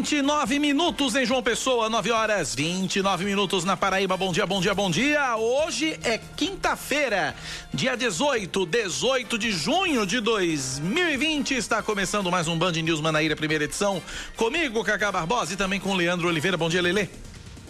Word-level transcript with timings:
29 0.00 0.58
minutos 0.58 1.14
em 1.14 1.26
João 1.26 1.42
Pessoa, 1.42 1.90
9 1.90 2.10
horas 2.10 2.54
29 2.54 3.22
minutos 3.22 3.64
na 3.64 3.76
Paraíba. 3.76 4.16
Bom 4.16 4.32
dia, 4.32 4.46
bom 4.46 4.58
dia, 4.58 4.74
bom 4.74 4.90
dia. 4.90 5.36
Hoje 5.36 6.00
é 6.02 6.18
quinta-feira, 6.36 7.34
dia 7.72 7.94
18, 7.98 8.64
18 8.64 9.38
de 9.38 9.52
junho 9.52 10.06
de 10.06 10.20
2020. 10.20 11.54
Está 11.54 11.82
começando 11.82 12.30
mais 12.30 12.48
um 12.48 12.56
Band 12.56 12.72
News 12.72 12.98
Manaíra, 12.98 13.36
primeira 13.36 13.64
edição. 13.64 14.02
Comigo, 14.38 14.82
Cacá 14.82 15.12
Barbosa 15.12 15.52
e 15.52 15.56
também 15.56 15.78
com 15.78 15.92
Leandro 15.92 16.28
Oliveira. 16.28 16.56
Bom 16.56 16.70
dia, 16.70 16.80
Lele. 16.80 17.10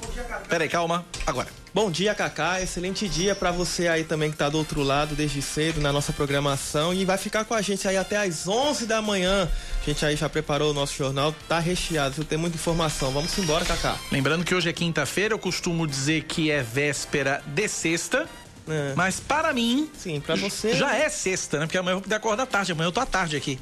Bom 0.00 0.12
dia, 0.12 0.22
Cacá. 0.22 0.44
Peraí, 0.48 0.68
calma. 0.68 1.04
Agora. 1.26 1.48
Bom 1.74 1.88
dia, 1.88 2.14
Cacá. 2.14 2.60
Excelente 2.60 3.08
dia 3.08 3.34
para 3.34 3.50
você 3.50 3.86
aí 3.88 4.04
também 4.04 4.28
que 4.28 4.36
está 4.36 4.48
do 4.48 4.58
outro 4.58 4.82
lado 4.82 5.16
desde 5.16 5.42
cedo 5.42 5.80
na 5.80 5.92
nossa 5.92 6.12
programação 6.12 6.94
e 6.94 7.04
vai 7.04 7.18
ficar 7.18 7.44
com 7.44 7.54
a 7.54 7.62
gente 7.62 7.86
aí 7.88 7.96
até 7.96 8.16
às 8.16 8.46
11 8.46 8.86
da 8.86 9.02
manhã. 9.02 9.48
A 9.80 9.84
gente 9.84 10.04
aí 10.04 10.14
já 10.14 10.28
preparou 10.28 10.72
o 10.72 10.74
nosso 10.74 10.94
jornal, 10.94 11.34
tá 11.48 11.58
recheado, 11.58 12.22
tem 12.22 12.36
muita 12.36 12.56
informação. 12.56 13.10
Vamos 13.12 13.36
embora, 13.38 13.64
Cacá. 13.64 13.96
Lembrando 14.12 14.44
que 14.44 14.54
hoje 14.54 14.68
é 14.68 14.72
quinta-feira, 14.74 15.32
eu 15.32 15.38
costumo 15.38 15.86
dizer 15.86 16.24
que 16.24 16.50
é 16.50 16.62
véspera 16.62 17.42
de 17.46 17.66
sexta. 17.66 18.28
É. 18.68 18.92
Mas 18.94 19.18
para 19.18 19.52
mim. 19.54 19.90
Sim, 19.96 20.20
para 20.20 20.36
você. 20.36 20.74
Já 20.74 20.94
é 20.94 21.08
sexta, 21.08 21.58
né? 21.58 21.66
Porque 21.66 21.78
amanhã 21.78 21.92
eu 21.92 21.96
vou 21.96 22.02
poder 22.02 22.14
acordar 22.14 22.46
tarde. 22.46 22.72
Amanhã 22.72 22.88
eu 22.88 22.92
tô 22.92 23.00
à 23.00 23.06
tarde 23.06 23.36
aqui. 23.36 23.58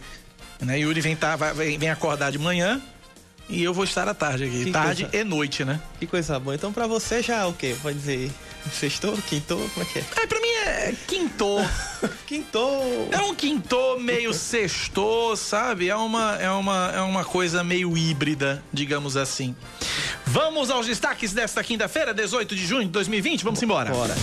Né? 0.61 0.81
Yuri 0.81 1.01
vem, 1.01 1.15
tá, 1.15 1.37
vai, 1.37 1.55
vem 1.55 1.89
acordar 1.89 2.33
de 2.33 2.39
manhã 2.39 2.83
e 3.49 3.63
eu 3.63 3.73
vou 3.73 3.85
estar 3.85 4.09
à 4.09 4.15
tarde 4.15 4.45
aqui. 4.45 4.65
Que 4.65 4.71
tarde 4.71 5.05
coisa... 5.05 5.17
e 5.17 5.25
noite, 5.25 5.65
né? 5.65 5.81
Que 5.99 6.07
coisa 6.07 6.39
boa. 6.39 6.55
Então, 6.55 6.73
pra 6.73 6.87
você 6.87 7.23
já 7.23 7.47
o 7.47 7.53
quê? 7.53 7.75
Pode 7.83 7.97
dizer 7.99 8.31
sextou, 8.73 9.17
quintou, 9.29 9.59
como 9.71 9.87
é 9.87 9.89
que 9.91 9.99
é? 9.99 10.05
É, 10.23 10.27
pra 10.27 10.41
mim 10.41 10.49
é 10.49 10.95
quintou. 11.07 11.65
quintou. 12.27 13.09
É 13.11 13.19
um 13.19 13.35
quintou 13.35 13.99
meio 13.99 14.35
sextou, 14.35 15.37
sabe? 15.37 15.89
É 15.89 15.97
uma, 15.97 16.37
é, 16.37 16.51
uma, 16.51 16.93
é 16.95 17.01
uma 17.01 17.25
coisa 17.25 17.65
meio 17.65 17.97
híbrida, 17.97 18.63
digamos 18.73 19.17
assim. 19.17 19.57
Vamos 20.27 20.71
aos 20.71 20.87
destaques 20.87 21.33
desta 21.33 21.63
quinta-feira, 21.65 22.13
18 22.13 22.55
de 22.55 22.67
junho 22.67 22.85
de 22.85 22.91
2020? 22.91 23.45
Vamos 23.45 23.63
embora. 23.63 23.91
Bora. 23.91 24.15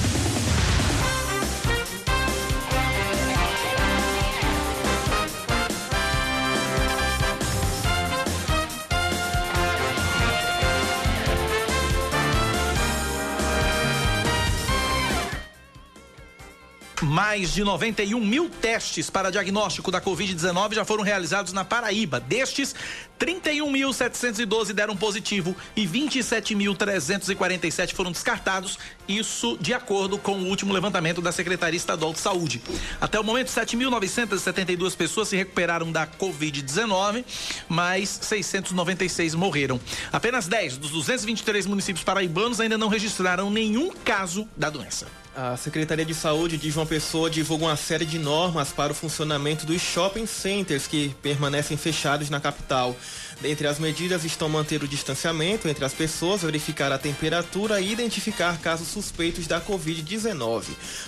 Mais 17.05 17.53
de 17.53 17.63
91 17.63 18.19
mil 18.19 18.49
testes 18.49 19.11
para 19.11 19.29
diagnóstico 19.29 19.91
da 19.91 20.01
Covid-19 20.01 20.73
já 20.73 20.83
foram 20.83 21.03
realizados 21.03 21.53
na 21.53 21.63
Paraíba. 21.63 22.19
Destes, 22.19 22.73
31.712 23.19 24.73
deram 24.73 24.97
positivo 24.97 25.55
e 25.75 25.87
27.347 25.87 27.93
foram 27.93 28.11
descartados. 28.11 28.79
Isso 29.07 29.55
de 29.61 29.71
acordo 29.71 30.17
com 30.17 30.31
o 30.31 30.47
último 30.47 30.73
levantamento 30.73 31.21
da 31.21 31.31
Secretaria 31.31 31.77
Estadual 31.77 32.11
de 32.11 32.17
Saúde. 32.17 32.59
Até 32.99 33.19
o 33.19 33.23
momento, 33.23 33.49
7.972 33.49 34.97
pessoas 34.97 35.27
se 35.27 35.35
recuperaram 35.35 35.91
da 35.91 36.07
Covid-19, 36.07 37.23
mas 37.69 38.17
696 38.23 39.35
morreram. 39.35 39.79
Apenas 40.11 40.47
10 40.47 40.77
dos 40.77 40.89
223 40.89 41.67
municípios 41.67 42.03
paraibanos 42.03 42.59
ainda 42.59 42.79
não 42.79 42.88
registraram 42.88 43.51
nenhum 43.51 43.94
caso 43.94 44.49
da 44.57 44.71
doença. 44.71 45.05
A 45.35 45.57
Secretaria 45.57 46.06
de 46.06 46.13
Saúde 46.13 46.56
de 46.56 46.72
João 46.72 46.88
Pessoa 46.88 47.29
divulga 47.29 47.66
uma 47.66 47.75
série 47.75 48.06
de 48.06 48.18
normas 48.18 48.72
para 48.72 48.94
o 48.94 48.96
funcionamento 48.96 49.66
dos 49.66 49.81
shopping 49.81 50.25
centers 50.25 50.88
que 50.88 51.09
permanecem 51.22 51.75
fechados 51.75 52.29
na 52.29 52.40
capital. 52.40 52.96
Dentre 53.41 53.68
as 53.68 53.79
medidas 53.79 54.23
estão 54.23 54.47
manter 54.47 54.81
o 54.81 54.88
distanciamento 54.88 55.68
entre 55.68 55.84
as 55.84 55.94
pessoas, 55.94 56.41
verificar 56.41 56.91
a 56.91 56.97
temperatura 56.97 57.81
e 57.81 57.91
identificar 57.91 58.57
casos 58.59 58.88
suspeitos 58.88 59.46
da 59.46 59.59
Covid-19. 59.59 60.66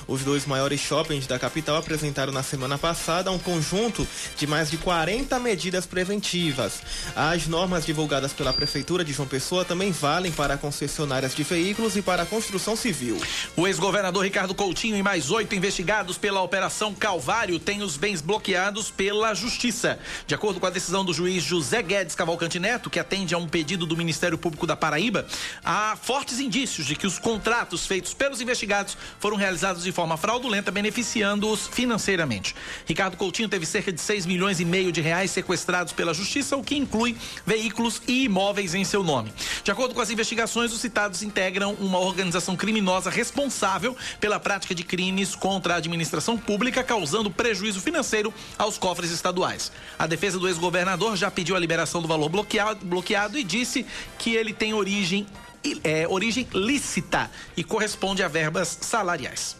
Os 0.08 0.24
dois 0.24 0.46
maiores 0.46 0.80
shoppings 0.80 1.26
da 1.26 1.40
capital 1.40 1.78
apresentaram 1.78 2.34
na 2.34 2.44
semana 2.44 2.78
passada 2.78 3.32
um 3.32 3.40
conjunto 3.40 4.08
de 4.36 4.46
mais 4.46 4.70
de 4.70 4.78
40 4.78 5.40
medidas 5.40 5.86
preventivas. 5.86 6.82
As 7.16 7.48
normas 7.48 7.86
divulgadas 7.86 8.34
pela 8.34 8.54
Prefeitura 8.54 9.06
de 9.06 9.14
João 9.14 9.28
Pessoa 9.28 9.64
também 9.64 9.92
valem 9.92 10.32
para 10.32 10.58
concessionárias 10.58 11.34
de 11.34 11.44
veículos 11.44 11.96
e 11.96 12.02
para 12.02 12.24
a 12.24 12.26
construção 12.26 12.76
civil. 12.76 13.18
O 13.56 13.68
ex-governador 13.68 14.24
Ricardo 14.24 14.54
Coutinho 14.54 14.98
e 14.98 15.04
mais 15.04 15.32
oito 15.32 15.56
investigados 15.56 16.18
pela 16.18 16.42
Operação 16.42 16.94
Calvário 16.94 17.60
têm 17.60 17.82
os 17.82 17.96
bens 17.96 18.22
bloqueados 18.22 18.92
pela 18.92 19.34
Justiça. 19.34 19.98
De 20.26 20.36
acordo 20.36 20.60
com 20.60 20.66
a 20.66 20.72
decisão 20.72 21.06
do 21.06 21.14
juiz 21.14 21.44
José 21.44 21.82
Guedes 21.82 22.17
Cavalcante 22.18 22.60
Neto, 22.60 22.90
que 22.90 23.00
atende 23.00 23.34
a 23.34 23.38
um 23.38 23.48
pedido 23.48 23.86
do 23.86 23.96
Ministério 23.96 24.38
Público 24.38 24.68
da 24.68 24.76
Paraíba, 24.76 25.26
há 25.64 25.96
fortes 25.96 26.40
indícios 26.40 26.86
de 26.88 26.96
que 26.96 27.06
os 27.06 27.20
contratos 27.20 27.86
feitos 27.86 28.14
pelos 28.14 28.42
investigados 28.42 28.98
foram 29.20 29.38
realizados 29.38 29.84
de 29.84 29.92
forma 29.92 30.18
fraudulenta, 30.18 30.72
beneficiando-os 30.72 31.68
financeiramente. 31.68 32.56
Ricardo 32.86 33.16
Coutinho 33.16 33.48
teve 33.48 33.66
cerca 33.66 33.94
de 33.94 34.02
6 34.02 34.26
milhões 34.26 34.60
e 34.60 34.66
meio 34.66 34.92
de 34.92 35.00
reais 35.00 35.32
sequestrados 35.32 35.94
pela 35.94 36.14
Justiça, 36.14 36.58
o 36.58 36.64
que 36.64 36.76
inclui 36.76 37.16
veículos 37.46 38.02
e 38.08 38.24
imóveis 38.24 38.74
em 38.74 38.84
seu 38.84 39.04
nome. 39.04 39.32
De 39.64 39.72
acordo 39.72 39.94
com 39.94 40.02
as 40.02 40.10
investigações, 40.10 40.74
os 40.74 40.82
citados 40.82 41.22
integram 41.22 41.74
uma 41.80 42.00
organização 42.00 42.56
criminosa 42.56 43.10
responsável 43.10 43.96
pela 44.20 44.40
prática 44.40 44.74
de 44.74 44.84
crimes 44.84 45.36
contra 45.36 45.76
a 45.76 45.78
administração 45.78 46.38
pública, 46.38 46.84
causando 46.84 47.30
prejuízo 47.30 47.80
financeiro 47.80 48.34
aos 48.58 48.78
cofres 48.78 49.12
estaduais. 49.12 49.72
A 50.00 50.08
defesa 50.08 50.40
do 50.40 50.48
ex-governador 50.48 51.16
já 51.16 51.30
pediu 51.30 51.56
a 51.56 51.60
liberação 51.60 52.02
do 52.02 52.07
do 52.08 52.10
valor 52.10 52.30
bloqueado, 52.30 52.86
bloqueado 52.86 53.38
e 53.38 53.44
disse 53.44 53.86
que 54.18 54.34
ele 54.34 54.54
tem 54.54 54.74
origem, 54.74 55.28
é, 55.84 56.08
origem 56.08 56.48
lícita 56.54 57.30
e 57.56 57.64
corresponde 57.64 58.24
a 58.24 58.28
verbas 58.30 58.78
salariais. 58.82 59.58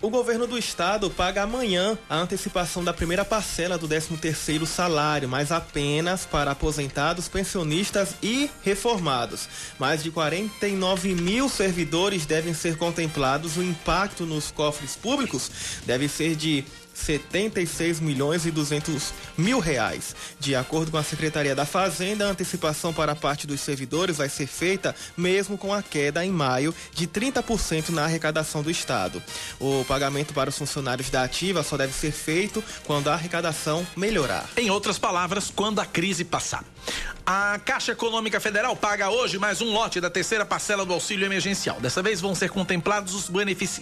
O 0.00 0.10
governo 0.10 0.48
do 0.48 0.58
estado 0.58 1.08
paga 1.08 1.44
amanhã 1.44 1.96
a 2.10 2.16
antecipação 2.16 2.82
da 2.82 2.92
primeira 2.92 3.24
parcela 3.24 3.78
do 3.78 3.88
13º 3.88 4.66
salário, 4.66 5.28
mas 5.28 5.52
apenas 5.52 6.26
para 6.26 6.50
aposentados, 6.50 7.28
pensionistas 7.28 8.16
e 8.20 8.50
reformados. 8.64 9.48
Mais 9.78 10.02
de 10.02 10.10
49 10.10 11.14
mil 11.14 11.48
servidores 11.48 12.26
devem 12.26 12.52
ser 12.52 12.76
contemplados. 12.76 13.56
O 13.56 13.62
impacto 13.62 14.26
nos 14.26 14.50
cofres 14.50 14.96
públicos 14.96 15.48
deve 15.86 16.08
ser 16.08 16.34
de 16.34 16.64
76 16.94 18.00
milhões 18.00 18.46
e 18.46 18.50
200 18.50 19.12
mil 19.36 19.58
reais. 19.58 20.14
De 20.38 20.54
acordo 20.54 20.90
com 20.90 20.98
a 20.98 21.02
Secretaria 21.02 21.54
da 21.54 21.64
Fazenda, 21.64 22.26
a 22.26 22.30
antecipação 22.30 22.92
para 22.92 23.12
a 23.12 23.16
parte 23.16 23.46
dos 23.46 23.60
servidores 23.60 24.16
vai 24.16 24.28
ser 24.28 24.46
feita 24.46 24.94
mesmo 25.16 25.56
com 25.56 25.72
a 25.72 25.82
queda 25.82 26.24
em 26.24 26.30
maio 26.30 26.74
de 26.92 27.06
30% 27.06 27.90
na 27.90 28.04
arrecadação 28.04 28.62
do 28.62 28.70
Estado. 28.70 29.22
O 29.58 29.84
pagamento 29.86 30.34
para 30.34 30.50
os 30.50 30.58
funcionários 30.58 31.10
da 31.10 31.22
ativa 31.22 31.62
só 31.62 31.76
deve 31.76 31.92
ser 31.92 32.12
feito 32.12 32.62
quando 32.84 33.08
a 33.08 33.14
arrecadação 33.14 33.86
melhorar. 33.96 34.48
Em 34.56 34.70
outras 34.70 34.98
palavras, 34.98 35.52
quando 35.54 35.80
a 35.80 35.86
crise 35.86 36.24
passar. 36.24 36.64
A 37.24 37.60
Caixa 37.64 37.92
Econômica 37.92 38.40
Federal 38.40 38.74
paga 38.74 39.08
hoje 39.08 39.38
mais 39.38 39.60
um 39.60 39.72
lote 39.72 40.00
da 40.00 40.10
terceira 40.10 40.44
parcela 40.44 40.84
do 40.84 40.92
auxílio 40.92 41.24
emergencial. 41.24 41.80
Dessa 41.80 42.02
vez 42.02 42.20
vão 42.20 42.34
ser 42.34 42.50
contemplados 42.50 43.14
os, 43.14 43.30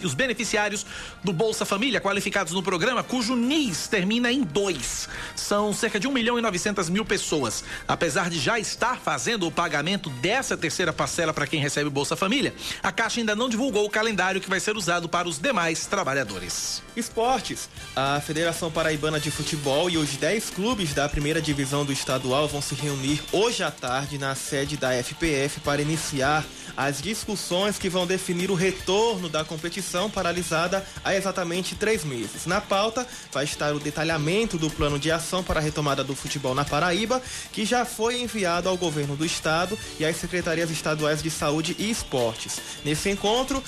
os 0.03 0.13
beneficiários 0.13 0.85
do 1.23 1.33
Bolsa 1.33 1.65
Família 1.65 1.99
qualificados 1.99 2.53
no 2.53 2.61
programa, 2.61 3.00
cujo 3.03 3.35
NIS 3.35 3.87
termina 3.87 4.31
em 4.31 4.43
2. 4.43 5.09
São 5.35 5.73
cerca 5.73 5.99
de 5.99 6.07
1 6.07 6.11
milhão 6.11 6.37
e 6.37 6.41
900 6.41 6.89
mil 6.89 7.05
pessoas. 7.05 7.63
Apesar 7.87 8.29
de 8.29 8.39
já 8.39 8.59
estar 8.59 8.97
fazendo 8.97 9.47
o 9.47 9.51
pagamento 9.51 10.09
dessa 10.09 10.57
terceira 10.57 10.93
parcela 10.93 11.33
para 11.33 11.47
quem 11.47 11.59
recebe 11.59 11.87
o 11.87 11.91
Bolsa 11.91 12.15
Família, 12.15 12.53
a 12.81 12.91
Caixa 12.91 13.19
ainda 13.19 13.35
não 13.35 13.49
divulgou 13.49 13.85
o 13.85 13.89
calendário 13.89 14.41
que 14.41 14.49
vai 14.49 14.59
ser 14.59 14.75
usado 14.75 15.07
para 15.07 15.27
os 15.27 15.37
demais 15.39 15.85
trabalhadores. 15.85 16.81
Esportes. 16.95 17.69
A 17.95 18.19
Federação 18.19 18.71
Paraibana 18.71 19.19
de 19.19 19.31
Futebol 19.31 19.89
e 19.89 19.97
os 19.97 20.17
10 20.17 20.49
clubes 20.49 20.93
da 20.93 21.07
primeira 21.07 21.41
divisão 21.41 21.85
do 21.85 21.91
estadual 21.91 22.47
vão 22.47 22.61
se 22.61 22.75
reunir 22.75 23.21
hoje 23.31 23.63
à 23.63 23.71
tarde 23.71 24.17
na 24.17 24.35
sede 24.35 24.77
da 24.77 24.91
FPF 24.91 25.59
para 25.61 25.81
iniciar 25.81 26.45
as 26.75 27.01
discussões 27.01 27.77
que 27.77 27.89
vão 27.89 28.07
definir 28.07 28.49
o 28.49 28.55
retorno 28.55 29.29
da 29.29 29.43
competição 29.43 30.09
paralisada 30.09 30.85
há 31.03 31.15
exatamente 31.15 31.75
três 31.75 32.03
meses. 32.03 32.45
Na 32.45 32.61
pauta 32.61 33.05
vai 33.31 33.43
estar 33.43 33.73
o 33.73 33.79
detalhamento 33.79 34.57
do 34.57 34.69
plano 34.69 34.97
de 34.97 35.11
ação 35.11 35.43
para 35.43 35.59
a 35.59 35.63
retomada 35.63 36.03
do 36.03 36.15
futebol 36.15 36.55
na 36.55 36.65
Paraíba, 36.65 37.21
que 37.51 37.65
já 37.65 37.85
foi 37.85 38.21
enviado 38.21 38.69
ao 38.69 38.77
governo 38.77 39.15
do 39.15 39.25
estado 39.25 39.77
e 39.99 40.05
às 40.05 40.15
secretarias 40.17 40.71
estaduais 40.71 41.21
de 41.21 41.29
saúde 41.29 41.75
e 41.77 41.89
esportes. 41.89 42.59
Nesse 42.83 43.09
encontro 43.09 43.63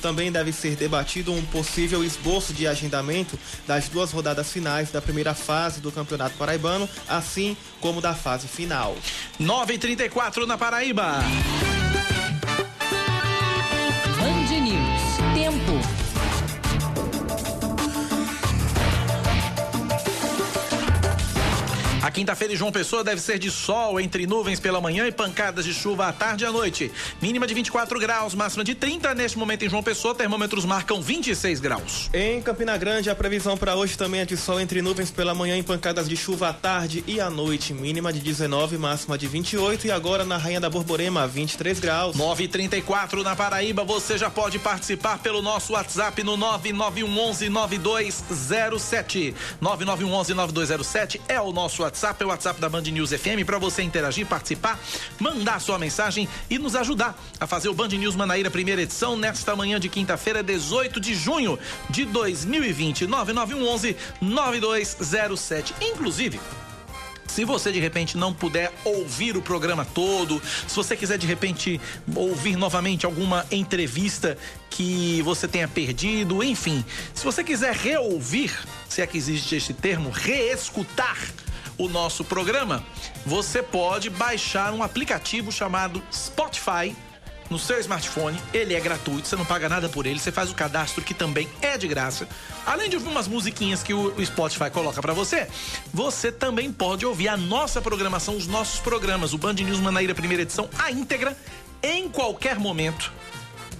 também 0.00 0.30
deve 0.30 0.52
ser 0.52 0.76
debatido 0.76 1.32
um 1.32 1.44
possível 1.46 2.04
esboço 2.04 2.52
de 2.52 2.63
agendamento 2.66 3.38
das 3.66 3.88
duas 3.88 4.12
rodadas 4.12 4.52
finais 4.52 4.90
da 4.90 5.02
primeira 5.02 5.34
fase 5.34 5.80
do 5.80 5.92
Campeonato 5.92 6.36
Paraibano, 6.36 6.88
assim 7.08 7.56
como 7.80 8.00
da 8.00 8.14
fase 8.14 8.48
final. 8.48 8.96
9:34 9.40 10.46
na 10.46 10.56
Paraíba. 10.56 11.18
Quinta-feira 22.14 22.54
em 22.54 22.56
João 22.56 22.70
Pessoa 22.70 23.02
deve 23.02 23.20
ser 23.20 23.40
de 23.40 23.50
sol 23.50 23.98
entre 23.98 24.24
nuvens 24.24 24.60
pela 24.60 24.80
manhã 24.80 25.04
e 25.04 25.10
pancadas 25.10 25.64
de 25.64 25.74
chuva 25.74 26.06
à 26.06 26.12
tarde 26.12 26.44
e 26.44 26.46
à 26.46 26.52
noite. 26.52 26.92
Mínima 27.20 27.44
de 27.44 27.52
24 27.52 27.98
graus, 27.98 28.36
máxima 28.36 28.62
de 28.62 28.72
30. 28.72 29.12
Neste 29.16 29.36
momento 29.36 29.64
em 29.64 29.68
João 29.68 29.82
Pessoa, 29.82 30.14
termômetros 30.14 30.64
marcam 30.64 31.02
26 31.02 31.58
graus. 31.58 32.08
Em 32.14 32.40
Campina 32.40 32.76
Grande, 32.76 33.10
a 33.10 33.16
previsão 33.16 33.56
para 33.56 33.74
hoje 33.74 33.98
também 33.98 34.20
é 34.20 34.24
de 34.24 34.36
sol 34.36 34.60
entre 34.60 34.80
nuvens 34.80 35.10
pela 35.10 35.34
manhã 35.34 35.58
e 35.58 35.62
pancadas 35.64 36.08
de 36.08 36.16
chuva 36.16 36.50
à 36.50 36.52
tarde 36.52 37.02
e 37.04 37.20
à 37.20 37.28
noite. 37.28 37.74
Mínima 37.74 38.12
de 38.12 38.20
19, 38.20 38.78
máxima 38.78 39.18
de 39.18 39.26
28. 39.26 39.88
E 39.88 39.90
agora 39.90 40.24
na 40.24 40.36
Rainha 40.36 40.60
da 40.60 40.70
Borborema, 40.70 41.26
23 41.26 41.80
graus. 41.80 42.14
934 42.14 43.24
na 43.24 43.34
Paraíba. 43.34 43.82
Você 43.82 44.16
já 44.16 44.30
pode 44.30 44.60
participar 44.60 45.18
pelo 45.18 45.42
nosso 45.42 45.72
WhatsApp 45.72 46.22
no 46.22 46.36
99111 46.36 47.48
9207. 47.48 49.34
9911 49.60 50.32
9207 50.32 51.20
é 51.26 51.40
o 51.40 51.52
nosso 51.52 51.82
WhatsApp 51.82 52.03
WhatsApp, 52.04 52.22
é 52.22 52.26
o 52.26 52.28
WhatsApp 52.28 52.60
da 52.60 52.68
Band 52.68 52.82
News 52.82 53.10
FM 53.10 53.46
para 53.46 53.58
você 53.58 53.82
interagir, 53.82 54.26
participar, 54.26 54.78
mandar 55.18 55.58
sua 55.58 55.78
mensagem 55.78 56.28
e 56.50 56.58
nos 56.58 56.76
ajudar 56.76 57.18
a 57.40 57.46
fazer 57.46 57.70
o 57.70 57.74
Band 57.74 57.88
News 57.88 58.14
Manaíra 58.14 58.50
primeira 58.50 58.82
edição 58.82 59.16
nesta 59.16 59.56
manhã 59.56 59.80
de 59.80 59.88
quinta-feira, 59.88 60.42
18 60.42 61.00
de 61.00 61.14
junho 61.14 61.58
de 61.88 62.04
2020. 62.04 63.06
9911 63.06 63.96
9207. 64.20 65.74
Inclusive, 65.80 66.38
se 67.26 67.42
você 67.42 67.72
de 67.72 67.80
repente 67.80 68.18
não 68.18 68.34
puder 68.34 68.70
ouvir 68.84 69.34
o 69.38 69.40
programa 69.40 69.86
todo, 69.86 70.42
se 70.68 70.76
você 70.76 70.94
quiser 70.94 71.16
de 71.16 71.26
repente 71.26 71.80
ouvir 72.14 72.56
novamente 72.56 73.06
alguma 73.06 73.46
entrevista 73.50 74.36
que 74.68 75.22
você 75.22 75.48
tenha 75.48 75.66
perdido, 75.66 76.42
enfim, 76.42 76.84
se 77.14 77.24
você 77.24 77.42
quiser 77.42 77.74
reouvir, 77.74 78.52
se 78.90 79.00
é 79.00 79.06
que 79.06 79.16
existe 79.16 79.56
este 79.56 79.72
termo, 79.72 80.10
reescutar 80.10 81.16
o 81.78 81.88
nosso 81.88 82.24
programa, 82.24 82.84
você 83.24 83.62
pode 83.62 84.10
baixar 84.10 84.72
um 84.72 84.82
aplicativo 84.82 85.50
chamado 85.50 86.02
Spotify 86.12 86.94
no 87.50 87.58
seu 87.58 87.78
smartphone. 87.80 88.40
Ele 88.52 88.74
é 88.74 88.80
gratuito, 88.80 89.28
você 89.28 89.36
não 89.36 89.44
paga 89.44 89.68
nada 89.68 89.88
por 89.88 90.06
ele, 90.06 90.18
você 90.18 90.32
faz 90.32 90.50
o 90.50 90.54
cadastro 90.54 91.02
que 91.02 91.14
também 91.14 91.48
é 91.60 91.76
de 91.76 91.86
graça. 91.86 92.28
Além 92.64 92.88
de 92.88 92.96
ouvir 92.96 93.08
umas 93.08 93.28
musiquinhas 93.28 93.82
que 93.82 93.92
o 93.92 94.24
Spotify 94.24 94.70
coloca 94.70 95.00
para 95.00 95.12
você, 95.12 95.48
você 95.92 96.32
também 96.32 96.72
pode 96.72 97.04
ouvir 97.04 97.28
a 97.28 97.36
nossa 97.36 97.80
programação, 97.80 98.36
os 98.36 98.46
nossos 98.46 98.80
programas, 98.80 99.32
o 99.32 99.38
Band 99.38 99.54
News 99.54 99.80
Manaíra 99.80 100.14
primeira 100.14 100.42
edição, 100.42 100.68
a 100.78 100.90
íntegra, 100.90 101.36
em 101.82 102.08
qualquer 102.08 102.58
momento 102.58 103.12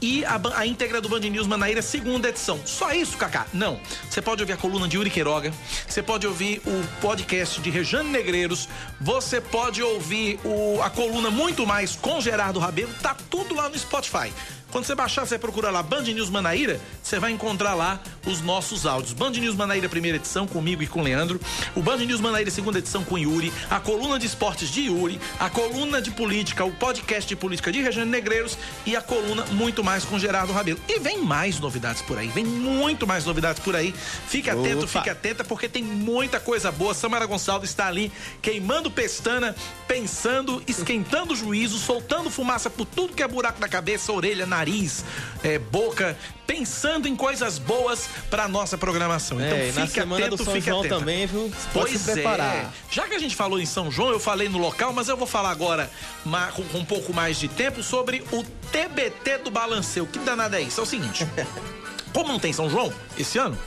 e 0.00 0.24
a, 0.24 0.40
a 0.56 0.66
íntegra 0.66 1.00
do 1.00 1.08
Band 1.08 1.20
News 1.20 1.46
Manaíra, 1.46 1.82
segunda 1.82 2.28
edição. 2.28 2.60
Só 2.64 2.92
isso, 2.92 3.16
Kaká? 3.16 3.46
Não. 3.52 3.80
Você 4.08 4.20
pode 4.22 4.42
ouvir 4.42 4.52
a 4.52 4.56
coluna 4.56 4.88
de 4.88 4.96
Yuri 4.96 5.10
Queiroga, 5.10 5.52
você 5.86 6.02
pode 6.02 6.26
ouvir 6.26 6.60
o 6.66 7.00
podcast 7.00 7.60
de 7.60 7.70
Rejane 7.70 8.10
Negreiros, 8.10 8.68
você 9.00 9.40
pode 9.40 9.82
ouvir 9.82 10.38
o, 10.44 10.80
a 10.82 10.90
coluna 10.90 11.30
Muito 11.30 11.66
Mais 11.66 11.96
com 11.96 12.20
Gerardo 12.20 12.58
Rabelo, 12.58 12.92
tá 13.02 13.16
tudo 13.30 13.54
lá 13.54 13.68
no 13.68 13.78
Spotify. 13.78 14.32
Quando 14.74 14.86
você 14.86 14.94
baixar, 14.96 15.24
você 15.24 15.38
procura 15.38 15.70
lá 15.70 15.84
Band 15.84 16.02
News 16.02 16.28
Manaíra, 16.28 16.80
você 17.00 17.20
vai 17.20 17.30
encontrar 17.30 17.74
lá 17.74 18.00
os 18.26 18.40
nossos 18.40 18.86
áudios. 18.86 19.12
Band 19.12 19.30
News 19.30 19.54
Manaíra, 19.54 19.88
primeira 19.88 20.16
edição, 20.16 20.48
comigo 20.48 20.82
e 20.82 20.86
com 20.88 20.98
o 20.98 21.02
Leandro. 21.04 21.40
O 21.76 21.80
Band 21.80 21.98
News 21.98 22.20
Manaíra, 22.20 22.50
segunda 22.50 22.80
edição, 22.80 23.04
com 23.04 23.16
Yuri. 23.16 23.52
A 23.70 23.78
coluna 23.78 24.18
de 24.18 24.26
esportes 24.26 24.68
de 24.68 24.86
Yuri. 24.86 25.20
A 25.38 25.48
coluna 25.48 26.02
de 26.02 26.10
política, 26.10 26.64
o 26.64 26.72
podcast 26.72 27.28
de 27.28 27.36
política 27.36 27.70
de 27.70 27.82
Regiane 27.82 28.10
Negreiros. 28.10 28.58
E 28.84 28.96
a 28.96 29.00
coluna 29.00 29.44
muito 29.52 29.84
mais 29.84 30.04
com 30.04 30.18
Gerardo 30.18 30.52
Rabelo. 30.52 30.80
E 30.88 30.98
vem 30.98 31.18
mais 31.18 31.60
novidades 31.60 32.02
por 32.02 32.18
aí. 32.18 32.26
Vem 32.26 32.44
muito 32.44 33.06
mais 33.06 33.24
novidades 33.24 33.62
por 33.62 33.76
aí. 33.76 33.94
Fique 34.26 34.50
atento, 34.50 34.78
Opa. 34.78 34.88
fique 34.88 35.08
atenta, 35.08 35.44
porque 35.44 35.68
tem 35.68 35.84
muita 35.84 36.40
coisa 36.40 36.72
boa. 36.72 36.94
Samara 36.94 37.26
Gonçalves 37.26 37.70
está 37.70 37.86
ali 37.86 38.10
queimando 38.42 38.90
pestana, 38.90 39.54
pensando, 39.86 40.60
esquentando 40.66 41.32
o 41.32 41.36
juízo, 41.36 41.78
soltando 41.78 42.28
fumaça 42.28 42.68
por 42.68 42.84
tudo 42.86 43.14
que 43.14 43.22
é 43.22 43.28
buraco 43.28 43.60
na 43.60 43.68
cabeça, 43.68 44.12
orelha, 44.12 44.44
nariz 44.44 44.63
nariz, 44.64 45.04
é, 45.42 45.58
boca, 45.58 46.16
pensando 46.46 47.06
em 47.06 47.14
coisas 47.14 47.58
boas 47.58 48.08
para 48.30 48.48
nossa 48.48 48.78
programação. 48.78 49.38
Então 49.38 49.58
é, 49.58 49.70
fique 49.72 50.00
atento, 50.00 50.36
do 50.36 50.44
São 50.44 50.54
fique 50.54 50.66
João 50.66 50.80
atento. 50.80 50.98
também, 50.98 51.26
viu? 51.26 51.52
Pode 51.72 51.90
pois 51.90 52.00
se 52.00 52.12
preparar. 52.12 52.56
É. 52.56 52.68
Já 52.90 53.06
que 53.06 53.14
a 53.14 53.18
gente 53.18 53.36
falou 53.36 53.60
em 53.60 53.66
São 53.66 53.90
João, 53.90 54.10
eu 54.10 54.20
falei 54.20 54.48
no 54.48 54.58
local, 54.58 54.92
mas 54.92 55.08
eu 55.08 55.16
vou 55.16 55.26
falar 55.26 55.50
agora 55.50 55.90
com 56.54 56.78
um 56.78 56.84
pouco 56.84 57.12
mais 57.12 57.38
de 57.38 57.48
tempo 57.48 57.82
sobre 57.82 58.24
o 58.32 58.42
TBT 58.72 59.38
do 59.38 59.50
Balanceio. 59.50 60.06
Que 60.06 60.18
danada 60.20 60.58
é 60.58 60.62
isso? 60.62 60.80
É 60.80 60.82
o 60.82 60.86
seguinte. 60.86 61.26
como 62.12 62.28
não 62.28 62.38
tem 62.38 62.52
São 62.52 62.70
João 62.70 62.92
esse 63.18 63.38
ano, 63.38 63.58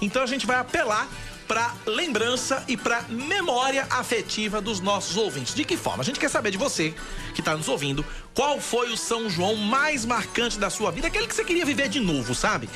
então 0.00 0.22
a 0.22 0.26
gente 0.26 0.46
vai 0.46 0.58
apelar 0.58 1.08
para 1.46 1.74
lembrança 1.86 2.64
e 2.66 2.76
para 2.76 3.02
memória 3.08 3.86
afetiva 3.90 4.60
dos 4.60 4.80
nossos 4.80 5.16
ouvintes. 5.16 5.54
De 5.54 5.64
que 5.64 5.76
forma? 5.76 6.02
A 6.02 6.04
gente 6.04 6.18
quer 6.18 6.30
saber 6.30 6.50
de 6.50 6.58
você 6.58 6.94
que 7.34 7.40
está 7.40 7.56
nos 7.56 7.68
ouvindo 7.68 8.04
qual 8.34 8.60
foi 8.60 8.92
o 8.92 8.96
São 8.96 9.30
João 9.30 9.54
mais 9.54 10.04
marcante 10.04 10.58
da 10.58 10.68
sua 10.68 10.90
vida, 10.90 11.06
aquele 11.06 11.26
que 11.26 11.34
você 11.34 11.44
queria 11.44 11.64
viver 11.64 11.88
de 11.88 12.00
novo, 12.00 12.34
sabe? 12.34 12.68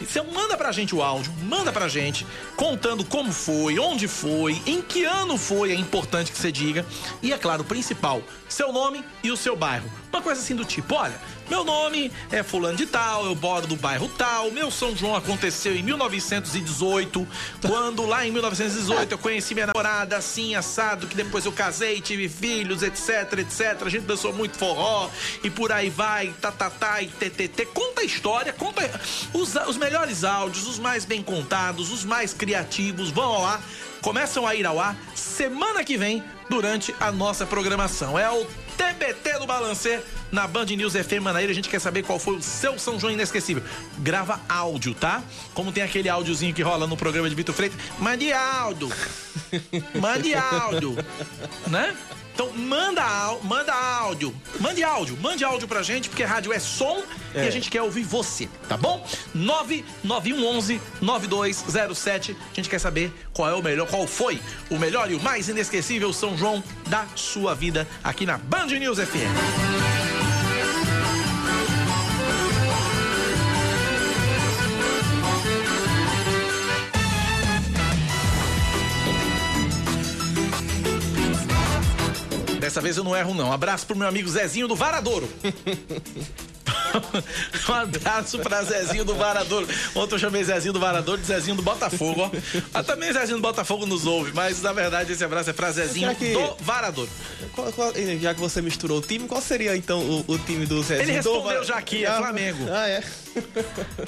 Você 0.00 0.20
manda 0.22 0.56
pra 0.56 0.72
gente 0.72 0.94
o 0.94 1.02
áudio, 1.02 1.32
manda 1.42 1.72
pra 1.72 1.86
gente 1.86 2.26
contando 2.56 3.04
como 3.04 3.32
foi, 3.32 3.78
onde 3.78 4.08
foi, 4.08 4.60
em 4.66 4.82
que 4.82 5.04
ano 5.04 5.38
foi, 5.38 5.70
é 5.70 5.74
importante 5.74 6.32
que 6.32 6.38
você 6.38 6.50
diga. 6.50 6.84
E 7.22 7.32
é 7.32 7.38
claro, 7.38 7.62
o 7.62 7.64
principal, 7.64 8.22
seu 8.48 8.72
nome 8.72 9.04
e 9.22 9.30
o 9.30 9.36
seu 9.36 9.54
bairro. 9.54 9.90
Uma 10.12 10.20
coisa 10.20 10.40
assim 10.40 10.56
do 10.56 10.64
tipo, 10.64 10.94
olha, 10.96 11.20
meu 11.48 11.64
nome 11.64 12.10
é 12.30 12.42
fulano 12.42 12.76
de 12.76 12.86
tal, 12.86 13.26
eu 13.26 13.34
moro 13.34 13.66
do 13.66 13.76
bairro 13.76 14.08
tal, 14.16 14.50
meu 14.50 14.70
São 14.70 14.96
João 14.96 15.14
aconteceu 15.14 15.74
em 15.74 15.82
1918, 15.82 17.26
quando 17.66 18.06
lá 18.06 18.26
em 18.26 18.30
1918 18.30 19.12
eu 19.12 19.18
conheci 19.18 19.54
minha 19.54 19.66
namorada 19.66 20.16
assim, 20.16 20.54
assado, 20.54 21.06
que 21.06 21.14
depois 21.14 21.44
eu 21.44 21.52
casei, 21.52 22.00
tive 22.00 22.28
filhos, 22.28 22.82
etc, 22.82 23.38
etc. 23.38 23.82
A 23.82 23.88
gente 23.88 24.04
dançou 24.04 24.32
muito 24.32 24.56
forró 24.56 25.10
e 25.42 25.50
por 25.50 25.70
aí 25.72 25.90
vai, 25.90 26.34
tá, 26.40 26.50
tá, 26.50 26.70
tá, 26.70 27.02
e 27.02 27.08
ttt. 27.08 27.66
Conta 27.66 28.00
a 28.00 28.04
história, 28.04 28.52
conta 28.52 28.88
os, 29.32 29.54
os 29.54 29.76
melhores 29.76 30.24
áudios, 30.24 30.66
os 30.66 30.78
mais 30.78 31.04
bem 31.04 31.22
contados, 31.22 31.92
os 31.92 32.04
mais 32.04 32.32
criativos, 32.32 33.10
vão 33.10 33.24
ao 33.24 33.44
ar, 33.44 33.62
começam 34.00 34.46
a 34.46 34.54
ir 34.54 34.66
ao 34.66 34.78
ar 34.80 34.96
semana 35.14 35.82
que 35.82 35.96
vem 35.96 36.22
durante 36.48 36.94
a 37.00 37.10
nossa 37.10 37.46
programação. 37.46 38.18
É 38.18 38.30
o 38.30 38.46
TBT 38.76 39.38
do 39.38 39.46
Balancê 39.46 40.00
na 40.30 40.46
Band 40.46 40.66
News 40.66 40.94
FM 40.94 41.22
Manaíra. 41.22 41.52
A 41.52 41.54
gente 41.54 41.68
quer 41.68 41.80
saber 41.80 42.02
qual 42.02 42.18
foi 42.18 42.36
o 42.36 42.42
seu 42.42 42.78
São 42.78 42.98
João 42.98 43.12
inesquecível. 43.12 43.62
Grava 43.98 44.40
áudio, 44.48 44.94
tá? 44.94 45.22
Como 45.54 45.72
tem 45.72 45.82
aquele 45.82 46.08
áudiozinho 46.08 46.54
que 46.54 46.62
rola 46.62 46.86
no 46.86 46.96
programa 46.96 47.28
de 47.28 47.34
Vitor 47.34 47.54
Freitas. 47.54 47.78
Mande 47.98 48.32
áudio. 48.32 48.90
Mande 50.00 50.34
áudio. 50.34 50.96
né? 51.66 51.96
Então 52.34 52.52
manda, 52.52 53.04
manda 53.42 53.72
áudio, 53.72 54.34
mande 54.58 54.82
áudio, 54.82 55.16
mande 55.20 55.44
áudio 55.44 55.68
pra 55.68 55.82
gente, 55.84 56.08
porque 56.08 56.24
rádio 56.24 56.52
é 56.52 56.58
som 56.58 57.00
é. 57.32 57.44
e 57.44 57.48
a 57.48 57.50
gente 57.50 57.70
quer 57.70 57.80
ouvir 57.80 58.02
você, 58.02 58.48
tá 58.68 58.76
bom? 58.76 59.06
99111 59.32 60.80
9207. 61.00 62.36
A 62.52 62.54
gente 62.54 62.68
quer 62.68 62.80
saber 62.80 63.12
qual 63.32 63.48
é 63.48 63.54
o 63.54 63.62
melhor, 63.62 63.86
qual 63.86 64.04
foi 64.06 64.40
o 64.68 64.78
melhor 64.78 65.10
e 65.10 65.14
o 65.14 65.20
mais 65.20 65.48
inesquecível 65.48 66.12
São 66.12 66.36
João 66.36 66.62
da 66.88 67.06
sua 67.14 67.54
vida 67.54 67.86
aqui 68.02 68.26
na 68.26 68.36
Band 68.36 68.66
News 68.66 68.98
FM. 68.98 70.13
Dessa 82.64 82.80
vez 82.80 82.96
eu 82.96 83.04
não 83.04 83.14
erro, 83.14 83.34
não. 83.34 83.52
Abraço 83.52 83.86
pro 83.86 83.94
meu 83.94 84.08
amigo 84.08 84.26
Zezinho 84.26 84.66
do 84.66 84.74
Varadouro. 84.74 85.28
um 87.68 87.72
abraço 87.74 88.38
pra 88.38 88.62
Zezinho 88.62 89.04
do 89.04 89.14
Varador. 89.14 89.66
Ontem 89.94 90.14
eu 90.14 90.18
chamei 90.18 90.42
Zezinho 90.42 90.72
do 90.72 90.80
Varador 90.80 91.18
de 91.18 91.26
Zezinho 91.26 91.56
do 91.56 91.62
Botafogo, 91.62 92.22
ó. 92.22 92.30
Ah, 92.72 92.82
também 92.82 93.12
Zezinho 93.12 93.36
do 93.36 93.42
Botafogo 93.42 93.84
nos 93.84 94.06
ouve, 94.06 94.32
mas 94.32 94.62
na 94.62 94.72
verdade 94.72 95.12
esse 95.12 95.22
abraço 95.22 95.50
é 95.50 95.52
pra 95.52 95.70
Zezinho 95.72 96.16
que... 96.16 96.32
do 96.32 96.56
Varador. 96.60 97.06
Qual, 97.52 97.70
qual, 97.70 97.92
já 98.18 98.32
que 98.32 98.40
você 98.40 98.62
misturou 98.62 98.96
o 98.96 99.02
time, 99.02 99.28
qual 99.28 99.42
seria 99.42 99.76
então 99.76 100.00
o, 100.00 100.24
o 100.26 100.38
time 100.38 100.64
do 100.64 100.82
Zezinho? 100.82 101.02
Ele 101.02 101.12
respondeu 101.12 101.60
do... 101.60 101.66
já 101.66 101.76
aqui, 101.76 102.06
é 102.06 102.08
ah, 102.08 102.16
Flamengo. 102.16 102.66
Ah, 102.70 102.88
é? 102.88 103.04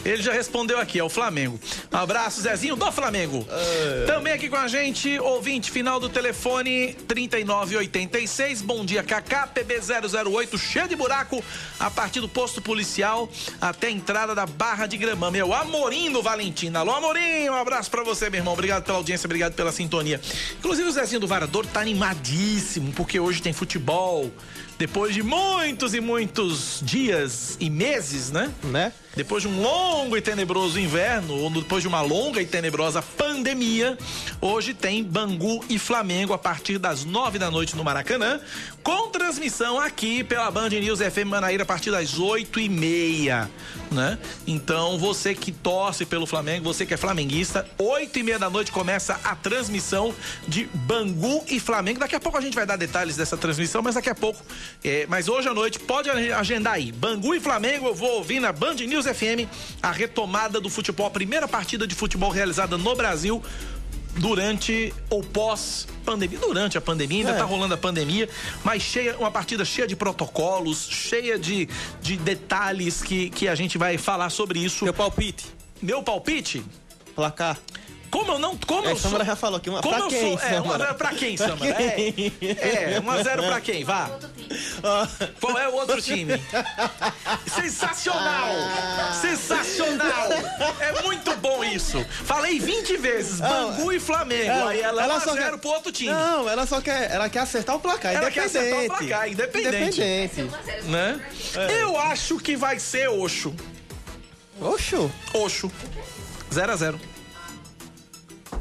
Ele 0.04 0.22
já 0.22 0.32
respondeu 0.32 0.78
aqui, 0.78 0.98
é 0.98 1.04
o 1.04 1.08
Flamengo. 1.08 1.58
Abraço, 1.90 2.40
Zezinho 2.40 2.76
do 2.76 2.92
Flamengo. 2.92 3.46
É. 3.50 4.04
Também 4.06 4.32
aqui 4.32 4.48
com 4.48 4.56
a 4.56 4.68
gente, 4.68 5.18
ouvinte 5.18 5.70
final 5.70 5.98
do 5.98 6.08
telefone 6.08 6.94
3986. 7.08 8.62
Bom 8.62 8.84
dia, 8.84 9.02
Kaká, 9.02 9.48
PB008, 9.48 10.58
cheio 10.58 10.88
de 10.88 10.96
buraco, 10.96 11.42
a 11.78 11.90
partir 11.90 12.20
do 12.20 12.28
posto 12.28 12.60
policial 12.60 13.28
até 13.60 13.88
a 13.88 13.90
entrada 13.90 14.34
da 14.34 14.46
Barra 14.46 14.86
de 14.86 14.96
Gramã. 14.96 15.30
Meu 15.30 15.52
Amorim 15.52 16.12
do 16.12 16.22
Valentina. 16.22 16.80
Alô, 16.80 16.92
Amorim, 16.92 17.48
um 17.48 17.54
abraço 17.54 17.90
para 17.90 18.02
você, 18.02 18.30
meu 18.30 18.40
irmão. 18.40 18.54
Obrigado 18.54 18.84
pela 18.84 18.98
audiência, 18.98 19.26
obrigado 19.26 19.54
pela 19.54 19.72
sintonia. 19.72 20.20
Inclusive, 20.58 20.88
o 20.88 20.92
Zezinho 20.92 21.20
do 21.20 21.26
Varador 21.26 21.66
tá 21.66 21.80
animadíssimo, 21.80 22.92
porque 22.92 23.18
hoje 23.18 23.42
tem 23.42 23.52
futebol. 23.52 24.30
Depois 24.78 25.14
de 25.14 25.22
muitos 25.22 25.94
e 25.94 26.00
muitos 26.00 26.80
dias 26.82 27.56
e 27.58 27.70
meses, 27.70 28.30
né? 28.30 28.52
Né? 28.64 28.92
Depois 29.16 29.42
de 29.42 29.48
um 29.48 29.62
longo 29.62 30.14
e 30.14 30.20
tenebroso 30.20 30.78
inverno, 30.78 31.40
ou 31.40 31.48
depois 31.48 31.80
de 31.80 31.88
uma 31.88 32.02
longa 32.02 32.42
e 32.42 32.44
tenebrosa 32.44 33.00
pandemia, 33.00 33.96
hoje 34.42 34.74
tem 34.74 35.02
Bangu 35.02 35.64
e 35.70 35.78
Flamengo 35.78 36.34
a 36.34 36.38
partir 36.38 36.76
das 36.76 37.02
nove 37.02 37.38
da 37.38 37.50
noite 37.50 37.74
no 37.74 37.82
Maracanã, 37.82 38.38
com 38.82 39.08
transmissão 39.08 39.80
aqui 39.80 40.22
pela 40.22 40.50
Band 40.50 40.68
News 40.68 41.00
FM 41.00 41.28
Manaíra 41.28 41.62
a 41.62 41.66
partir 41.66 41.90
das 41.90 42.18
oito 42.18 42.60
e 42.60 42.68
meia, 42.68 43.50
né? 43.90 44.18
Então, 44.46 44.98
você 44.98 45.34
que 45.34 45.50
torce 45.50 46.04
pelo 46.04 46.26
Flamengo, 46.26 46.64
você 46.64 46.84
que 46.84 46.92
é 46.92 46.96
flamenguista, 46.98 47.66
oito 47.78 48.18
e 48.18 48.22
meia 48.22 48.38
da 48.38 48.50
noite 48.50 48.70
começa 48.70 49.18
a 49.24 49.34
transmissão 49.34 50.14
de 50.46 50.68
Bangu 50.74 51.42
e 51.48 51.58
Flamengo. 51.58 52.00
Daqui 52.00 52.16
a 52.16 52.20
pouco 52.20 52.36
a 52.36 52.40
gente 52.42 52.54
vai 52.54 52.66
dar 52.66 52.76
detalhes 52.76 53.16
dessa 53.16 53.38
transmissão, 53.38 53.80
mas 53.80 53.94
daqui 53.94 54.10
a 54.10 54.14
pouco, 54.14 54.44
é, 54.84 55.06
mas 55.08 55.26
hoje 55.26 55.48
à 55.48 55.54
noite, 55.54 55.78
pode 55.78 56.10
agendar 56.10 56.74
aí. 56.74 56.92
Bangu 56.92 57.34
e 57.34 57.40
Flamengo, 57.40 57.86
eu 57.86 57.94
vou 57.94 58.16
ouvir 58.16 58.40
na 58.40 58.52
Band 58.52 58.74
News 58.74 59.05
FM, 59.14 59.48
a 59.82 59.90
retomada 59.90 60.60
do 60.60 60.68
futebol, 60.68 61.06
a 61.06 61.10
primeira 61.10 61.48
partida 61.48 61.86
de 61.86 61.94
futebol 61.94 62.30
realizada 62.30 62.76
no 62.76 62.94
Brasil 62.94 63.42
durante 64.18 64.94
ou 65.10 65.22
pós 65.22 65.86
pandemia, 66.04 66.38
durante 66.38 66.78
a 66.78 66.80
pandemia, 66.80 67.18
ainda 67.18 67.32
é. 67.32 67.34
tá 67.34 67.44
rolando 67.44 67.74
a 67.74 67.76
pandemia, 67.76 68.28
mas 68.64 68.82
cheia, 68.82 69.16
uma 69.18 69.30
partida 69.30 69.64
cheia 69.64 69.86
de 69.86 69.96
protocolos, 69.96 70.88
cheia 70.90 71.38
de, 71.38 71.68
de 72.00 72.16
detalhes 72.16 73.02
que, 73.02 73.30
que 73.30 73.48
a 73.48 73.54
gente 73.54 73.76
vai 73.76 73.98
falar 73.98 74.30
sobre 74.30 74.58
isso. 74.58 74.84
Meu 74.84 74.94
palpite. 74.94 75.46
Meu 75.82 76.02
palpite? 76.02 76.64
Placar. 77.14 77.58
Como 78.10 78.32
eu 78.32 78.38
não. 78.38 78.56
Como 78.56 78.88
é, 78.88 78.92
eu 78.92 78.96
Samara 78.96 79.24
já 79.24 79.36
falou 79.36 79.58
aqui. 79.58 79.70
Uma, 79.70 79.80
como 79.80 79.94
pra 79.94 80.04
eu 80.04 80.08
quem, 80.08 80.38
sou. 80.38 80.48
É, 80.48 80.60
1x0 80.60 80.94
pra 80.94 81.10
quem, 81.10 81.36
Samara? 81.36 81.66
É, 81.66 83.00
1x0 83.00 83.26
é, 83.26 83.46
pra 83.46 83.60
quem? 83.60 83.84
Vá. 83.84 84.10
Qual 85.40 85.58
é 85.58 85.68
o 85.68 85.74
outro 85.74 86.00
time? 86.00 86.40
Sensacional! 87.46 88.48
Sensacional! 89.20 90.28
É 90.80 91.02
muito 91.02 91.34
bom 91.36 91.64
isso. 91.64 92.04
Falei 92.24 92.58
20 92.58 92.96
vezes, 92.96 93.40
Bangu 93.40 93.92
e 93.92 94.00
Flamengo. 94.00 94.50
Ela, 94.50 94.70
aí 94.70 94.80
ela, 94.80 95.02
ela 95.02 95.16
1 95.16 95.20
0 95.20 95.36
quer... 95.36 95.58
pro 95.58 95.70
outro 95.70 95.92
time. 95.92 96.12
Não, 96.12 96.48
ela 96.48 96.66
só 96.66 96.80
quer, 96.80 97.10
ela 97.10 97.28
quer 97.28 97.40
acertar 97.40 97.76
o 97.76 97.80
placar, 97.80 98.12
ela 98.12 98.30
independente. 98.30 98.52
Quer 98.52 98.58
acertar 98.58 98.84
o 98.84 98.98
placar, 98.98 99.28
independente. 99.30 100.00
Independente. 100.00 100.84
Né? 100.84 101.20
É. 101.56 101.82
Eu 101.82 101.98
acho 101.98 102.38
que 102.38 102.56
vai 102.56 102.78
ser 102.78 103.08
Oxo. 103.08 103.54
Oxo? 104.60 105.10
Oxo. 105.34 105.70
0 106.52 106.72
a 106.72 106.76
0 106.76 107.00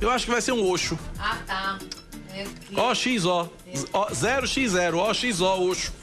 eu 0.01 0.09
acho 0.09 0.25
que 0.25 0.31
vai 0.31 0.41
ser 0.41 0.51
um 0.51 0.69
Oxo. 0.69 0.97
Ah, 1.17 1.37
tá. 1.45 1.79
Ó. 2.75 2.93
0x0, 2.93 4.95
ó, 4.95 5.13
X, 5.13 5.41
ó, 5.41 5.59
Oxo. 5.59 5.93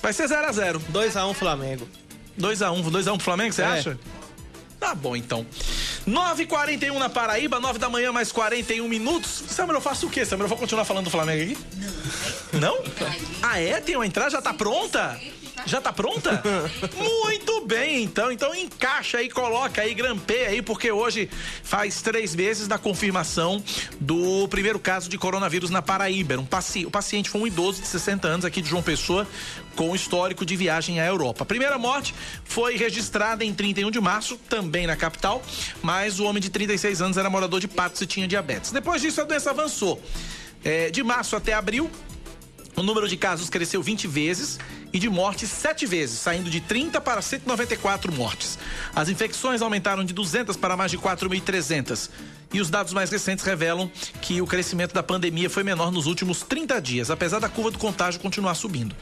Vai 0.00 0.12
ser 0.12 0.28
0x0. 0.28 0.80
2x1 0.92 1.34
Flamengo. 1.34 1.88
2x1, 2.38 2.90
2x1 2.90 3.20
Flamengo, 3.20 3.52
você 3.52 3.62
é. 3.62 3.66
acha? 3.66 3.98
Tá 4.78 4.94
bom, 4.94 5.14
então. 5.14 5.46
9h41 6.08 6.98
na 6.98 7.08
Paraíba, 7.08 7.60
9 7.60 7.78
da 7.78 7.88
manhã, 7.88 8.10
mais 8.10 8.32
41 8.32 8.88
minutos. 8.88 9.44
Samuel, 9.48 9.76
eu 9.76 9.80
faço 9.80 10.06
o 10.06 10.10
quê, 10.10 10.24
Samuel? 10.24 10.46
Eu 10.46 10.48
vou 10.48 10.58
continuar 10.58 10.84
falando 10.84 11.04
do 11.04 11.10
Flamengo 11.10 11.44
aqui? 11.44 11.58
Não. 12.52 12.60
Não? 12.60 12.78
Ah, 13.42 13.60
é? 13.60 13.80
Tem 13.80 13.94
uma 13.94 14.06
entrada? 14.06 14.30
Já 14.30 14.42
tá 14.42 14.52
pronta? 14.52 15.20
Já 15.66 15.80
tá 15.80 15.92
pronta? 15.92 16.42
Muito 16.96 17.64
bem, 17.66 18.04
então. 18.04 18.30
Então 18.32 18.54
encaixa 18.54 19.18
aí, 19.18 19.28
coloca 19.30 19.82
aí, 19.82 19.94
grampeia 19.94 20.48
aí, 20.48 20.62
porque 20.62 20.90
hoje 20.90 21.28
faz 21.62 22.02
três 22.02 22.34
meses 22.34 22.66
da 22.66 22.78
confirmação 22.78 23.62
do 24.00 24.46
primeiro 24.48 24.78
caso 24.78 25.08
de 25.08 25.16
coronavírus 25.18 25.70
na 25.70 25.82
Paraíba. 25.82 26.36
Um 26.36 26.44
paci... 26.44 26.84
O 26.86 26.90
paciente 26.90 27.30
foi 27.30 27.40
um 27.40 27.46
idoso 27.46 27.80
de 27.80 27.86
60 27.86 28.26
anos 28.28 28.44
aqui 28.44 28.60
de 28.60 28.68
João 28.68 28.82
Pessoa, 28.82 29.26
com 29.76 29.94
histórico 29.94 30.44
de 30.44 30.56
viagem 30.56 31.00
à 31.00 31.06
Europa. 31.06 31.42
A 31.42 31.46
primeira 31.46 31.78
morte 31.78 32.14
foi 32.44 32.76
registrada 32.76 33.44
em 33.44 33.54
31 33.54 33.90
de 33.90 34.00
março, 34.00 34.36
também 34.48 34.86
na 34.86 34.96
capital, 34.96 35.42
mas 35.82 36.18
o 36.18 36.24
homem 36.24 36.42
de 36.42 36.50
36 36.50 37.00
anos 37.00 37.16
era 37.16 37.30
morador 37.30 37.60
de 37.60 37.68
Patos 37.68 38.00
e 38.00 38.06
tinha 38.06 38.26
diabetes. 38.26 38.70
Depois 38.70 39.00
disso, 39.00 39.20
a 39.20 39.24
doença 39.24 39.50
avançou. 39.50 40.02
É, 40.64 40.90
de 40.90 41.02
março 41.02 41.34
até 41.34 41.52
abril, 41.54 41.90
o 42.76 42.82
número 42.82 43.08
de 43.08 43.16
casos 43.16 43.50
cresceu 43.50 43.82
20 43.82 44.06
vezes 44.06 44.58
e 44.92 44.98
de 44.98 45.08
mortes 45.08 45.50
7 45.50 45.86
vezes, 45.86 46.18
saindo 46.18 46.50
de 46.50 46.60
30 46.60 47.00
para 47.00 47.20
194 47.20 48.12
mortes. 48.12 48.58
As 48.94 49.08
infecções 49.08 49.62
aumentaram 49.62 50.04
de 50.04 50.12
200 50.12 50.56
para 50.56 50.76
mais 50.76 50.90
de 50.90 50.98
4.300. 50.98 52.10
E 52.52 52.60
os 52.60 52.68
dados 52.68 52.92
mais 52.92 53.10
recentes 53.10 53.44
revelam 53.44 53.90
que 54.20 54.42
o 54.42 54.46
crescimento 54.46 54.92
da 54.92 55.02
pandemia 55.02 55.48
foi 55.48 55.62
menor 55.62 55.90
nos 55.90 56.06
últimos 56.06 56.42
30 56.42 56.80
dias, 56.82 57.10
apesar 57.10 57.38
da 57.38 57.48
curva 57.48 57.70
do 57.70 57.78
contágio 57.78 58.20
continuar 58.20 58.54
subindo. 58.54 58.94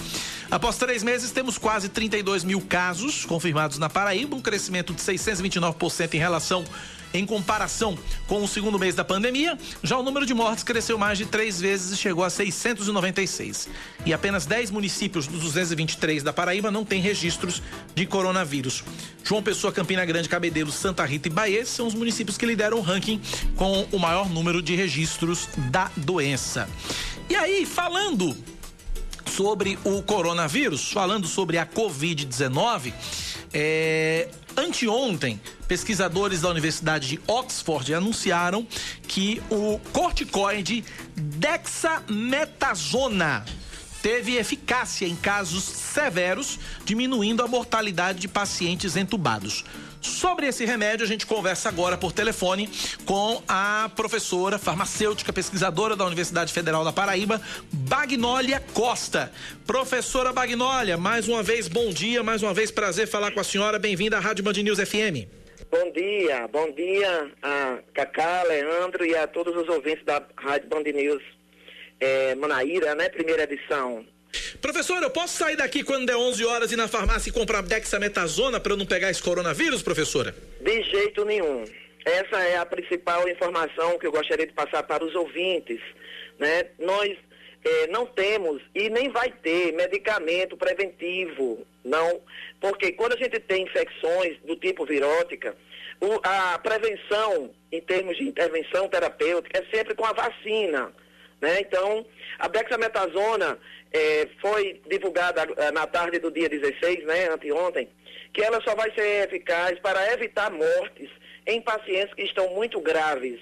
Após 0.48 0.76
três 0.76 1.02
meses, 1.02 1.32
temos 1.32 1.58
quase 1.58 1.88
32 1.88 2.44
mil 2.44 2.60
casos 2.60 3.24
confirmados 3.24 3.78
na 3.78 3.90
Paraíba, 3.90 4.36
um 4.36 4.40
crescimento 4.40 4.94
de 4.94 5.00
629% 5.00 6.14
em 6.14 6.18
relação 6.18 6.64
em 7.12 7.26
comparação 7.26 7.98
com 8.26 8.42
o 8.42 8.48
segundo 8.48 8.78
mês 8.78 8.94
da 8.94 9.04
pandemia, 9.04 9.58
já 9.82 9.98
o 9.98 10.02
número 10.02 10.24
de 10.24 10.34
mortes 10.34 10.64
cresceu 10.64 10.96
mais 10.96 11.18
de 11.18 11.26
três 11.26 11.60
vezes 11.60 11.92
e 11.92 11.96
chegou 11.96 12.24
a 12.24 12.30
696. 12.30 13.68
E 14.06 14.12
apenas 14.12 14.46
10 14.46 14.70
municípios 14.70 15.26
dos 15.26 15.42
223 15.42 16.22
da 16.22 16.32
Paraíba 16.32 16.70
não 16.70 16.84
têm 16.84 17.00
registros 17.00 17.62
de 17.94 18.06
coronavírus. 18.06 18.84
João 19.24 19.42
Pessoa, 19.42 19.72
Campina 19.72 20.04
Grande, 20.04 20.28
Cabedelo, 20.28 20.72
Santa 20.72 21.04
Rita 21.04 21.28
e 21.28 21.30
Bahia 21.30 21.66
são 21.66 21.86
os 21.86 21.94
municípios 21.94 22.36
que 22.36 22.46
lideram 22.46 22.78
o 22.78 22.82
ranking 22.82 23.20
com 23.56 23.86
o 23.92 23.98
maior 23.98 24.28
número 24.28 24.62
de 24.62 24.74
registros 24.74 25.48
da 25.70 25.90
doença. 25.96 26.68
E 27.28 27.36
aí, 27.36 27.64
falando 27.66 28.36
sobre 29.30 29.78
o 29.84 30.02
coronavírus, 30.02 30.90
falando 30.90 31.26
sobre 31.26 31.58
a 31.58 31.66
Covid-19, 31.66 32.92
é, 33.52 34.28
anteontem, 34.60 35.40
pesquisadores 35.66 36.42
da 36.42 36.48
Universidade 36.48 37.08
de 37.08 37.20
Oxford 37.26 37.92
anunciaram 37.94 38.64
que 39.08 39.42
o 39.50 39.80
corticoide 39.92 40.84
dexametasona 41.16 43.44
teve 44.02 44.36
eficácia 44.36 45.06
em 45.06 45.16
casos 45.16 45.64
severos, 45.64 46.60
diminuindo 46.84 47.42
a 47.42 47.48
mortalidade 47.48 48.20
de 48.20 48.28
pacientes 48.28 48.94
entubados. 48.96 49.64
Sobre 50.00 50.46
esse 50.46 50.64
remédio, 50.64 51.04
a 51.04 51.08
gente 51.08 51.26
conversa 51.26 51.68
agora 51.68 51.96
por 51.96 52.12
telefone 52.12 52.68
com 53.04 53.42
a 53.46 53.90
professora 53.94 54.58
farmacêutica 54.58 55.32
pesquisadora 55.32 55.94
da 55.94 56.04
Universidade 56.06 56.52
Federal 56.52 56.84
da 56.84 56.92
Paraíba, 56.92 57.40
Bagnólia 57.70 58.62
Costa. 58.72 59.30
Professora 59.66 60.32
Bagnólia, 60.32 60.96
mais 60.96 61.28
uma 61.28 61.42
vez, 61.42 61.68
bom 61.68 61.90
dia, 61.90 62.22
mais 62.22 62.42
uma 62.42 62.54
vez, 62.54 62.70
prazer 62.70 63.06
falar 63.06 63.30
com 63.32 63.40
a 63.40 63.44
senhora. 63.44 63.78
Bem-vinda 63.78 64.16
à 64.16 64.20
Rádio 64.20 64.42
Band 64.42 64.54
News 64.54 64.78
FM. 64.78 65.28
Bom 65.70 65.92
dia, 65.92 66.48
bom 66.48 66.72
dia 66.72 67.30
a 67.42 67.78
Cacá, 67.92 68.42
Leandro 68.44 69.04
e 69.04 69.14
a 69.14 69.26
todos 69.26 69.54
os 69.54 69.68
ouvintes 69.68 70.04
da 70.04 70.22
Rádio 70.36 70.68
Band 70.68 70.82
News 70.82 71.22
é, 72.00 72.34
Manaíra, 72.34 72.94
né? 72.94 73.08
Primeira 73.10 73.42
edição. 73.44 74.04
Professor, 74.60 75.02
eu 75.02 75.10
posso 75.10 75.36
sair 75.36 75.56
daqui 75.56 75.82
quando 75.82 76.06
der 76.06 76.16
11 76.16 76.44
horas 76.44 76.72
e 76.72 76.76
na 76.76 76.88
farmácia 76.88 77.30
e 77.30 77.32
comprar 77.32 77.62
dexametasona 77.62 78.60
para 78.60 78.72
eu 78.72 78.76
não 78.76 78.86
pegar 78.86 79.10
esse 79.10 79.22
coronavírus, 79.22 79.82
professora? 79.82 80.34
De 80.60 80.82
jeito 80.82 81.24
nenhum. 81.24 81.64
Essa 82.04 82.40
é 82.40 82.56
a 82.56 82.66
principal 82.66 83.28
informação 83.28 83.98
que 83.98 84.06
eu 84.06 84.12
gostaria 84.12 84.46
de 84.46 84.52
passar 84.52 84.82
para 84.84 85.04
os 85.04 85.14
ouvintes. 85.14 85.80
Né? 86.38 86.66
Nós 86.78 87.16
eh, 87.64 87.86
não 87.88 88.06
temos 88.06 88.62
e 88.74 88.88
nem 88.88 89.10
vai 89.10 89.30
ter 89.30 89.72
medicamento 89.72 90.56
preventivo, 90.56 91.66
não, 91.84 92.20
porque 92.60 92.92
quando 92.92 93.12
a 93.12 93.16
gente 93.16 93.38
tem 93.40 93.64
infecções 93.64 94.38
do 94.46 94.56
tipo 94.56 94.86
virótica, 94.86 95.54
o, 96.00 96.18
a 96.22 96.58
prevenção 96.58 97.50
em 97.70 97.80
termos 97.80 98.16
de 98.16 98.24
intervenção 98.24 98.88
terapêutica 98.88 99.58
é 99.58 99.76
sempre 99.76 99.94
com 99.94 100.06
a 100.06 100.12
vacina. 100.12 100.92
Né? 101.40 101.60
Então, 101.60 102.06
a 102.38 102.48
dexametasona 102.48 103.58
é, 103.92 104.28
foi 104.40 104.80
divulgada 104.88 105.42
ah, 105.56 105.72
na 105.72 105.86
tarde 105.86 106.18
do 106.18 106.30
dia 106.30 106.48
16, 106.48 107.04
né, 107.04 107.28
anteontem, 107.28 107.88
que 108.32 108.42
ela 108.42 108.60
só 108.62 108.74
vai 108.74 108.92
ser 108.92 109.24
eficaz 109.24 109.78
para 109.80 110.12
evitar 110.12 110.50
mortes 110.50 111.10
em 111.46 111.60
pacientes 111.60 112.14
que 112.14 112.22
estão 112.22 112.54
muito 112.54 112.80
graves. 112.80 113.40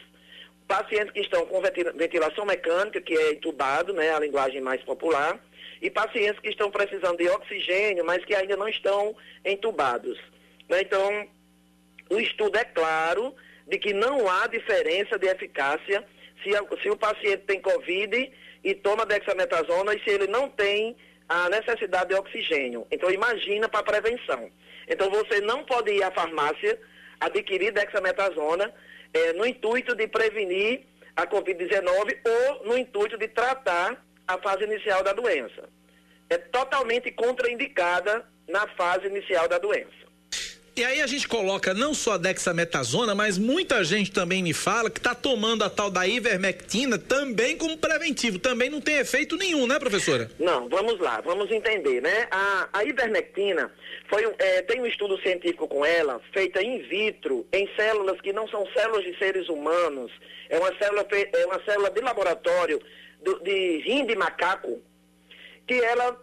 Pacientes 0.66 1.12
que 1.12 1.20
estão 1.20 1.46
com 1.46 1.60
ventilação 1.94 2.44
mecânica, 2.44 3.00
que 3.00 3.14
é 3.14 3.32
entubado, 3.32 3.92
né, 3.92 4.14
a 4.14 4.20
linguagem 4.20 4.60
mais 4.60 4.82
popular, 4.82 5.38
e 5.80 5.90
pacientes 5.90 6.40
que 6.40 6.48
estão 6.48 6.70
precisando 6.70 7.18
de 7.18 7.28
oxigênio, 7.28 8.04
mas 8.04 8.24
que 8.24 8.34
ainda 8.34 8.56
não 8.56 8.68
estão 8.68 9.14
entubados. 9.44 10.18
Né? 10.68 10.80
Então, 10.82 11.28
o 12.10 12.18
estudo 12.18 12.58
é 12.58 12.64
claro 12.64 13.34
de 13.66 13.78
que 13.78 13.92
não 13.92 14.28
há 14.28 14.46
diferença 14.46 15.18
de 15.18 15.26
eficácia 15.26 16.04
se, 16.42 16.50
se 16.82 16.90
o 16.90 16.96
paciente 16.96 17.44
tem 17.46 17.60
Covid 17.60 18.32
e 18.62 18.74
toma 18.74 19.06
dexametasona 19.06 19.94
e 19.94 20.02
se 20.02 20.10
ele 20.10 20.26
não 20.26 20.48
tem 20.48 20.96
a 21.28 21.48
necessidade 21.48 22.10
de 22.10 22.14
oxigênio. 22.14 22.86
Então, 22.90 23.10
imagina 23.10 23.68
para 23.68 23.82
prevenção. 23.82 24.50
Então, 24.88 25.10
você 25.10 25.40
não 25.40 25.64
pode 25.64 25.92
ir 25.92 26.02
à 26.02 26.10
farmácia 26.10 26.78
adquirir 27.20 27.72
dexametasona 27.72 28.72
eh, 29.12 29.32
no 29.34 29.44
intuito 29.44 29.94
de 29.94 30.06
prevenir 30.08 30.82
a 31.16 31.26
Covid-19 31.26 32.18
ou 32.24 32.66
no 32.66 32.78
intuito 32.78 33.18
de 33.18 33.28
tratar 33.28 34.02
a 34.26 34.38
fase 34.38 34.64
inicial 34.64 35.02
da 35.02 35.12
doença. 35.12 35.68
É 36.30 36.38
totalmente 36.38 37.10
contraindicada 37.10 38.24
na 38.46 38.66
fase 38.68 39.06
inicial 39.06 39.48
da 39.48 39.58
doença. 39.58 40.07
E 40.78 40.84
aí 40.84 41.02
a 41.02 41.08
gente 41.08 41.26
coloca 41.26 41.74
não 41.74 41.92
só 41.92 42.12
a 42.12 42.16
dexametasona, 42.16 43.12
mas 43.12 43.36
muita 43.36 43.82
gente 43.82 44.12
também 44.12 44.44
me 44.44 44.52
fala 44.52 44.88
que 44.88 45.00
está 45.00 45.12
tomando 45.12 45.64
a 45.64 45.68
tal 45.68 45.90
da 45.90 46.06
ivermectina 46.06 46.96
também 46.96 47.56
como 47.56 47.76
preventivo. 47.76 48.38
Também 48.38 48.70
não 48.70 48.80
tem 48.80 48.98
efeito 48.98 49.36
nenhum, 49.36 49.66
né, 49.66 49.76
professora? 49.76 50.30
Não, 50.38 50.68
vamos 50.68 51.00
lá, 51.00 51.20
vamos 51.20 51.50
entender, 51.50 52.00
né? 52.00 52.28
A, 52.30 52.68
a 52.72 52.84
ivermectina 52.84 53.72
foi, 54.08 54.22
é, 54.38 54.62
tem 54.62 54.80
um 54.80 54.86
estudo 54.86 55.20
científico 55.20 55.66
com 55.66 55.84
ela, 55.84 56.20
feita 56.32 56.62
in 56.62 56.78
vitro, 56.82 57.44
em 57.52 57.68
células 57.74 58.20
que 58.20 58.32
não 58.32 58.46
são 58.46 58.64
células 58.72 59.02
de 59.02 59.18
seres 59.18 59.48
humanos. 59.48 60.12
É 60.48 60.60
uma 60.60 60.72
célula, 60.78 61.04
é 61.10 61.46
uma 61.46 61.60
célula 61.64 61.90
de 61.90 62.00
laboratório 62.00 62.80
do, 63.24 63.40
de 63.40 63.78
rim 63.78 64.06
de 64.06 64.14
macaco, 64.14 64.80
que 65.66 65.74
ela 65.74 66.16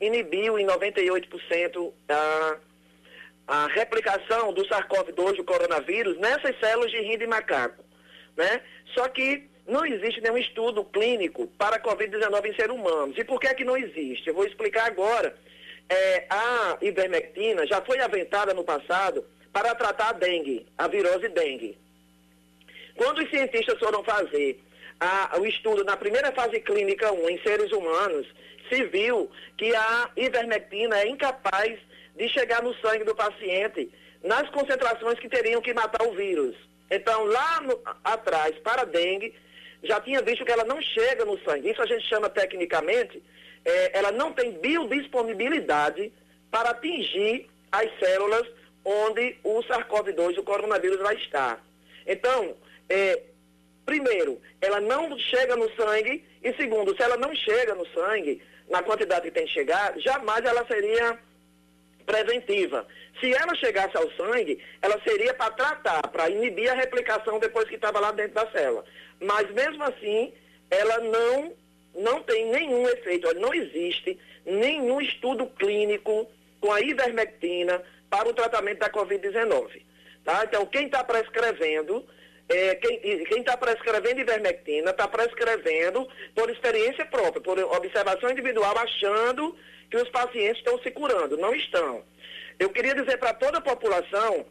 inibiu 0.00 0.60
em 0.60 0.64
98% 0.64 1.92
a 2.08 2.56
a 3.50 3.66
replicação 3.66 4.52
do 4.52 4.64
SARS-CoV-2, 4.64 5.40
o 5.40 5.44
coronavírus, 5.44 6.16
nessas 6.18 6.56
células 6.60 6.88
de 6.92 7.00
rim 7.00 7.18
de 7.18 7.26
macaco. 7.26 7.84
Né? 8.36 8.60
Só 8.94 9.08
que 9.08 9.44
não 9.66 9.84
existe 9.84 10.20
nenhum 10.20 10.38
estudo 10.38 10.84
clínico 10.84 11.48
para 11.58 11.74
a 11.74 11.82
Covid-19 11.82 12.46
em 12.46 12.54
seres 12.54 12.72
humanos. 12.72 13.18
E 13.18 13.24
por 13.24 13.40
que 13.40 13.48
é 13.48 13.54
que 13.54 13.64
não 13.64 13.76
existe? 13.76 14.28
Eu 14.28 14.34
vou 14.34 14.46
explicar 14.46 14.86
agora. 14.86 15.36
É, 15.88 16.26
a 16.30 16.78
ivermectina 16.80 17.66
já 17.66 17.82
foi 17.82 17.98
aventada 17.98 18.54
no 18.54 18.62
passado 18.62 19.26
para 19.52 19.74
tratar 19.74 20.10
a 20.10 20.12
dengue, 20.12 20.64
a 20.78 20.86
virose 20.86 21.28
dengue. 21.28 21.76
Quando 22.94 23.18
os 23.18 23.30
cientistas 23.30 23.76
foram 23.80 24.04
fazer 24.04 24.62
a, 25.00 25.36
o 25.40 25.44
estudo 25.44 25.82
na 25.82 25.96
primeira 25.96 26.30
fase 26.30 26.60
clínica 26.60 27.10
1 27.10 27.30
em 27.30 27.42
seres 27.42 27.72
humanos, 27.72 28.28
se 28.70 28.84
viu 28.84 29.28
que 29.58 29.74
a 29.74 30.10
ivermectina 30.16 31.00
é 31.00 31.08
incapaz 31.08 31.80
de 32.16 32.28
chegar 32.28 32.62
no 32.62 32.74
sangue 32.76 33.04
do 33.04 33.14
paciente 33.14 33.90
nas 34.22 34.48
concentrações 34.50 35.18
que 35.18 35.28
teriam 35.28 35.62
que 35.62 35.72
matar 35.72 36.02
o 36.06 36.12
vírus. 36.12 36.54
Então, 36.90 37.24
lá 37.24 37.60
no, 37.60 37.80
atrás, 38.04 38.56
para 38.58 38.82
a 38.82 38.84
dengue, 38.84 39.34
já 39.82 40.00
tinha 40.00 40.20
visto 40.20 40.44
que 40.44 40.52
ela 40.52 40.64
não 40.64 40.80
chega 40.82 41.24
no 41.24 41.38
sangue. 41.40 41.70
Isso 41.70 41.82
a 41.82 41.86
gente 41.86 42.06
chama 42.08 42.28
tecnicamente, 42.28 43.22
é, 43.64 43.98
ela 43.98 44.12
não 44.12 44.32
tem 44.32 44.52
biodisponibilidade 44.52 46.12
para 46.50 46.70
atingir 46.70 47.48
as 47.70 47.88
células 47.98 48.46
onde 48.84 49.36
o 49.44 49.62
SARS-CoV-2, 49.62 50.38
o 50.38 50.42
coronavírus, 50.42 50.98
vai 50.98 51.14
estar. 51.16 51.64
Então, 52.06 52.56
é, 52.88 53.22
primeiro, 53.86 54.40
ela 54.60 54.80
não 54.80 55.16
chega 55.18 55.54
no 55.56 55.70
sangue, 55.74 56.24
e 56.42 56.52
segundo, 56.54 56.94
se 56.96 57.02
ela 57.02 57.16
não 57.16 57.34
chega 57.34 57.74
no 57.74 57.86
sangue, 57.88 58.42
na 58.68 58.82
quantidade 58.82 59.22
que 59.22 59.30
tem 59.30 59.46
que 59.46 59.52
chegar, 59.52 59.98
jamais 59.98 60.44
ela 60.44 60.64
seria 60.66 61.18
preventiva. 62.10 62.84
Se 63.20 63.32
ela 63.32 63.54
chegasse 63.54 63.96
ao 63.96 64.10
sangue, 64.12 64.60
ela 64.82 65.00
seria 65.06 65.32
para 65.32 65.52
tratar, 65.52 66.08
para 66.08 66.28
inibir 66.28 66.68
a 66.68 66.74
replicação 66.74 67.38
depois 67.38 67.68
que 67.68 67.76
estava 67.76 68.00
lá 68.00 68.10
dentro 68.10 68.34
da 68.34 68.50
célula. 68.50 68.84
Mas 69.20 69.48
mesmo 69.52 69.84
assim, 69.84 70.32
ela 70.68 70.98
não, 70.98 71.52
não 71.94 72.22
tem 72.24 72.46
nenhum 72.46 72.88
efeito, 72.88 73.32
não 73.34 73.54
existe 73.54 74.18
nenhum 74.44 75.00
estudo 75.00 75.46
clínico 75.46 76.28
com 76.60 76.72
a 76.72 76.80
ivermectina 76.80 77.80
para 78.08 78.28
o 78.28 78.34
tratamento 78.34 78.80
da 78.80 78.90
Covid-19. 78.90 79.82
Tá? 80.24 80.42
Então, 80.44 80.66
quem 80.66 80.86
está 80.86 81.04
prescrevendo, 81.04 82.04
é, 82.48 82.74
quem 82.74 83.38
está 83.38 83.56
prescrevendo 83.56 84.20
ivermectina, 84.20 84.90
está 84.90 85.06
prescrevendo 85.06 86.08
por 86.34 86.50
experiência 86.50 87.06
própria, 87.06 87.40
por 87.40 87.58
observação 87.58 88.30
individual, 88.30 88.76
achando 88.78 89.56
que 89.88 89.96
os 89.96 90.08
pacientes 90.08 90.58
estão 90.58 90.80
se 90.82 90.90
curando. 90.90 91.36
Não 91.36 91.54
estão. 91.54 92.02
Eu 92.60 92.68
queria 92.68 92.94
dizer 92.94 93.16
para 93.16 93.32
toda 93.32 93.56
a 93.56 93.62
população 93.62 94.44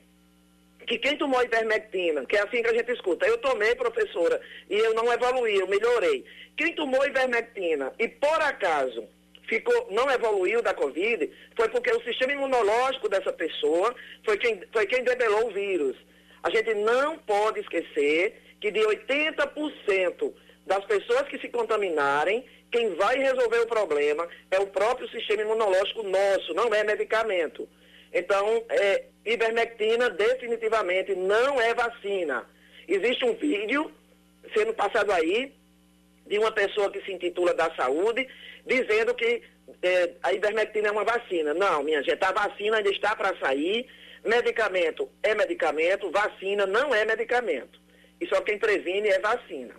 que 0.87 0.97
quem 0.97 1.15
tomou 1.15 1.43
ivermectina, 1.43 2.25
que 2.25 2.35
é 2.35 2.41
assim 2.41 2.63
que 2.63 2.69
a 2.69 2.73
gente 2.73 2.91
escuta, 2.91 3.27
eu 3.27 3.37
tomei, 3.37 3.75
professora, 3.75 4.41
e 4.67 4.75
eu 4.75 4.95
não 4.95 5.13
evoluí, 5.13 5.59
eu 5.59 5.67
melhorei. 5.67 6.25
Quem 6.57 6.73
tomou 6.73 7.05
ivermectina 7.05 7.93
e 7.99 8.07
por 8.07 8.41
acaso 8.41 9.07
ficou, 9.47 9.89
não 9.91 10.09
evoluiu 10.09 10.59
da 10.63 10.73
Covid, 10.73 11.31
foi 11.55 11.69
porque 11.69 11.91
o 11.91 12.03
sistema 12.03 12.33
imunológico 12.33 13.07
dessa 13.07 13.31
pessoa 13.31 13.93
foi 14.25 14.39
quem, 14.39 14.59
foi 14.73 14.87
quem 14.87 15.03
debelou 15.03 15.47
o 15.47 15.53
vírus. 15.53 15.95
A 16.41 16.49
gente 16.49 16.73
não 16.73 17.19
pode 17.19 17.59
esquecer 17.59 18.41
que 18.59 18.71
de 18.71 18.79
80% 18.79 20.33
das 20.65 20.83
pessoas 20.85 21.27
que 21.27 21.37
se 21.37 21.49
contaminarem, 21.49 22.43
quem 22.71 22.95
vai 22.95 23.19
resolver 23.19 23.59
o 23.59 23.67
problema 23.67 24.27
é 24.49 24.57
o 24.57 24.65
próprio 24.65 25.07
sistema 25.09 25.43
imunológico 25.43 26.01
nosso, 26.01 26.55
não 26.55 26.73
é 26.73 26.83
medicamento. 26.83 27.69
Então, 28.13 28.63
é, 28.69 29.05
ivermectina 29.25 30.09
definitivamente 30.09 31.15
não 31.15 31.61
é 31.61 31.73
vacina. 31.73 32.45
Existe 32.87 33.23
um 33.25 33.33
vídeo 33.33 33.91
sendo 34.53 34.73
passado 34.73 35.11
aí 35.11 35.51
de 36.25 36.37
uma 36.37 36.51
pessoa 36.51 36.91
que 36.91 37.01
se 37.01 37.11
intitula 37.11 37.53
da 37.53 37.73
saúde, 37.75 38.27
dizendo 38.65 39.13
que 39.13 39.41
é, 39.81 40.11
a 40.23 40.33
ivermectina 40.33 40.87
é 40.87 40.91
uma 40.91 41.03
vacina. 41.03 41.53
Não, 41.53 41.83
minha 41.83 42.01
gente, 42.03 42.23
a 42.23 42.31
vacina 42.31 42.77
ainda 42.77 42.89
está 42.89 43.15
para 43.15 43.37
sair. 43.37 43.87
Medicamento 44.23 45.09
é 45.23 45.33
medicamento, 45.33 46.11
vacina 46.11 46.65
não 46.65 46.93
é 46.93 47.05
medicamento. 47.05 47.79
E 48.19 48.27
só 48.27 48.41
quem 48.41 48.57
previne 48.57 49.07
é 49.07 49.19
vacina. 49.19 49.73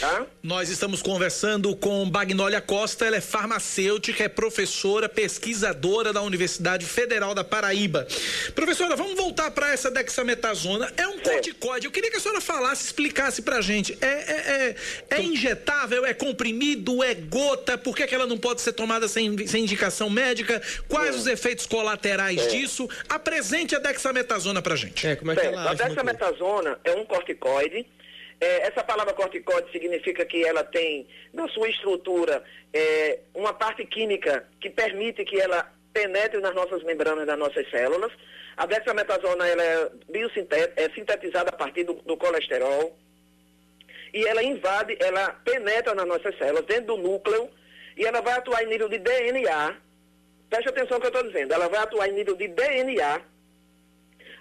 Tá? 0.00 0.26
Nós 0.42 0.70
estamos 0.70 1.02
conversando 1.02 1.76
com 1.76 2.08
Bagnólia 2.08 2.60
Costa, 2.60 3.04
ela 3.04 3.16
é 3.16 3.20
farmacêutica, 3.20 4.24
é 4.24 4.28
professora, 4.28 5.08
pesquisadora 5.08 6.12
da 6.12 6.22
Universidade 6.22 6.84
Federal 6.84 7.34
da 7.34 7.44
Paraíba. 7.44 8.06
Professora, 8.54 8.96
vamos 8.96 9.14
voltar 9.14 9.50
para 9.50 9.72
essa 9.72 9.90
dexametasona. 9.90 10.92
É 10.96 11.06
um 11.06 11.18
corticoide. 11.18 11.86
Eu 11.86 11.92
queria 11.92 12.10
que 12.10 12.16
a 12.16 12.20
senhora 12.20 12.40
falasse, 12.40 12.86
explicasse 12.86 13.42
pra 13.42 13.60
gente. 13.60 13.96
É, 14.00 14.06
é, 14.06 14.76
é, 15.10 15.16
é 15.18 15.22
injetável, 15.22 16.04
é 16.04 16.14
comprimido, 16.14 17.02
é 17.02 17.14
gota? 17.14 17.76
Por 17.78 17.94
que, 17.94 18.06
que 18.06 18.14
ela 18.14 18.26
não 18.26 18.38
pode 18.38 18.62
ser 18.62 18.72
tomada 18.72 19.06
sem, 19.06 19.46
sem 19.46 19.62
indicação 19.62 20.08
médica? 20.10 20.60
Quais 20.88 21.14
é. 21.14 21.18
os 21.18 21.26
efeitos 21.26 21.66
colaterais 21.66 22.40
é. 22.40 22.46
disso? 22.48 22.88
Apresente 23.08 23.76
a 23.76 23.78
dexametasona 23.78 24.60
pra 24.60 24.76
gente. 24.76 25.06
É, 25.06 25.14
como 25.14 25.32
é 25.32 25.36
que 25.36 25.46
ela 25.46 25.70
A 25.70 25.74
dexametasona 25.74 26.78
é 26.84 26.92
um 26.92 27.04
corticoide 27.04 27.86
é, 28.40 28.66
essa 28.66 28.82
palavra 28.82 29.14
corticóide 29.14 29.70
significa 29.70 30.24
que 30.24 30.44
ela 30.44 30.64
tem 30.64 31.06
na 31.32 31.48
sua 31.48 31.68
estrutura 31.68 32.42
é, 32.72 33.20
uma 33.34 33.52
parte 33.52 33.84
química 33.84 34.46
que 34.60 34.70
permite 34.70 35.24
que 35.24 35.40
ela 35.40 35.72
penetre 35.92 36.40
nas 36.40 36.54
nossas 36.54 36.82
membranas 36.82 37.26
das 37.26 37.38
nossas 37.38 37.68
células. 37.70 38.12
A 38.56 38.66
dexametasona 38.66 39.46
ela 39.46 39.62
é, 39.62 39.90
é 40.76 40.90
sintetizada 40.90 41.50
a 41.50 41.56
partir 41.56 41.84
do, 41.84 41.94
do 41.94 42.16
colesterol 42.16 42.96
e 44.14 44.24
ela 44.28 44.42
invade, 44.44 44.96
ela 45.00 45.30
penetra 45.44 45.92
nas 45.92 46.06
nossas 46.06 46.38
células, 46.38 46.64
dentro 46.66 46.94
do 46.94 46.96
núcleo, 46.98 47.50
e 47.96 48.06
ela 48.06 48.20
vai 48.20 48.34
atuar 48.34 48.62
em 48.62 48.68
nível 48.68 48.88
de 48.88 48.98
DNA. 48.98 49.76
Preste 50.48 50.68
atenção 50.68 50.98
no 50.98 51.00
que 51.00 51.06
eu 51.08 51.12
estou 51.12 51.26
dizendo. 51.26 51.52
Ela 51.52 51.68
vai 51.68 51.80
atuar 51.80 52.08
em 52.08 52.12
nível 52.12 52.36
de 52.36 52.46
DNA, 52.46 53.20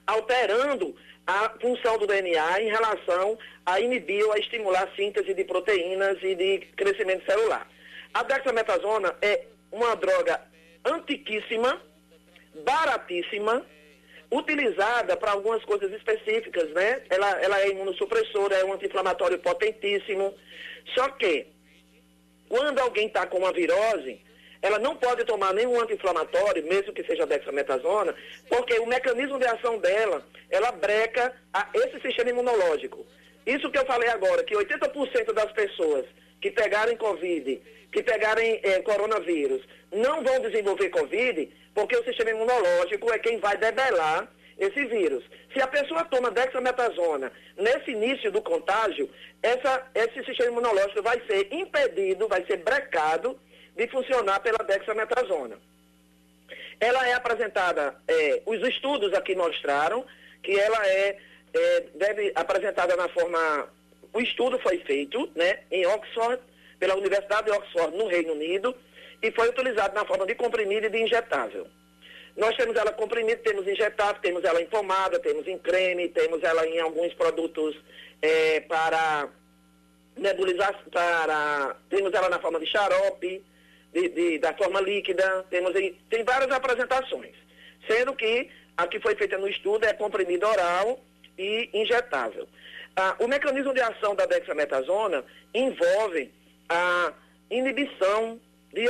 alterando 0.06 0.95
a 1.25 1.49
função 1.62 1.97
do 1.97 2.07
DNA 2.07 2.62
em 2.62 2.69
relação 2.69 3.38
a 3.65 3.79
inibir 3.79 4.25
ou 4.25 4.33
a 4.33 4.39
estimular 4.39 4.83
a 4.83 4.95
síntese 4.95 5.33
de 5.33 5.43
proteínas 5.45 6.17
e 6.21 6.36
de 6.36 6.59
crescimento 6.75 7.25
celular. 7.25 7.69
A 8.13 8.23
dexametasona 8.23 9.15
é 9.21 9.45
uma 9.71 9.95
droga 9.95 10.41
antiquíssima, 10.86 11.81
baratíssima, 12.63 13.65
utilizada 14.31 15.15
para 15.15 15.31
algumas 15.31 15.63
coisas 15.63 15.91
específicas, 15.91 16.69
né? 16.71 17.03
Ela, 17.09 17.41
ela 17.41 17.62
é 17.62 17.69
imunossupressora, 17.69 18.55
é 18.55 18.65
um 18.65 18.73
anti-inflamatório 18.73 19.39
potentíssimo. 19.39 20.33
Só 20.93 21.07
que, 21.09 21.47
quando 22.49 22.79
alguém 22.79 23.07
está 23.07 23.25
com 23.25 23.38
uma 23.38 23.53
virose, 23.53 24.19
ela 24.63 24.80
não 24.80 24.95
pode 24.95 25.26
tomar 25.26 25.54
nenhum 25.54 25.78
anti-inflamatório, 25.82 26.65
mesmo 26.65 26.93
que 26.93 27.04
seja 27.04 27.26
dexametasona, 27.26 28.15
porque 28.47 28.80
o 28.80 28.86
mecanismo 28.86 29.38
de 29.38 29.45
ação 29.45 29.78
dela, 29.78 30.26
ela 30.49 30.71
breca 30.71 31.36
a 31.54 31.67
esse 31.73 31.99
sistema 31.99 32.30
imunológico. 32.30 33.06
Isso 33.45 33.69
que 33.69 33.78
eu 33.78 33.86
falei 33.86 34.08
agora, 34.08 34.41
que 34.45 34.56
80% 34.56 35.34
das 35.34 35.52
pessoas 35.52 36.06
que 36.41 36.49
pegarem 36.49 36.95
Covid, 36.95 37.62
que 37.91 38.02
pegarem 38.02 38.62
eh, 38.63 38.82
coronavírus, 38.84 39.62
não 39.91 40.23
vão 40.23 40.39
desenvolver 40.39 40.89
Covid, 40.91 41.52
porque 41.76 41.97
o 41.97 42.04
sistema 42.06 42.30
imunológico 42.30 43.12
é 43.12 43.19
quem 43.19 43.39
vai 43.39 43.58
debelar 43.58 44.32
esse 44.58 44.86
vírus. 44.86 45.26
Se 45.54 45.62
a 45.62 45.67
pessoa 45.67 46.06
toma 46.06 46.32
dexametasona 46.32 47.34
nesse 47.58 47.91
início 47.91 48.32
do 48.32 48.41
contágio, 48.41 49.10
essa, 49.41 49.86
esse 49.93 50.23
sistema 50.23 50.52
imunológico 50.52 51.04
vai 51.04 51.21
ser 51.28 51.49
impedido, 51.52 52.30
vai 52.30 52.45
ser 52.45 52.58
brecado 52.58 53.38
de 53.75 53.88
funcionar 53.88 54.39
pela 54.39 54.59
dexametasona. 54.59 55.57
Ela 56.79 57.07
é 57.07 57.13
apresentada, 57.13 57.95
é, 58.07 58.41
os 58.45 58.62
estudos 58.67 59.13
aqui 59.13 59.36
mostraram 59.36 60.05
que 60.41 60.59
ela 60.59 60.88
é, 60.88 61.17
é 61.53 61.83
deve 61.95 62.31
apresentada 62.36 62.95
na 62.95 63.07
forma, 63.09 63.69
o 64.12 64.19
estudo 64.19 64.59
foi 64.59 64.79
feito, 64.79 65.29
né, 65.36 65.59
em 65.71 65.86
Oxford, 65.86 66.41
pela 66.79 66.95
Universidade 66.95 67.45
de 67.45 67.51
Oxford, 67.51 67.95
no 67.95 68.07
Reino 68.07 68.33
Unido, 68.33 68.75
e 69.21 69.31
foi 69.31 69.47
utilizado 69.49 69.95
na 69.95 70.05
forma 70.05 70.25
de 70.25 70.36
comprimido 70.36 70.88
e 70.88 70.89
de 70.89 71.01
injetável. 71.01 71.67
Nós 72.36 72.55
temos 72.57 72.75
ela 72.75 72.91
comprimida, 72.91 73.38
temos 73.38 73.67
injetável, 73.67 74.21
temos 74.21 74.43
ela 74.43 74.62
em 74.62 74.65
pomada, 74.65 75.19
temos 75.19 75.47
em 75.47 75.57
creme, 75.57 76.09
temos 76.09 76.43
ela 76.43 76.67
em 76.67 76.79
alguns 76.79 77.13
produtos 77.13 77.75
é, 78.21 78.59
para 78.62 79.29
nebulizar, 80.17 80.77
para, 80.91 81.75
temos 81.89 82.12
ela 82.13 82.29
na 82.29 82.39
forma 82.39 82.59
de 82.59 82.65
xarope, 82.65 83.43
de, 83.93 84.10
de, 84.10 84.39
da 84.39 84.53
forma 84.53 84.82
líquida, 84.82 85.45
temos 85.49 85.75
em, 85.75 85.93
tem 86.10 86.23
várias 86.23 86.51
apresentações, 86.51 87.36
sendo 87.88 88.13
que 88.15 88.49
a 88.75 88.88
que 88.88 88.99
foi 88.99 89.15
feita 89.15 89.38
no 89.38 89.47
estudo 89.47 89.86
é 89.86 89.93
comprimido 89.93 90.47
oral 90.47 90.99
e 91.38 91.69
injetável. 91.73 92.47
Ah, 92.95 93.15
o 93.19 93.27
mecanismo 93.27 93.73
de 93.73 93.82
ação 93.82 94.15
da 94.15 94.25
dexametasona 94.25 95.23
envolve 95.53 96.32
a 96.69 97.13
inibição 97.49 98.39
de, 98.73 98.86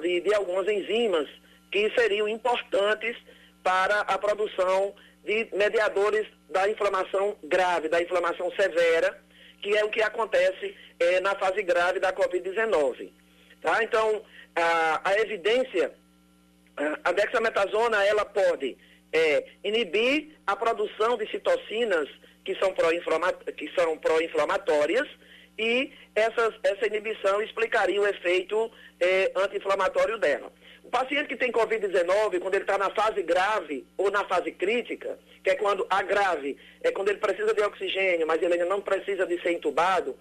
de, 0.00 0.20
de 0.20 0.34
algumas 0.34 0.66
enzimas 0.66 1.28
que 1.70 1.90
seriam 1.94 2.26
importantes 2.26 3.16
para 3.62 4.00
a 4.00 4.16
produção 4.16 4.94
de 5.24 5.48
mediadores 5.52 6.26
da 6.48 6.68
inflamação 6.68 7.36
grave, 7.44 7.88
da 7.88 8.00
inflamação 8.00 8.50
severa, 8.52 9.20
que 9.60 9.76
é 9.76 9.84
o 9.84 9.90
que 9.90 10.00
acontece 10.00 10.74
é, 10.98 11.20
na 11.20 11.34
fase 11.34 11.62
grave 11.62 11.98
da 11.98 12.12
Covid-19. 12.12 13.10
Tá? 13.60 13.82
Então, 13.82 14.22
a, 14.54 15.00
a 15.04 15.18
evidência, 15.18 15.92
a, 17.04 17.12
dexametasona, 17.12 18.04
ela 18.04 18.24
pode 18.24 18.76
é, 19.12 19.44
inibir 19.64 20.36
a 20.46 20.56
produção 20.56 21.16
de 21.16 21.28
citocinas 21.30 22.08
que 22.44 22.54
são 22.56 22.72
pró-inflamatórias 22.72 25.08
e 25.58 25.92
essas, 26.14 26.54
essa 26.62 26.86
inibição 26.86 27.42
explicaria 27.42 28.00
o 28.00 28.06
efeito 28.06 28.70
é, 29.00 29.32
anti-inflamatório 29.34 30.18
dela. 30.18 30.52
O 30.84 30.90
paciente 30.90 31.26
que 31.26 31.36
tem 31.36 31.50
Covid-19, 31.50 32.38
quando 32.38 32.54
ele 32.54 32.62
está 32.62 32.78
na 32.78 32.90
fase 32.90 33.22
grave 33.22 33.84
ou 33.96 34.10
na 34.10 34.24
fase 34.24 34.52
crítica, 34.52 35.18
que 35.42 35.50
é 35.50 35.56
quando 35.56 35.84
a 35.90 36.02
grave 36.02 36.56
é 36.80 36.92
quando 36.92 37.08
ele 37.08 37.18
precisa 37.18 37.52
de 37.52 37.60
oxigênio, 37.60 38.26
mas 38.26 38.40
ele 38.40 38.52
ainda 38.52 38.66
não 38.66 38.80
precisa 38.80 39.26
de 39.26 39.40
ser 39.42 39.52
entubado, 39.52 40.16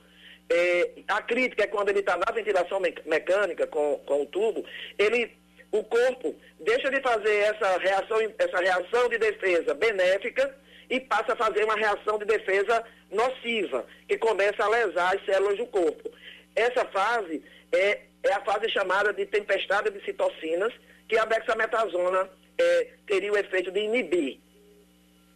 é, 0.49 0.89
a 1.07 1.21
crítica 1.21 1.63
é 1.63 1.67
quando 1.67 1.89
ele 1.89 1.99
está 1.99 2.17
na 2.17 2.31
ventilação 2.33 2.79
me 2.79 2.93
mecânica 3.05 3.67
com, 3.67 3.99
com 4.05 4.23
o 4.23 4.25
tubo, 4.25 4.65
ele, 4.97 5.31
o 5.71 5.83
corpo 5.83 6.35
deixa 6.59 6.89
de 6.89 7.01
fazer 7.01 7.35
essa 7.35 7.77
reação, 7.77 8.17
essa 8.37 8.57
reação 8.57 9.09
de 9.09 9.17
defesa 9.17 9.73
benéfica 9.73 10.55
e 10.89 10.99
passa 10.99 11.33
a 11.33 11.35
fazer 11.35 11.63
uma 11.63 11.75
reação 11.75 12.17
de 12.19 12.25
defesa 12.25 12.83
nociva, 13.11 13.85
que 14.07 14.17
começa 14.17 14.63
a 14.63 14.69
lesar 14.69 15.15
as 15.15 15.25
células 15.25 15.57
do 15.57 15.65
corpo. 15.65 16.11
Essa 16.55 16.85
fase 16.85 17.43
é 17.71 18.01
é 18.25 18.33
a 18.33 18.41
fase 18.41 18.69
chamada 18.69 19.13
de 19.13 19.25
tempestade 19.25 19.91
de 19.91 20.03
citocinas, 20.03 20.73
que 21.07 21.17
a 21.17 21.25
dexametasona 21.25 22.27
é, 22.57 22.87
teria 23.05 23.31
o 23.31 23.37
efeito 23.37 23.71
de 23.71 23.81
inibir. 23.81 24.39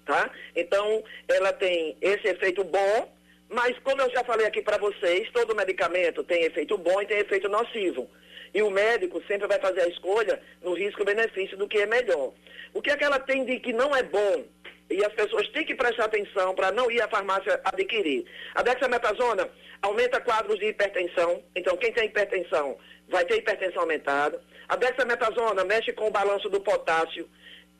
Tá? 0.05 0.31
Então, 0.55 1.03
ela 1.27 1.53
tem 1.53 1.95
esse 2.01 2.27
efeito 2.27 2.63
bom, 2.63 3.13
mas 3.49 3.77
como 3.79 4.01
eu 4.01 4.09
já 4.11 4.23
falei 4.23 4.45
aqui 4.45 4.61
para 4.61 4.77
vocês, 4.77 5.29
todo 5.31 5.55
medicamento 5.55 6.23
tem 6.23 6.43
efeito 6.43 6.77
bom 6.77 7.01
e 7.01 7.05
tem 7.05 7.17
efeito 7.19 7.49
nocivo. 7.49 8.09
E 8.53 8.61
o 8.61 8.69
médico 8.69 9.21
sempre 9.27 9.47
vai 9.47 9.59
fazer 9.59 9.81
a 9.81 9.87
escolha 9.87 10.41
no 10.61 10.73
risco-benefício 10.73 11.57
do 11.57 11.67
que 11.67 11.79
é 11.79 11.85
melhor. 11.85 12.31
O 12.73 12.81
que 12.81 12.91
é 12.91 12.97
que 12.97 13.03
ela 13.03 13.19
tem 13.19 13.45
de 13.45 13.59
que 13.59 13.73
não 13.73 13.95
é 13.95 14.03
bom? 14.03 14.45
E 14.89 15.03
as 15.03 15.13
pessoas 15.13 15.47
têm 15.49 15.65
que 15.65 15.75
prestar 15.75 16.05
atenção 16.05 16.55
para 16.55 16.71
não 16.71 16.89
ir 16.89 17.01
à 17.01 17.07
farmácia 17.07 17.59
adquirir. 17.63 18.25
A 18.55 18.63
dexametasona 18.63 19.49
aumenta 19.81 20.19
quadros 20.19 20.59
de 20.59 20.67
hipertensão. 20.67 21.43
Então, 21.55 21.77
quem 21.77 21.91
tem 21.91 22.05
hipertensão 22.05 22.77
vai 23.07 23.23
ter 23.25 23.37
hipertensão 23.37 23.81
aumentada. 23.81 24.41
A 24.67 24.75
dexametasona 24.75 25.63
mexe 25.63 25.93
com 25.93 26.07
o 26.07 26.11
balanço 26.11 26.49
do 26.49 26.59
potássio. 26.59 27.27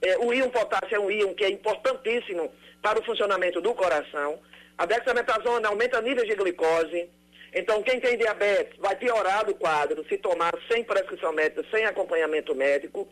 É, 0.01 0.17
o 0.19 0.33
íon 0.33 0.49
potássio 0.49 0.95
é 0.95 0.99
um 0.99 1.11
íon 1.11 1.33
que 1.33 1.43
é 1.43 1.49
importantíssimo 1.49 2.51
para 2.81 2.99
o 2.99 3.03
funcionamento 3.03 3.59
do 3.59 3.73
coração. 3.73 4.39
A 4.79 4.85
dexametasona 4.85 5.67
aumenta 5.67 6.01
níveis 6.01 6.27
de 6.27 6.35
glicose. 6.35 7.07
Então, 7.53 7.83
quem 7.83 7.99
tem 7.99 8.17
diabetes 8.17 8.77
vai 8.79 8.95
piorar 8.95 9.47
o 9.47 9.53
quadro 9.53 10.03
se 10.07 10.17
tomar 10.17 10.53
sem 10.71 10.83
prescrição 10.83 11.31
médica, 11.33 11.63
sem 11.69 11.85
acompanhamento 11.85 12.55
médico. 12.55 13.07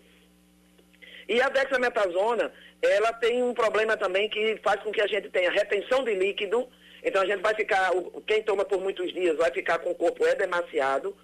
E 1.29 1.39
a 1.41 1.49
dexametasona, 1.49 2.51
ela 2.81 3.13
tem 3.13 3.43
um 3.43 3.53
problema 3.53 3.95
também 3.95 4.27
que 4.29 4.59
faz 4.63 4.81
com 4.81 4.91
que 4.91 5.01
a 5.01 5.07
gente 5.07 5.29
tenha 5.29 5.51
retenção 5.51 6.03
de 6.03 6.15
líquido 6.15 6.67
então 7.03 7.21
a 7.21 7.25
gente 7.25 7.41
vai 7.41 7.55
ficar, 7.55 7.91
quem 8.25 8.43
toma 8.43 8.65
por 8.65 8.81
muitos 8.81 9.13
dias 9.13 9.37
vai 9.37 9.51
ficar 9.51 9.79
com 9.79 9.91
o 9.91 9.95
corpo 9.95 10.25
é 10.25 10.35
demasiado. 10.35 11.15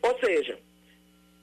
Ou 0.00 0.18
seja, 0.20 0.58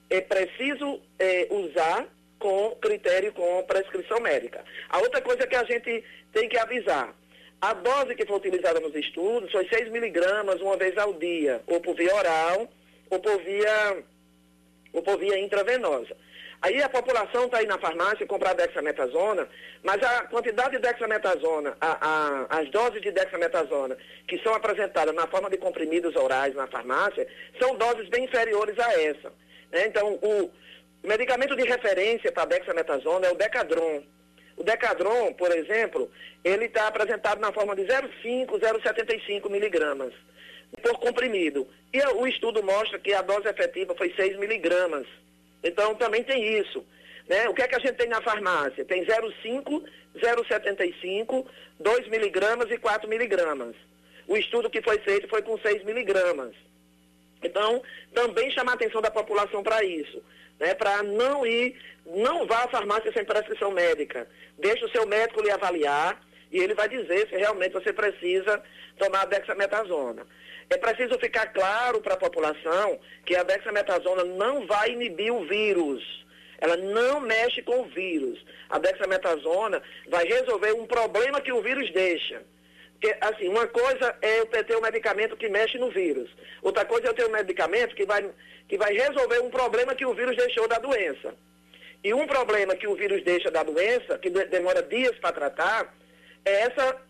é 0.10 0.22
preciso 0.22 1.02
é, 1.18 1.48
usar 1.50 2.08
com 2.38 2.76
critério, 2.82 3.34
com 3.34 3.64
prescrição 3.64 4.20
médica. 4.22 4.64
A 4.90 5.00
outra 5.00 5.22
coisa 5.22 5.46
que 5.46 5.56
a 5.56 5.64
gente 5.66 6.04
tem 6.32 6.48
que 6.48 6.58
avisar, 6.58 7.14
a 7.62 7.74
dose 7.74 8.16
que 8.16 8.26
foi 8.26 8.38
utilizada 8.38 8.80
nos 8.80 8.96
estudos 8.96 9.52
foi 9.52 9.68
6 9.68 9.90
miligramas 9.90 10.62
uma 10.62 10.78
vez 10.78 10.98
ao 10.98 11.14
dia, 11.14 11.62
ou 11.68 11.80
por 11.82 11.96
via 11.96 12.16
oral, 12.16 12.68
ou 13.10 13.20
por 13.20 13.38
via, 13.44 14.04
ou 14.94 15.02
por 15.02 15.18
via 15.18 15.38
intravenosa. 15.40 16.16
Aí 16.62 16.82
a 16.84 16.90
população 16.90 17.46
está 17.46 17.60
aí 17.60 17.66
na 17.66 17.78
farmácia 17.78 18.28
comprar 18.28 18.54
dexametasona, 18.54 19.48
mas 19.82 20.02
a 20.04 20.24
quantidade 20.24 20.72
de 20.72 20.80
dexametasona, 20.80 21.76
a, 21.80 22.08
a, 22.08 22.60
as 22.60 22.70
doses 22.70 23.02
de 23.02 23.12
dexametasona 23.12 23.98
que 24.28 24.38
são 24.40 24.54
apresentadas 24.54 25.16
na 25.16 25.26
forma 25.28 25.50
de 25.50 25.58
comprimidos 25.58 26.16
orais 26.18 26.54
na 26.56 26.68
farmácia, 26.68 27.26
são 27.60 27.76
doses 27.76 28.10
bem 28.10 28.26
inferiores 28.26 28.78
a 28.78 29.02
essa. 29.02 29.32
Né? 29.72 29.88
Então, 29.88 30.20
o 30.22 30.52
medicamento 31.02 31.56
de 31.56 31.64
referência 31.64 32.32
para 32.32 32.46
dexametasona 32.46 33.28
é 33.28 33.32
o 33.32 33.36
Decadron. 33.36 34.04
O 34.60 34.64
Decadron, 34.64 35.34
por 35.34 35.52
exemplo, 35.52 36.12
ele 36.44 36.66
está 36.66 36.88
apresentado 36.88 37.40
na 37.40 37.52
forma 37.54 37.74
de 37.76 37.84
0,5, 37.84 38.60
0,75 38.60 39.50
miligramas 39.50 40.14
por 40.84 41.00
comprimido. 41.00 41.66
E 41.94 42.00
o 42.16 42.28
estudo 42.28 42.62
mostra 42.62 43.00
que 43.00 43.14
a 43.14 43.22
dose 43.22 43.48
efetiva 43.48 43.96
foi 43.96 44.14
6 44.14 44.38
miligramas. 44.38 45.08
Então 45.64 45.96
também 45.96 46.24
tem 46.26 46.60
isso. 46.60 46.86
Né? 47.28 47.48
O 47.48 47.54
que 47.54 47.62
é 47.62 47.68
que 47.70 47.76
a 47.76 47.80
gente 47.80 47.94
tem 47.94 48.10
na 48.10 48.22
farmácia? 48.22 48.84
Tem 48.84 49.06
0,5, 49.06 49.82
0,75, 50.18 51.46
2 51.80 52.08
miligramas 52.10 52.70
e 52.70 52.78
4 52.78 53.08
miligramas. 53.08 53.76
O 54.28 54.36
estudo 54.36 54.70
que 54.70 54.82
foi 54.82 55.00
feito 55.00 55.30
foi 55.30 55.42
com 55.42 55.58
6 55.58 55.86
miligramas. 55.86 56.54
Então, 57.42 57.82
também 58.14 58.52
chamar 58.52 58.74
a 58.74 58.76
atenção 58.76 59.02
da 59.02 59.10
população 59.10 59.64
para 59.64 59.84
isso. 59.86 60.22
Né? 60.60 60.74
Para 60.74 61.04
não 61.04 61.46
ir, 61.46 61.76
não 62.06 62.46
vá 62.46 62.64
à 62.64 62.68
farmácia 62.68 63.12
sem 63.14 63.24
prescrição 63.24 63.72
médica. 63.72 64.28
Deixe 64.58 64.84
o 64.84 64.90
seu 64.90 65.06
médico 65.06 65.42
lhe 65.42 65.52
avaliar 65.52 66.22
e 66.52 66.60
ele 66.60 66.74
vai 66.74 66.90
dizer 66.90 67.28
se 67.30 67.36
realmente 67.36 67.74
você 67.74 67.94
precisa 67.94 68.62
tomar 68.98 69.26
dexametasona. 69.26 70.26
É 70.70 70.78
preciso 70.78 71.18
ficar 71.20 71.48
claro 71.48 72.00
para 72.02 72.14
a 72.14 72.18
população 72.18 73.00
que 73.26 73.36
a 73.36 73.44
dexametasona 73.44 74.24
não 74.24 74.68
vai 74.68 74.92
inibir 74.92 75.34
o 75.34 75.46
vírus. 75.46 76.26
Ela 76.60 76.78
não 76.78 77.20
mexe 77.22 77.62
com 77.62 77.82
o 77.82 77.86
vírus. 77.86 78.44
A 78.70 78.78
dexametasona 78.78 79.82
vai 80.10 80.26
resolver 80.26 80.74
um 80.74 80.86
problema 80.86 81.42
que 81.42 81.52
o 81.52 81.62
vírus 81.62 81.92
deixa. 81.92 82.44
Porque, 83.00 83.16
assim, 83.22 83.48
uma 83.48 83.66
coisa 83.66 84.16
é 84.22 84.40
eu 84.40 84.46
ter 84.46 84.76
um 84.76 84.82
medicamento 84.82 85.38
que 85.38 85.48
mexe 85.48 85.78
no 85.78 85.90
vírus. 85.90 86.30
Outra 86.62 86.84
coisa 86.84 87.08
é 87.08 87.10
eu 87.10 87.14
ter 87.14 87.26
um 87.26 87.32
medicamento 87.32 87.96
que 87.96 88.06
vai, 88.06 88.30
que 88.70 88.78
vai 88.78 88.94
resolver 88.94 89.40
um 89.42 89.50
problema 89.50 89.96
que 89.96 90.06
o 90.06 90.14
vírus 90.14 90.38
deixou 90.38 90.68
da 90.68 90.78
doença. 90.78 91.34
E 92.04 92.14
um 92.14 92.28
problema 92.28 92.76
que 92.76 92.88
o 92.88 92.96
vírus 92.96 93.24
deixa 93.24 93.50
da 93.50 93.64
doença, 93.64 94.18
que 94.20 94.30
demora 94.30 94.84
dias 94.84 95.18
para 95.18 95.34
tratar, 95.34 95.94
é 96.46 96.62
essa, 96.62 97.02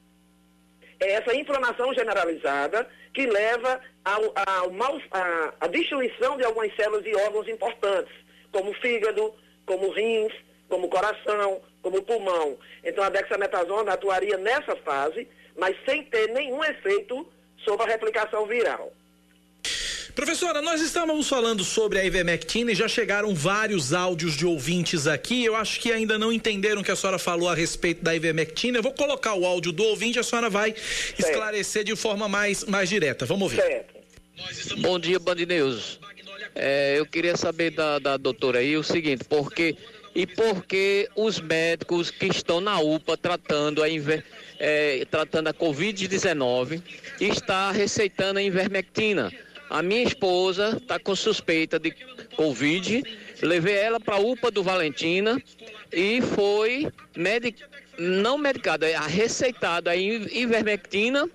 é 1.01 1.11
essa 1.11 1.35
inflamação 1.35 1.93
generalizada 1.93 2.87
que 3.13 3.27
leva 3.27 3.79
ao, 4.05 4.33
ao 4.47 4.71
mal, 4.71 4.99
à, 5.11 5.53
à 5.59 5.67
destruição 5.67 6.37
de 6.37 6.45
algumas 6.45 6.73
células 6.75 7.05
e 7.05 7.13
órgãos 7.13 7.47
importantes, 7.49 8.15
como 8.51 8.73
fígado, 8.75 9.35
como 9.65 9.91
rins, 9.91 10.33
como 10.69 10.87
coração, 10.87 11.61
como 11.81 12.01
pulmão. 12.03 12.57
Então 12.83 13.03
a 13.03 13.09
dexametasona 13.09 13.93
atuaria 13.93 14.37
nessa 14.37 14.75
fase, 14.77 15.27
mas 15.57 15.75
sem 15.85 16.03
ter 16.03 16.29
nenhum 16.29 16.63
efeito 16.63 17.27
sobre 17.65 17.85
a 17.85 17.89
replicação 17.89 18.45
viral. 18.45 18.93
Professora, 20.15 20.61
nós 20.61 20.81
estávamos 20.81 21.29
falando 21.29 21.63
sobre 21.63 21.99
a 21.99 22.05
ivermectina 22.05 22.71
e 22.71 22.75
já 22.75 22.87
chegaram 22.87 23.33
vários 23.33 23.93
áudios 23.93 24.35
de 24.35 24.45
ouvintes 24.45 25.07
aqui. 25.07 25.45
Eu 25.45 25.55
acho 25.55 25.79
que 25.79 25.91
ainda 25.91 26.17
não 26.17 26.33
entenderam 26.33 26.81
o 26.81 26.83
que 26.83 26.91
a 26.91 26.95
senhora 26.95 27.19
falou 27.19 27.47
a 27.47 27.55
respeito 27.55 28.03
da 28.03 28.15
ivermectina. 28.15 28.79
Eu 28.79 28.83
vou 28.83 28.93
colocar 28.93 29.35
o 29.35 29.45
áudio 29.45 29.71
do 29.71 29.83
ouvinte 29.83 30.17
e 30.17 30.19
a 30.19 30.23
senhora 30.23 30.49
vai 30.49 30.73
certo. 30.73 31.19
esclarecer 31.19 31.83
de 31.83 31.95
forma 31.95 32.27
mais, 32.27 32.63
mais 32.65 32.89
direta. 32.89 33.25
Vamos 33.25 33.43
ouvir. 33.43 33.61
Certo. 33.61 33.99
Bom 34.79 34.99
dia, 34.99 35.19
Bandineus. 35.19 35.99
É, 36.55 36.95
eu 36.97 37.05
queria 37.05 37.37
saber 37.37 37.71
da, 37.71 37.99
da 37.99 38.17
doutora 38.17 38.59
aí 38.59 38.75
o 38.75 38.83
seguinte, 38.83 39.23
porque 39.23 39.77
e 40.15 40.25
por 40.25 40.65
que 40.65 41.07
os 41.15 41.39
médicos 41.39 42.09
que 42.09 42.27
estão 42.27 42.59
na 42.59 42.79
UPA 42.79 43.15
tratando 43.15 43.83
a, 43.83 43.87
é, 44.59 45.05
tratando 45.09 45.47
a 45.47 45.53
Covid-19 45.53 46.81
está 47.19 47.71
receitando 47.71 48.39
a 48.39 48.43
ivermectina? 48.43 49.31
A 49.69 49.83
minha 49.83 50.03
esposa 50.03 50.77
está 50.81 50.99
com 50.99 51.15
suspeita 51.15 51.79
de 51.79 51.91
Covid. 52.35 53.03
Levei 53.41 53.75
ela 53.75 53.99
para 53.99 54.15
a 54.15 54.19
UPA 54.19 54.49
do 54.49 54.63
Valentina 54.63 55.41
e 55.93 56.21
foi 56.21 56.91
medic... 57.15 57.61
não 57.97 58.37
medicada, 58.37 58.89
é 58.89 58.97
receitada 58.97 59.91
a 59.91 59.95
ivermectina 59.95 61.29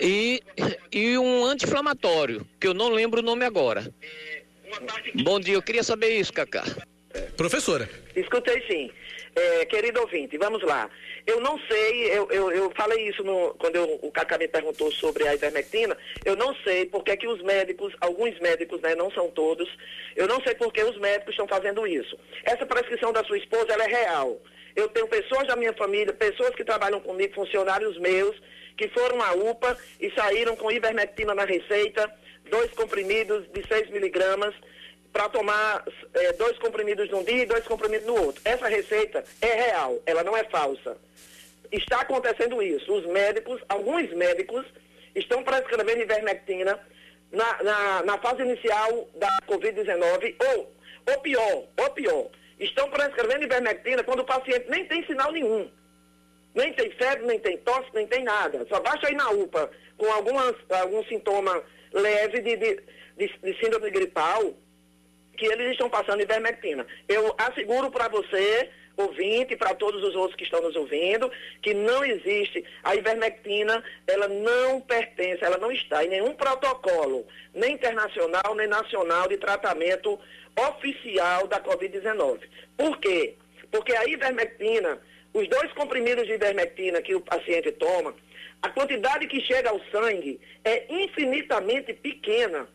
e, 0.00 0.42
e 0.92 1.18
um 1.18 1.44
anti-inflamatório, 1.44 2.46
que 2.60 2.66
eu 2.66 2.74
não 2.74 2.90
lembro 2.90 3.20
o 3.20 3.24
nome 3.24 3.44
agora. 3.44 3.92
Bom 5.14 5.40
dia, 5.40 5.54
eu 5.54 5.62
queria 5.62 5.82
saber 5.82 6.18
isso, 6.18 6.32
Cacá. 6.32 6.64
Professora. 7.36 7.88
Escutei 8.14 8.62
sim. 8.66 8.90
É, 9.38 9.64
querido 9.66 10.00
ouvinte, 10.00 10.36
vamos 10.36 10.62
lá. 10.64 10.90
Eu 11.24 11.40
não 11.40 11.58
sei, 11.68 12.10
eu, 12.10 12.28
eu, 12.30 12.50
eu 12.50 12.72
falei 12.74 13.08
isso 13.08 13.22
no, 13.22 13.54
quando 13.54 13.76
eu, 13.76 13.98
o 14.02 14.10
Cacá 14.10 14.36
me 14.36 14.48
perguntou 14.48 14.90
sobre 14.90 15.28
a 15.28 15.34
ivermectina, 15.34 15.96
eu 16.24 16.34
não 16.34 16.54
sei 16.64 16.86
porque 16.86 17.16
que 17.16 17.28
os 17.28 17.40
médicos, 17.42 17.94
alguns 18.00 18.36
médicos, 18.40 18.80
né, 18.80 18.96
não 18.96 19.10
são 19.12 19.30
todos, 19.30 19.68
eu 20.16 20.26
não 20.26 20.42
sei 20.42 20.54
por 20.56 20.72
que 20.72 20.82
os 20.82 20.98
médicos 20.98 21.34
estão 21.34 21.46
fazendo 21.46 21.86
isso. 21.86 22.18
Essa 22.42 22.66
prescrição 22.66 23.12
da 23.12 23.22
sua 23.22 23.38
esposa, 23.38 23.72
ela 23.72 23.84
é 23.84 23.88
real. 23.88 24.40
Eu 24.74 24.88
tenho 24.88 25.06
pessoas 25.06 25.46
da 25.46 25.54
minha 25.54 25.72
família, 25.72 26.12
pessoas 26.12 26.54
que 26.54 26.64
trabalham 26.64 27.00
comigo, 27.00 27.34
funcionários 27.34 27.96
meus, 27.98 28.36
que 28.76 28.88
foram 28.88 29.22
à 29.22 29.32
UPA 29.32 29.78
e 30.00 30.10
saíram 30.12 30.56
com 30.56 30.72
ivermectina 30.72 31.34
na 31.34 31.44
receita, 31.44 32.12
dois 32.50 32.70
comprimidos 32.72 33.46
de 33.52 33.66
6 33.66 33.90
miligramas, 33.90 34.54
para 35.12 35.28
tomar 35.28 35.84
é, 36.14 36.32
dois 36.34 36.58
comprimidos 36.58 37.10
num 37.10 37.24
dia 37.24 37.42
e 37.42 37.46
dois 37.46 37.64
comprimidos 37.66 38.06
no 38.06 38.20
outro. 38.26 38.42
Essa 38.44 38.68
receita 38.68 39.24
é 39.40 39.52
real, 39.52 40.00
ela 40.06 40.22
não 40.22 40.36
é 40.36 40.44
falsa. 40.44 40.96
Está 41.70 42.00
acontecendo 42.00 42.62
isso. 42.62 42.92
Os 42.92 43.06
médicos, 43.06 43.60
alguns 43.68 44.10
médicos, 44.12 44.64
estão 45.14 45.42
prescrevendo 45.42 46.02
ivermectina 46.02 46.78
na, 47.32 47.62
na, 47.62 48.02
na 48.04 48.18
fase 48.18 48.42
inicial 48.42 49.08
da 49.16 49.28
Covid-19, 49.46 50.34
ou, 50.54 50.72
ou 51.10 51.20
pior, 51.20 51.64
ou 51.76 51.90
pior, 51.90 52.28
estão 52.58 52.88
prescrevendo 52.90 53.44
ivermectina 53.44 54.02
quando 54.02 54.20
o 54.20 54.24
paciente 54.24 54.68
nem 54.68 54.84
tem 54.86 55.04
sinal 55.06 55.32
nenhum. 55.32 55.70
Nem 56.54 56.72
tem 56.72 56.90
febre, 56.92 57.26
nem 57.26 57.38
tem 57.38 57.58
tosse, 57.58 57.88
nem 57.94 58.06
tem 58.06 58.24
nada. 58.24 58.66
Só 58.68 58.80
baixa 58.80 59.10
ir 59.10 59.14
na 59.14 59.30
UPA 59.30 59.70
com 59.96 60.10
algumas, 60.10 60.54
algum 60.70 61.04
sintoma 61.04 61.62
leve 61.92 62.40
de, 62.40 62.56
de, 62.56 62.82
de, 63.16 63.38
de 63.42 63.60
síndrome 63.60 63.90
gripal, 63.90 64.54
que 65.38 65.46
eles 65.46 65.70
estão 65.70 65.88
passando 65.88 66.20
ivermectina. 66.20 66.84
Eu 67.08 67.34
asseguro 67.38 67.90
para 67.90 68.08
você, 68.08 68.68
ouvinte, 68.96 69.56
para 69.56 69.72
todos 69.72 70.02
os 70.02 70.14
outros 70.16 70.36
que 70.36 70.42
estão 70.42 70.60
nos 70.60 70.74
ouvindo, 70.74 71.30
que 71.62 71.72
não 71.72 72.04
existe. 72.04 72.64
A 72.82 72.96
ivermectina, 72.96 73.82
ela 74.06 74.26
não 74.26 74.80
pertence, 74.80 75.42
ela 75.44 75.56
não 75.56 75.70
está 75.70 76.04
em 76.04 76.08
nenhum 76.08 76.34
protocolo, 76.34 77.24
nem 77.54 77.74
internacional, 77.74 78.54
nem 78.56 78.66
nacional, 78.66 79.28
de 79.28 79.38
tratamento 79.38 80.18
oficial 80.70 81.46
da 81.46 81.60
Covid-19. 81.60 82.40
Por 82.76 82.98
quê? 82.98 83.36
Porque 83.70 83.94
a 83.94 84.06
ivermectina, 84.06 85.00
os 85.32 85.48
dois 85.48 85.72
comprimidos 85.72 86.26
de 86.26 86.32
ivermectina 86.32 87.00
que 87.00 87.14
o 87.14 87.20
paciente 87.20 87.70
toma, 87.72 88.12
a 88.60 88.70
quantidade 88.70 89.28
que 89.28 89.40
chega 89.40 89.70
ao 89.70 89.80
sangue 89.92 90.40
é 90.64 90.92
infinitamente 90.92 91.94
pequena 91.94 92.68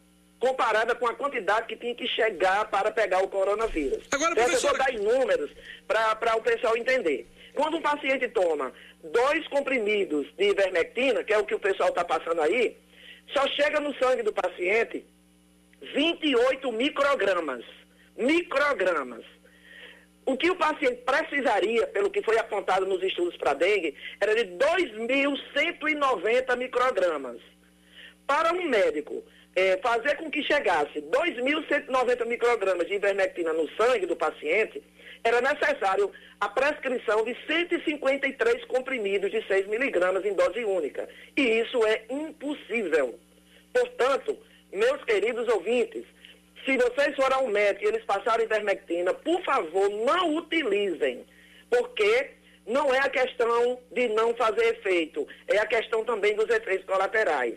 comparada 0.43 0.93
com 0.93 1.07
a 1.07 1.15
quantidade 1.15 1.67
que 1.67 1.77
tinha 1.77 1.95
que 1.95 2.05
chegar 2.05 2.69
para 2.69 2.91
pegar 2.91 3.23
o 3.23 3.29
coronavírus. 3.29 4.03
Agora, 4.11 4.33
então, 4.33 4.43
professora... 4.43 4.73
Eu 4.73 4.77
vou 4.77 4.85
dar 4.85 4.93
em 4.93 4.99
números 5.19 5.49
para 5.87 6.35
o 6.35 6.41
pessoal 6.41 6.75
entender. 6.75 7.25
Quando 7.53 7.77
um 7.77 7.81
paciente 7.81 8.27
toma 8.27 8.73
dois 9.01 9.47
comprimidos 9.47 10.27
de 10.35 10.49
ivermectina, 10.49 11.23
que 11.23 11.31
é 11.31 11.37
o 11.37 11.45
que 11.45 11.55
o 11.55 11.59
pessoal 11.59 11.87
está 11.89 12.03
passando 12.03 12.41
aí, 12.41 12.77
só 13.33 13.47
chega 13.47 13.79
no 13.79 13.95
sangue 13.95 14.21
do 14.21 14.33
paciente 14.33 15.05
28 15.93 16.69
microgramas. 16.73 17.63
Microgramas. 18.17 19.23
O 20.25 20.35
que 20.35 20.51
o 20.51 20.57
paciente 20.57 21.03
precisaria, 21.05 21.87
pelo 21.87 22.11
que 22.11 22.21
foi 22.21 22.37
apontado 22.37 22.85
nos 22.85 23.01
estudos 23.01 23.37
para 23.37 23.53
dengue, 23.53 23.95
era 24.19 24.35
de 24.35 24.43
2.190 24.57 26.57
microgramas. 26.57 27.39
Para 28.27 28.51
um 28.53 28.67
médico 28.67 29.23
é, 29.55 29.77
fazer 29.77 30.15
com 30.17 30.31
que 30.31 30.43
chegasse 30.43 31.01
2.190 31.01 32.25
microgramas 32.25 32.87
de 32.87 32.95
ivermectina 32.95 33.53
no 33.53 33.69
sangue 33.75 34.05
do 34.05 34.15
paciente, 34.15 34.81
era 35.23 35.39
necessário 35.41 36.11
a 36.39 36.49
prescrição 36.49 37.23
de 37.23 37.35
153 37.47 38.65
comprimidos 38.65 39.31
de 39.31 39.45
6 39.47 39.67
miligramas 39.67 40.25
em 40.25 40.33
dose 40.33 40.65
única. 40.65 41.07
E 41.37 41.41
isso 41.41 41.85
é 41.85 42.03
impossível. 42.09 43.17
Portanto, 43.71 44.37
meus 44.71 45.03
queridos 45.05 45.47
ouvintes, 45.47 46.03
se 46.65 46.77
vocês 46.77 47.15
forem 47.15 47.37
ao 47.37 47.47
médico 47.47 47.85
e 47.85 47.87
eles 47.89 48.03
passarem 48.05 48.45
ivermectina, 48.45 49.13
por 49.13 49.41
favor, 49.43 49.89
não 49.89 50.35
utilizem, 50.35 51.25
porque 51.69 52.31
não 52.65 52.93
é 52.93 52.99
a 52.99 53.09
questão 53.09 53.79
de 53.91 54.07
não 54.09 54.33
fazer 54.35 54.77
efeito, 54.77 55.27
é 55.47 55.57
a 55.57 55.65
questão 55.65 56.03
também 56.03 56.35
dos 56.35 56.49
efeitos 56.49 56.85
colaterais. 56.85 57.55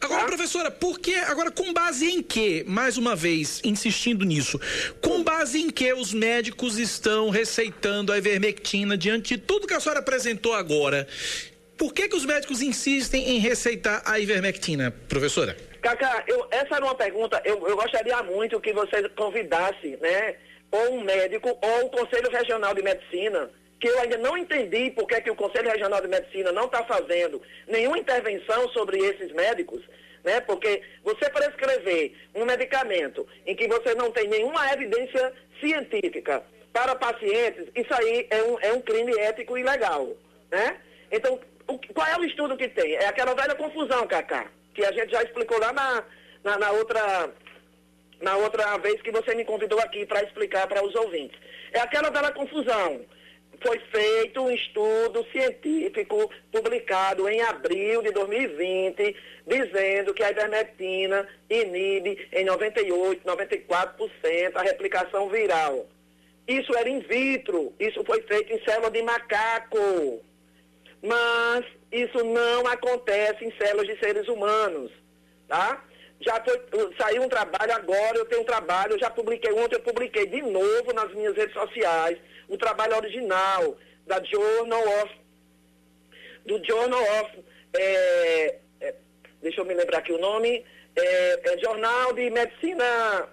Agora, 0.00 0.22
tá? 0.22 0.26
professora, 0.26 0.70
por 0.70 0.98
que, 0.98 1.14
agora 1.14 1.50
com 1.50 1.72
base 1.72 2.06
em 2.06 2.22
que, 2.22 2.64
mais 2.66 2.96
uma 2.96 3.16
vez, 3.16 3.60
insistindo 3.64 4.24
nisso, 4.24 4.60
com 5.00 5.22
base 5.22 5.60
em 5.60 5.70
que 5.70 5.92
os 5.92 6.12
médicos 6.12 6.78
estão 6.78 7.30
receitando 7.30 8.12
a 8.12 8.18
ivermectina 8.18 8.96
diante 8.96 9.36
de 9.36 9.40
tudo 9.40 9.66
que 9.66 9.74
a 9.74 9.80
senhora 9.80 10.00
apresentou 10.00 10.54
agora? 10.54 11.06
Por 11.76 11.92
que, 11.92 12.08
que 12.08 12.16
os 12.16 12.24
médicos 12.24 12.60
insistem 12.60 13.30
em 13.30 13.38
receitar 13.38 14.02
a 14.04 14.18
ivermectina, 14.18 14.90
professora? 15.08 15.56
Cacá, 15.80 16.24
eu, 16.26 16.46
essa 16.50 16.76
era 16.76 16.84
uma 16.84 16.94
pergunta, 16.94 17.40
eu, 17.44 17.66
eu 17.68 17.76
gostaria 17.76 18.20
muito 18.22 18.60
que 18.60 18.72
você 18.72 19.08
convidasse, 19.10 19.96
né, 20.00 20.34
ou 20.70 20.94
um 20.94 21.04
médico 21.04 21.48
ou 21.48 21.86
o 21.86 21.90
Conselho 21.90 22.30
Regional 22.30 22.74
de 22.74 22.82
Medicina 22.82 23.48
que 23.80 23.88
eu 23.88 24.00
ainda 24.00 24.18
não 24.18 24.36
entendi 24.36 24.90
porque 24.90 25.14
é 25.14 25.20
que 25.20 25.30
o 25.30 25.36
Conselho 25.36 25.70
Regional 25.70 26.00
de 26.00 26.08
Medicina 26.08 26.52
não 26.52 26.64
está 26.64 26.84
fazendo 26.84 27.40
nenhuma 27.66 27.98
intervenção 27.98 28.68
sobre 28.70 28.98
esses 28.98 29.32
médicos, 29.32 29.82
né? 30.24 30.40
Porque 30.40 30.82
você 31.04 31.30
prescrever 31.30 32.12
um 32.34 32.44
medicamento 32.44 33.26
em 33.46 33.54
que 33.54 33.68
você 33.68 33.94
não 33.94 34.10
tem 34.10 34.26
nenhuma 34.28 34.72
evidência 34.72 35.32
científica 35.60 36.42
para 36.72 36.94
pacientes, 36.96 37.66
isso 37.74 37.92
aí 37.94 38.26
é 38.30 38.42
um, 38.42 38.60
é 38.60 38.72
um 38.72 38.80
crime 38.80 39.16
ético 39.18 39.56
ilegal, 39.56 40.08
né? 40.50 40.76
Então, 41.10 41.40
o, 41.66 41.78
qual 41.94 42.06
é 42.06 42.18
o 42.18 42.24
estudo 42.24 42.56
que 42.56 42.68
tem? 42.68 42.94
É 42.94 43.06
aquela 43.06 43.34
velha 43.34 43.54
confusão, 43.54 44.06
Cacá, 44.06 44.50
que 44.74 44.84
a 44.84 44.92
gente 44.92 45.12
já 45.12 45.22
explicou 45.22 45.58
lá 45.58 45.72
na, 45.72 46.04
na, 46.42 46.58
na 46.58 46.70
outra 46.72 47.30
na 48.20 48.36
outra 48.36 48.76
vez 48.78 49.00
que 49.00 49.12
você 49.12 49.32
me 49.32 49.44
convidou 49.44 49.78
aqui 49.78 50.04
para 50.04 50.24
explicar 50.24 50.66
para 50.66 50.84
os 50.84 50.92
ouvintes. 50.96 51.38
É 51.72 51.78
aquela 51.78 52.10
velha 52.10 52.32
confusão 52.32 53.00
foi 53.60 53.78
feito 53.90 54.40
um 54.40 54.50
estudo 54.50 55.24
científico 55.32 56.30
publicado 56.52 57.28
em 57.28 57.40
abril 57.42 58.02
de 58.02 58.10
2020, 58.12 59.16
dizendo 59.46 60.14
que 60.14 60.22
a 60.22 60.30
ivermectina 60.30 61.26
inibe 61.50 62.28
em 62.32 62.44
98, 62.44 63.24
94% 63.26 64.52
a 64.54 64.62
replicação 64.62 65.28
viral. 65.28 65.86
Isso 66.46 66.74
era 66.76 66.88
in 66.88 67.00
vitro, 67.00 67.74
isso 67.78 68.02
foi 68.04 68.22
feito 68.22 68.52
em 68.52 68.64
célula 68.64 68.90
de 68.90 69.02
macaco. 69.02 70.22
Mas 71.02 71.64
isso 71.92 72.24
não 72.24 72.66
acontece 72.66 73.44
em 73.44 73.52
células 73.56 73.86
de 73.86 73.98
seres 73.98 74.26
humanos, 74.28 74.90
tá? 75.46 75.84
Já 76.20 76.42
foi, 76.42 76.60
saiu 76.98 77.22
um 77.22 77.28
trabalho 77.28 77.72
agora, 77.72 78.18
eu 78.18 78.24
tenho 78.26 78.42
um 78.42 78.44
trabalho, 78.44 78.92
eu 78.92 78.98
já 78.98 79.08
publiquei 79.08 79.52
ontem, 79.52 79.76
eu 79.76 79.80
publiquei 79.80 80.26
de 80.26 80.42
novo 80.42 80.92
nas 80.92 81.12
minhas 81.14 81.36
redes 81.36 81.54
sociais, 81.54 82.18
o 82.48 82.56
trabalho 82.56 82.96
original 82.96 83.76
da 84.06 84.22
Journal 84.24 84.82
of, 85.02 85.14
do 86.44 86.64
Journal 86.64 87.02
of, 87.20 87.38
é, 87.74 88.58
é, 88.80 88.94
deixa 89.40 89.60
eu 89.60 89.64
me 89.64 89.74
lembrar 89.74 89.98
aqui 89.98 90.12
o 90.12 90.18
nome, 90.18 90.64
é, 90.96 91.52
é 91.52 91.58
Jornal 91.58 92.12
de 92.14 92.30
Medicina, 92.30 93.28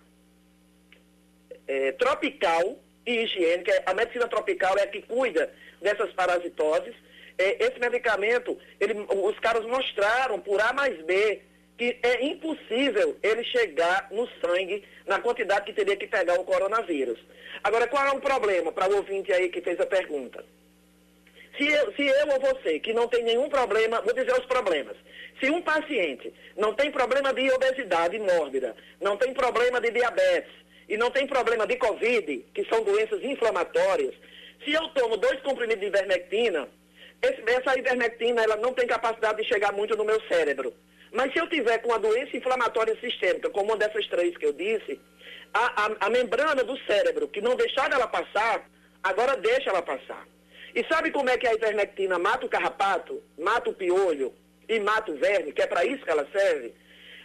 é, 1.67 1.91
tropical 1.93 2.77
e 3.05 3.23
higiênica. 3.23 3.83
A 3.85 3.93
medicina 3.93 4.27
tropical 4.27 4.77
é 4.77 4.83
a 4.83 4.87
que 4.87 5.01
cuida 5.01 5.51
dessas 5.81 6.11
parasitoses. 6.13 6.95
É, 7.37 7.65
esse 7.65 7.79
medicamento, 7.79 8.57
ele, 8.79 8.93
os 9.09 9.39
caras 9.39 9.65
mostraram 9.65 10.39
por 10.39 10.61
A 10.61 10.73
mais 10.73 11.01
B 11.03 11.41
que 11.77 11.97
é 12.01 12.25
impossível 12.25 13.17
ele 13.21 13.43
chegar 13.43 14.07
no 14.11 14.27
sangue 14.39 14.83
na 15.05 15.19
quantidade 15.19 15.65
que 15.65 15.73
teria 15.73 15.95
que 15.95 16.07
pegar 16.07 16.39
o 16.39 16.45
coronavírus. 16.45 17.19
Agora, 17.63 17.87
qual 17.87 18.05
é 18.05 18.11
o 18.11 18.21
problema 18.21 18.71
para 18.71 18.93
o 18.93 18.97
ouvinte 18.97 19.31
aí 19.33 19.49
que 19.49 19.61
fez 19.61 19.79
a 19.79 19.85
pergunta? 19.85 20.43
Se 21.57 21.65
eu, 21.67 21.93
se 21.93 22.05
eu 22.05 22.27
ou 22.29 22.39
você, 22.39 22.79
que 22.79 22.93
não 22.93 23.07
tem 23.07 23.23
nenhum 23.23 23.49
problema, 23.49 24.01
vou 24.01 24.13
dizer 24.13 24.33
os 24.33 24.45
problemas. 24.45 24.95
Se 25.39 25.49
um 25.49 25.61
paciente 25.61 26.33
não 26.55 26.73
tem 26.73 26.91
problema 26.91 27.33
de 27.33 27.49
obesidade 27.51 28.19
mórbida, 28.19 28.75
não 29.01 29.17
tem 29.17 29.33
problema 29.33 29.79
de 29.81 29.91
diabetes 29.91 30.51
e 30.87 30.97
não 30.97 31.11
tem 31.11 31.27
problema 31.27 31.65
de 31.65 31.75
Covid, 31.77 32.45
que 32.53 32.65
são 32.65 32.83
doenças 32.83 33.23
inflamatórias, 33.23 34.13
se 34.63 34.73
eu 34.73 34.87
tomo 34.89 35.17
dois 35.17 35.39
comprimidos 35.41 35.81
de 35.81 35.87
ivermectina, 35.87 36.67
essa 37.21 37.77
ivermectina 37.77 38.43
ela 38.43 38.55
não 38.57 38.73
tem 38.73 38.87
capacidade 38.87 39.41
de 39.41 39.47
chegar 39.47 39.71
muito 39.71 39.95
no 39.95 40.05
meu 40.05 40.21
cérebro. 40.27 40.73
Mas 41.15 41.31
se 41.31 41.39
eu 41.39 41.47
tiver 41.47 41.77
com 41.77 41.93
a 41.93 41.97
doença 41.97 42.35
inflamatória 42.35 42.93
sistêmica, 42.99 43.49
como 43.49 43.67
uma 43.67 43.77
dessas 43.77 44.05
três 44.07 44.37
que 44.37 44.45
eu 44.45 44.51
disse, 44.51 44.99
a, 45.53 45.85
a, 45.85 46.07
a 46.07 46.09
membrana 46.09 46.61
do 46.61 46.77
cérebro, 46.85 47.29
que 47.29 47.39
não 47.39 47.55
deixar 47.55 47.89
ela 47.89 48.05
passar, 48.05 48.69
agora 49.01 49.37
deixa 49.37 49.69
ela 49.69 49.81
passar. 49.81 50.27
E 50.75 50.85
sabe 50.91 51.11
como 51.11 51.29
é 51.29 51.37
que 51.37 51.47
a 51.47 51.53
ivermectina 51.53 52.19
mata 52.19 52.45
o 52.45 52.49
carrapato, 52.49 53.23
mata 53.39 53.69
o 53.69 53.73
piolho 53.73 54.33
e 54.67 54.77
mata 54.81 55.09
o 55.09 55.15
verme, 55.15 55.53
que 55.53 55.61
é 55.61 55.67
para 55.67 55.85
isso 55.85 56.03
que 56.03 56.11
ela 56.11 56.27
serve? 56.33 56.73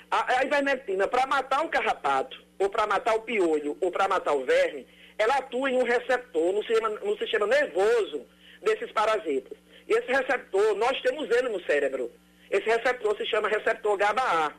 A, 0.09 0.39
a 0.39 0.45
ivermectina, 0.45 1.09
para 1.09 1.27
matar 1.27 1.65
o 1.65 1.69
carrapato, 1.69 2.41
ou 2.61 2.71
para 2.71 2.87
matar 2.87 3.17
o 3.17 3.23
piolho, 3.23 3.77
ou 3.81 3.91
para 3.91 4.07
matar 4.07 4.35
o 4.35 4.45
verme, 4.45 4.87
ela 5.19 5.39
atua 5.39 5.69
em 5.69 5.77
um 5.77 5.83
receptor 5.83 6.53
no 6.53 6.63
sistema, 6.65 6.91
no 6.91 7.19
sistema 7.19 7.47
nervoso 7.49 8.25
desses 8.63 8.93
parasitas. 8.93 9.59
E 9.89 9.93
esse 9.95 10.13
receptor, 10.13 10.77
nós 10.77 11.01
temos 11.03 11.29
ele 11.29 11.49
no 11.49 11.61
cérebro. 11.65 12.09
Esse 12.51 12.69
receptor 12.69 13.17
se 13.17 13.25
chama 13.27 13.49
receptor 13.49 13.97
GABA-A. 13.97 14.53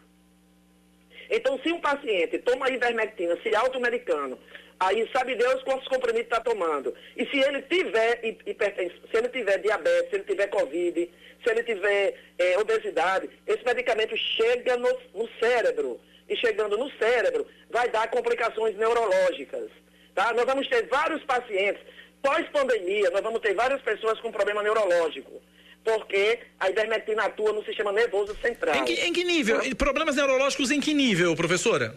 Então, 1.30 1.60
se 1.62 1.72
um 1.72 1.82
paciente 1.82 2.40
toma 2.40 2.70
ivermectina 2.70 3.38
se 3.44 3.54
automedicando, 3.54 4.40
aí 4.80 5.08
sabe 5.14 5.36
Deus 5.36 5.62
quantos 5.64 5.88
comprimidos 5.88 6.26
está 6.26 6.40
tomando. 6.40 6.94
E 7.18 7.26
se 7.26 7.40
ele 7.40 7.62
tiver 7.64 8.20
hipertensão, 8.46 9.00
se 9.10 9.18
ele 9.18 9.30
tiver 9.30 9.58
diabetes, 9.60 10.10
se 10.10 10.16
ele 10.16 10.24
tiver 10.24 10.48
Covid, 10.48 11.12
se 11.44 11.50
ele 11.50 11.64
tiver 11.64 12.18
é, 12.38 12.58
obesidade, 12.58 13.30
esse 13.46 13.64
medicamento 13.66 14.16
chega 14.18 14.78
no, 14.78 14.90
no 15.14 15.30
cérebro. 15.40 16.00
E 16.30 16.36
chegando 16.38 16.78
no 16.78 16.90
cérebro, 16.92 17.46
vai 17.70 17.90
dar 17.90 18.10
complicações 18.10 18.76
neurológicas. 18.78 19.70
Tá? 20.16 20.34
Nós 20.34 20.46
vamos 20.46 20.68
ter 20.70 20.88
vários 20.88 21.22
pacientes, 21.26 21.82
pós-pandemia, 22.22 23.10
nós 23.10 23.22
vamos 23.22 23.42
ter 23.42 23.54
várias 23.54 23.82
pessoas 23.82 24.20
com 24.22 24.32
problema 24.32 24.64
neurológico 24.64 25.42
porque 25.84 26.40
a 26.60 26.70
ivermectina 26.70 27.24
atua 27.24 27.54
no 27.54 27.64
sistema 27.66 27.92
nervoso 27.92 28.36
central. 28.42 28.76
Em 28.76 28.86
que, 28.86 28.94
em 28.94 29.14
que 29.14 29.24
nível? 29.24 29.60
Problemas 29.76 30.16
neurológicos 30.16 30.72
em 30.72 30.80
que 30.80 30.94
nível, 30.94 31.36
professora? 31.36 31.96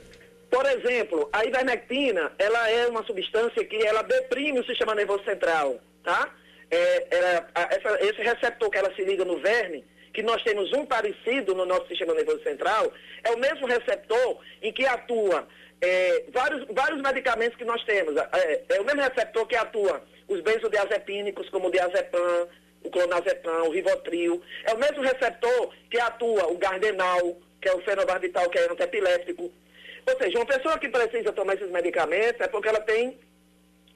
Por 0.51 0.64
exemplo, 0.66 1.29
a 1.33 1.44
ivermectina, 1.44 2.33
ela 2.38 2.70
é 2.70 2.87
uma 2.87 3.05
substância 3.05 3.64
que 3.64 3.77
ela 3.77 4.03
deprime 4.03 4.61
o 4.61 4.64
sistema 4.64 4.94
nervoso 4.94 5.25
central, 5.25 5.81
tá? 6.03 6.33
É, 6.70 7.07
ela, 7.11 7.49
essa, 7.70 8.05
esse 8.05 8.23
receptor 8.23 8.70
que 8.70 8.79
ela 8.79 8.94
se 8.94 9.05
liga 9.05 9.25
no 9.25 9.38
verme, 9.38 9.85
que 10.12 10.23
nós 10.23 10.42
temos 10.42 10.73
um 10.73 10.87
parecido 10.87 11.55
no 11.55 11.66
nosso 11.66 11.88
sistema 11.88 12.14
nervoso 12.14 12.42
central, 12.42 12.92
é 13.25 13.31
o 13.33 13.38
mesmo 13.38 13.66
receptor 13.66 14.38
em 14.62 14.73
que 14.73 14.87
atua 14.87 15.47
é, 15.81 16.25
vários, 16.33 16.66
vários 16.70 17.03
medicamentos 17.03 17.59
que 17.59 17.64
nós 17.64 17.83
temos. 17.85 18.16
É, 18.16 18.62
é, 18.68 18.81
o 18.81 18.85
mesmo 18.85 19.03
receptor 19.03 19.47
que 19.47 19.57
atua 19.57 20.03
os 20.29 20.40
benzodiazepínicos, 20.40 21.49
como 21.51 21.68
o 21.68 21.70
diazepam, 21.70 22.49
o 22.85 22.90
clonazepam, 22.90 23.64
o 23.64 23.70
rivotril. 23.70 24.40
É 24.64 24.75
o 24.75 24.79
mesmo 24.79 25.03
receptor 25.03 25.70
que 25.90 25.99
atua 25.99 26.47
o 26.47 26.59
gardenal, 26.59 27.37
que 27.61 27.68
é 27.68 27.75
o 27.75 27.81
fenobarbital, 27.81 28.49
que 28.51 28.59
é 28.59 28.70
antiepilético. 28.70 29.51
Ou 30.07 30.18
seja, 30.18 30.38
uma 30.38 30.47
pessoa 30.47 30.79
que 30.79 30.88
precisa 30.88 31.33
tomar 31.33 31.55
esses 31.55 31.70
medicamentos 31.70 32.40
é 32.40 32.47
porque 32.47 32.68
ela 32.68 32.81
tem 32.81 33.18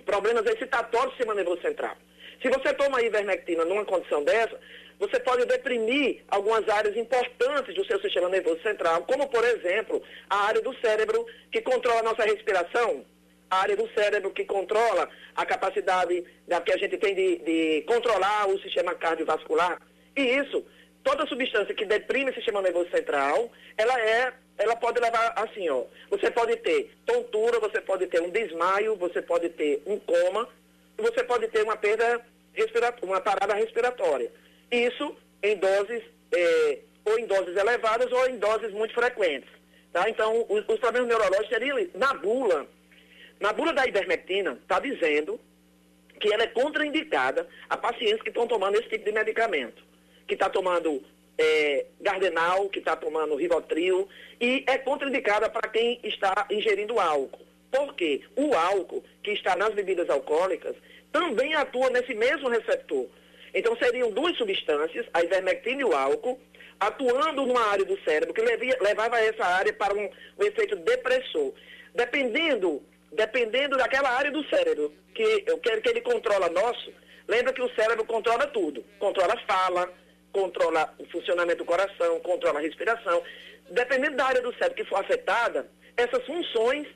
problemas 0.06 0.46
excitatórios 0.46 1.12
do 1.12 1.16
sistema 1.16 1.34
nervoso 1.34 1.60
central. 1.60 1.96
Se 2.42 2.48
você 2.48 2.72
toma 2.72 3.02
ivermectina 3.02 3.64
numa 3.64 3.84
condição 3.84 4.24
dessa, 4.24 4.58
você 4.98 5.20
pode 5.20 5.44
deprimir 5.44 6.24
algumas 6.28 6.66
áreas 6.68 6.96
importantes 6.96 7.74
do 7.74 7.84
seu 7.84 8.00
sistema 8.00 8.28
nervoso 8.28 8.60
central, 8.62 9.02
como, 9.02 9.28
por 9.28 9.44
exemplo, 9.44 10.02
a 10.30 10.46
área 10.46 10.62
do 10.62 10.74
cérebro 10.80 11.26
que 11.52 11.60
controla 11.60 12.00
a 12.00 12.04
nossa 12.04 12.24
respiração, 12.24 13.04
área 13.50 13.76
do 13.76 13.88
cérebro 13.92 14.30
que 14.30 14.44
controla 14.44 15.08
a 15.34 15.46
capacidade 15.46 16.24
da, 16.46 16.60
que 16.60 16.72
a 16.72 16.76
gente 16.76 16.96
tem 16.98 17.14
de, 17.14 17.38
de 17.38 17.82
controlar 17.86 18.48
o 18.48 18.60
sistema 18.60 18.94
cardiovascular. 18.94 19.80
E 20.16 20.22
isso, 20.22 20.64
toda 21.02 21.26
substância 21.26 21.74
que 21.74 21.84
deprime 21.84 22.30
o 22.30 22.34
sistema 22.34 22.60
nervoso 22.60 22.90
central, 22.90 23.50
ela 23.76 24.00
é, 24.00 24.32
ela 24.58 24.76
pode 24.76 25.00
levar 25.00 25.32
assim, 25.36 25.68
ó. 25.68 25.84
Você 26.10 26.30
pode 26.30 26.56
ter 26.56 26.94
tontura, 27.06 27.60
você 27.60 27.80
pode 27.80 28.06
ter 28.06 28.20
um 28.20 28.30
desmaio, 28.30 28.96
você 28.96 29.22
pode 29.22 29.48
ter 29.50 29.82
um 29.86 29.98
coma, 29.98 30.48
você 30.96 31.22
pode 31.22 31.48
ter 31.48 31.62
uma 31.62 31.76
perda 31.76 32.20
respiratória, 32.52 33.06
uma 33.06 33.20
parada 33.20 33.54
respiratória. 33.54 34.30
Isso 34.70 35.16
em 35.42 35.56
doses, 35.56 36.02
é, 36.32 36.78
ou 37.04 37.18
em 37.18 37.26
doses 37.26 37.56
elevadas 37.56 38.10
ou 38.10 38.28
em 38.28 38.36
doses 38.36 38.72
muito 38.72 38.92
frequentes. 38.92 39.48
Tá? 39.92 40.08
Então, 40.10 40.44
os, 40.48 40.68
os 40.68 40.78
problemas 40.78 41.08
neurológicos 41.08 41.48
seriam 41.48 41.78
na 41.94 42.12
bula 42.14 42.66
na 43.40 43.52
bula 43.52 43.72
da 43.72 43.86
ivermectina 43.86 44.58
está 44.62 44.80
dizendo 44.80 45.40
que 46.20 46.32
ela 46.32 46.42
é 46.42 46.48
contraindicada 46.48 47.48
a 47.68 47.76
pacientes 47.76 48.22
que 48.22 48.28
estão 48.28 48.46
tomando 48.46 48.76
esse 48.78 48.88
tipo 48.88 49.04
de 49.04 49.12
medicamento, 49.12 49.82
que 50.26 50.34
está 50.34 50.50
tomando 50.50 51.02
é, 51.38 51.86
Gardenal, 52.00 52.68
que 52.68 52.80
está 52.80 52.96
tomando 52.96 53.36
Rivotril, 53.36 54.08
e 54.40 54.64
é 54.66 54.76
contraindicada 54.78 55.48
para 55.48 55.68
quem 55.68 56.00
está 56.02 56.46
ingerindo 56.50 56.98
álcool. 56.98 57.46
Por 57.70 57.94
quê? 57.94 58.22
O 58.34 58.54
álcool, 58.54 59.04
que 59.22 59.30
está 59.30 59.54
nas 59.54 59.74
bebidas 59.74 60.10
alcoólicas, 60.10 60.74
também 61.12 61.54
atua 61.54 61.90
nesse 61.90 62.14
mesmo 62.14 62.48
receptor. 62.48 63.06
Então 63.54 63.76
seriam 63.76 64.10
duas 64.10 64.36
substâncias, 64.36 65.06
a 65.14 65.22
ivermectina 65.22 65.82
e 65.82 65.84
o 65.84 65.94
álcool, 65.94 66.40
atuando 66.80 67.46
numa 67.46 67.66
área 67.66 67.84
do 67.84 67.98
cérebro 68.02 68.34
que 68.34 68.40
levia, 68.40 68.76
levava 68.80 69.20
essa 69.20 69.44
área 69.44 69.72
para 69.72 69.94
um, 69.94 70.10
um 70.38 70.44
efeito 70.44 70.76
depressor. 70.76 71.52
Dependendo 71.94 72.82
dependendo 73.12 73.76
daquela 73.76 74.10
área 74.10 74.30
do 74.30 74.44
cérebro 74.48 74.92
que, 75.14 75.40
que, 75.40 75.80
que 75.80 75.88
ele 75.88 76.00
controla 76.00 76.48
nosso, 76.50 76.92
lembra 77.26 77.52
que 77.52 77.62
o 77.62 77.74
cérebro 77.74 78.04
controla 78.04 78.46
tudo. 78.48 78.84
Controla 78.98 79.34
a 79.34 79.46
fala, 79.46 79.92
controla 80.32 80.94
o 80.98 81.04
funcionamento 81.06 81.58
do 81.58 81.64
coração, 81.64 82.20
controla 82.20 82.58
a 82.58 82.62
respiração. 82.62 83.22
Dependendo 83.70 84.16
da 84.16 84.26
área 84.26 84.42
do 84.42 84.52
cérebro 84.54 84.76
que 84.76 84.88
for 84.88 85.00
afetada, 85.00 85.68
essas 85.96 86.24
funções 86.24 86.86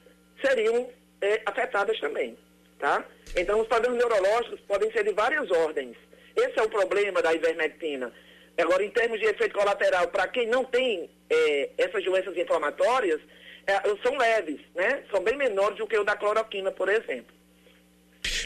seriam 0.45 0.89
é, 1.21 1.43
afetadas 1.47 1.99
também. 2.01 2.37
Tá? 2.79 3.05
Então, 3.37 3.61
os 3.61 3.69
problemas 3.69 3.99
neurológicos 3.99 4.61
podem 4.61 4.91
ser 4.93 5.05
de 5.05 5.13
várias 5.13 5.51
ordens. 5.51 5.97
Esse 6.35 6.59
é 6.59 6.63
o 6.63 6.69
problema 6.69 7.23
da 7.23 7.33
ivermectina. 7.33 8.13
Agora, 8.59 8.85
em 8.85 8.91
termos 8.91 9.19
de 9.19 9.27
efeito 9.27 9.55
colateral, 9.55 10.09
para 10.09 10.29
quem 10.29 10.47
não 10.47 10.65
tem 10.65 11.11
é, 11.31 11.71
essas 11.79 12.05
doenças 12.05 12.37
inflamatórias, 12.37 13.21
são 14.03 14.17
leves, 14.17 14.61
né? 14.75 15.03
São 15.11 15.23
bem 15.23 15.37
menores 15.37 15.79
do 15.79 15.87
que 15.87 15.99
o 15.99 16.05
da 16.05 16.17
cloroquina, 16.17 16.71
por 16.71 16.89
exemplo. 16.89 17.35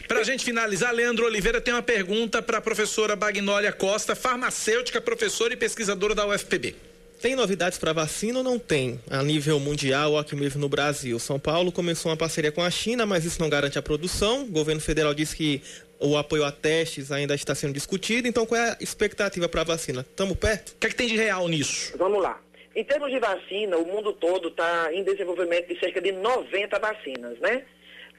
Para 0.08 0.20
a 0.20 0.24
gente 0.24 0.44
finalizar, 0.44 0.92
Leandro 0.92 1.26
Oliveira 1.26 1.60
tem 1.60 1.74
uma 1.74 1.82
pergunta 1.82 2.40
para 2.40 2.58
a 2.58 2.60
professora 2.60 3.16
Bagnólia 3.16 3.72
Costa, 3.72 4.14
farmacêutica, 4.14 5.00
professora 5.00 5.52
e 5.52 5.56
pesquisadora 5.56 6.14
da 6.14 6.26
UFPB. 6.26 6.74
Tem 7.20 7.34
novidades 7.34 7.78
para 7.78 7.92
vacina 7.92 8.38
ou 8.38 8.44
não 8.44 8.58
tem? 8.58 9.00
A 9.10 9.22
nível 9.22 9.58
mundial 9.58 10.12
ou 10.12 10.18
aqui 10.18 10.36
mesmo 10.36 10.60
no 10.60 10.68
Brasil? 10.68 11.18
São 11.18 11.38
Paulo 11.38 11.72
começou 11.72 12.10
uma 12.10 12.16
parceria 12.16 12.52
com 12.52 12.62
a 12.62 12.70
China, 12.70 13.06
mas 13.06 13.24
isso 13.24 13.40
não 13.40 13.48
garante 13.48 13.78
a 13.78 13.82
produção. 13.82 14.42
O 14.42 14.46
governo 14.46 14.80
federal 14.80 15.14
disse 15.14 15.34
que 15.34 15.62
o 15.98 16.16
apoio 16.16 16.44
a 16.44 16.52
testes 16.52 17.10
ainda 17.10 17.34
está 17.34 17.54
sendo 17.54 17.72
discutido. 17.72 18.28
Então, 18.28 18.44
qual 18.44 18.60
é 18.60 18.70
a 18.70 18.76
expectativa 18.80 19.48
para 19.48 19.62
a 19.62 19.64
vacina? 19.64 20.06
Estamos 20.08 20.36
perto? 20.36 20.70
O 20.70 20.74
que, 20.78 20.86
é 20.86 20.90
que 20.90 20.96
tem 20.96 21.08
de 21.08 21.16
real 21.16 21.48
nisso? 21.48 21.94
Vamos 21.96 22.22
lá. 22.22 22.38
Em 22.76 22.84
termos 22.84 23.10
de 23.10 23.18
vacina, 23.18 23.78
o 23.78 23.86
mundo 23.86 24.12
todo 24.12 24.48
está 24.48 24.92
em 24.92 25.02
desenvolvimento 25.02 25.66
de 25.66 25.80
cerca 25.80 25.98
de 25.98 26.12
90 26.12 26.78
vacinas, 26.78 27.38
né? 27.38 27.64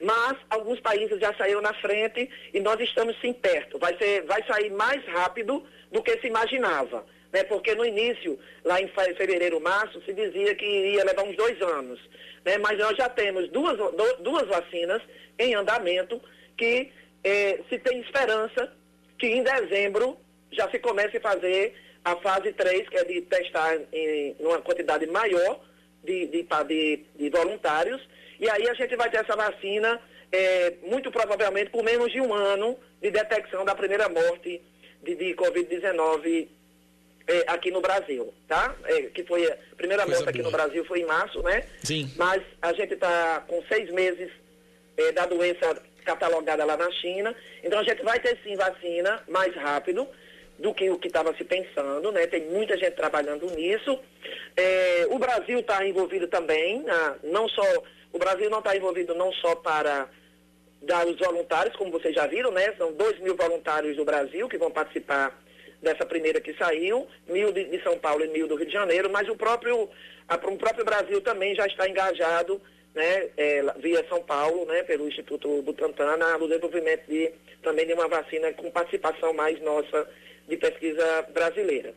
Mas 0.02 0.36
alguns 0.50 0.80
países 0.80 1.20
já 1.20 1.32
saíram 1.36 1.62
na 1.62 1.76
frente 1.76 2.28
e 2.52 2.60
nós 2.60 2.80
estamos 2.80 3.16
sim 3.22 3.34
perto. 3.34 3.78
Vai, 3.78 3.96
ser, 4.00 4.24
vai 4.24 4.44
sair 4.48 4.72
mais 4.72 5.06
rápido 5.06 5.64
do 5.92 6.02
que 6.02 6.20
se 6.20 6.26
imaginava. 6.26 7.06
Né? 7.32 7.44
Porque 7.44 7.76
no 7.76 7.86
início, 7.86 8.40
lá 8.66 8.82
em 8.82 8.88
fevereiro, 8.88 9.62
março, 9.62 10.02
se 10.02 10.12
dizia 10.12 10.56
que 10.56 10.66
ia 10.66 11.06
levar 11.06 11.22
uns 11.22 11.36
dois 11.36 11.62
anos. 11.62 12.00
Né? 12.44 12.58
Mas 12.58 12.80
nós 12.80 12.98
já 12.98 13.08
temos 13.10 13.48
duas, 13.50 13.78
duas 14.22 14.48
vacinas 14.48 15.04
em 15.38 15.54
andamento 15.54 16.20
que 16.58 16.92
eh, 17.24 17.60
se 17.70 17.78
tem 17.78 18.00
esperança 18.00 18.74
que 19.20 19.28
em 19.28 19.44
dezembro 19.44 20.18
já 20.52 20.68
se 20.72 20.80
comece 20.80 21.18
a 21.18 21.22
fazer 21.22 21.76
a 22.04 22.16
fase 22.18 22.54
3, 22.54 22.90
que 22.90 22.98
é 22.98 23.04
de 23.04 23.22
testar 23.22 23.78
em 23.92 24.36
uma 24.40 24.62
quantidade 24.62 25.06
maior 25.08 25.60
de, 26.04 26.28
de, 26.28 26.48
de, 26.68 27.06
de 27.16 27.30
voluntários, 27.30 28.02
e 28.40 28.50
aí 28.50 28.70
a 28.70 28.74
gente 28.74 28.96
vai 28.96 29.10
ter 29.10 29.18
essa 29.18 29.36
vacina 29.36 30.00
é, 30.32 30.74
muito 30.84 31.12
provavelmente 31.12 31.70
por 31.72 31.84
menos 31.84 32.12
de 32.12 32.22
um 32.22 32.34
ano 32.34 32.78
de 33.02 33.12
detecção 33.12 33.66
da 33.66 33.76
primeira 33.76 34.08
morte 34.10 34.62
de, 35.04 35.16
de 35.16 35.36
Covid-19 35.36 36.48
é, 37.28 37.44
aqui 37.48 37.72
no 37.72 37.82
Brasil, 37.82 38.34
tá? 38.48 38.76
É, 38.86 39.04
que 39.04 39.24
foi 39.24 39.46
a 39.52 39.58
primeira 39.76 40.04
Coisa 40.04 40.20
morte 40.20 40.30
aqui 40.30 40.42
boa. 40.42 40.52
no 40.52 40.58
Brasil 40.58 40.86
foi 40.86 41.02
em 41.02 41.06
março, 41.06 41.42
né? 41.44 41.64
Sim. 41.84 42.12
Mas 42.16 42.42
a 42.62 42.74
gente 42.74 42.94
está 42.94 43.44
com 43.48 43.62
seis 43.64 43.92
meses 43.92 44.32
é, 44.96 45.12
da 45.12 45.26
doença 45.26 45.82
catalogada 46.06 46.64
lá 46.64 46.78
na 46.78 46.90
China. 46.92 47.36
Então 47.64 47.80
a 47.80 47.84
gente 47.84 48.02
vai 48.04 48.20
ter 48.20 48.38
sim 48.44 48.56
vacina 48.56 49.22
mais 49.28 49.54
rápido 49.56 50.08
do 50.60 50.74
que 50.74 50.90
o 50.90 50.98
que 50.98 51.08
estava 51.08 51.36
se 51.36 51.44
pensando, 51.44 52.12
né? 52.12 52.26
Tem 52.28 52.46
muita 52.46 52.78
gente 52.78 52.96
trabalhando 52.96 53.46
nisso. 53.56 54.00
É, 54.56 55.08
o 55.10 55.20
Brasil 55.20 55.60
está 55.60 55.86
envolvido 55.86 56.28
também, 56.28 56.84
ah, 56.90 57.16
não 57.24 57.48
só 57.48 57.64
o 58.12 58.18
Brasil 58.18 58.50
não 58.50 58.60
está 58.60 58.76
envolvido 58.76 59.14
não 59.14 59.32
só 59.34 59.56
para 59.56 60.10
dar 60.82 61.06
os 61.06 61.18
voluntários, 61.20 61.76
como 61.76 61.92
vocês 61.92 62.16
já 62.16 62.26
viram, 62.26 62.52
né? 62.52 62.74
São 62.78 62.92
2 62.94 63.20
mil 63.20 63.36
voluntários 63.36 63.96
do 63.96 64.06
Brasil 64.06 64.48
que 64.48 64.58
vão 64.58 64.72
participar 64.72 65.38
dessa 65.82 66.06
primeira 66.06 66.42
que 66.42 66.54
saiu, 66.56 67.08
mil 67.28 67.52
de, 67.52 67.66
de 67.66 67.82
São 67.84 67.98
Paulo 68.00 68.24
e 68.24 68.28
mil 68.30 68.48
do 68.48 68.56
Rio 68.56 68.66
de 68.66 68.74
Janeiro, 68.74 69.10
mas 69.10 69.30
o 69.30 69.36
próprio, 69.36 69.90
a, 70.28 70.36
o 70.36 70.58
próprio 70.58 70.86
Brasil 70.86 71.22
também 71.22 71.54
já 71.54 71.68
está 71.68 71.88
engajado, 71.88 72.60
né, 72.96 73.30
é, 73.38 73.64
via 73.78 74.04
São 74.10 74.24
Paulo, 74.24 74.66
né, 74.66 74.82
pelo 74.84 75.08
Instituto 75.08 75.62
Butantan, 75.62 76.18
no 76.40 76.48
desenvolvimento 76.48 77.06
de, 77.08 77.32
também 77.62 77.86
de 77.86 77.94
uma 77.94 78.08
vacina 78.08 78.52
com 78.54 78.72
participação 78.72 79.34
mais 79.34 79.62
nossa 79.62 80.10
de 80.48 80.58
pesquisa 80.58 81.26
brasileira. 81.34 81.94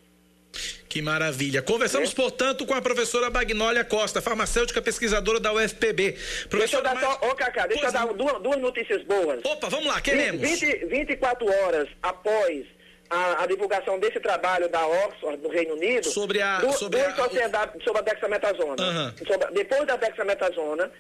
Que 0.89 1.01
maravilha. 1.01 1.63
Conversamos, 1.63 2.11
É. 2.11 2.15
portanto, 2.15 2.67
com 2.67 2.75
a 2.75 2.83
professora 2.83 3.31
Bagnólia 3.31 3.85
Costa, 3.85 4.21
farmacêutica 4.21 4.83
pesquisadora 4.83 5.39
da 5.39 5.53
UFPB. 5.53 6.11
Deixa 6.13 6.43
eu 6.45 6.49
Professora, 6.49 6.83
dar 6.95 7.01
só, 7.01 7.13
ô 7.31 7.35
Cacá, 7.37 7.67
deixa 7.69 7.87
eu 7.87 7.93
dar 7.93 8.07
duas, 8.09 8.43
duas 8.43 8.59
notícias 8.59 9.05
boas. 9.05 9.41
Opa, 9.45 9.69
vamos 9.69 9.87
lá, 9.87 10.01
queremos. 10.01 10.41
20, 10.41 10.87
24 10.87 11.47
horas 11.47 11.89
após 12.03 12.67
a, 13.09 13.45
a 13.45 13.47
divulgação 13.47 14.01
desse 14.01 14.19
trabalho 14.19 14.69
da 14.69 14.85
Oxford, 14.85 15.41
no 15.41 15.49
Reino 15.49 15.75
Unido, 15.75 16.09
Sobre 16.09 16.43
a- 16.43 16.59
du- 16.59 16.73
sobre 16.73 17.01
a- 17.01 17.15
sociedades 17.15 17.85
sobre 17.85 18.01
a 18.01 18.03
dexametasona. 18.03 18.83
Aham. 18.83 19.15
Sobre- 19.25 19.51
depois 19.53 19.87
da 19.87 19.95
dexametasona 19.97 20.91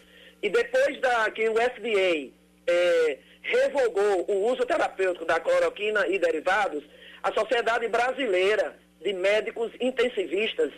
e 0.40 0.48
depois 0.48 1.00
da 1.00 1.28
que 1.32 1.48
o 1.48 1.54
FDA 1.56 2.30
eh, 2.68 3.18
revogou 3.42 4.24
o 4.28 4.52
uso 4.52 4.64
terapêutico 4.64 5.24
da 5.24 5.40
cloroquina 5.40 6.06
e 6.06 6.16
derivados, 6.18 6.84
a 7.22 7.32
Sociedade 7.32 7.88
Brasileira 7.88 8.76
de 9.00 9.12
Médicos 9.12 9.72
Intensivistas, 9.80 10.72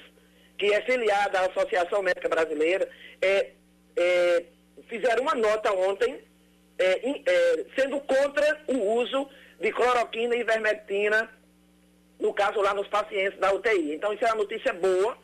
que 0.59 0.73
é 0.73 0.83
filiada 0.83 1.41
à 1.41 1.47
Associação 1.47 2.03
Médica 2.03 2.29
Brasileira, 2.29 2.89
eh, 3.21 3.51
eh, 3.97 4.45
fizeram 4.89 5.23
uma 5.23 5.35
nota 5.35 5.73
ontem 5.73 6.23
é, 6.79 7.09
é, 7.09 7.65
sendo 7.77 8.01
contra 8.01 8.61
o 8.67 8.77
uso 8.95 9.29
de 9.61 9.71
cloroquina 9.73 10.35
e 10.35 10.41
ivermectina, 10.41 11.31
no 12.19 12.33
caso 12.35 12.61
lá 12.61 12.75
nos 12.75 12.89
pacientes 12.89 13.39
da 13.39 13.53
UTI. 13.53 13.95
Então 13.95 14.13
isso 14.13 14.25
é 14.25 14.29
uma 14.29 14.43
notícia 14.43 14.73
boa, 14.73 15.17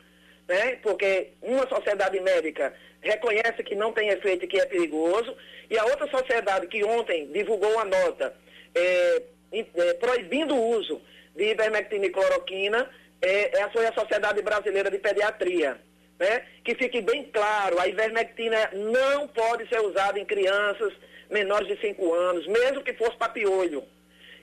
né? 0.47 0.77
Porque 0.77 1.31
uma 1.41 1.67
sociedade 1.67 2.19
médica 2.21 2.73
reconhece 3.01 3.63
que 3.63 3.75
não 3.75 3.91
tem 3.91 4.09
efeito 4.09 4.45
e 4.45 4.47
que 4.47 4.59
é 4.59 4.65
perigoso, 4.65 5.35
e 5.69 5.77
a 5.77 5.85
outra 5.85 6.07
sociedade 6.09 6.67
que 6.67 6.83
ontem 6.83 7.27
divulgou 7.31 7.71
uma 7.73 7.85
nota 7.85 8.35
é, 8.75 9.21
é, 9.51 9.93
proibindo 9.95 10.55
o 10.55 10.69
uso 10.77 11.01
de 11.35 11.51
ivermectina 11.51 12.05
e 12.05 12.09
cloroquina 12.09 12.89
é, 13.21 13.59
é, 13.59 13.69
foi 13.69 13.85
a 13.85 13.93
Sociedade 13.93 14.41
Brasileira 14.41 14.89
de 14.89 14.97
Pediatria. 14.97 15.79
Né? 16.19 16.45
Que 16.63 16.75
fique 16.75 17.01
bem 17.01 17.23
claro, 17.31 17.79
a 17.79 17.87
ivermectina 17.87 18.69
não 18.73 19.27
pode 19.27 19.67
ser 19.69 19.79
usada 19.79 20.19
em 20.19 20.25
crianças 20.25 20.93
menores 21.29 21.67
de 21.67 21.79
5 21.79 22.13
anos, 22.13 22.47
mesmo 22.47 22.83
que 22.83 22.93
fosse 22.93 23.15
para 23.15 23.29
piolho. 23.29 23.83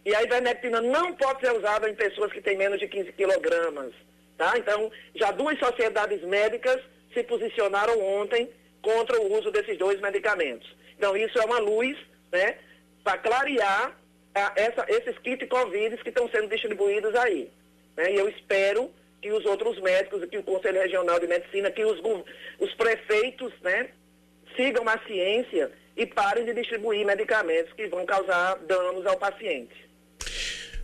E 0.04 0.14
a 0.14 0.22
ivermectina 0.22 0.80
não 0.80 1.12
pode 1.14 1.40
ser 1.40 1.52
usada 1.52 1.90
em 1.90 1.94
pessoas 1.94 2.32
que 2.32 2.40
têm 2.40 2.56
menos 2.56 2.78
de 2.78 2.86
15 2.88 3.12
quilogramas. 3.12 3.92
Tá? 4.38 4.54
Então, 4.56 4.90
já 5.14 5.30
duas 5.32 5.58
sociedades 5.58 6.22
médicas 6.22 6.80
se 7.12 7.22
posicionaram 7.24 8.00
ontem 8.00 8.48
contra 8.80 9.20
o 9.20 9.38
uso 9.38 9.50
desses 9.50 9.76
dois 9.76 10.00
medicamentos. 10.00 10.72
Então, 10.96 11.16
isso 11.16 11.38
é 11.38 11.44
uma 11.44 11.58
luz 11.58 11.96
né, 12.30 12.56
para 13.02 13.18
clarear 13.18 13.96
ah, 14.36 14.52
essa- 14.56 14.84
esses 14.88 15.18
kits 15.18 15.48
Covid 15.48 15.96
que 15.98 16.08
estão 16.10 16.28
sendo 16.30 16.48
distribuídos 16.48 17.14
aí. 17.16 17.50
né? 17.96 18.12
E 18.12 18.16
eu 18.16 18.28
espero 18.28 18.90
que 19.22 19.32
os 19.32 19.44
outros 19.46 19.80
médicos, 19.80 20.24
que 20.26 20.36
o 20.38 20.42
Conselho 20.42 20.80
Regional 20.80 21.18
de 21.18 21.26
Medicina, 21.26 21.70
que 21.70 21.84
os, 21.84 21.98
os 22.60 22.74
prefeitos 22.74 23.52
né, 23.62 23.88
sigam 24.54 24.86
a 24.88 24.98
ciência 25.06 25.70
e 25.96 26.04
parem 26.06 26.44
de 26.44 26.52
distribuir 26.52 27.04
medicamentos 27.06 27.72
que 27.72 27.86
vão 27.88 28.04
causar 28.04 28.56
danos 28.66 29.06
ao 29.06 29.16
paciente. 29.16 29.74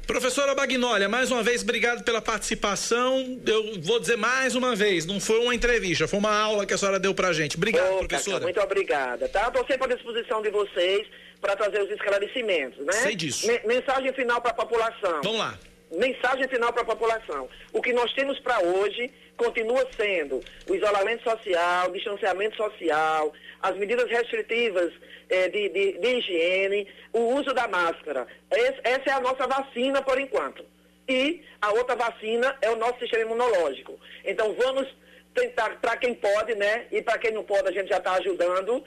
Professora 0.07 0.55
Bagnólia, 0.55 1.09
mais 1.09 1.31
uma 1.31 1.43
vez, 1.43 1.63
obrigado 1.63 2.03
pela 2.03 2.21
participação. 2.21 3.41
Eu 3.47 3.81
vou 3.81 4.01
dizer 4.01 4.17
mais 4.17 4.55
uma 4.57 4.75
vez, 4.75 5.07
não 5.07 5.21
foi 5.21 5.39
uma 5.41 5.55
entrevista, 5.55 6.09
foi 6.09 6.19
uma 6.19 6.35
aula 6.37 6.67
que 6.67 6.75
a 6.75 6.79
senhora 6.79 6.99
deu 6.99 7.15
pra 7.15 7.33
gente. 7.33 7.57
Obrigado, 7.57 7.85
Cacá, 7.87 8.09
professora. 8.09 8.43
muito 8.43 8.61
obrigada, 8.61 9.29
tá? 9.29 9.47
Estou 9.49 9.65
sempre 9.67 9.93
à 9.93 9.95
disposição 9.95 10.43
de 10.43 10.51
vocês 10.51 11.07
para 11.43 11.57
trazer 11.57 11.83
os 11.83 11.91
esclarecimentos, 11.91 12.79
né? 12.87 12.93
Sei 12.93 13.15
disso. 13.17 13.47
Me- 13.47 13.61
mensagem 13.67 14.13
final 14.15 14.41
para 14.41 14.53
a 14.53 14.55
população. 14.55 15.21
Vamos 15.23 15.39
lá. 15.39 15.59
Mensagem 15.91 16.49
final 16.49 16.73
para 16.73 16.83
a 16.83 16.87
população. 16.87 17.49
O 17.73 17.83
que 17.83 17.93
nós 17.93 18.11
temos 18.15 18.39
para 18.39 18.61
hoje 18.63 19.11
continua 19.37 19.87
sendo 19.95 20.41
o 20.67 20.75
isolamento 20.75 21.23
social, 21.29 21.91
o 21.91 21.93
distanciamento 21.93 22.57
social, 22.57 23.31
as 23.61 23.77
medidas 23.77 24.09
restritivas 24.09 24.91
eh, 25.29 25.49
de, 25.49 25.69
de- 25.69 25.99
de 25.99 26.09
higiene, 26.17 26.89
o 27.13 27.35
uso 27.35 27.53
da 27.53 27.69
máscara. 27.69 28.27
Esse- 28.51 28.81
essa 28.85 29.11
é 29.11 29.13
a 29.13 29.21
nossa 29.21 29.47
vacina 29.47 30.01
por 30.01 30.19
enquanto. 30.19 30.65
E 31.09 31.43
a 31.61 31.73
outra 31.73 31.97
vacina 31.97 32.57
é 32.63 32.71
o 32.71 32.77
nosso 32.77 32.99
sistema 33.01 33.25
imunológico. 33.25 33.99
Então 34.25 34.55
vamos 34.55 34.87
tentar, 35.35 35.79
para 35.81 35.97
quem 35.97 36.15
pode, 36.15 36.55
né? 36.55 36.87
E 36.93 37.03
para 37.03 37.19
quem 37.19 37.33
não 37.33 37.43
pode, 37.45 37.69
a 37.69 37.73
gente 37.73 37.89
já 37.89 37.99
está 37.99 38.13
ajudando. 38.15 38.83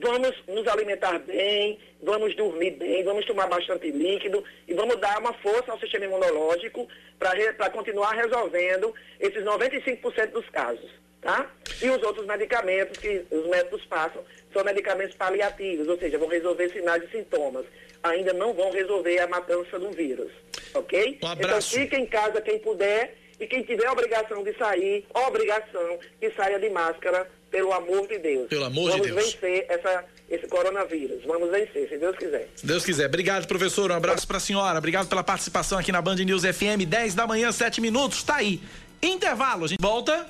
Vamos 0.00 0.34
nos 0.46 0.66
alimentar 0.68 1.18
bem, 1.20 1.78
vamos 2.02 2.34
dormir 2.36 2.72
bem, 2.72 3.02
vamos 3.02 3.24
tomar 3.26 3.48
bastante 3.48 3.90
líquido 3.90 4.44
e 4.66 4.74
vamos 4.74 4.96
dar 4.96 5.18
uma 5.18 5.32
força 5.34 5.72
ao 5.72 5.78
sistema 5.78 6.04
imunológico 6.04 6.86
para 7.18 7.70
continuar 7.70 8.12
resolvendo 8.12 8.94
esses 9.18 9.42
95% 9.42 10.30
dos 10.30 10.48
casos, 10.50 10.90
tá? 11.20 11.50
E 11.82 11.90
os 11.90 12.02
outros 12.02 12.26
medicamentos 12.26 12.98
que 12.98 13.24
os 13.30 13.48
médicos 13.48 13.84
passam 13.86 14.22
são 14.52 14.62
medicamentos 14.64 15.16
paliativos, 15.16 15.88
ou 15.88 15.98
seja, 15.98 16.16
vão 16.18 16.28
resolver 16.28 16.70
sinais 16.70 17.02
e 17.02 17.10
sintomas. 17.10 17.66
Ainda 18.02 18.32
não 18.32 18.52
vão 18.54 18.70
resolver 18.70 19.18
a 19.18 19.26
matança 19.26 19.78
do 19.78 19.90
vírus, 19.90 20.30
ok? 20.74 21.18
Um. 21.22 21.32
Então 21.32 21.60
fique 21.60 21.96
em 21.96 22.06
casa 22.06 22.40
quem 22.40 22.60
puder 22.60 23.16
e 23.40 23.46
quem 23.46 23.62
tiver 23.62 23.90
obrigação 23.90 24.42
de 24.44 24.56
sair, 24.56 25.04
obrigação 25.26 25.98
que 26.20 26.30
saia 26.30 26.58
de 26.58 26.70
máscara, 26.70 27.28
pelo 27.50 27.72
amor 27.72 28.06
de 28.06 28.18
Deus. 28.18 28.48
Pelo 28.48 28.64
amor 28.64 28.90
de 28.92 28.98
Vamos 28.98 29.14
Deus. 29.14 29.34
vencer 29.34 29.66
essa, 29.68 30.04
esse 30.28 30.46
coronavírus. 30.48 31.24
Vamos 31.24 31.50
vencer, 31.50 31.88
se 31.88 31.96
Deus 31.98 32.16
quiser. 32.16 32.48
Se 32.54 32.66
Deus 32.66 32.84
quiser. 32.84 33.06
Obrigado, 33.06 33.46
professor. 33.46 33.90
Um 33.90 33.94
abraço 33.94 34.26
pra 34.26 34.38
senhora. 34.40 34.78
Obrigado 34.78 35.08
pela 35.08 35.24
participação 35.24 35.78
aqui 35.78 35.90
na 35.92 36.02
Band 36.02 36.16
News 36.16 36.42
FM. 36.42 36.84
10 36.86 37.14
da 37.14 37.26
manhã, 37.26 37.50
7 37.52 37.80
minutos. 37.80 38.22
Tá 38.22 38.36
aí. 38.36 38.60
Intervalo. 39.02 39.64
A 39.64 39.68
gente 39.68 39.80
volta. 39.80 40.26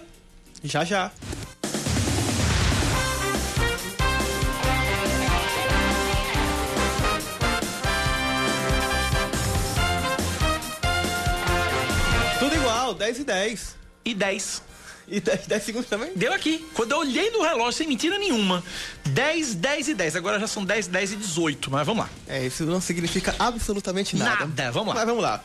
Já 0.62 0.84
já. 0.84 1.12
Tudo 12.38 12.54
igual, 12.54 12.94
10 12.94 13.18
e 13.18 13.24
10. 13.24 13.76
E 14.04 14.14
10. 14.14 14.62
E 15.10 15.20
10, 15.20 15.46
10 15.46 15.62
segundos 15.62 15.88
também? 15.88 16.12
Deu 16.14 16.32
aqui. 16.32 16.66
Quando 16.74 16.92
eu 16.92 16.98
olhei 16.98 17.30
no 17.30 17.42
relógio, 17.42 17.72
sem 17.72 17.88
mentira 17.88 18.18
nenhuma. 18.18 18.62
10, 19.06 19.54
10 19.54 19.88
e 19.88 19.94
10. 19.94 20.16
Agora 20.16 20.38
já 20.38 20.46
são 20.46 20.64
10, 20.64 20.86
10 20.88 21.12
e 21.12 21.16
18. 21.16 21.70
Mas 21.70 21.86
vamos 21.86 22.04
lá. 22.04 22.10
É, 22.26 22.46
isso 22.46 22.64
não 22.64 22.80
significa 22.80 23.34
absolutamente 23.38 24.16
nada. 24.16 24.46
Nada, 24.46 24.70
vamos 24.70 24.88
lá. 24.88 24.94
Mas 24.94 25.06
vamos 25.06 25.22
lá. 25.22 25.42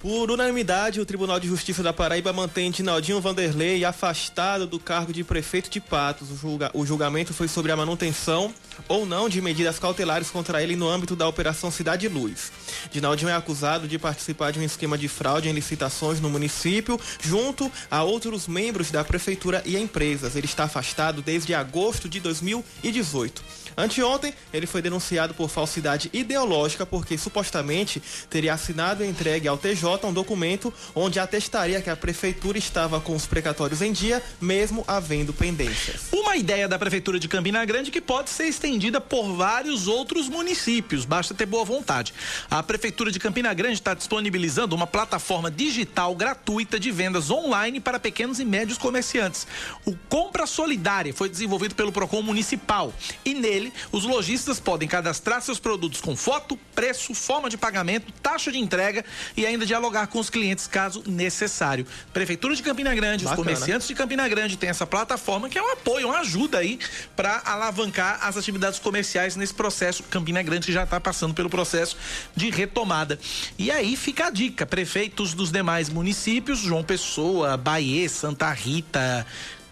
Por 0.00 0.30
unanimidade, 0.30 1.00
o 1.00 1.06
Tribunal 1.06 1.40
de 1.40 1.48
Justiça 1.48 1.82
da 1.82 1.92
Paraíba 1.92 2.32
mantém 2.32 2.70
Dinaldinho 2.70 3.20
Vanderlei 3.20 3.84
afastado 3.84 4.64
do 4.66 4.78
cargo 4.78 5.12
de 5.12 5.24
prefeito 5.24 5.68
de 5.70 5.80
Patos. 5.80 6.30
O, 6.30 6.36
julga- 6.36 6.70
o 6.74 6.86
julgamento 6.86 7.32
foi 7.34 7.48
sobre 7.48 7.72
a 7.72 7.76
manutenção 7.76 8.54
ou 8.86 9.04
não 9.06 9.26
de 9.28 9.40
medidas 9.40 9.78
cautelares 9.80 10.30
contra 10.30 10.62
ele 10.62 10.76
no 10.76 10.86
âmbito 10.88 11.16
da 11.16 11.26
Operação 11.26 11.70
Cidade 11.72 12.06
Luz. 12.08 12.52
Dinaldinho 12.92 13.30
é 13.30 13.34
acusado 13.34 13.88
de 13.88 13.98
participar 13.98 14.52
de 14.52 14.60
um 14.60 14.62
esquema 14.62 14.96
de 14.98 15.08
fraude 15.08 15.48
em 15.48 15.52
licitações 15.52 16.20
no 16.20 16.28
município, 16.30 17.00
junto 17.20 17.72
a 17.90 18.04
outros 18.04 18.46
membros 18.46 18.90
da 18.92 19.02
prefeitura 19.02 19.62
e 19.64 19.76
empresas. 19.76 20.36
Ele 20.36 20.46
está 20.46 20.64
afastado 20.64 21.20
desde 21.22 21.52
agosto 21.54 22.06
de 22.08 22.20
2018. 22.20 23.42
Anteontem, 23.78 24.32
ele 24.54 24.66
foi 24.66 24.80
denunciado 24.80 25.34
por 25.34 25.50
falsidade 25.50 26.08
ideológica 26.12 26.86
porque 26.86 27.18
supostamente 27.18 28.00
teria 28.30 28.54
assinado 28.54 29.02
e 29.04 29.08
entregue 29.08 29.48
ao 29.48 29.58
TJ 29.58 29.85
Um 29.86 30.12
documento 30.12 30.74
onde 30.94 31.20
atestaria 31.20 31.80
que 31.80 31.88
a 31.88 31.96
prefeitura 31.96 32.58
estava 32.58 33.00
com 33.00 33.14
os 33.14 33.24
precatórios 33.24 33.80
em 33.80 33.92
dia, 33.92 34.22
mesmo 34.40 34.84
havendo 34.86 35.32
pendências. 35.32 36.08
Uma 36.12 36.36
ideia 36.36 36.66
da 36.66 36.78
prefeitura 36.78 37.20
de 37.20 37.28
Campina 37.28 37.64
Grande 37.64 37.90
que 37.90 38.00
pode 38.00 38.30
ser 38.30 38.46
estendida 38.48 39.00
por 39.00 39.34
vários 39.34 39.86
outros 39.86 40.28
municípios, 40.28 41.04
basta 41.04 41.34
ter 41.34 41.46
boa 41.46 41.64
vontade. 41.64 42.12
A 42.50 42.62
prefeitura 42.62 43.12
de 43.12 43.20
Campina 43.20 43.54
Grande 43.54 43.74
está 43.74 43.94
disponibilizando 43.94 44.74
uma 44.74 44.86
plataforma 44.86 45.50
digital 45.50 46.14
gratuita 46.14 46.80
de 46.80 46.90
vendas 46.90 47.30
online 47.30 47.80
para 47.80 48.00
pequenos 48.00 48.40
e 48.40 48.44
médios 48.44 48.78
comerciantes. 48.78 49.46
O 49.84 49.96
Compra 50.08 50.46
Solidária 50.46 51.14
foi 51.14 51.28
desenvolvido 51.28 51.74
pelo 51.74 51.92
Procon 51.92 52.22
Municipal 52.22 52.92
e 53.24 53.34
nele 53.34 53.72
os 53.92 54.04
lojistas 54.04 54.58
podem 54.58 54.88
cadastrar 54.88 55.40
seus 55.42 55.58
produtos 55.58 56.00
com 56.00 56.16
foto, 56.16 56.58
preço, 56.74 57.14
forma 57.14 57.48
de 57.48 57.56
pagamento, 57.56 58.12
taxa 58.22 58.50
de 58.50 58.58
entrega 58.58 59.04
e 59.36 59.46
ainda 59.46 59.66
dialogar 59.76 60.06
com 60.06 60.18
os 60.18 60.30
clientes 60.30 60.66
caso 60.66 61.02
necessário. 61.06 61.86
Prefeitura 62.12 62.54
de 62.54 62.62
Campina 62.62 62.94
Grande, 62.94 63.24
Bacana. 63.24 63.40
os 63.40 63.46
comerciantes 63.46 63.86
de 63.86 63.94
Campina 63.94 64.26
Grande 64.26 64.56
têm 64.56 64.70
essa 64.70 64.86
plataforma 64.86 65.48
que 65.48 65.58
é 65.58 65.62
um 65.62 65.72
apoio, 65.72 66.08
uma 66.08 66.20
ajuda 66.20 66.58
aí 66.58 66.78
para 67.14 67.42
alavancar 67.44 68.18
as 68.22 68.36
atividades 68.36 68.78
comerciais 68.78 69.36
nesse 69.36 69.52
processo. 69.52 70.02
Campina 70.04 70.42
Grande 70.42 70.72
já 70.72 70.84
está 70.84 70.98
passando 70.98 71.34
pelo 71.34 71.50
processo 71.50 71.96
de 72.34 72.50
retomada. 72.50 73.18
E 73.58 73.70
aí 73.70 73.96
fica 73.96 74.26
a 74.26 74.30
dica: 74.30 74.64
prefeitos 74.64 75.34
dos 75.34 75.52
demais 75.52 75.90
municípios, 75.90 76.60
João 76.60 76.82
Pessoa, 76.82 77.56
Bahia, 77.56 78.08
Santa 78.08 78.50
Rita, 78.52 79.26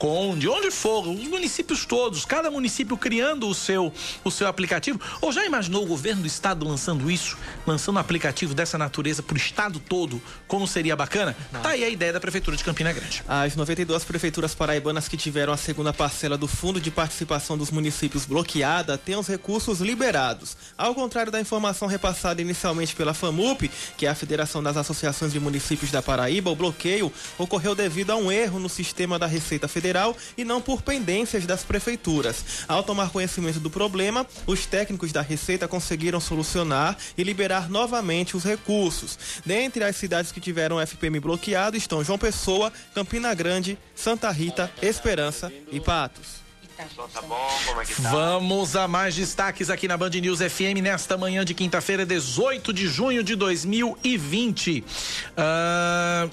Conde, 0.05 0.47
onde 0.51 0.71
for, 0.71 1.09
os 1.09 1.27
municípios 1.29 1.87
todos, 1.87 2.27
cada 2.27 2.51
município 2.51 2.95
criando 2.95 3.49
o 3.49 3.55
seu, 3.55 3.91
o 4.23 4.31
seu 4.31 4.47
aplicativo. 4.47 5.01
Ou 5.23 5.33
já 5.33 5.47
imaginou 5.47 5.83
o 5.83 5.87
governo 5.87 6.21
do 6.21 6.27
estado 6.27 6.69
lançando 6.69 7.11
isso, 7.11 7.39
lançando 7.67 7.97
um 7.97 8.01
aplicativo 8.01 8.53
dessa 8.53 8.77
natureza 8.77 9.23
para 9.23 9.33
o 9.33 9.39
estado 9.39 9.81
todo? 9.81 10.21
Como 10.47 10.69
seria 10.69 10.95
bacana? 10.95 11.35
Não. 11.51 11.63
Tá 11.63 11.71
aí 11.71 11.83
a 11.83 11.89
ideia 11.89 12.13
da 12.13 12.21
prefeitura 12.21 12.55
de 12.55 12.63
Campina 12.63 12.93
Grande. 12.93 13.25
As 13.27 13.57
92 13.57 14.05
prefeituras 14.05 14.55
paraibanas 14.55 15.09
que 15.09 15.17
tiveram 15.17 15.55
a 15.55 15.57
segunda 15.57 15.91
parcela 15.91 16.37
do 16.37 16.47
fundo 16.47 16.79
de 16.79 16.91
participação 16.91 17.57
dos 17.57 17.71
municípios 17.71 18.27
bloqueada 18.27 18.99
têm 18.99 19.17
os 19.17 19.27
recursos 19.27 19.81
liberados. 19.81 20.55
Ao 20.77 20.95
contrário 20.95 21.33
da 21.33 21.41
informação 21.41 21.89
repassada 21.89 22.43
inicialmente 22.43 22.95
pela 22.95 23.15
FAMUP, 23.15 23.71
que 23.97 24.05
é 24.05 24.11
a 24.11 24.15
Federação 24.15 24.63
das 24.63 24.77
Associações 24.77 25.33
de 25.33 25.41
Municípios 25.41 25.91
da 25.91 26.03
Paraíba, 26.03 26.51
o 26.51 26.55
bloqueio 26.55 27.11
ocorreu 27.39 27.75
devido 27.75 28.11
a 28.11 28.17
um 28.17 28.31
erro 28.31 28.59
no 28.59 28.69
sistema 28.69 29.19
da 29.19 29.27
Receita 29.27 29.67
Federal 29.67 29.94
Federal 29.95 30.17
e 30.37 30.45
não 30.45 30.61
por 30.61 30.83
pendências 30.83 31.47
das 31.47 31.63
prefeituras. 31.63 32.65
Ao 32.67 32.83
tomar 32.83 33.11
conhecimento 33.11 33.61
do 33.61 33.71
problema, 33.71 34.27
os 34.45 34.67
técnicos 34.67 35.13
da 35.13 35.23
Receita 35.23 35.69
conseguiram 35.69 36.19
solucionar 36.19 36.97
e 37.17 37.23
liberar 37.23 37.71
novamente 37.71 38.37
os 38.37 38.43
recursos. 38.43 39.17
Dentre 39.47 39.85
as 39.85 39.95
cidades 39.95 40.33
que 40.33 40.41
tiveram 40.41 40.81
FPM 40.81 41.21
bloqueado 41.21 41.77
estão 41.77 42.03
João 42.03 42.19
Pessoa, 42.19 42.73
Campina 42.93 43.33
Grande, 43.35 43.79
Santa 43.95 44.31
Rita, 44.31 44.71
Esperança 44.83 45.53
e 45.71 45.79
Patos. 45.79 46.44
Tá 46.77 47.23
bom, 47.23 47.49
como 47.67 47.81
é 47.81 47.85
que 47.85 48.03
tá? 48.03 48.11
Vamos 48.11 48.75
a 48.75 48.89
mais 48.89 49.15
destaques 49.15 49.71
aqui 49.71 49.87
na 49.87 49.97
Band 49.97 50.11
News 50.11 50.41
FM 50.41 50.83
nesta 50.83 51.17
manhã 51.17 51.45
de 51.45 51.55
quinta-feira, 51.55 52.05
18 52.05 52.73
de 52.73 52.89
junho 52.89 53.23
de 53.23 53.37
2020. 53.37 54.81
Uh, 54.81 54.85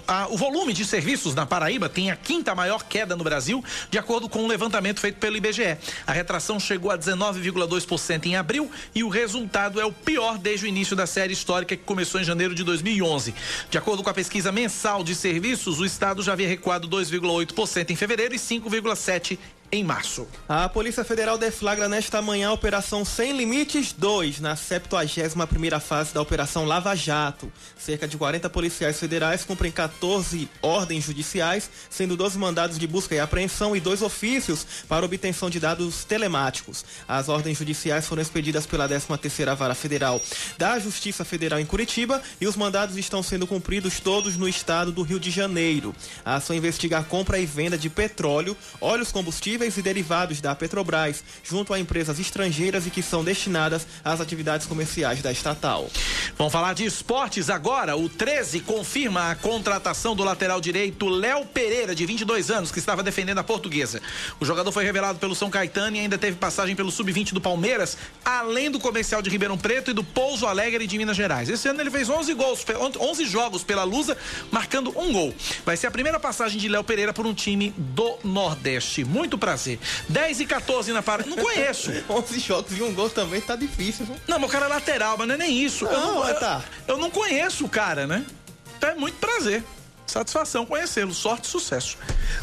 ah, 0.08 0.28
o 0.32 0.38
volume 0.38 0.74
de 0.74 0.84
serviços 0.84 1.36
na 1.36 1.46
Paraíba 1.46 1.88
tem 1.88 2.10
a 2.10 2.16
quinta 2.16 2.56
maior 2.56 2.84
queda 2.84 3.16
no 3.16 3.24
Brasil, 3.24 3.64
de 3.92 4.00
acordo 4.00 4.28
com 4.28 4.44
um 4.44 4.48
levantamento 4.48 5.00
feito 5.00 5.20
pelo 5.20 5.38
IBGE. 5.38 5.78
A 6.08 6.12
retração 6.12 6.60
chegou 6.60 6.90
a 6.90 6.98
19,2% 6.98 8.26
em 8.26 8.36
abril 8.36 8.72
e 8.96 9.04
o 9.04 9.10
resultado 9.10 9.80
é 9.80 9.86
o 9.86 9.92
pior 9.92 10.40
desde 10.40 10.66
o 10.66 10.68
início 10.68 10.96
da 10.96 11.06
série 11.06 11.34
histórica 11.34 11.78
que 11.78 11.84
começou 11.84 12.20
em 12.20 12.24
janeiro 12.24 12.56
de 12.56 12.64
2011. 12.64 13.36
De 13.70 13.78
acordo 13.78 14.02
com 14.02 14.10
a 14.10 14.14
pesquisa 14.14 14.52
mensal 14.52 15.04
de 15.04 15.14
serviços, 15.14 15.80
o 15.80 15.86
estado 15.86 16.24
já 16.24 16.34
havia 16.34 16.48
recuado 16.48 16.88
2,8% 16.90 17.92
em 17.92 17.96
fevereiro 17.96 18.34
e 18.34 18.40
5,7% 18.40 19.38
em 19.72 19.84
março. 19.84 20.28
A 20.50 20.68
Polícia 20.68 21.04
Federal 21.04 21.38
deflagra 21.38 21.88
nesta 21.88 22.22
manhã 22.22 22.50
a 22.50 22.54
Operação 22.54 23.06
Sem 23.06 23.32
Limites 23.32 23.94
2, 23.94 24.42
na 24.42 24.56
71ª 24.56 25.80
fase 25.80 26.14
da 26.14 26.22
Operação 26.22 26.66
Lava 26.66 26.94
Jato. 26.94 27.52
Cerca 27.78 28.08
de 28.08 28.18
40 28.18 28.50
policiais 28.50 29.00
federais 29.00 29.46
cumprem 29.46 29.72
14 29.72 30.50
ordens 30.62 31.06
judiciais, 31.06 31.70
sendo 31.90 32.18
12 32.18 32.38
mandados 32.38 32.78
de 32.78 32.86
busca 32.86 33.16
e 33.16 33.20
apreensão 33.20 33.74
e 33.76 33.80
dois 33.80 34.02
ofícios 34.02 34.66
para 34.90 35.06
obtenção 35.06 35.50
de 35.50 35.60
dados 35.60 36.04
telemáticos. 36.04 36.84
As 37.08 37.30
ordens 37.30 37.58
judiciais 37.58 38.06
foram 38.06 38.22
expedidas 38.22 38.66
pela 38.66 38.90
13ª 38.90 39.56
Vara 39.56 39.76
Federal 39.76 40.22
da 40.58 40.78
Justiça 40.80 41.24
Federal 41.24 41.60
em 41.60 41.66
Curitiba 41.66 42.22
e 42.42 42.48
os 42.48 42.58
mandados 42.58 42.98
estão 42.98 43.24
sendo 43.24 43.48
cumpridos 43.48 44.00
todos 44.02 44.36
no 44.36 44.50
estado 44.50 44.92
do 44.92 45.02
Rio 45.02 45.20
de 45.20 45.32
Janeiro. 45.32 45.96
A 46.26 46.36
ação 46.36 46.56
investiga 46.56 46.98
a 46.98 47.04
compra 47.04 47.40
e 47.40 47.46
venda 47.46 47.78
de 47.78 47.90
petróleo, 47.90 48.58
óleos 48.82 49.12
combustíveis 49.12 49.61
combustíveis 49.62 49.78
e 49.78 49.82
derivados 49.82 50.42
da 50.42 50.56
Petrobras, 50.56 51.24
junto 51.44 51.74
a 51.74 51.80
empresas 51.80 52.20
estrangeiras 52.20 52.88
e 52.88 52.90
que 52.90 53.04
são 53.04 53.24
destinadas 53.24 53.86
às 54.04 54.20
atividades 54.20 54.66
comerciais 54.66 55.22
da 55.22 55.32
estatal. 55.32 55.88
Vamos 56.38 56.52
falar 56.52 56.74
de 56.74 56.84
esportes 56.84 57.50
agora. 57.50 57.96
O 57.96 58.10
13 58.10 58.62
confirma 58.62 59.30
a 59.30 59.36
contratação 59.36 60.16
do 60.16 60.24
lateral 60.24 60.60
direito 60.60 61.08
Léo 61.08 61.46
Pereira, 61.46 61.94
de 61.94 62.06
22 62.06 62.50
anos, 62.50 62.72
que 62.72 62.80
estava 62.80 63.04
defendendo 63.04 63.38
a 63.38 63.44
portuguesa. 63.44 64.02
O 64.40 64.46
jogador 64.46 64.72
foi 64.72 64.84
revelado 64.84 65.20
pelo 65.20 65.36
São 65.36 65.50
Caetano 65.50 65.96
e 65.96 66.00
ainda 66.00 66.18
teve 66.18 66.38
passagem 66.38 66.76
pelo 66.76 66.92
Sub-20 66.92 67.34
do 67.34 67.42
Palmeiras, 67.42 67.98
além 68.26 68.72
do 68.72 68.80
comercial 68.80 69.22
de 69.22 69.30
Ribeirão 69.30 69.58
Preto 69.58 69.92
e 69.92 69.94
do 69.94 70.04
Pouso 70.04 70.48
Alegre 70.48 70.88
de 70.88 70.98
Minas 70.98 71.18
Gerais. 71.18 71.50
Esse 71.50 71.68
ano 71.68 71.82
ele 71.82 71.92
fez 71.92 72.10
11 72.10 72.34
gols, 72.34 72.66
11 73.00 73.26
jogos 73.26 73.64
pela 73.64 73.84
Lusa, 73.84 74.18
marcando 74.52 74.90
um 74.98 75.14
gol. 75.14 75.34
Vai 75.64 75.78
ser 75.78 75.88
a 75.88 75.92
primeira 75.92 76.20
passagem 76.20 76.60
de 76.60 76.68
Léo 76.68 76.84
Pereira 76.84 77.14
por 77.14 77.28
um 77.28 77.34
time 77.34 77.74
do 77.78 78.18
Nordeste. 78.24 79.04
Muito 79.04 79.38
prazer 79.38 79.51
prazer. 79.52 79.80
10 80.08 80.40
e 80.40 80.46
14 80.46 80.94
na 80.94 81.02
parada. 81.02 81.30
Não 81.30 81.38
conheço. 81.38 81.92
11 82.10 82.40
jogos 82.40 82.78
e 82.78 82.82
um 82.82 82.94
gol 82.94 83.10
também 83.10 83.42
tá 83.42 83.56
difícil. 83.56 84.06
Viu? 84.06 84.16
Não, 84.28 84.40
mas 84.40 84.50
o 84.50 84.52
cara 84.52 84.66
é 84.66 84.70
lateral, 84.70 85.18
mas 85.18 85.28
não 85.28 85.36
é 85.36 85.38
nem 85.38 85.64
isso. 85.64 85.86
Não, 85.86 86.26
eu 86.28 86.34
não, 86.34 86.40
tá. 86.40 86.64
eu, 86.88 86.96
eu 86.96 87.02
não 87.02 87.12
conheço 87.12 87.66
o 87.66 87.70
cara, 87.70 88.08
né? 88.08 88.26
É 88.82 88.96
muito 88.96 89.18
prazer. 89.18 89.64
Satisfação 90.12 90.66
conhecê-lo. 90.66 91.14
Sorte 91.14 91.46
e 91.46 91.48
sucesso. 91.48 91.98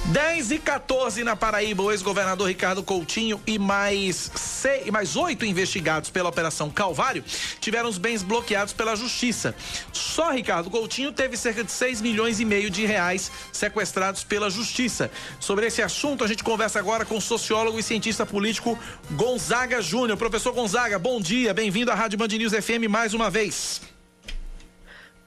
10 0.06 0.52
e 0.52 0.58
14 0.58 1.22
na 1.22 1.36
Paraíba. 1.36 1.82
O 1.82 1.92
ex-governador 1.92 2.48
Ricardo 2.48 2.82
Coutinho 2.82 3.38
e 3.46 3.58
mais, 3.58 4.30
seis, 4.34 4.86
mais 4.86 5.16
oito 5.16 5.44
investigados 5.44 6.08
pela 6.08 6.30
Operação 6.30 6.70
Calvário 6.70 7.22
tiveram 7.60 7.90
os 7.90 7.98
bens 7.98 8.22
bloqueados 8.22 8.72
pela 8.72 8.96
Justiça. 8.96 9.54
Só 9.92 10.30
Ricardo 10.32 10.70
Coutinho 10.70 11.12
teve 11.12 11.36
cerca 11.36 11.62
de 11.62 11.70
6 11.70 12.00
milhões 12.00 12.40
e 12.40 12.44
meio 12.46 12.70
de 12.70 12.86
reais 12.86 13.30
sequestrados 13.52 14.24
pela 14.24 14.48
Justiça. 14.48 15.10
Sobre 15.38 15.66
esse 15.66 15.82
assunto, 15.82 16.24
a 16.24 16.26
gente 16.26 16.42
conversa 16.42 16.78
agora 16.78 17.04
com 17.04 17.18
o 17.18 17.20
sociólogo 17.20 17.78
e 17.78 17.82
cientista 17.82 18.24
político 18.24 18.78
Gonzaga 19.10 19.82
Júnior. 19.82 20.16
Professor 20.16 20.54
Gonzaga, 20.54 20.98
bom 20.98 21.20
dia. 21.20 21.52
Bem-vindo 21.52 21.90
à 21.90 21.94
Rádio 21.94 22.18
Band 22.18 22.28
News 22.28 22.54
FM 22.54 22.88
mais 22.88 23.12
uma 23.12 23.28
vez. 23.28 23.97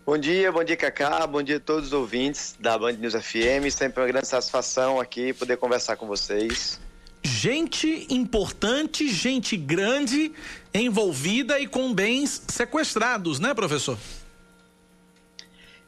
Bom 0.04 0.18
dia, 0.18 0.52
bom 0.52 0.64
dia 0.64 0.76
Cacá, 0.76 1.28
bom 1.28 1.44
dia 1.44 1.58
a 1.58 1.60
todos 1.60 1.88
os 1.88 1.94
ouvintes 1.94 2.56
da 2.60 2.76
Band 2.76 2.94
News 2.94 3.14
FM. 3.14 3.70
Sempre 3.70 4.02
uma 4.02 4.08
grande 4.08 4.28
satisfação 4.28 5.00
aqui 5.00 5.32
poder 5.32 5.58
conversar 5.58 5.96
com 5.96 6.08
vocês. 6.08 6.80
Gente 7.24 8.08
importante, 8.10 9.08
gente 9.08 9.56
grande 9.56 10.34
envolvida 10.74 11.60
e 11.60 11.68
com 11.68 11.94
bens 11.94 12.42
sequestrados, 12.48 13.40
né, 13.40 13.54
professor? 13.54 13.96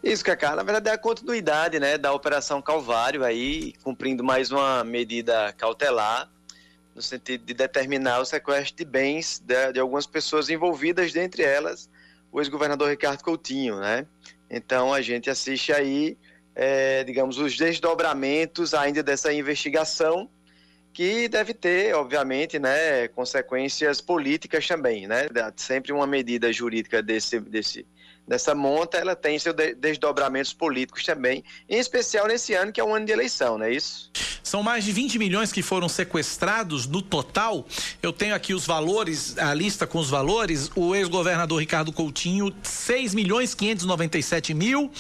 Isso, 0.04 0.24
Cacá. 0.24 0.56
Na 0.56 0.62
verdade, 0.62 0.90
é 0.90 0.94
a 0.94 0.98
continuidade 0.98 1.80
né, 1.80 1.98
da 1.98 2.14
Operação 2.14 2.62
Calvário, 2.62 3.24
aí, 3.24 3.74
cumprindo 3.82 4.24
mais 4.24 4.52
uma 4.52 4.84
medida 4.84 5.52
cautelar, 5.54 6.30
no 6.94 7.02
sentido 7.02 7.46
de 7.46 7.54
determinar 7.56 8.20
o 8.20 8.26
sequestro 8.26 8.76
de 8.78 8.86
bens 8.86 9.40
de, 9.40 9.74
de 9.74 9.80
algumas 9.80 10.06
pessoas 10.06 10.52
envolvidas, 10.52 11.12
dentre 11.12 11.42
elas 11.42 11.90
o 12.34 12.42
ex-governador 12.42 12.90
Ricardo 12.90 13.24
Coutinho, 13.24 13.80
né? 13.80 14.08
Então 14.50 14.92
a 14.92 15.02
gente 15.02 15.30
assiste 15.30 15.72
aí, 15.72 16.18
é, 16.56 17.04
digamos, 17.04 17.38
os 17.38 17.56
desdobramentos 17.56 18.74
ainda 18.74 19.04
dessa 19.04 19.32
investigação 19.32 20.28
que 20.92 21.28
deve 21.28 21.54
ter, 21.54 21.96
obviamente, 21.96 22.60
né, 22.60 23.08
consequências 23.08 24.02
políticas 24.02 24.68
também, 24.68 25.08
né? 25.08 25.28
Sempre 25.56 25.92
uma 25.92 26.08
medida 26.08 26.52
jurídica 26.52 27.02
desse, 27.02 27.40
desse, 27.40 27.86
dessa 28.28 28.56
monta, 28.56 28.98
ela 28.98 29.16
tem 29.16 29.38
seus 29.38 29.56
desdobramentos 29.78 30.54
políticos 30.54 31.04
também, 31.04 31.44
em 31.70 31.78
especial 31.78 32.28
nesse 32.28 32.54
ano 32.54 32.72
que 32.72 32.80
é 32.80 32.84
um 32.84 32.96
ano 32.96 33.06
de 33.06 33.12
eleição, 33.12 33.58
não 33.58 33.66
é 33.66 33.74
isso? 33.74 34.12
São 34.44 34.62
mais 34.62 34.84
de 34.84 34.92
20 34.92 35.18
milhões 35.18 35.52
que 35.52 35.62
foram 35.62 35.88
sequestrados 35.88 36.86
no 36.86 37.02
total. 37.02 37.66
Eu 38.02 38.12
tenho 38.12 38.36
aqui 38.36 38.54
os 38.54 38.66
valores, 38.66 39.38
a 39.38 39.54
lista 39.54 39.88
com 39.88 39.98
os 39.98 40.10
valores. 40.10 40.70
O 40.76 40.94
ex-governador 40.94 41.60
Ricardo 41.60 41.92
Coutinho, 41.92 42.54
6 42.62 43.14
milhões 43.14 43.56
597 43.56 44.54
mil. 44.54 44.92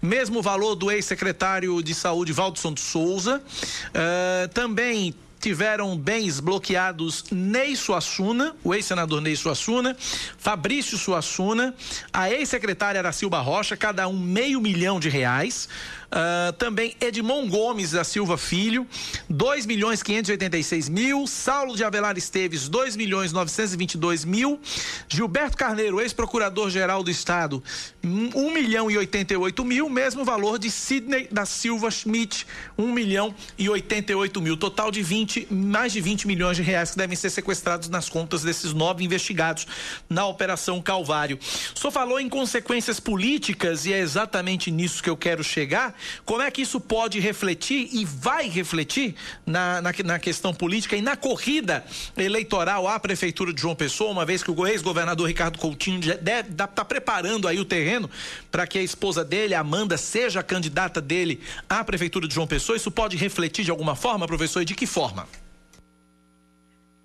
Mesmo 0.00 0.40
valor 0.40 0.74
do 0.74 0.90
ex-secretário 0.90 1.82
de 1.82 1.94
saúde, 1.94 2.32
Valdson 2.32 2.72
de 2.72 2.80
Souza. 2.80 3.42
Uh, 3.88 4.48
também 4.54 5.14
tiveram 5.44 5.94
bens 5.94 6.40
bloqueados 6.40 7.26
Ney 7.30 7.76
Suassuna, 7.76 8.56
o 8.64 8.74
ex-senador 8.74 9.20
Ney 9.20 9.36
Suassuna, 9.36 9.94
Fabrício 10.38 10.96
Suassuna, 10.96 11.74
a 12.10 12.30
ex-secretária 12.30 12.98
Aracilba 12.98 13.40
Rocha, 13.40 13.76
cada 13.76 14.08
um 14.08 14.18
meio 14.18 14.58
milhão 14.58 14.98
de 14.98 15.10
reais. 15.10 15.68
Uh, 16.14 16.52
também 16.52 16.94
Edmond 17.00 17.48
Gomes 17.48 17.90
da 17.90 18.04
Silva 18.04 18.38
Filho, 18.38 18.86
2 19.28 19.66
milhões 19.66 20.00
586 20.00 20.88
mil. 20.88 21.26
Saulo 21.26 21.74
de 21.74 21.82
Avelar 21.82 22.16
Esteves, 22.16 22.68
2 22.68 22.94
milhões 22.94 23.32
922 23.32 24.24
mil. 24.24 24.60
Gilberto 25.08 25.56
Carneiro, 25.56 26.00
ex-procurador-geral 26.00 27.02
do 27.02 27.10
Estado, 27.10 27.60
1 28.04 28.30
milhão 28.52 28.88
e 28.88 28.96
88 28.96 29.64
mil. 29.64 29.88
Mesmo 29.88 30.24
valor 30.24 30.56
de 30.56 30.70
Sidney 30.70 31.26
da 31.32 31.44
Silva 31.44 31.90
Schmidt, 31.90 32.46
1 32.78 32.92
milhão 32.92 33.34
e 33.58 33.68
88 33.68 34.40
mil. 34.40 34.56
Total 34.56 34.92
de 34.92 35.02
20, 35.02 35.33
mais 35.50 35.92
de 35.92 36.00
20 36.00 36.26
milhões 36.26 36.56
de 36.56 36.62
reais 36.62 36.90
que 36.90 36.96
devem 36.96 37.16
ser 37.16 37.30
sequestrados 37.30 37.88
nas 37.88 38.08
contas 38.08 38.42
desses 38.42 38.72
nove 38.72 39.04
investigados 39.04 39.66
na 40.08 40.26
Operação 40.26 40.80
Calvário. 40.80 41.38
Só 41.74 41.90
falou 41.90 42.20
em 42.20 42.28
consequências 42.28 43.00
políticas 43.00 43.86
e 43.86 43.92
é 43.92 43.98
exatamente 43.98 44.70
nisso 44.70 45.02
que 45.02 45.10
eu 45.10 45.16
quero 45.16 45.42
chegar. 45.42 45.94
Como 46.24 46.42
é 46.42 46.50
que 46.50 46.62
isso 46.62 46.80
pode 46.80 47.20
refletir 47.20 47.88
e 47.92 48.04
vai 48.04 48.48
refletir 48.48 49.14
na, 49.46 49.80
na, 49.80 49.92
na 50.04 50.18
questão 50.18 50.54
política 50.54 50.96
e 50.96 51.02
na 51.02 51.16
corrida 51.16 51.84
eleitoral 52.16 52.88
à 52.88 52.98
Prefeitura 52.98 53.52
de 53.52 53.60
João 53.60 53.74
Pessoa, 53.74 54.10
uma 54.10 54.24
vez 54.24 54.42
que 54.42 54.50
o 54.50 54.66
ex-governador 54.66 55.26
Ricardo 55.26 55.58
Coutinho 55.58 56.00
está 56.00 56.66
tá 56.66 56.84
preparando 56.84 57.48
aí 57.48 57.58
o 57.58 57.64
terreno 57.64 58.10
para 58.50 58.66
que 58.66 58.78
a 58.78 58.82
esposa 58.82 59.24
dele, 59.24 59.54
Amanda, 59.54 59.96
seja 59.96 60.40
a 60.40 60.42
candidata 60.42 61.00
dele 61.00 61.40
à 61.68 61.82
Prefeitura 61.84 62.28
de 62.28 62.34
João 62.34 62.46
Pessoa? 62.46 62.76
Isso 62.76 62.90
pode 62.90 63.16
refletir 63.16 63.64
de 63.64 63.70
alguma 63.70 63.94
forma, 63.94 64.26
professor, 64.26 64.62
e 64.62 64.64
de 64.64 64.74
que 64.74 64.86
forma? 64.86 65.23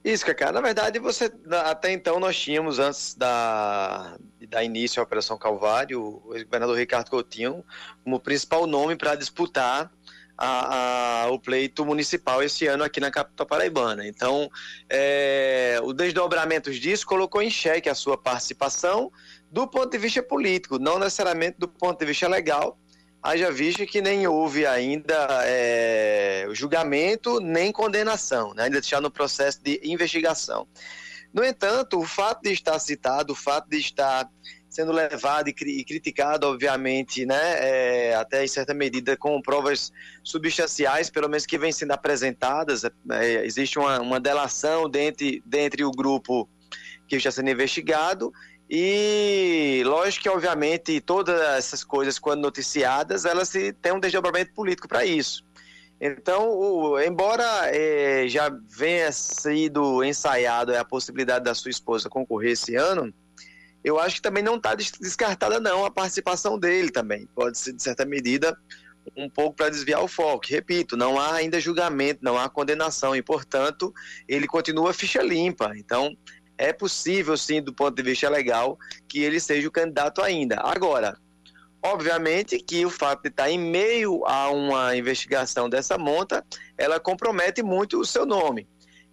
Isso, 0.09 0.25
Cacá. 0.25 0.51
Na 0.51 0.59
verdade, 0.59 0.97
você 0.97 1.31
até 1.65 1.91
então 1.91 2.19
nós 2.19 2.35
tínhamos, 2.35 2.79
antes 2.79 3.13
da, 3.13 4.17
da 4.47 4.63
início 4.63 4.99
à 4.99 5.03
Operação 5.03 5.37
Calvário, 5.37 6.23
o 6.25 6.35
ex-governador 6.35 6.75
Ricardo 6.75 7.11
Coutinho 7.11 7.63
como 8.03 8.19
principal 8.19 8.65
nome 8.65 8.95
para 8.95 9.13
disputar 9.13 9.91
a, 10.35 11.25
a, 11.25 11.29
o 11.29 11.39
pleito 11.39 11.85
municipal 11.85 12.41
esse 12.41 12.65
ano 12.65 12.83
aqui 12.83 12.99
na 12.99 13.11
capital 13.11 13.45
paraibana. 13.45 14.07
Então, 14.07 14.49
é, 14.89 15.79
o 15.83 15.93
desdobramento 15.93 16.71
disso 16.71 17.05
colocou 17.05 17.41
em 17.41 17.51
xeque 17.51 17.87
a 17.87 17.93
sua 17.93 18.17
participação 18.17 19.11
do 19.51 19.67
ponto 19.67 19.91
de 19.91 19.97
vista 19.99 20.23
político, 20.23 20.79
não 20.79 20.97
necessariamente 20.97 21.57
do 21.59 21.67
ponto 21.67 21.99
de 21.99 22.05
vista 22.07 22.27
legal, 22.27 22.79
haja 23.21 23.51
visto 23.51 23.85
que 23.85 24.01
nem 24.01 24.27
houve 24.27 24.65
ainda 24.65 25.27
é, 25.43 26.47
julgamento 26.51 27.39
nem 27.39 27.71
condenação, 27.71 28.53
né? 28.53 28.63
ainda 28.63 28.79
está 28.79 29.01
no 29.01 29.11
processo 29.11 29.61
de 29.63 29.79
investigação. 29.83 30.67
No 31.33 31.43
entanto, 31.43 31.99
o 31.99 32.05
fato 32.05 32.41
de 32.43 32.51
estar 32.51 32.79
citado, 32.79 33.33
o 33.33 33.35
fato 33.35 33.69
de 33.69 33.77
estar 33.77 34.27
sendo 34.69 34.91
levado 34.91 35.49
e, 35.49 35.53
cri 35.53 35.83
criticado, 35.83 36.47
obviamente, 36.47 37.25
né, 37.25 37.55
é, 37.59 38.15
até 38.15 38.43
em 38.43 38.47
certa 38.47 38.73
medida 38.73 39.17
com 39.17 39.41
provas 39.41 39.91
substanciais, 40.23 41.09
pelo 41.09 41.27
menos 41.27 41.45
que 41.45 41.57
vêm 41.57 41.71
sendo 41.71 41.91
apresentadas, 41.91 42.83
é, 42.83 43.45
existe 43.45 43.77
uma, 43.79 43.99
uma 43.99 44.19
delação 44.19 44.89
dentre, 44.89 45.43
dentre 45.45 45.83
o 45.83 45.91
grupo 45.91 46.47
que 47.07 47.15
está 47.15 47.31
sendo 47.31 47.49
investigado 47.49 48.31
e 48.69 49.81
lógico 49.85 50.23
que, 50.23 50.29
obviamente, 50.29 51.01
todas 51.01 51.39
essas 51.57 51.83
coisas, 51.83 52.19
quando 52.19 52.41
noticiadas, 52.41 53.25
elas 53.25 53.49
têm 53.49 53.91
um 53.91 53.99
desdobramento 53.99 54.53
político 54.53 54.87
para 54.87 55.03
isso. 55.03 55.43
Então, 55.99 56.49
o, 56.49 56.99
embora 56.99 57.43
é, 57.65 58.27
já 58.27 58.49
venha 58.69 59.11
sido 59.11 60.03
ensaiado 60.03 60.75
a 60.77 60.85
possibilidade 60.85 61.43
da 61.43 61.53
sua 61.53 61.71
esposa 61.71 62.07
concorrer 62.07 62.51
esse 62.51 62.75
ano, 62.75 63.13
eu 63.83 63.99
acho 63.99 64.15
que 64.15 64.21
também 64.21 64.43
não 64.43 64.55
está 64.55 64.75
descartada 64.75 65.59
não 65.59 65.83
a 65.83 65.91
participação 65.91 66.57
dele 66.59 66.91
também. 66.91 67.27
Pode 67.33 67.57
ser, 67.57 67.73
de 67.73 67.81
certa 67.81 68.05
medida, 68.05 68.57
um 69.15 69.29
pouco 69.29 69.55
para 69.55 69.69
desviar 69.69 70.01
o 70.03 70.07
foco. 70.07 70.45
Repito, 70.47 70.95
não 70.95 71.19
há 71.19 71.35
ainda 71.35 71.59
julgamento, 71.59 72.19
não 72.23 72.37
há 72.37 72.47
condenação 72.49 73.15
e, 73.15 73.21
portanto, 73.21 73.93
ele 74.27 74.47
continua 74.47 74.93
ficha 74.93 75.21
limpa. 75.21 75.73
Então, 75.75 76.15
é 76.59 76.73
possível, 76.73 77.37
sim, 77.37 77.61
do 77.61 77.73
ponto 77.73 77.95
de 77.95 78.03
vista 78.03 78.29
legal, 78.29 78.77
que 79.07 79.19
ele 79.19 79.39
seja 79.39 79.67
o 79.67 79.71
candidato 79.71 80.21
ainda. 80.21 80.59
Agora, 80.59 81.17
obviamente 81.81 82.59
que 82.59 82.85
o 82.85 82.89
fato 82.89 83.23
de 83.23 83.29
estar 83.29 83.49
em 83.49 83.57
meio 83.57 84.25
a 84.25 84.51
uma 84.51 84.95
investigação 84.95 85.69
dessa 85.69 85.97
monta, 85.97 86.45
ela 86.77 86.99
compromete 86.99 87.63
muito 87.63 87.97
o 87.97 88.05
seu 88.05 88.25
nome. 88.25 88.67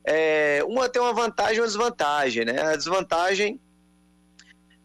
É, 0.05 0.61
uma 0.67 0.89
tem 0.89 1.01
uma 1.01 1.13
vantagem 1.13 1.59
e 1.59 1.61
uma 1.61 1.67
desvantagem, 1.69 2.45
né? 2.45 2.61
A 2.61 2.77
desvantagem, 2.77 3.61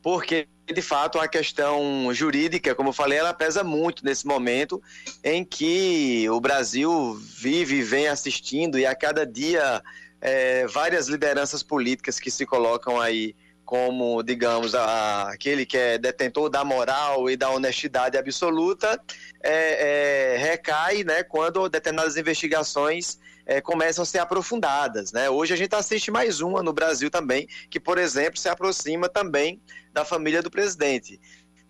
porque 0.02 0.48
de 0.72 0.82
fato 0.84 1.20
a 1.20 1.28
questão 1.28 2.14
jurídica, 2.14 2.76
como 2.76 2.90
eu 2.90 2.94
falei, 2.94 3.18
ela 3.18 3.34
pesa 3.34 3.64
muito 3.64 4.06
nesse 4.06 4.26
momento 4.26 4.82
em 5.24 5.44
que 5.44 6.30
o 6.30 6.40
Brasil 6.40 7.16
vive 7.16 7.82
vem 7.82 8.08
assistindo 8.08 8.78
e 8.78 8.86
a 8.86 8.96
cada 8.96 9.26
dia 9.26 9.82
é, 10.22 10.68
várias 10.68 11.08
lideranças 11.08 11.64
políticas 11.64 12.20
que 12.20 12.30
se 12.30 12.46
colocam 12.46 13.00
aí 13.00 13.36
como, 13.66 14.22
digamos, 14.22 14.76
a, 14.76 15.30
aquele 15.30 15.66
que 15.66 15.78
é 15.78 15.98
detentor 15.98 16.50
da 16.50 16.62
moral 16.62 17.30
e 17.30 17.38
da 17.38 17.50
honestidade 17.50 18.18
absoluta, 18.18 19.02
é, 19.42 20.34
é, 20.34 20.38
recai 20.38 21.06
né, 21.06 21.24
quando 21.24 21.70
determinadas 21.70 22.18
investigações 22.18 23.18
é, 23.46 23.62
começam 23.62 24.04
a 24.04 24.06
ser 24.06 24.20
aprofundadas. 24.20 25.14
Né? 25.14 25.30
Hoje 25.30 25.54
a 25.54 25.58
gente 25.58 25.74
assiste 25.74 26.12
mais 26.12 26.42
uma 26.42 26.62
no 26.62 26.74
Brasil 26.74 27.10
também, 27.10 27.48
que, 27.70 27.80
por 27.80 27.98
exemplo, 27.98 28.38
se 28.38 28.50
aproxima 28.50 29.08
também 29.08 29.62
da 29.94 30.04
família 30.04 30.42
do 30.42 30.52
presidente. 30.52 31.18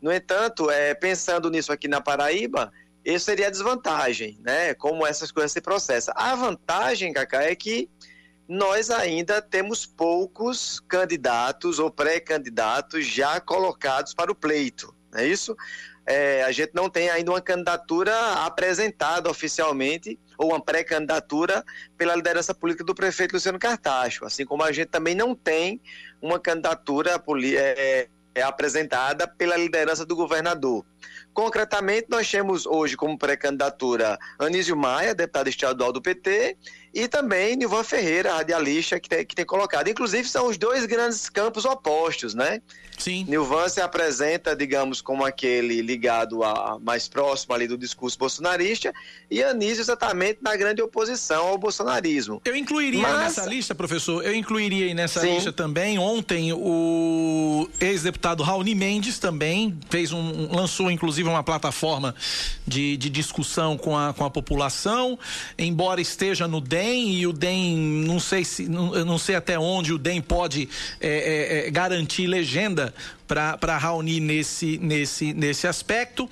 No 0.02 0.12
entanto, 0.12 0.72
é, 0.72 0.96
pensando 0.96 1.52
nisso 1.52 1.72
aqui 1.72 1.88
na 1.88 2.02
Paraíba, 2.02 2.74
isso 3.06 3.26
seria 3.26 3.48
a 3.48 3.52
desvantagem, 3.52 4.40
né? 4.42 4.74
Como 4.74 5.06
essas 5.06 5.32
coisas 5.32 5.52
se 5.52 5.62
processam. 5.62 6.14
A 6.18 6.36
vantagem, 6.36 7.14
Cacá, 7.14 7.44
é 7.44 7.56
que 7.56 7.90
nós 8.52 8.90
ainda 8.90 9.42
temos 9.42 9.86
poucos 9.86 10.82
candidatos 10.82 11.80
ou 11.80 11.90
pré-candidatos 11.90 13.08
já 13.08 13.40
colocados 13.40 14.14
para 14.14 14.30
o 14.30 14.36
pleito, 14.36 14.94
não 15.10 15.22
é 15.22 15.26
isso? 15.26 15.56
É, 16.06 16.44
a 16.44 16.52
gente 16.52 16.72
não 16.74 16.90
tem 16.90 17.10
ainda 17.10 17.32
uma 17.32 17.40
candidatura 17.40 18.14
apresentada 18.46 19.30
oficialmente 19.30 20.20
ou 20.38 20.50
uma 20.50 20.60
pré-candidatura 20.60 21.64
pela 21.98 22.14
liderança 22.14 22.54
política 22.54 22.84
do 22.84 22.94
prefeito 22.94 23.32
Luciano 23.32 23.58
Cartacho, 23.58 24.26
assim 24.26 24.44
como 24.44 24.64
a 24.64 24.72
gente 24.74 24.90
também 24.90 25.16
não 25.16 25.34
tem 25.34 25.80
uma 26.22 26.38
candidatura 26.38 27.24
é, 27.56 28.10
é, 28.36 28.42
apresentada 28.42 29.30
pela 29.30 29.56
liderança 29.56 30.06
do 30.06 30.14
governador. 30.14 30.86
Concretamente, 31.34 32.08
nós 32.10 32.30
temos 32.30 32.66
hoje 32.66 32.98
como 32.98 33.18
pré-candidatura 33.18 34.20
Anísio 34.38 34.76
Maia, 34.76 35.16
deputado 35.16 35.48
estadual 35.48 35.94
do 35.94 36.02
PT, 36.02 36.58
e 36.94 37.08
também 37.08 37.56
Nilvan 37.56 37.84
Ferreira, 37.84 38.34
radialista, 38.34 39.00
que 39.00 39.08
tem, 39.08 39.26
que 39.26 39.36
tem 39.36 39.46
colocado. 39.46 39.88
Inclusive, 39.90 40.28
são 40.28 40.48
os 40.48 40.58
dois 40.58 40.86
grandes 40.86 41.30
campos 41.30 41.66
opostos, 41.66 42.34
né? 42.34 42.62
Sim. 43.02 43.26
Nilvan 43.28 43.68
se 43.68 43.82
apresenta, 43.82 44.56
digamos, 44.56 45.02
como 45.02 45.26
aquele 45.26 45.82
ligado 45.82 46.44
a 46.44 46.78
mais 46.80 47.08
próximo 47.08 47.56
ali 47.56 47.68
do 47.68 47.78
discurso 47.78 48.18
bolsonarista, 48.18 48.94
e 49.30 49.44
Anísio 49.44 49.82
exatamente 49.82 50.40
na 50.42 50.56
grande 50.56 50.82
oposição 50.84 51.48
ao 51.48 51.58
bolsonarismo. 51.58 52.42
Eu 52.46 52.56
incluiria 52.56 53.02
Mas... 53.02 53.20
nessa 53.20 53.46
lista, 53.46 53.74
professor, 53.74 54.24
eu 54.24 54.36
incluiria 54.36 54.94
nessa 54.94 55.22
Sim. 55.22 55.34
lista 55.34 55.52
também, 55.52 55.98
ontem, 55.98 56.54
o 56.54 57.68
ex-deputado 57.80 58.44
Raoni 58.44 58.76
Mendes 58.76 59.18
também 59.18 59.78
fez 59.90 60.12
um, 60.12 60.54
lançou 60.54 60.92
inclusive 60.92 61.28
uma 61.28 61.44
plataforma 61.44 62.14
de, 62.68 62.98
de 62.98 63.10
discussão 63.10 63.78
com 63.78 63.98
a, 63.98 64.14
com 64.14 64.26
a 64.26 64.30
população, 64.30 65.18
embora 65.58 66.00
esteja 66.00 66.48
no 66.48 66.62
DEM, 66.62 66.81
DEM 66.82 67.14
e 67.14 67.28
o 67.28 67.34
DEM, 67.34 67.78
não 68.08 68.20
sei 68.20 68.44
se, 68.44 68.68
não, 68.68 69.06
não 69.06 69.18
sei 69.20 69.36
até 69.36 69.60
onde 69.60 69.94
o 69.94 70.00
DEM 70.00 70.20
pode 70.20 70.68
é, 71.00 71.64
é, 71.64 71.68
é 71.68 71.72
garantir 71.72 72.26
legenda 72.26 72.94
para 73.28 73.78
Raoni 73.78 74.20
nesse, 74.20 74.80
nesse, 74.80 75.32
nesse 75.34 75.68
aspecto. 75.68 76.28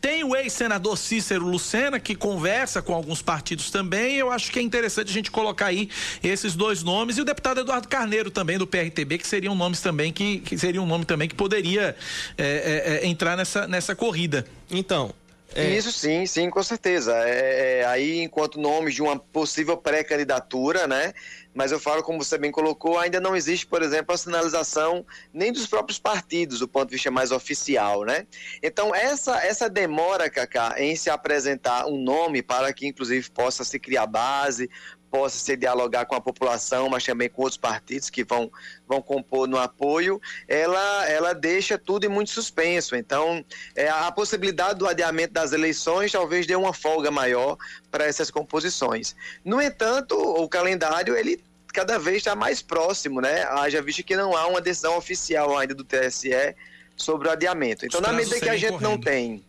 Tem 0.00 0.24
o 0.24 0.34
ex-senador 0.34 0.98
Cícero 0.98 1.46
Lucena, 1.46 2.00
que 2.00 2.16
conversa 2.16 2.82
com 2.82 2.92
alguns 2.92 3.22
partidos 3.22 3.70
também. 3.70 4.16
Eu 4.16 4.32
acho 4.32 4.50
que 4.50 4.58
é 4.58 4.62
interessante 4.62 5.10
a 5.10 5.12
gente 5.12 5.30
colocar 5.30 5.66
aí 5.66 5.88
esses 6.24 6.56
dois 6.56 6.82
nomes. 6.82 7.18
E 7.18 7.20
o 7.20 7.24
deputado 7.24 7.60
Eduardo 7.60 7.86
Carneiro 7.86 8.28
também, 8.28 8.58
do 8.58 8.66
PRTB, 8.66 9.18
que 9.18 9.26
seriam 9.26 9.54
nomes 9.54 9.80
também 9.80 10.12
que, 10.12 10.40
que 10.40 10.58
seria 10.58 10.82
um 10.82 10.86
nome 10.86 11.04
também 11.04 11.28
que 11.28 11.36
poderia 11.36 11.94
é, 12.36 12.98
é, 13.00 13.04
é 13.04 13.06
entrar 13.06 13.36
nessa, 13.36 13.68
nessa 13.68 13.94
corrida. 13.94 14.44
Então, 14.68 15.14
é. 15.54 15.70
Isso 15.70 15.92
sim, 15.92 16.26
sim, 16.26 16.50
com 16.50 16.62
certeza. 16.62 17.14
É, 17.26 17.80
é, 17.80 17.84
aí, 17.86 18.22
enquanto 18.22 18.60
nomes 18.60 18.94
de 18.94 19.02
uma 19.02 19.18
possível 19.18 19.76
pré-candidatura, 19.76 20.86
né? 20.86 21.12
Mas 21.54 21.70
eu 21.70 21.78
falo, 21.78 22.02
como 22.02 22.22
você 22.22 22.38
bem 22.38 22.50
colocou, 22.50 22.98
ainda 22.98 23.20
não 23.20 23.36
existe, 23.36 23.66
por 23.66 23.82
exemplo, 23.82 24.14
a 24.14 24.18
sinalização 24.18 25.04
nem 25.32 25.52
dos 25.52 25.66
próprios 25.66 25.98
partidos, 25.98 26.60
do 26.60 26.68
ponto 26.68 26.88
de 26.88 26.94
vista 26.94 27.10
mais 27.10 27.30
oficial, 27.30 28.04
né? 28.04 28.26
Então, 28.62 28.94
essa, 28.94 29.38
essa 29.44 29.68
demora, 29.68 30.30
Cacá, 30.30 30.74
em 30.78 30.96
se 30.96 31.10
apresentar 31.10 31.86
um 31.86 31.98
nome 31.98 32.42
para 32.42 32.72
que, 32.72 32.86
inclusive, 32.86 33.30
possa 33.30 33.64
se 33.64 33.78
criar 33.78 34.06
base, 34.06 34.70
possa 35.12 35.38
se 35.38 35.54
dialogar 35.54 36.06
com 36.06 36.14
a 36.14 36.20
população, 36.22 36.88
mas 36.88 37.04
também 37.04 37.28
com 37.28 37.42
outros 37.42 37.58
partidos 37.58 38.08
que 38.08 38.24
vão, 38.24 38.50
vão 38.88 39.02
compor 39.02 39.46
no 39.46 39.58
apoio, 39.58 40.18
ela, 40.48 41.06
ela 41.06 41.34
deixa 41.34 41.76
tudo 41.76 42.08
muito 42.08 42.30
suspenso. 42.30 42.96
Então, 42.96 43.44
é, 43.76 43.90
a 43.90 44.10
possibilidade 44.10 44.78
do 44.78 44.88
adiamento 44.88 45.34
das 45.34 45.52
eleições 45.52 46.10
talvez 46.10 46.46
dê 46.46 46.56
uma 46.56 46.72
folga 46.72 47.10
maior 47.10 47.58
para 47.90 48.06
essas 48.06 48.30
composições. 48.30 49.14
No 49.44 49.60
entanto, 49.60 50.16
o 50.16 50.48
calendário 50.48 51.14
ele 51.14 51.44
cada 51.74 51.98
vez 51.98 52.18
está 52.18 52.34
mais 52.34 52.62
próximo, 52.62 53.20
né? 53.20 53.44
Haja 53.44 53.82
visto 53.82 54.02
que 54.02 54.16
não 54.16 54.34
há 54.34 54.46
uma 54.46 54.62
decisão 54.62 54.96
oficial 54.96 55.56
ainda 55.58 55.74
do 55.74 55.84
TSE 55.84 56.54
sobre 56.96 57.28
o 57.28 57.30
adiamento. 57.30 57.84
Então, 57.84 58.00
na 58.00 58.12
medida 58.12 58.40
que 58.40 58.48
a 58.48 58.56
gente 58.56 58.72
correndo. 58.72 58.90
não 58.90 58.98
tem 58.98 59.44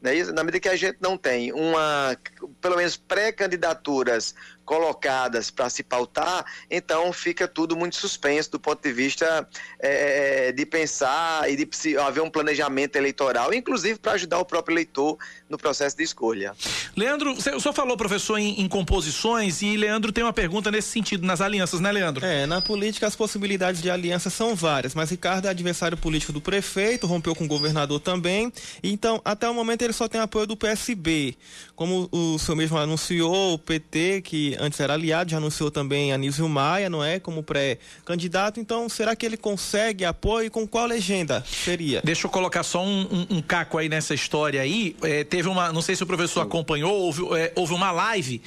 né? 0.00 0.12
Na 0.32 0.44
medida 0.44 0.60
que 0.60 0.68
a 0.68 0.76
gente 0.76 0.98
não 1.00 1.16
tem 1.16 1.52
uma, 1.52 2.16
pelo 2.60 2.76
menos 2.76 2.96
pré-candidaturas 2.96 4.34
colocadas 4.68 5.50
para 5.50 5.70
se 5.70 5.82
pautar, 5.82 6.44
então 6.70 7.10
fica 7.10 7.48
tudo 7.48 7.74
muito 7.74 7.96
suspenso 7.96 8.50
do 8.50 8.60
ponto 8.60 8.82
de 8.82 8.92
vista 8.92 9.48
é, 9.80 10.52
de 10.52 10.66
pensar 10.66 11.50
e 11.50 11.56
de 11.56 11.96
haver 11.96 12.20
um 12.20 12.28
planejamento 12.28 12.96
eleitoral, 12.96 13.54
inclusive 13.54 13.98
para 13.98 14.12
ajudar 14.12 14.38
o 14.38 14.44
próprio 14.44 14.74
eleitor 14.74 15.16
no 15.48 15.56
processo 15.56 15.96
de 15.96 16.02
escolha. 16.02 16.52
Leandro, 16.94 17.32
o 17.32 17.40
senhor 17.40 17.72
falou, 17.72 17.96
professor, 17.96 18.36
em, 18.36 18.60
em, 18.60 18.68
composições, 18.68 19.62
e 19.62 19.74
Leandro 19.74 20.12
tem 20.12 20.22
uma 20.22 20.34
pergunta 20.34 20.70
nesse 20.70 20.88
sentido, 20.88 21.26
nas 21.26 21.40
alianças, 21.40 21.80
né, 21.80 21.90
Leandro? 21.90 22.26
É, 22.26 22.44
na 22.44 22.60
política 22.60 23.06
as 23.06 23.16
possibilidades 23.16 23.80
de 23.80 23.90
aliança 23.90 24.28
são 24.28 24.54
várias, 24.54 24.94
mas 24.94 25.08
Ricardo 25.08 25.46
é 25.46 25.48
adversário 25.48 25.96
político 25.96 26.30
do 26.30 26.42
prefeito, 26.42 27.06
rompeu 27.06 27.34
com 27.34 27.44
o 27.44 27.48
governador 27.48 28.00
também, 28.00 28.52
então 28.82 29.18
até 29.24 29.48
o 29.48 29.54
momento 29.54 29.80
ele 29.80 29.94
só 29.94 30.06
tem 30.06 30.20
apoio 30.20 30.46
do 30.46 30.58
PSB. 30.58 31.34
Como 31.74 32.06
o 32.12 32.38
senhor 32.38 32.56
mesmo 32.56 32.76
anunciou, 32.76 33.54
o 33.54 33.58
PT, 33.58 34.20
que 34.22 34.57
antes 34.60 34.78
era 34.80 34.94
aliado, 34.94 35.30
já 35.30 35.36
anunciou 35.36 35.70
também 35.70 36.12
Anísio 36.12 36.48
Maia, 36.48 36.88
não 36.90 37.04
é? 37.04 37.18
Como 37.18 37.42
pré-candidato. 37.42 38.60
Então, 38.60 38.88
será 38.88 39.14
que 39.14 39.24
ele 39.24 39.36
consegue 39.36 40.04
apoio 40.04 40.46
e 40.46 40.50
com 40.50 40.66
qual 40.66 40.86
legenda 40.86 41.44
seria? 41.46 42.00
Deixa 42.04 42.26
eu 42.26 42.30
colocar 42.30 42.62
só 42.62 42.82
um, 42.82 43.02
um, 43.02 43.36
um 43.36 43.42
caco 43.42 43.78
aí 43.78 43.88
nessa 43.88 44.14
história 44.14 44.60
aí. 44.60 44.96
É, 45.02 45.24
teve 45.24 45.48
uma, 45.48 45.72
não 45.72 45.82
sei 45.82 45.96
se 45.96 46.02
o 46.02 46.06
professor 46.06 46.40
acompanhou, 46.40 46.92
houve, 46.92 47.22
é, 47.36 47.52
houve 47.54 47.74
uma 47.74 47.90
live 47.90 48.40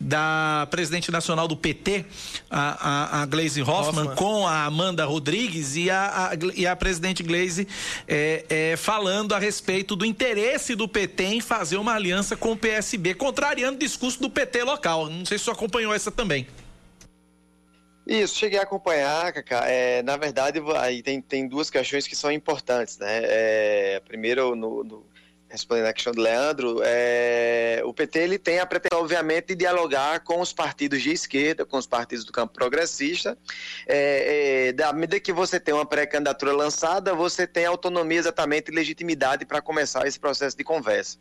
da 0.00 0.66
presidente 0.70 1.10
nacional 1.10 1.48
do 1.48 1.56
PT, 1.56 2.04
a, 2.50 3.18
a, 3.18 3.22
a 3.22 3.26
Glaze 3.26 3.60
Hoffman, 3.62 4.04
Hoffman, 4.04 4.16
com 4.16 4.46
a 4.46 4.64
Amanda 4.64 5.04
Rodrigues 5.04 5.76
e 5.76 5.90
a, 5.90 6.30
a 6.32 6.38
e 6.54 6.66
a 6.66 6.74
presidente 6.76 7.22
Glaze 7.22 7.66
é, 8.06 8.44
é, 8.48 8.76
falando 8.76 9.34
a 9.34 9.38
respeito 9.38 9.96
do 9.96 10.04
interesse 10.04 10.74
do 10.74 10.88
PT 10.88 11.24
em 11.24 11.40
fazer 11.40 11.76
uma 11.76 11.94
aliança 11.94 12.36
com 12.36 12.52
o 12.52 12.56
PSB, 12.56 13.14
contrariando 13.14 13.76
o 13.76 13.78
discurso 13.78 14.20
do 14.20 14.30
PT 14.30 14.62
local. 14.62 15.08
Não 15.08 15.24
sei 15.24 15.38
se 15.38 15.44
você 15.44 15.50
acompanhou 15.58 15.92
essa 15.92 16.10
também. 16.10 16.46
Isso, 18.06 18.36
cheguei 18.36 18.58
a 18.58 18.62
acompanhar, 18.62 19.32
Cacá. 19.34 19.66
É, 19.66 20.02
na 20.02 20.16
verdade, 20.16 20.62
aí 20.78 21.02
tem, 21.02 21.20
tem 21.20 21.46
duas 21.46 21.68
questões 21.68 22.06
que 22.06 22.16
são 22.16 22.32
importantes, 22.32 22.96
né? 22.96 23.20
É, 23.24 24.00
primeiro, 24.00 24.56
no, 24.56 24.82
no, 24.82 25.04
respondendo 25.48 25.86
a 25.86 25.92
questão 25.92 26.12
do 26.12 26.20
Leandro, 26.20 26.80
é, 26.84 27.80
o 27.84 27.94
PT 27.94 28.18
ele 28.18 28.38
tem 28.38 28.58
a 28.58 28.66
pretensão, 28.66 29.00
obviamente, 29.00 29.46
de 29.48 29.56
dialogar 29.56 30.20
com 30.20 30.40
os 30.40 30.52
partidos 30.52 31.02
de 31.02 31.10
esquerda, 31.10 31.64
com 31.64 31.78
os 31.78 31.86
partidos 31.86 32.24
do 32.24 32.32
campo 32.32 32.52
progressista. 32.52 33.36
É, 33.86 34.68
é, 34.68 34.72
da 34.72 34.92
medida 34.92 35.18
que 35.18 35.32
você 35.32 35.58
tem 35.58 35.72
uma 35.72 35.86
pré-candidatura 35.86 36.52
lançada, 36.52 37.14
você 37.14 37.46
tem 37.46 37.64
autonomia 37.64 38.18
exatamente 38.18 38.70
e 38.70 38.74
legitimidade 38.74 39.46
para 39.46 39.62
começar 39.62 40.06
esse 40.06 40.20
processo 40.20 40.56
de 40.56 40.64
conversa. 40.64 41.18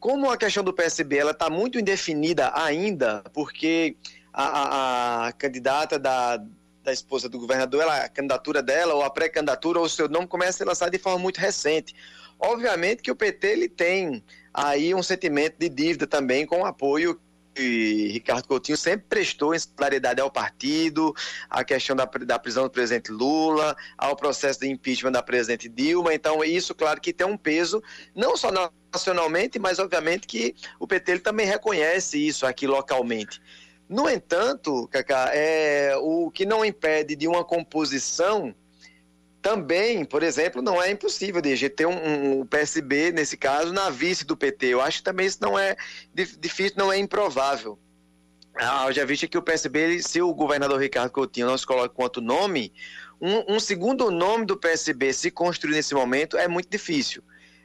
Como 0.00 0.30
a 0.30 0.36
questão 0.36 0.64
do 0.64 0.72
PSB 0.72 1.18
ela 1.18 1.30
está 1.30 1.48
muito 1.48 1.78
indefinida 1.78 2.50
ainda, 2.54 3.22
porque 3.32 3.96
a, 4.32 4.44
a, 4.44 5.28
a 5.28 5.32
candidata 5.32 5.98
da, 5.98 6.42
da 6.82 6.92
esposa 6.92 7.28
do 7.28 7.38
governador, 7.38 7.82
ela, 7.82 7.96
a 7.98 8.08
candidatura 8.08 8.62
dela, 8.62 8.94
ou 8.94 9.02
a 9.02 9.10
pré-candidatura, 9.10 9.78
ou 9.78 9.84
o 9.84 9.88
seu 9.88 10.08
nome 10.08 10.26
começa 10.26 10.50
a 10.50 10.52
ser 10.54 10.64
lançado 10.64 10.90
de 10.90 10.98
forma 10.98 11.18
muito 11.18 11.38
recente. 11.38 11.94
Obviamente 12.40 13.02
que 13.02 13.10
o 13.10 13.16
PT 13.16 13.46
ele 13.46 13.68
tem 13.68 14.24
aí 14.52 14.94
um 14.94 15.02
sentimento 15.02 15.56
de 15.58 15.68
dívida 15.68 16.06
também 16.06 16.46
com 16.46 16.62
o 16.62 16.64
apoio 16.64 17.20
que 17.54 18.08
Ricardo 18.12 18.46
Coutinho 18.46 18.78
sempre 18.78 19.06
prestou 19.08 19.54
em 19.54 19.58
solidariedade 19.58 20.20
ao 20.20 20.30
partido, 20.30 21.14
a 21.48 21.64
questão 21.64 21.96
da, 21.96 22.04
da 22.04 22.38
prisão 22.38 22.64
do 22.64 22.70
presidente 22.70 23.10
Lula, 23.10 23.76
ao 23.98 24.16
processo 24.16 24.60
de 24.60 24.68
impeachment 24.68 25.12
da 25.12 25.22
presidente 25.22 25.68
Dilma. 25.68 26.14
Então, 26.14 26.42
isso, 26.44 26.74
claro, 26.74 27.00
que 27.00 27.12
tem 27.12 27.26
um 27.26 27.36
peso, 27.36 27.82
não 28.14 28.36
só 28.36 28.50
nacionalmente, 28.92 29.58
mas 29.58 29.78
obviamente 29.78 30.26
que 30.26 30.54
o 30.78 30.86
PT 30.86 31.12
ele 31.12 31.20
também 31.20 31.46
reconhece 31.46 32.24
isso 32.24 32.46
aqui 32.46 32.66
localmente. 32.66 33.40
No 33.88 34.08
entanto, 34.08 34.86
Cacá, 34.88 35.30
é, 35.34 35.96
o 36.00 36.30
que 36.30 36.46
não 36.46 36.64
impede 36.64 37.16
de 37.16 37.26
uma 37.26 37.44
composição 37.44 38.54
também, 39.42 40.04
por 40.04 40.22
exemplo, 40.22 40.60
não 40.60 40.82
é 40.82 40.90
impossível 40.90 41.40
de 41.40 41.68
ter 41.70 41.86
um, 41.86 42.40
um, 42.40 42.46
PSB, 42.46 43.12
nesse 43.12 43.36
caso, 43.36 43.72
na 43.72 43.88
vice 43.88 44.24
do 44.24 44.36
PT. 44.36 44.66
Eu 44.66 44.80
acho 44.80 44.98
que 44.98 45.04
também 45.04 45.26
isso 45.26 45.38
não 45.40 45.58
é 45.58 45.76
difícil, 46.14 46.74
não 46.76 46.92
é 46.92 46.98
improvável. 46.98 47.78
Ah, 48.54 48.90
já 48.92 49.04
visto 49.04 49.28
que 49.28 49.38
o 49.38 49.42
PSB, 49.42 50.02
se 50.02 50.20
o 50.20 50.34
governador 50.34 50.78
Ricardo 50.78 51.10
Coutinho 51.10 51.46
não 51.46 51.56
se 51.56 51.66
coloca 51.66 51.88
quanto 51.88 52.20
nome, 52.20 52.72
um, 53.20 53.56
um 53.56 53.60
segundo 53.60 54.10
nome 54.10 54.44
do 54.44 54.56
PSB 54.56 55.12
se 55.12 55.30
construir 55.30 55.72
nesse 55.72 55.94
momento 55.94 56.36
é 56.36 56.46
muito 56.46 56.68
difícil. 56.68 57.22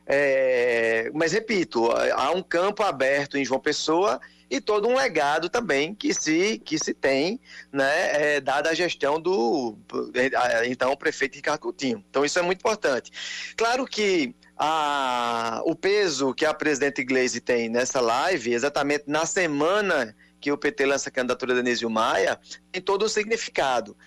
É, 0.07 1.09
mas 1.13 1.31
repito, 1.31 1.89
há 1.91 2.31
um 2.31 2.43
campo 2.43 2.83
aberto 2.83 3.37
em 3.37 3.45
João 3.45 3.59
Pessoa 3.59 4.19
e 4.49 4.61
todo 4.61 4.87
um 4.87 4.95
legado 4.95 5.49
também 5.49 5.95
que 5.95 6.13
se, 6.13 6.59
que 6.59 6.77
se 6.77 6.93
tem, 6.93 7.39
né, 7.71 8.35
é, 8.35 8.41
dada 8.41 8.69
a 8.69 8.73
gestão 8.73 9.19
do 9.19 9.77
então 10.67 10.91
o 10.91 10.97
prefeito 10.97 11.35
Ricardo 11.35 11.59
Coutinho. 11.59 12.03
Então 12.09 12.23
isso 12.23 12.37
é 12.37 12.41
muito 12.41 12.59
importante. 12.59 13.11
Claro 13.57 13.85
que 13.85 14.35
a, 14.57 15.61
o 15.65 15.75
peso 15.75 16.33
que 16.33 16.45
a 16.45 16.53
presidente 16.53 17.03
Gleisi 17.03 17.41
tem 17.41 17.67
nessa 17.67 17.99
live, 17.99 18.53
exatamente 18.53 19.05
na 19.07 19.25
semana 19.25 20.15
que 20.39 20.51
o 20.51 20.57
PT 20.57 20.85
lança 20.85 21.09
a 21.09 21.11
candidatura 21.11 21.55
de 21.55 21.61
Anísio 21.61 21.89
Maia, 21.89 22.39
tem 22.71 22.81
todo 22.81 23.05
um 23.05 23.09
significado. 23.09 23.97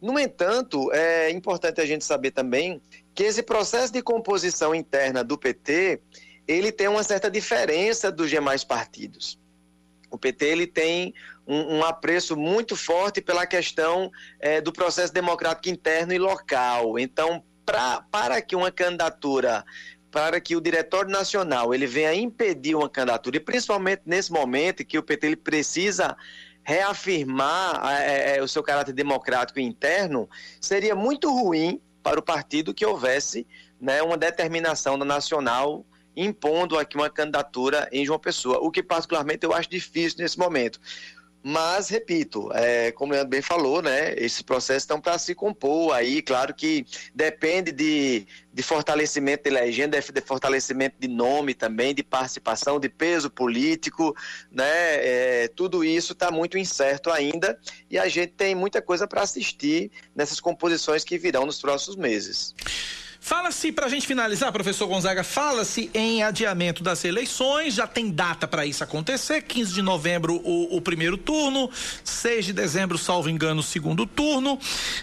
No 0.00 0.18
entanto, 0.18 0.90
é 0.92 1.30
importante 1.30 1.80
a 1.80 1.86
gente 1.86 2.04
saber 2.04 2.30
também 2.30 2.82
que 3.14 3.24
esse 3.24 3.42
processo 3.42 3.92
de 3.92 4.02
composição 4.02 4.74
interna 4.74 5.22
do 5.22 5.36
PT, 5.36 6.00
ele 6.46 6.72
tem 6.72 6.88
uma 6.88 7.02
certa 7.02 7.30
diferença 7.30 8.10
dos 8.10 8.30
demais 8.30 8.64
partidos. 8.64 9.38
O 10.10 10.18
PT 10.18 10.44
ele 10.44 10.66
tem 10.66 11.14
um, 11.46 11.78
um 11.78 11.84
apreço 11.84 12.36
muito 12.36 12.74
forte 12.76 13.20
pela 13.20 13.46
questão 13.46 14.10
é, 14.40 14.60
do 14.60 14.72
processo 14.72 15.12
democrático 15.12 15.68
interno 15.68 16.12
e 16.12 16.18
local. 16.18 16.98
Então, 16.98 17.44
pra, 17.64 18.04
para 18.10 18.42
que 18.42 18.56
uma 18.56 18.70
candidatura 18.70 19.64
para 20.10 20.40
que 20.40 20.56
o 20.56 20.60
Diretório 20.60 21.08
Nacional 21.08 21.72
ele 21.72 21.86
venha 21.86 22.12
impedir 22.12 22.74
uma 22.74 22.88
candidatura, 22.88 23.36
e 23.36 23.40
principalmente 23.40 24.02
nesse 24.04 24.32
momento 24.32 24.84
que 24.84 24.98
o 24.98 25.02
PT 25.04 25.26
ele 25.28 25.36
precisa 25.36 26.16
reafirmar 26.64 27.80
é, 28.02 28.42
o 28.42 28.48
seu 28.48 28.62
caráter 28.62 28.92
democrático 28.92 29.60
interno, 29.60 30.28
seria 30.60 30.96
muito 30.96 31.30
ruim 31.32 31.80
para 32.02 32.18
o 32.18 32.22
partido 32.22 32.74
que 32.74 32.84
houvesse 32.84 33.46
né, 33.80 34.02
uma 34.02 34.16
determinação 34.16 34.98
da 34.98 35.04
Nacional 35.04 35.84
impondo 36.16 36.78
aqui 36.78 36.96
uma 36.96 37.08
candidatura 37.08 37.88
em 37.92 38.04
João 38.04 38.18
Pessoa, 38.18 38.58
o 38.58 38.70
que 38.70 38.82
particularmente 38.82 39.44
eu 39.44 39.54
acho 39.54 39.70
difícil 39.70 40.18
nesse 40.18 40.38
momento. 40.38 40.80
Mas, 41.42 41.88
repito, 41.88 42.50
é, 42.52 42.92
como 42.92 43.12
o 43.12 43.14
Leandro 43.14 43.30
bem 43.30 43.40
falou, 43.40 43.80
né, 43.80 44.14
esses 44.16 44.42
processos 44.42 44.82
estão 44.82 45.00
para 45.00 45.18
se 45.18 45.34
compor 45.34 45.94
aí, 45.94 46.20
claro 46.20 46.52
que 46.52 46.84
depende 47.14 47.72
de, 47.72 48.26
de 48.52 48.62
fortalecimento 48.62 49.44
de 49.44 49.50
legenda, 49.50 49.98
de 49.98 50.20
fortalecimento 50.20 50.96
de 50.98 51.08
nome 51.08 51.54
também, 51.54 51.94
de 51.94 52.02
participação, 52.02 52.78
de 52.78 52.90
peso 52.90 53.30
político, 53.30 54.14
né, 54.52 54.66
é, 54.66 55.48
tudo 55.48 55.82
isso 55.82 56.12
está 56.12 56.30
muito 56.30 56.58
incerto 56.58 57.10
ainda 57.10 57.58
e 57.90 57.98
a 57.98 58.06
gente 58.06 58.32
tem 58.32 58.54
muita 58.54 58.82
coisa 58.82 59.06
para 59.06 59.22
assistir 59.22 59.90
nessas 60.14 60.40
composições 60.40 61.04
que 61.04 61.16
virão 61.16 61.46
nos 61.46 61.58
próximos 61.58 61.96
meses. 61.96 62.54
Fala-se, 63.22 63.70
para 63.70 63.84
a 63.84 63.88
gente 63.88 64.06
finalizar, 64.06 64.50
professor 64.50 64.86
Gonzaga, 64.86 65.22
fala-se 65.22 65.90
em 65.92 66.22
adiamento 66.22 66.82
das 66.82 67.04
eleições, 67.04 67.74
já 67.74 67.86
tem 67.86 68.10
data 68.10 68.48
para 68.48 68.64
isso 68.64 68.82
acontecer, 68.82 69.42
15 69.42 69.74
de 69.74 69.82
novembro 69.82 70.40
o, 70.42 70.74
o, 70.74 70.80
primeiro 70.80 71.18
turno, 71.18 71.70
6 72.02 72.46
de 72.46 72.52
dezembro, 72.54 72.96
salvo 72.96 73.28
engano, 73.28 73.60
o 73.60 73.62
segundo 73.62 74.06
turno, 74.06 74.58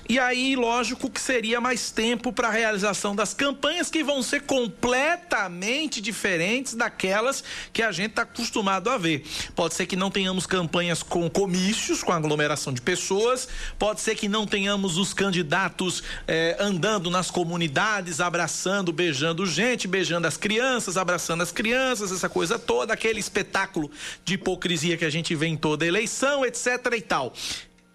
e 0.09 0.17
aí, 0.17 0.55
lógico 0.55 1.11
que 1.11 1.21
seria 1.21 1.61
mais 1.61 1.91
tempo 1.91 2.33
para 2.33 2.47
a 2.47 2.51
realização 2.51 3.15
das 3.15 3.35
campanhas 3.35 3.91
que 3.91 4.03
vão 4.03 4.23
ser 4.23 4.41
completamente 4.41 6.01
diferentes 6.01 6.73
daquelas 6.73 7.43
que 7.71 7.83
a 7.83 7.91
gente 7.91 8.09
está 8.09 8.23
acostumado 8.23 8.89
a 8.89 8.97
ver. 8.97 9.23
Pode 9.55 9.75
ser 9.75 9.85
que 9.85 9.95
não 9.95 10.09
tenhamos 10.09 10.47
campanhas 10.47 11.03
com 11.03 11.29
comícios, 11.29 12.01
com 12.01 12.11
aglomeração 12.11 12.73
de 12.73 12.81
pessoas, 12.81 13.47
pode 13.77 14.01
ser 14.01 14.15
que 14.15 14.27
não 14.27 14.47
tenhamos 14.47 14.97
os 14.97 15.13
candidatos 15.13 16.01
eh, 16.27 16.57
andando 16.59 17.11
nas 17.11 17.29
comunidades, 17.29 18.06
abraçando, 18.19 18.91
beijando 18.91 19.45
gente, 19.45 19.87
beijando 19.87 20.27
as 20.27 20.37
crianças, 20.37 20.97
abraçando 20.97 21.43
as 21.43 21.51
crianças, 21.51 22.11
essa 22.11 22.29
coisa 22.29 22.57
toda, 22.57 22.93
aquele 22.93 23.19
espetáculo 23.19 23.91
de 24.23 24.35
hipocrisia 24.35 24.97
que 24.97 25.05
a 25.05 25.09
gente 25.09 25.35
vê 25.35 25.47
em 25.47 25.57
toda 25.57 25.85
eleição, 25.85 26.45
etc 26.45 26.67
e 26.95 27.01
tal. 27.01 27.33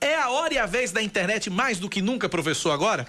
É 0.00 0.16
a 0.16 0.30
hora 0.30 0.54
e 0.54 0.58
a 0.58 0.66
vez 0.66 0.92
da 0.92 1.02
internet 1.02 1.48
mais 1.48 1.78
do 1.78 1.88
que 1.88 2.02
nunca, 2.02 2.28
professor, 2.28 2.70
agora? 2.70 3.06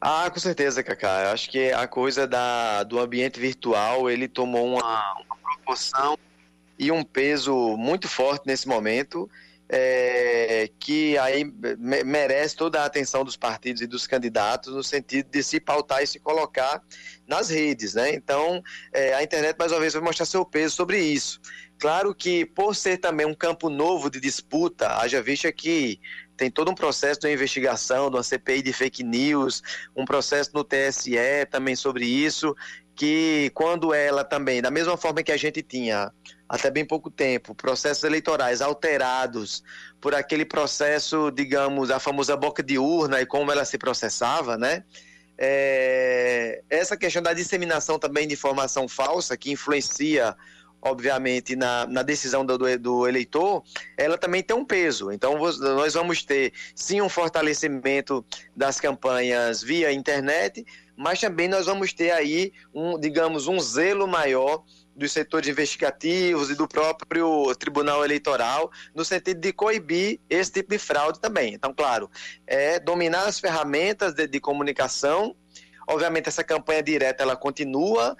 Ah, 0.00 0.30
com 0.30 0.38
certeza, 0.38 0.82
Cacá. 0.82 1.24
Eu 1.24 1.30
acho 1.30 1.50
que 1.50 1.72
a 1.72 1.86
coisa 1.88 2.26
da, 2.26 2.84
do 2.84 2.98
ambiente 2.98 3.40
virtual, 3.40 4.08
ele 4.08 4.28
tomou 4.28 4.66
uma, 4.66 5.14
uma 5.20 5.36
proporção 5.36 6.16
e 6.78 6.92
um 6.92 7.02
peso 7.02 7.76
muito 7.76 8.06
forte 8.08 8.46
nesse 8.46 8.68
momento, 8.68 9.28
é, 9.68 10.70
que 10.80 11.18
aí 11.18 11.44
merece 11.78 12.56
toda 12.56 12.80
a 12.80 12.86
atenção 12.86 13.24
dos 13.24 13.36
partidos 13.36 13.82
e 13.82 13.86
dos 13.86 14.06
candidatos 14.06 14.74
no 14.74 14.82
sentido 14.82 15.28
de 15.30 15.42
se 15.42 15.60
pautar 15.60 16.02
e 16.02 16.06
se 16.06 16.18
colocar 16.18 16.82
nas 17.26 17.50
redes, 17.50 17.94
né? 17.94 18.14
Então, 18.14 18.62
é, 18.92 19.14
a 19.14 19.22
internet 19.22 19.56
mais 19.58 19.70
uma 19.70 19.80
vez 19.80 19.92
vai 19.92 20.02
mostrar 20.02 20.24
seu 20.24 20.44
peso 20.44 20.74
sobre 20.74 20.98
isso. 20.98 21.40
Claro 21.78 22.14
que 22.14 22.46
por 22.46 22.74
ser 22.74 22.98
também 22.98 23.26
um 23.26 23.34
campo 23.34 23.68
novo 23.68 24.10
de 24.10 24.18
disputa, 24.18 24.96
haja 24.96 25.22
vista 25.22 25.52
que 25.52 26.00
tem 26.36 26.50
todo 26.50 26.70
um 26.70 26.74
processo 26.74 27.20
de 27.20 27.32
investigação, 27.32 28.08
de 28.10 28.16
uma 28.16 28.22
CPI 28.22 28.62
de 28.62 28.72
fake 28.72 29.04
news, 29.04 29.62
um 29.94 30.04
processo 30.04 30.50
no 30.54 30.64
TSE 30.64 31.16
também 31.50 31.76
sobre 31.76 32.06
isso, 32.06 32.54
que 32.94 33.50
quando 33.54 33.92
ela 33.92 34.24
também, 34.24 34.62
da 34.62 34.70
mesma 34.70 34.96
forma 34.96 35.22
que 35.22 35.32
a 35.32 35.36
gente 35.36 35.62
tinha 35.62 36.12
até 36.48 36.70
bem 36.70 36.84
pouco 36.84 37.10
tempo, 37.10 37.54
processos 37.54 38.04
eleitorais 38.04 38.62
alterados 38.62 39.62
por 40.00 40.14
aquele 40.14 40.44
processo, 40.44 41.30
digamos, 41.30 41.90
a 41.90 41.98
famosa 41.98 42.36
boca 42.36 42.62
de 42.62 42.78
urna 42.78 43.20
e 43.20 43.26
como 43.26 43.52
ela 43.52 43.64
se 43.64 43.76
processava, 43.76 44.56
né? 44.56 44.84
É, 45.36 46.62
essa 46.68 46.96
questão 46.96 47.22
da 47.22 47.32
disseminação 47.32 47.98
também 47.98 48.26
de 48.26 48.34
informação 48.34 48.88
falsa 48.88 49.36
que 49.36 49.52
influencia 49.52 50.34
obviamente, 50.80 51.56
na, 51.56 51.86
na 51.86 52.02
decisão 52.02 52.44
do, 52.44 52.56
do, 52.78 53.08
eleitor, 53.08 53.62
ela 53.96 54.16
também 54.16 54.42
tem 54.42 54.56
um 54.56 54.64
peso. 54.64 55.10
Então, 55.10 55.36
nós 55.36 55.94
vamos 55.94 56.22
ter, 56.22 56.52
sim, 56.74 57.00
um 57.00 57.08
fortalecimento 57.08 58.24
das 58.56 58.80
campanhas 58.80 59.62
via 59.62 59.92
internet, 59.92 60.64
mas 60.96 61.20
também 61.20 61.48
nós 61.48 61.66
vamos 61.66 61.92
ter 61.92 62.10
aí, 62.10 62.52
um, 62.72 62.98
digamos, 62.98 63.48
um 63.48 63.58
zelo 63.58 64.06
maior 64.06 64.64
dos 64.98 65.12
setores 65.12 65.48
investigativos 65.48 66.50
e 66.50 66.54
do 66.54 66.66
próprio 66.66 67.54
Tribunal 67.54 68.04
Eleitoral, 68.04 68.70
no 68.94 69.04
sentido 69.04 69.40
de 69.40 69.52
coibir 69.52 70.20
esse 70.28 70.52
tipo 70.52 70.70
de 70.70 70.78
fraude 70.78 71.20
também. 71.20 71.54
Então, 71.54 71.72
claro, 71.72 72.10
é 72.46 72.80
dominar 72.80 73.26
as 73.26 73.38
ferramentas 73.38 74.12
de, 74.12 74.26
de 74.26 74.40
comunicação. 74.40 75.36
Obviamente, 75.88 76.28
essa 76.28 76.42
campanha 76.42 76.82
direta 76.82 77.22
ela 77.22 77.36
continua, 77.36 78.16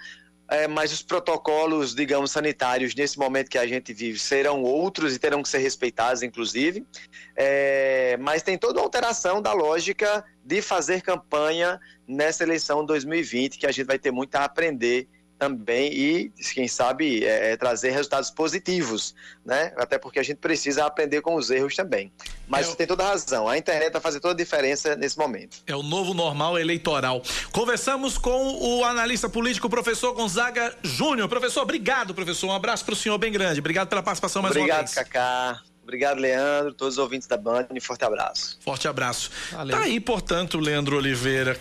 é, 0.47 0.67
mas 0.67 0.91
os 0.91 1.03
protocolos, 1.03 1.93
digamos, 1.93 2.31
sanitários 2.31 2.95
nesse 2.95 3.19
momento 3.19 3.49
que 3.49 3.57
a 3.57 3.67
gente 3.67 3.93
vive 3.93 4.17
serão 4.17 4.63
outros 4.63 5.13
e 5.13 5.19
terão 5.19 5.43
que 5.43 5.49
ser 5.49 5.59
respeitados, 5.59 6.23
inclusive. 6.23 6.87
É, 7.35 8.17
mas 8.21 8.41
tem 8.41 8.57
toda 8.57 8.79
a 8.79 8.83
alteração 8.83 9.41
da 9.41 9.53
lógica 9.53 10.23
de 10.43 10.61
fazer 10.61 11.01
campanha 11.01 11.79
nessa 12.07 12.43
eleição 12.43 12.83
2020, 12.85 13.59
que 13.59 13.67
a 13.67 13.71
gente 13.71 13.85
vai 13.85 13.99
ter 13.99 14.11
muito 14.11 14.33
a 14.35 14.45
aprender 14.45 15.07
também 15.39 15.91
e, 15.93 16.31
quem 16.53 16.67
sabe, 16.67 17.25
é, 17.25 17.51
é, 17.51 17.57
trazer 17.57 17.91
resultados 17.91 18.29
positivos, 18.29 19.15
né? 19.45 19.71
Até 19.77 19.97
porque 19.97 20.19
a 20.19 20.23
gente 20.23 20.37
precisa 20.37 20.85
aprender 20.85 21.21
com 21.21 21.35
os 21.35 21.49
erros 21.49 21.75
também. 21.75 22.11
Mas 22.47 22.67
é 22.67 22.71
o... 22.71 22.75
tem 22.75 22.85
toda 22.85 23.03
a 23.03 23.07
razão, 23.07 23.47
a 23.47 23.57
internet 23.57 23.91
vai 23.93 24.01
fazer 24.01 24.19
toda 24.19 24.33
a 24.33 24.37
diferença 24.37 24.95
nesse 24.97 25.17
momento. 25.17 25.59
É 25.65 25.75
o 25.75 25.81
novo 25.81 26.13
normal 26.13 26.59
eleitoral. 26.59 27.23
Conversamos 27.53 28.17
com 28.17 28.59
o 28.59 28.83
analista 28.83 29.29
político, 29.29 29.69
professor 29.69 30.13
Gonzaga 30.13 30.75
Júnior. 30.83 31.29
Professor, 31.29 31.61
obrigado, 31.61 32.13
professor. 32.13 32.47
Um 32.47 32.53
abraço 32.53 32.83
para 32.83 32.93
o 32.93 32.97
senhor 32.97 33.17
bem 33.17 33.31
grande. 33.31 33.59
Obrigado 33.59 33.87
pela 33.87 34.03
participação 34.03 34.41
mais 34.41 34.55
obrigado, 34.55 34.79
uma 34.79 34.83
vez. 34.83 34.97
Obrigado, 34.97 35.11
Cacá. 35.11 35.69
Obrigado, 35.89 36.19
Leandro, 36.19 36.71
todos 36.71 36.93
os 36.93 36.97
ouvintes 36.99 37.27
da 37.27 37.35
banda, 37.35 37.67
um 37.71 37.81
forte 37.81 38.05
abraço. 38.05 38.59
Forte 38.63 38.87
abraço. 38.87 39.31
Valeu. 39.51 39.75
Tá 39.75 39.83
aí, 39.83 39.99
portanto, 39.99 40.59
Leandro 40.59 40.95
Oliveira, 40.97 41.59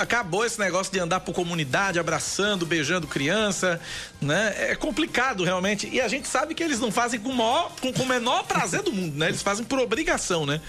acabou 0.00 0.44
esse 0.44 0.58
negócio 0.58 0.92
de 0.92 0.98
andar 0.98 1.20
por 1.20 1.32
comunidade, 1.32 1.96
abraçando, 1.96 2.66
beijando 2.66 3.06
criança, 3.06 3.80
né? 4.20 4.52
É 4.58 4.74
complicado, 4.74 5.44
realmente, 5.44 5.88
e 5.88 6.00
a 6.00 6.08
gente 6.08 6.26
sabe 6.26 6.56
que 6.56 6.62
eles 6.62 6.80
não 6.80 6.90
fazem 6.90 7.20
com 7.20 7.28
o, 7.28 7.36
maior, 7.36 7.70
com, 7.80 7.92
com 7.92 8.02
o 8.02 8.06
menor 8.06 8.42
prazer 8.48 8.82
do 8.82 8.92
mundo, 8.92 9.16
né? 9.16 9.28
Eles 9.28 9.42
fazem 9.42 9.64
por 9.64 9.78
obrigação, 9.78 10.44
né? 10.44 10.60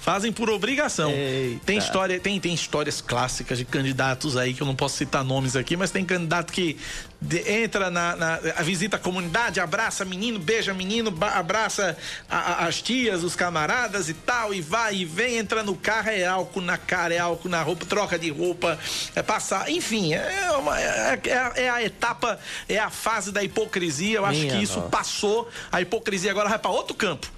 Fazem 0.00 0.32
por 0.32 0.48
obrigação. 0.48 1.10
Eita. 1.10 1.60
Tem 1.66 1.76
história, 1.76 2.18
tem, 2.18 2.40
tem 2.40 2.54
histórias 2.54 3.02
clássicas 3.02 3.58
de 3.58 3.66
candidatos 3.66 4.34
aí, 4.36 4.54
que 4.54 4.62
eu 4.62 4.66
não 4.66 4.74
posso 4.74 4.96
citar 4.96 5.22
nomes 5.22 5.56
aqui, 5.56 5.76
mas 5.76 5.90
tem 5.90 6.04
candidato 6.04 6.52
que 6.52 6.78
de, 7.20 7.38
entra 7.50 7.90
na, 7.90 8.16
na 8.16 8.40
a 8.56 8.62
visita 8.62 8.96
a 8.96 8.98
comunidade, 8.98 9.60
abraça 9.60 10.02
menino, 10.06 10.38
beija 10.38 10.72
menino, 10.72 11.14
abraça 11.20 11.98
a, 12.30 12.38
a, 12.38 12.66
as 12.66 12.80
tias, 12.80 13.22
os 13.22 13.36
camaradas 13.36 14.08
e 14.08 14.14
tal, 14.14 14.54
e 14.54 14.62
vai 14.62 14.96
e 14.96 15.04
vem, 15.04 15.36
entra 15.36 15.62
no 15.62 15.76
carro, 15.76 16.08
é 16.08 16.24
álcool 16.24 16.62
na 16.62 16.78
cara, 16.78 17.12
é 17.12 17.18
álcool 17.18 17.50
na 17.50 17.62
roupa, 17.62 17.84
troca 17.84 18.18
de 18.18 18.30
roupa, 18.30 18.78
é 19.14 19.22
passar, 19.22 19.70
enfim, 19.70 20.14
é, 20.14 20.50
uma, 20.52 20.80
é, 20.80 21.20
é, 21.24 21.62
é 21.64 21.70
a 21.70 21.82
etapa, 21.82 22.38
é 22.66 22.78
a 22.78 22.88
fase 22.88 23.30
da 23.30 23.44
hipocrisia. 23.44 24.16
Eu 24.16 24.26
Minha 24.26 24.46
acho 24.46 24.56
que 24.56 24.62
isso 24.62 24.78
nossa. 24.78 24.88
passou, 24.88 25.50
a 25.70 25.82
hipocrisia 25.82 26.30
agora 26.30 26.48
vai 26.48 26.58
para 26.58 26.70
outro 26.70 26.94
campo. 26.94 27.30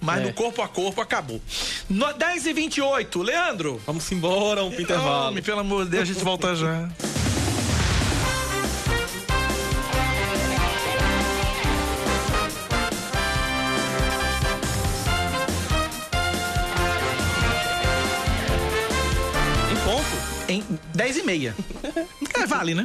Mas 0.00 0.22
é. 0.22 0.26
no 0.26 0.32
corpo 0.32 0.62
a 0.62 0.68
corpo 0.68 1.00
acabou. 1.00 1.40
No, 1.88 2.12
10 2.12 2.46
e 2.46 2.52
28 2.52 3.22
Leandro. 3.22 3.80
Vamos 3.86 4.10
embora, 4.12 4.62
um 4.62 4.72
intervalo. 4.72 5.28
Homem, 5.28 5.42
pelo 5.42 5.60
amor 5.60 5.84
de 5.84 5.90
Deus, 5.90 6.02
a 6.02 6.12
gente 6.12 6.24
volta 6.24 6.54
já. 6.54 6.88
em 20.48 20.64
10 20.98 21.16
e 21.18 21.22
meia. 21.22 21.54
É, 22.34 22.44
vale, 22.44 22.74
né? 22.74 22.84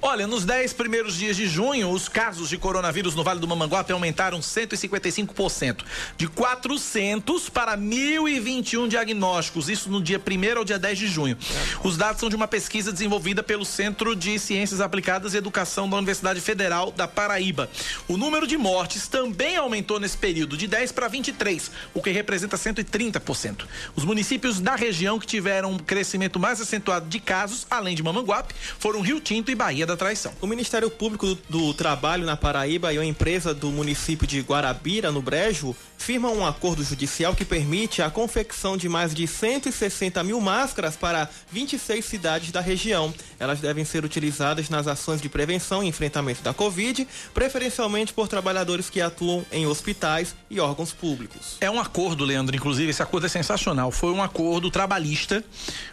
Olha, 0.00 0.26
nos 0.26 0.46
10 0.46 0.72
primeiros 0.72 1.14
dias 1.16 1.36
de 1.36 1.46
junho, 1.46 1.90
os 1.90 2.08
casos 2.08 2.48
de 2.48 2.56
coronavírus 2.56 3.14
no 3.14 3.22
Vale 3.22 3.38
do 3.38 3.46
Mamanguape 3.46 3.92
aumentaram 3.92 4.40
155%. 4.40 5.84
De 6.16 6.26
400 6.26 7.50
para 7.50 7.76
1.021 7.76 8.88
diagnósticos. 8.88 9.68
Isso 9.68 9.90
no 9.90 10.02
dia 10.02 10.18
1 10.18 10.58
ao 10.58 10.64
dia 10.64 10.78
10 10.78 10.98
de 10.98 11.06
junho. 11.06 11.36
Os 11.84 11.98
dados 11.98 12.20
são 12.20 12.30
de 12.30 12.36
uma 12.36 12.48
pesquisa 12.48 12.90
desenvolvida 12.90 13.42
pelo 13.42 13.66
Centro 13.66 14.16
de 14.16 14.38
Ciências 14.38 14.80
Aplicadas 14.80 15.34
e 15.34 15.36
Educação 15.36 15.88
da 15.88 15.96
Universidade 15.96 16.40
Federal 16.40 16.90
da 16.90 17.06
Paraíba. 17.06 17.68
O 18.08 18.16
número 18.16 18.46
de 18.46 18.56
mortes 18.56 19.06
também 19.06 19.56
aumentou 19.56 20.00
nesse 20.00 20.16
período, 20.16 20.56
de 20.56 20.66
10 20.66 20.92
para 20.92 21.08
23, 21.08 21.70
o 21.92 22.02
que 22.02 22.10
representa 22.10 22.56
130%. 22.56 23.64
Os 23.94 24.04
municípios 24.04 24.60
da 24.60 24.74
região 24.74 25.18
que 25.18 25.26
tiveram 25.26 25.72
um 25.72 25.78
crescimento 25.78 26.38
mais 26.38 26.60
acentuado 26.60 27.08
de 27.08 27.20
casos, 27.20 27.49
além 27.70 27.94
de 27.94 28.02
Mamanguape, 28.02 28.54
foram 28.78 29.00
Rio 29.00 29.20
Tinto 29.20 29.50
e 29.50 29.54
Bahia 29.54 29.86
da 29.86 29.96
Traição. 29.96 30.32
O 30.40 30.46
Ministério 30.46 30.90
Público 30.90 31.26
do, 31.26 31.38
do 31.48 31.74
Trabalho 31.74 32.24
na 32.24 32.36
Paraíba 32.36 32.92
e 32.92 32.98
a 32.98 33.04
empresa 33.04 33.54
do 33.54 33.70
município 33.70 34.26
de 34.26 34.40
Guarabira, 34.40 35.10
no 35.10 35.22
Brejo, 35.22 35.74
firmam 36.00 36.34
um 36.34 36.46
acordo 36.46 36.82
judicial 36.82 37.34
que 37.34 37.44
permite 37.44 38.00
a 38.00 38.10
confecção 38.10 38.76
de 38.76 38.88
mais 38.88 39.14
de 39.14 39.26
160 39.26 40.24
mil 40.24 40.40
máscaras 40.40 40.96
para 40.96 41.28
26 41.52 42.04
cidades 42.04 42.50
da 42.50 42.60
região. 42.60 43.12
Elas 43.38 43.60
devem 43.60 43.84
ser 43.84 44.04
utilizadas 44.04 44.70
nas 44.70 44.86
ações 44.86 45.20
de 45.20 45.28
prevenção 45.28 45.84
e 45.84 45.88
enfrentamento 45.88 46.42
da 46.42 46.54
Covid, 46.54 47.06
preferencialmente 47.34 48.14
por 48.14 48.28
trabalhadores 48.28 48.88
que 48.88 49.00
atuam 49.00 49.44
em 49.52 49.66
hospitais 49.66 50.34
e 50.48 50.58
órgãos 50.58 50.92
públicos. 50.92 51.58
É 51.60 51.70
um 51.70 51.78
acordo, 51.78 52.24
Leandro, 52.24 52.56
inclusive, 52.56 52.90
esse 52.90 53.02
acordo 53.02 53.26
é 53.26 53.28
sensacional. 53.28 53.90
Foi 53.90 54.10
um 54.10 54.22
acordo 54.22 54.70
trabalhista 54.70 55.44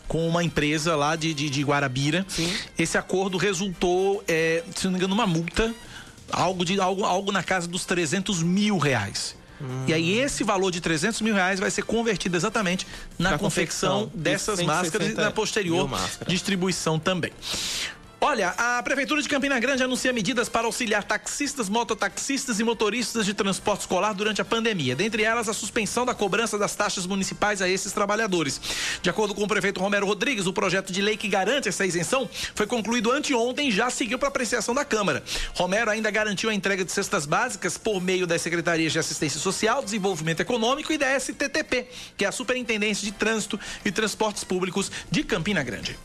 com 0.08 0.28
uma 0.28 0.44
empresa 0.44 0.96
lá 0.96 1.16
de, 1.16 1.34
de, 1.34 1.47
de 1.50 1.64
Guarabira. 1.64 2.26
Sim. 2.28 2.54
Esse 2.78 2.98
acordo 2.98 3.38
resultou, 3.38 4.24
é, 4.28 4.64
se 4.76 4.86
não 4.86 4.92
me 4.92 4.98
engano, 4.98 5.14
uma 5.14 5.28
multa, 5.28 5.74
algo, 6.32 6.66
de, 6.66 6.80
algo, 6.80 7.04
algo 7.04 7.32
na 7.32 7.44
casa 7.44 7.68
dos 7.68 7.86
300 7.86 8.44
mil 8.44 8.78
reais. 8.78 9.36
Hum. 9.60 9.86
E 9.88 9.94
aí 9.94 10.20
esse 10.20 10.44
valor 10.44 10.72
de 10.72 10.80
300 10.80 11.22
mil 11.22 11.34
reais 11.34 11.60
vai 11.60 11.72
ser 11.72 11.84
convertido 11.84 12.38
exatamente 12.38 12.86
na 13.18 13.38
confecção, 13.38 14.02
confecção 14.02 14.22
dessas 14.22 14.62
máscaras 14.62 15.10
e 15.10 15.14
na 15.14 15.32
posterior 15.32 15.90
distribuição 16.28 17.00
também. 17.00 17.32
Olha, 18.20 18.50
a 18.58 18.82
Prefeitura 18.82 19.22
de 19.22 19.30
Campina 19.30 19.60
Grande 19.60 19.84
anuncia 19.84 20.12
medidas 20.12 20.50
para 20.50 20.66
auxiliar 20.66 21.04
taxistas, 21.04 21.70
mototaxistas 21.70 22.60
e 22.60 22.64
motoristas 22.64 23.28
de 23.28 23.34
transporte 23.34 23.82
escolar 23.82 24.12
durante 24.14 24.42
a 24.42 24.46
pandemia. 24.46 24.96
Dentre 24.96 25.22
elas, 25.22 25.48
a 25.48 25.54
suspensão 25.54 26.04
da 26.04 26.16
cobrança 26.16 26.58
das 26.58 26.76
taxas 26.76 27.06
municipais 27.06 27.62
a 27.62 27.70
esses 27.70 27.94
trabalhadores. 27.94 28.60
De 29.04 29.10
acordo 29.10 29.36
com 29.36 29.44
o 29.44 29.48
prefeito 29.48 29.80
Romero 29.80 30.08
Rodrigues, 30.08 30.48
o 30.48 30.52
projeto 30.52 30.92
de 30.92 31.00
lei 31.00 31.16
que 31.16 31.28
garante 31.28 31.70
essa 31.70 31.86
isenção 31.86 32.28
foi 32.56 32.66
concluído 32.66 33.12
anteontem 33.12 33.70
e 33.70 33.72
já 33.72 33.92
seguiu 33.92 34.18
para 34.18 34.30
apreciação 34.30 34.74
da 34.74 34.84
Câmara. 34.84 35.24
Romero 35.54 35.92
ainda 35.92 36.10
garantiu 36.10 36.50
a 36.50 36.56
entrega 36.56 36.84
de 36.84 36.92
cestas 36.92 37.28
básicas 37.28 37.78
por 37.78 38.02
meio 38.02 38.26
das 38.26 38.42
Secretarias 38.42 38.92
de 38.92 38.98
Assistência 38.98 39.40
Social, 39.40 39.84
Desenvolvimento 39.84 40.40
Econômico 40.40 40.92
e 40.92 40.98
da 40.98 41.20
STTP, 41.20 41.88
que 42.18 42.26
é 42.26 42.28
a 42.28 42.32
Superintendência 42.32 43.06
de 43.06 43.12
Trânsito 43.12 43.60
e 43.86 43.92
Transportes 43.92 44.44
Públicos 44.44 44.92
de 45.12 45.24
Campina 45.24 45.62
Grande. 45.62 45.96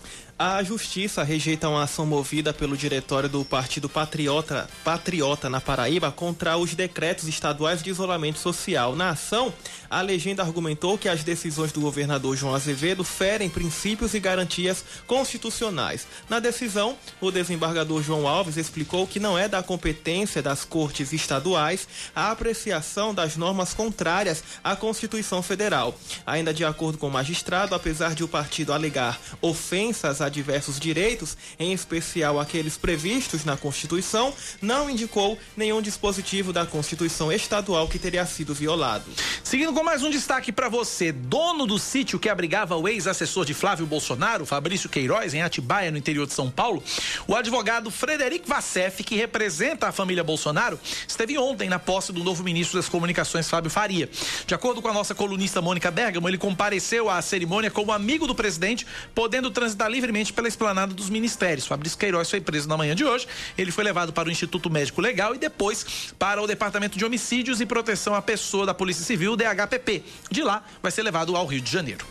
A 0.44 0.60
Justiça 0.64 1.22
rejeita 1.22 1.68
uma 1.68 1.84
ação 1.84 2.04
movida 2.04 2.52
pelo 2.52 2.76
diretório 2.76 3.28
do 3.28 3.44
Partido 3.44 3.88
Patriota, 3.88 4.68
Patriota 4.82 5.48
na 5.48 5.60
Paraíba 5.60 6.10
contra 6.10 6.56
os 6.56 6.74
decretos 6.74 7.28
estaduais 7.28 7.80
de 7.80 7.90
isolamento 7.90 8.40
social. 8.40 8.96
Na 8.96 9.10
ação, 9.10 9.54
a 9.88 10.00
legenda 10.00 10.42
argumentou 10.42 10.98
que 10.98 11.08
as 11.08 11.22
decisões 11.22 11.70
do 11.70 11.80
governador 11.80 12.36
João 12.36 12.56
Azevedo 12.56 13.04
ferem 13.04 13.48
princípios 13.48 14.14
e 14.14 14.18
garantias 14.18 14.84
constitucionais. 15.06 16.08
Na 16.28 16.40
decisão, 16.40 16.96
o 17.20 17.30
desembargador 17.30 18.02
João 18.02 18.26
Alves 18.26 18.56
explicou 18.56 19.06
que 19.06 19.20
não 19.20 19.38
é 19.38 19.46
da 19.46 19.62
competência 19.62 20.42
das 20.42 20.64
cortes 20.64 21.12
estaduais 21.12 21.86
a 22.16 22.32
apreciação 22.32 23.14
das 23.14 23.36
normas 23.36 23.74
contrárias 23.74 24.42
à 24.64 24.74
Constituição 24.74 25.40
Federal. 25.40 25.96
Ainda 26.26 26.52
de 26.52 26.64
acordo 26.64 26.98
com 26.98 27.06
o 27.06 27.12
magistrado, 27.12 27.76
apesar 27.76 28.12
de 28.16 28.24
o 28.24 28.28
partido 28.28 28.72
alegar 28.72 29.20
ofensas 29.40 30.20
a 30.20 30.31
diversos 30.32 30.80
direitos, 30.80 31.36
em 31.58 31.72
especial 31.72 32.40
aqueles 32.40 32.76
previstos 32.76 33.44
na 33.44 33.56
Constituição, 33.56 34.34
não 34.60 34.90
indicou 34.90 35.38
nenhum 35.56 35.80
dispositivo 35.80 36.52
da 36.52 36.66
Constituição 36.66 37.30
estadual 37.30 37.86
que 37.86 37.98
teria 37.98 38.26
sido 38.26 38.54
violado. 38.54 39.04
Seguindo 39.44 39.72
com 39.72 39.84
mais 39.84 40.02
um 40.02 40.10
destaque 40.10 40.50
para 40.50 40.68
você, 40.68 41.12
dono 41.12 41.66
do 41.66 41.78
sítio 41.78 42.18
que 42.18 42.28
abrigava 42.28 42.76
o 42.76 42.88
ex-assessor 42.88 43.44
de 43.44 43.54
Flávio 43.54 43.86
Bolsonaro, 43.86 44.46
Fabrício 44.46 44.88
Queiroz, 44.88 45.34
em 45.34 45.42
Atibaia, 45.42 45.90
no 45.90 45.98
interior 45.98 46.26
de 46.26 46.32
São 46.32 46.50
Paulo, 46.50 46.82
o 47.28 47.36
advogado 47.36 47.90
Frederico 47.90 48.48
Vassef, 48.48 49.04
que 49.04 49.14
representa 49.14 49.88
a 49.88 49.92
família 49.92 50.24
Bolsonaro, 50.24 50.80
esteve 51.06 51.36
ontem 51.38 51.68
na 51.68 51.78
posse 51.78 52.12
do 52.12 52.24
novo 52.24 52.42
ministro 52.42 52.78
das 52.78 52.88
Comunicações, 52.88 53.48
Fábio 53.48 53.70
Faria. 53.70 54.08
De 54.46 54.54
acordo 54.54 54.80
com 54.80 54.88
a 54.88 54.92
nossa 54.92 55.14
colunista 55.14 55.60
Mônica 55.60 55.90
Bergamo, 55.90 56.28
ele 56.28 56.38
compareceu 56.38 57.10
à 57.10 57.20
cerimônia 57.20 57.70
como 57.70 57.92
amigo 57.92 58.26
do 58.26 58.34
presidente, 58.34 58.86
podendo 59.14 59.50
transitar 59.50 59.90
livremente 60.12 60.32
pela 60.32 60.46
esplanada 60.46 60.92
dos 60.92 61.08
ministérios. 61.08 61.66
Fabrício 61.66 61.98
Queiroz 61.98 62.28
foi 62.28 62.40
preso 62.40 62.68
na 62.68 62.76
manhã 62.76 62.94
de 62.94 63.04
hoje. 63.04 63.26
Ele 63.56 63.72
foi 63.72 63.82
levado 63.82 64.12
para 64.12 64.28
o 64.28 64.32
Instituto 64.32 64.70
Médico 64.70 65.00
Legal 65.00 65.34
e 65.34 65.38
depois 65.38 66.12
para 66.18 66.40
o 66.42 66.46
Departamento 66.46 66.98
de 66.98 67.04
Homicídios 67.04 67.60
e 67.60 67.66
Proteção 67.66 68.14
à 68.14 68.20
Pessoa 68.20 68.66
da 68.66 68.74
Polícia 68.74 69.04
Civil, 69.04 69.34
DHPP. 69.36 70.04
De 70.30 70.42
lá, 70.42 70.62
vai 70.82 70.92
ser 70.92 71.02
levado 71.02 71.34
ao 71.34 71.46
Rio 71.46 71.62
de 71.62 71.70
Janeiro. 71.70 72.04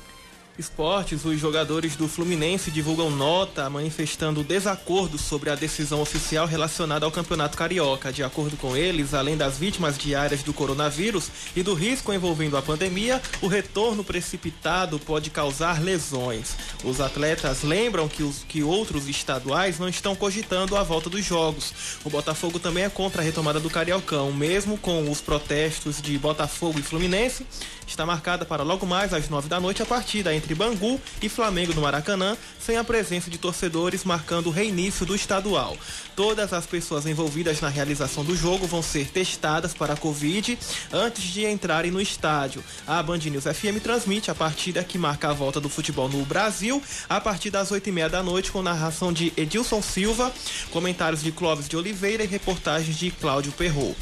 Esportes, 0.60 1.24
os 1.24 1.40
jogadores 1.40 1.96
do 1.96 2.08
Fluminense 2.08 2.70
divulgam 2.72 3.10
nota 3.10 3.70
manifestando 3.70 4.44
desacordo 4.44 5.18
sobre 5.18 5.50
a 5.50 5.56
decisão 5.56 6.02
oficial 6.02 6.46
relacionada 6.46 7.06
ao 7.06 7.12
Campeonato 7.12 7.58
Carioca. 7.58 8.12
De 8.12 8.22
acordo 8.22 8.58
com 8.58 8.76
eles, 8.76 9.14
além 9.14 9.38
das 9.38 9.58
vítimas 9.58 9.98
diárias 9.98 10.44
do 10.44 10.54
coronavírus 10.54 11.30
e 11.56 11.64
do 11.64 11.74
risco 11.74 12.12
envolvendo 12.12 12.58
a 12.58 12.62
pandemia, 12.62 13.22
o 13.42 13.48
retorno 13.48 14.04
precipitado 14.04 15.00
pode 15.00 15.30
causar 15.30 15.82
lesões. 15.82 16.56
Os 16.84 17.00
atletas 17.00 17.64
lembram 17.64 18.10
que, 18.10 18.22
os, 18.22 18.44
que 18.48 18.62
outros 18.62 19.08
estaduais 19.08 19.80
não 19.80 19.88
estão 19.88 20.16
cogitando 20.16 20.76
a 20.76 20.84
volta 20.84 21.10
dos 21.10 21.26
jogos. 21.26 21.74
O 22.04 22.10
Botafogo 22.10 22.60
também 22.60 22.84
é 22.84 22.90
contra 22.90 23.22
a 23.22 23.26
retomada 23.26 23.60
do 23.60 23.70
Cariocão, 23.70 24.34
mesmo 24.34 24.78
com 24.78 25.10
os 25.10 25.22
protestos 25.22 26.02
de 26.02 26.18
Botafogo 26.18 26.78
e 26.78 26.84
Fluminense. 26.84 27.46
Está 27.92 28.06
marcada 28.06 28.46
para 28.46 28.64
logo 28.64 28.86
mais 28.86 29.14
às 29.14 29.28
nove 29.28 29.50
da 29.50 29.60
noite 29.60 29.84
a 29.84 29.86
partida 29.86 30.34
entre 30.34 30.56
Bangu 30.56 30.98
e 31.22 31.28
Flamengo 31.28 31.74
no 31.74 31.82
Maracanã, 31.82 32.38
sem 32.58 32.78
a 32.78 32.86
presença 32.86 33.30
de 33.30 33.38
torcedores, 33.38 34.06
marcando 34.06 34.48
o 34.48 34.50
reinício 34.50 35.06
do 35.06 35.14
estadual. 35.14 35.78
Todas 36.16 36.54
as 36.54 36.66
pessoas 36.66 37.06
envolvidas 37.06 37.60
na 37.60 37.68
realização 37.68 38.24
do 38.24 38.34
jogo 38.34 38.66
vão 38.66 38.82
ser 38.82 39.10
testadas 39.10 39.74
para 39.74 39.94
a 39.94 39.98
Covid 39.98 40.58
antes 40.94 41.22
de 41.22 41.46
entrarem 41.46 41.92
no 41.92 42.00
estádio. 42.00 42.64
A 42.88 43.04
Band 43.04 43.18
News 43.18 43.44
FM 43.44 43.84
transmite 43.84 44.32
a 44.32 44.36
partida 44.36 44.86
que 44.86 44.98
marca 44.98 45.30
a 45.30 45.34
volta 45.34 45.60
do 45.60 45.68
futebol 45.68 46.08
no 46.08 46.24
Brasil 46.24 46.82
a 47.10 47.20
partir 47.20 47.50
das 47.50 47.72
oito 47.72 47.90
e 47.90 47.92
meia 47.92 48.08
da 48.08 48.24
noite 48.24 48.54
com 48.54 48.62
narração 48.62 49.12
de 49.12 49.34
Edilson 49.36 49.82
Silva, 49.82 50.32
comentários 50.72 51.22
de 51.22 51.34
Clóvis 51.34 51.68
de 51.68 51.76
Oliveira 51.76 52.24
e 52.24 52.28
reportagens 52.28 52.96
de 52.96 53.12
Cláudio 53.12 53.52
Perrot. 53.52 53.98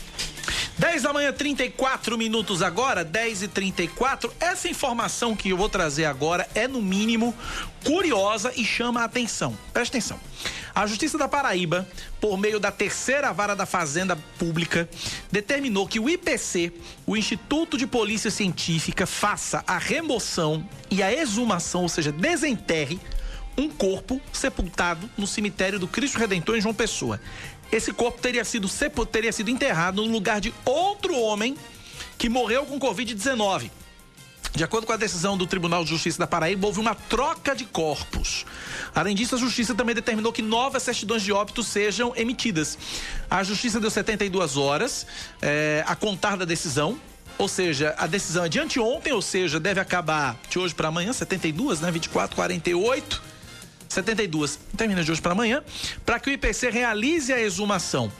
10 0.78 1.04
da 1.04 1.14
manhã, 1.14 1.32
34 1.32 2.18
minutos 2.18 2.62
agora, 2.62 3.04
10 3.04 3.44
e 3.44 3.48
34. 3.48 4.34
Essa 4.40 4.68
informação 4.68 5.36
que 5.36 5.50
eu 5.50 5.58
vou 5.58 5.70
trazer 5.70 6.06
agora 6.06 6.48
é, 6.56 6.68
no 6.68 6.82
mínimo, 6.82 7.36
curiosa 7.84 8.52
e 8.56 8.64
chama 8.64 9.02
a 9.02 9.06
atenção. 9.06 9.58
Presta 9.74 9.98
atenção. 9.98 10.20
A 10.74 10.86
Justiça 10.88 11.18
da 11.18 11.28
Paraíba, 11.28 11.88
por 12.22 12.38
meio 12.38 12.60
da 12.60 12.72
terceira 12.72 13.34
vara 13.34 13.56
da 13.56 13.66
Fazenda 13.66 14.16
Pública, 14.38 14.90
determinou 15.32 15.88
que 15.88 16.00
o 16.00 16.10
IPC, 16.10 16.72
o 17.06 17.18
Instituto 17.18 17.78
de 17.78 17.86
Polícia 17.86 18.32
Científica, 18.32 19.06
faça 19.06 19.64
a 19.68 19.78
remoção 19.78 20.68
e 20.90 21.04
a 21.04 21.12
exumação, 21.12 21.84
ou 21.84 21.90
seja, 21.90 22.12
desenterre 22.12 23.00
um 23.58 23.68
corpo 23.68 24.22
sepultado 24.32 25.10
no 25.18 25.28
cemitério 25.28 25.78
do 25.78 25.88
Cristo 25.88 26.18
Redentor 26.18 26.56
em 26.56 26.62
João 26.62 26.74
Pessoa 26.74 27.20
esse 27.72 27.94
corpo 27.94 28.20
teria 28.22 28.44
sido, 28.44 28.68
teria 29.12 29.32
sido 29.32 29.50
enterrado 29.50 30.04
no 30.04 30.12
lugar 30.12 30.42
de 30.42 30.54
outro 30.66 31.16
homem 31.16 31.56
que 32.18 32.30
morreu 32.30 32.66
com 32.66 32.80
Covid-19. 32.80 33.72
De 34.54 34.64
acordo 34.64 34.88
com 34.88 34.94
a 34.94 34.98
decisão 34.98 35.38
do 35.38 35.46
Tribunal 35.46 35.84
de 35.84 35.92
Justiça 35.92 36.18
da 36.18 36.26
Paraíba, 36.28 36.66
houve 36.66 36.80
uma 36.80 36.96
troca 36.96 37.56
de 37.56 37.66
corpos. 37.66 38.46
Além 38.96 39.16
disso, 39.16 39.36
a 39.36 39.38
Justiça 39.38 39.76
também 39.76 39.94
determinou 39.94 40.34
que 40.34 40.42
novas 40.42 40.84
certidões 40.84 41.22
de 41.22 41.32
óbito 41.32 41.64
sejam 41.64 42.14
emitidas. 42.16 42.78
A 43.30 43.44
Justiça 43.44 43.80
deu 43.80 43.92
72 43.92 44.58
horas 44.58 45.06
é, 45.42 45.84
a 45.86 45.96
contar 45.96 46.36
da 46.36 46.46
decisão. 46.46 47.00
Ou 47.38 47.48
seja, 47.48 47.96
a 47.98 48.06
decisão 48.06 48.44
é 48.44 48.50
de 48.50 48.60
anteontem, 48.60 49.14
ou 49.14 49.22
seja, 49.22 49.62
deve 49.62 49.80
acabar 49.80 50.38
de 50.50 50.60
hoje 50.60 50.76
para 50.76 50.90
amanhã, 50.90 51.14
72, 51.14 51.80
né? 51.80 51.90
24, 51.90 52.36
48. 52.36 53.22
72 53.90 54.60
termina 54.78 55.04
de 55.04 55.12
hoje 55.12 55.22
para 55.22 55.32
amanhã, 55.32 55.64
para 56.06 56.20
que 56.20 56.30
o 56.30 56.34
IPC 56.34 56.70
realize 56.70 57.34
a 57.34 57.42
exumação. 57.42 58.12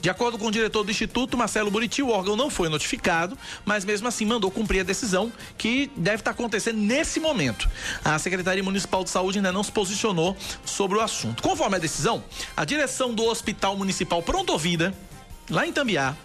De 0.00 0.08
acordo 0.08 0.38
com 0.38 0.46
o 0.46 0.50
diretor 0.50 0.82
do 0.82 0.90
Instituto, 0.90 1.36
Marcelo 1.36 1.70
Buriti, 1.70 2.02
o 2.02 2.08
órgão 2.08 2.34
não 2.34 2.48
foi 2.48 2.70
notificado, 2.70 3.36
mas 3.66 3.84
mesmo 3.84 4.08
assim 4.08 4.24
mandou 4.24 4.50
cumprir 4.50 4.80
a 4.80 4.82
decisão 4.82 5.30
que 5.58 5.90
deve 5.94 6.16
estar 6.16 6.30
acontecendo 6.30 6.78
nesse 6.78 7.20
momento. 7.20 7.68
A 8.02 8.18
Secretaria 8.18 8.62
Municipal 8.62 9.04
de 9.04 9.10
Saúde 9.10 9.38
ainda 9.38 9.52
não 9.52 9.62
se 9.62 9.70
posicionou 9.70 10.34
sobre 10.64 10.96
o 10.96 11.02
assunto. 11.02 11.42
Conforme 11.42 11.76
a 11.76 11.78
decisão, 11.78 12.24
a 12.56 12.64
direção 12.64 13.12
do 13.12 13.24
Hospital 13.24 13.76
Municipal 13.76 14.22
Pronto 14.22 14.56
Vida, 14.56 14.94
lá 15.50 15.66
em 15.66 15.72
Tambiá, 15.72 16.16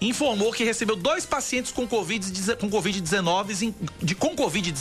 informou 0.00 0.52
que 0.52 0.64
recebeu 0.64 0.94
dois 0.94 1.26
pacientes 1.26 1.72
com 1.72 1.86
Covid-19 1.86 2.56
com 2.56 2.70
COVID 2.70 3.00
de, 4.00 4.14
com 4.14 4.36
COVID 4.36 4.74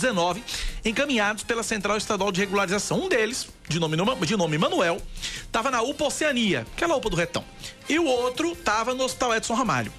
encaminhados 0.85 1.43
pela 1.43 1.63
Central 1.63 1.97
Estadual 1.97 2.31
de 2.31 2.39
Regularização. 2.39 3.01
Um 3.01 3.09
deles, 3.09 3.47
de 3.67 3.79
nome, 3.79 3.97
de 4.25 4.37
nome 4.37 4.57
Manuel, 4.57 5.01
estava 5.41 5.71
na 5.71 5.81
UPA 5.81 6.05
Oceania, 6.05 6.65
aquela 6.75 6.95
UPA 6.95 7.09
do 7.09 7.15
Retão. 7.15 7.43
E 7.89 7.97
o 7.97 8.05
outro 8.05 8.51
estava 8.51 8.93
no 8.93 9.03
Hospital 9.03 9.35
Edson 9.35 9.53
Ramalho. 9.53 9.91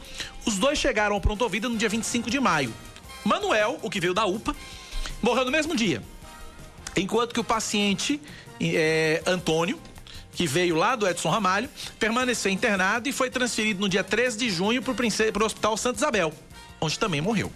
Os 0.47 0.57
dois 0.57 0.79
chegaram 0.79 1.15
ao 1.15 1.21
Pronto 1.21 1.49
Vida 1.49 1.69
no 1.69 1.77
dia 1.77 1.89
25 1.89 2.31
de 2.31 2.39
maio. 2.39 2.73
Manuel, 3.25 3.79
o 3.83 3.91
que 3.91 4.01
veio 4.01 4.15
da 4.15 4.25
UPA, 4.25 4.55
morreu 5.21 5.45
no 5.45 5.51
mesmo 5.51 5.75
dia. 5.75 6.03
Enquanto 6.97 7.33
que 7.33 7.41
o 7.41 7.45
paciente 7.45 8.21
é, 8.61 9.23
Antônio, 9.27 9.79
que 10.33 10.47
veio 10.47 10.77
lá 10.77 10.95
do 10.95 11.09
Edson 11.09 11.31
Ramalho, 11.31 11.69
permaneceu 11.99 12.51
internado 12.51 13.09
e 13.09 13.13
foi 13.13 13.31
transferido 13.31 13.81
no 13.81 13.89
dia 13.89 14.05
13 14.05 14.39
de 14.39 14.51
junho 14.51 14.83
para 14.83 15.43
o 15.43 15.47
Hospital 15.47 15.77
Santa 15.77 15.99
Isabel, 15.99 16.33
onde 16.81 16.99
também 16.99 17.21
morreu. 17.21 17.53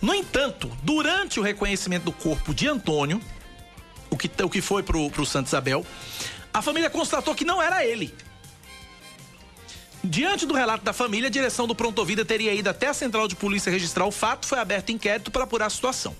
No 0.00 0.14
entanto, 0.14 0.70
durante 0.82 1.40
o 1.40 1.42
reconhecimento 1.42 2.04
do 2.04 2.12
corpo 2.12 2.52
de 2.52 2.68
Antônio, 2.68 3.20
o 4.10 4.16
que, 4.16 4.30
o 4.42 4.50
que 4.50 4.60
foi 4.60 4.82
para 4.82 4.98
o 4.98 5.26
Santa 5.26 5.48
Isabel, 5.48 5.84
a 6.52 6.60
família 6.60 6.90
constatou 6.90 7.34
que 7.34 7.44
não 7.44 7.60
era 7.60 7.84
ele. 7.84 8.14
Diante 10.02 10.44
do 10.44 10.52
relato 10.52 10.84
da 10.84 10.92
família, 10.92 11.28
a 11.28 11.30
direção 11.30 11.66
do 11.66 11.74
Pronto 11.74 12.04
Vida 12.04 12.24
teria 12.26 12.52
ido 12.52 12.68
até 12.68 12.88
a 12.88 12.94
central 12.94 13.26
de 13.26 13.34
polícia 13.34 13.72
registrar 13.72 14.04
o 14.04 14.10
fato, 14.10 14.46
foi 14.46 14.58
aberto 14.58 14.90
inquérito 14.92 15.30
para 15.30 15.44
apurar 15.44 15.66
a 15.66 15.70
situação. 15.70 16.14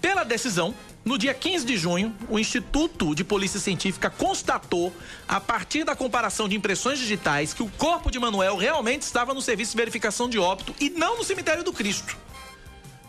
Pela 0.00 0.24
decisão, 0.24 0.74
no 1.04 1.16
dia 1.16 1.32
15 1.32 1.64
de 1.64 1.76
junho, 1.76 2.14
o 2.28 2.38
Instituto 2.38 3.14
de 3.14 3.22
Polícia 3.22 3.60
Científica 3.60 4.10
constatou, 4.10 4.92
a 5.28 5.40
partir 5.40 5.84
da 5.84 5.94
comparação 5.94 6.48
de 6.48 6.56
impressões 6.56 6.98
digitais, 6.98 7.54
que 7.54 7.62
o 7.62 7.70
corpo 7.78 8.10
de 8.10 8.18
Manuel 8.18 8.56
realmente 8.56 9.02
estava 9.02 9.32
no 9.32 9.40
serviço 9.40 9.70
de 9.72 9.76
verificação 9.76 10.28
de 10.28 10.38
óbito 10.38 10.74
e 10.80 10.90
não 10.90 11.16
no 11.16 11.24
cemitério 11.24 11.62
do 11.62 11.72
Cristo. 11.72 12.16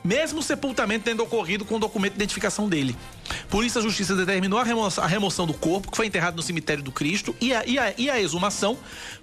mesmo 0.03 0.39
o 0.39 0.43
sepultamento 0.43 1.03
tendo 1.03 1.21
ocorrido 1.21 1.65
com 1.65 1.75
o 1.75 1.79
documento 1.79 2.13
de 2.13 2.19
identificação 2.19 2.69
dele. 2.69 2.95
Por 3.49 3.65
isso, 3.65 3.77
a 3.77 3.81
justiça 3.81 4.15
determinou 4.15 4.57
a 4.57 4.63
remoção, 4.63 5.03
a 5.03 5.07
remoção 5.07 5.45
do 5.45 5.53
corpo, 5.53 5.91
que 5.91 5.97
foi 5.97 6.05
enterrado 6.05 6.35
no 6.35 6.41
cemitério 6.41 6.81
do 6.81 6.93
Cristo, 6.93 7.35
e 7.41 7.53
a, 7.53 7.65
e 7.65 7.77
a, 7.77 7.93
e 7.97 8.09
a 8.09 8.21
exumação, 8.21 8.77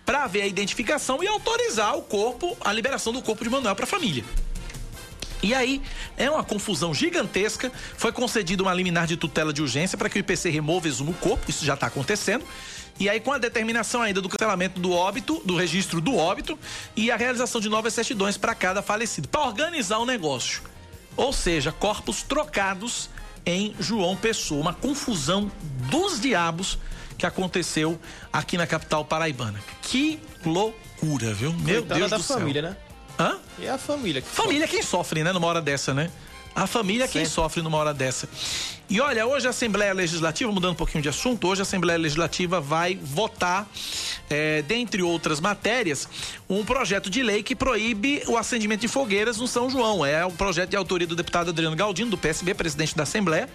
para 0.04 0.26
ver 0.26 0.42
a 0.42 0.46
identificação 0.46 1.22
e 1.22 1.26
autorizar 1.26 1.96
o 1.96 2.02
corpo, 2.02 2.54
a 2.60 2.70
liberação 2.72 3.14
do 3.14 3.22
corpo 3.22 3.42
de 3.42 3.48
Manuel 3.48 3.74
para 3.74 3.84
a 3.84 3.88
família. 3.88 4.24
E 5.45 5.53
aí, 5.53 5.82
é 6.16 6.30
uma 6.30 6.42
confusão 6.42 6.95
gigantesca. 6.95 7.70
Foi 7.99 8.11
concedida 8.11 8.62
uma 8.62 8.72
liminar 8.72 9.07
de 9.07 9.14
tutela 9.14 9.53
de 9.53 9.61
urgência 9.61 9.99
para 9.99 10.09
que 10.09 10.18
o 10.18 10.20
IPC 10.20 10.49
remova 10.49 10.88
exuma 10.88 11.11
o 11.11 11.14
corpo, 11.14 11.51
isso 11.51 11.66
já 11.66 11.74
está 11.74 11.86
acontecendo. 11.86 12.42
E 12.99 13.11
aí, 13.11 13.20
com 13.20 13.30
a 13.30 13.36
determinação 13.36 14.01
ainda 14.01 14.22
do 14.22 14.28
cancelamento 14.30 14.80
do 14.80 14.90
óbito, 14.92 15.42
do 15.45 15.55
registro 15.55 16.01
do 16.01 16.16
óbito 16.16 16.59
e 16.97 17.11
a 17.11 17.16
realização 17.16 17.61
de 17.61 17.68
novas 17.68 17.92
certidões 17.92 18.38
para 18.38 18.55
cada 18.55 18.80
falecido, 18.80 19.28
para 19.28 19.42
organizar 19.42 19.99
o 19.99 20.07
negócio. 20.07 20.62
Ou 21.14 21.30
seja, 21.30 21.70
corpos 21.70 22.22
trocados 22.22 23.11
em 23.45 23.74
João 23.78 24.16
Pessoa. 24.16 24.62
Uma 24.62 24.72
confusão 24.72 25.51
dos 25.90 26.18
diabos 26.18 26.78
que 27.18 27.26
aconteceu 27.26 28.01
aqui 28.32 28.57
na 28.57 28.66
capital 28.66 29.05
paraibana. 29.05 29.61
Que 29.82 30.18
loucura, 30.42 31.34
viu? 31.34 31.53
Meu 31.53 31.80
Coitada 31.82 32.01
Deus 32.01 32.11
da 32.11 32.16
do 32.16 32.22
céu. 32.22 32.38
família, 32.38 32.62
né? 32.62 32.76
Hã? 33.18 33.38
E 33.58 33.68
a 33.68 33.78
família 33.78 34.20
que 34.20 34.28
Família 34.28 34.64
é 34.64 34.68
quem 34.68 34.82
sofre, 34.82 35.22
né, 35.22 35.32
numa 35.32 35.46
hora 35.46 35.60
dessa, 35.60 35.94
né? 35.94 36.10
A 36.54 36.68
família 36.68 37.04
é 37.04 37.08
quem 37.08 37.24
sofre 37.24 37.62
numa 37.62 37.76
hora 37.76 37.92
dessa. 37.92 38.28
E 38.88 39.00
olha, 39.00 39.26
hoje 39.26 39.46
a 39.46 39.50
Assembleia 39.50 39.92
Legislativa, 39.92 40.52
mudando 40.52 40.72
um 40.72 40.76
pouquinho 40.76 41.02
de 41.02 41.08
assunto, 41.08 41.48
hoje 41.48 41.62
a 41.62 41.64
Assembleia 41.64 41.98
Legislativa 41.98 42.60
vai 42.60 42.96
votar, 43.02 43.68
eh, 44.30 44.62
dentre 44.62 45.02
outras 45.02 45.40
matérias, 45.40 46.08
um 46.48 46.64
projeto 46.64 47.10
de 47.10 47.24
lei 47.24 47.42
que 47.42 47.56
proíbe 47.56 48.22
o 48.28 48.36
acendimento 48.36 48.82
de 48.82 48.88
fogueiras 48.88 49.38
no 49.38 49.48
São 49.48 49.68
João. 49.68 50.06
É 50.06 50.24
um 50.24 50.30
projeto 50.30 50.70
de 50.70 50.76
autoria 50.76 51.08
do 51.08 51.16
deputado 51.16 51.48
Adriano 51.48 51.74
Galdino, 51.74 52.10
do 52.10 52.18
PSB, 52.18 52.54
presidente 52.54 52.94
da 52.94 53.02
Assembleia. 53.02 53.48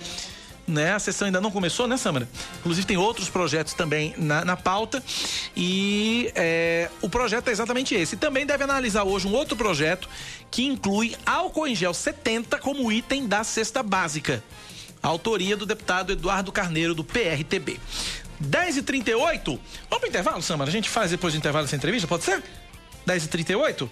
Né? 0.70 0.94
A 0.94 1.00
sessão 1.00 1.26
ainda 1.26 1.42
não 1.42 1.50
começou, 1.50 1.88
né, 1.88 1.98
Samara? 1.98 2.30
Inclusive 2.60 2.86
tem 2.86 2.96
outros 2.96 3.28
projetos 3.28 3.74
também 3.74 4.14
na, 4.18 4.46
na 4.46 4.56
pauta. 4.56 5.04
E 5.58 6.32
é, 6.36 6.90
o 7.02 7.10
projeto 7.10 7.48
é 7.48 7.52
exatamente 7.52 7.96
esse. 7.96 8.16
Também 8.16 8.46
deve 8.46 8.64
analisar 8.64 9.04
hoje 9.04 9.28
um 9.28 9.34
outro 9.34 9.58
projeto 9.58 10.08
que 10.52 10.64
inclui 10.66 11.16
álcool 11.26 11.68
em 11.68 11.76
gel 11.76 11.94
70 11.94 12.60
como 12.60 12.92
item 12.92 13.28
da 13.28 13.44
cesta 13.44 13.82
básica. 13.82 14.44
Autoria 15.02 15.58
do 15.58 15.66
deputado 15.66 16.12
Eduardo 16.12 16.52
Carneiro, 16.52 16.94
do 16.94 17.04
PRTB. 17.04 17.80
10h38. 18.44 19.42
Vamos 19.46 20.00
pro 20.00 20.08
intervalo, 20.08 20.42
Samara? 20.44 20.70
A 20.70 20.72
gente 20.72 20.90
faz 20.90 21.10
depois 21.10 21.34
do 21.34 21.38
intervalo 21.38 21.66
essa 21.66 21.76
entrevista, 21.76 22.08
pode 22.08 22.24
ser? 22.24 22.44
10h38? 23.08 23.90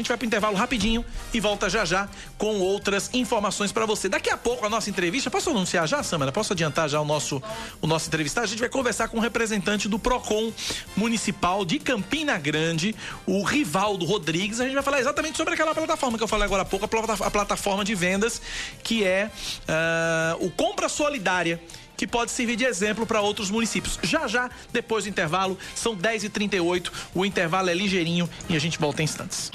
Gente 0.00 0.08
vai 0.08 0.16
pro 0.16 0.26
intervalo 0.26 0.56
rapidinho 0.56 1.04
e 1.34 1.38
volta 1.40 1.68
já 1.68 1.84
já 1.84 2.08
com 2.38 2.58
outras 2.58 3.10
informações 3.12 3.70
para 3.70 3.84
você. 3.84 4.08
Daqui 4.08 4.30
a 4.30 4.36
pouco 4.36 4.64
a 4.64 4.70
nossa 4.70 4.88
entrevista, 4.88 5.30
posso 5.30 5.50
anunciar 5.50 5.86
já, 5.86 6.02
Samara? 6.02 6.32
Posso 6.32 6.54
adiantar 6.54 6.88
já 6.88 6.98
o 6.98 7.04
nosso 7.04 7.42
o 7.82 7.86
nosso 7.86 8.08
entrevistado? 8.08 8.46
A 8.46 8.48
gente 8.48 8.60
vai 8.60 8.70
conversar 8.70 9.08
com 9.08 9.18
o 9.18 9.20
representante 9.20 9.88
do 9.90 9.98
Procon 9.98 10.50
Municipal 10.96 11.66
de 11.66 11.78
Campina 11.78 12.38
Grande, 12.38 12.96
o 13.26 13.42
Rivaldo 13.42 14.06
Rodrigues. 14.06 14.58
A 14.58 14.64
gente 14.64 14.72
vai 14.72 14.82
falar 14.82 15.00
exatamente 15.00 15.36
sobre 15.36 15.52
aquela 15.52 15.74
plataforma 15.74 16.16
que 16.16 16.24
eu 16.24 16.28
falei 16.28 16.46
agora 16.46 16.62
há 16.62 16.64
pouco, 16.64 16.86
a 16.86 16.88
plata- 16.88 17.22
a 17.26 17.30
plataforma 17.30 17.84
de 17.84 17.94
vendas 17.94 18.40
que 18.82 19.04
é 19.04 19.30
ah, 19.68 20.34
o 20.40 20.50
Compra 20.50 20.88
Solidária 20.88 21.60
que 21.94 22.06
pode 22.06 22.30
servir 22.30 22.56
de 22.56 22.64
exemplo 22.64 23.04
para 23.04 23.20
outros 23.20 23.50
municípios. 23.50 23.98
Já 24.02 24.26
já, 24.26 24.48
depois 24.72 25.04
do 25.04 25.10
intervalo, 25.10 25.58
são 25.74 25.94
10h38, 25.94 26.90
o 27.14 27.26
intervalo 27.26 27.68
é 27.68 27.74
ligeirinho 27.74 28.26
e 28.48 28.56
a 28.56 28.58
gente 28.58 28.78
volta 28.78 29.02
em 29.02 29.04
instantes. 29.04 29.50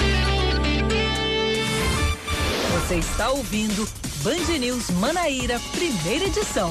Você 2.76 2.96
está 2.96 3.30
ouvindo 3.30 3.88
Band 4.22 4.60
News 4.60 4.90
Manaíra, 4.90 5.62
primeira 5.72 6.26
edição. 6.26 6.70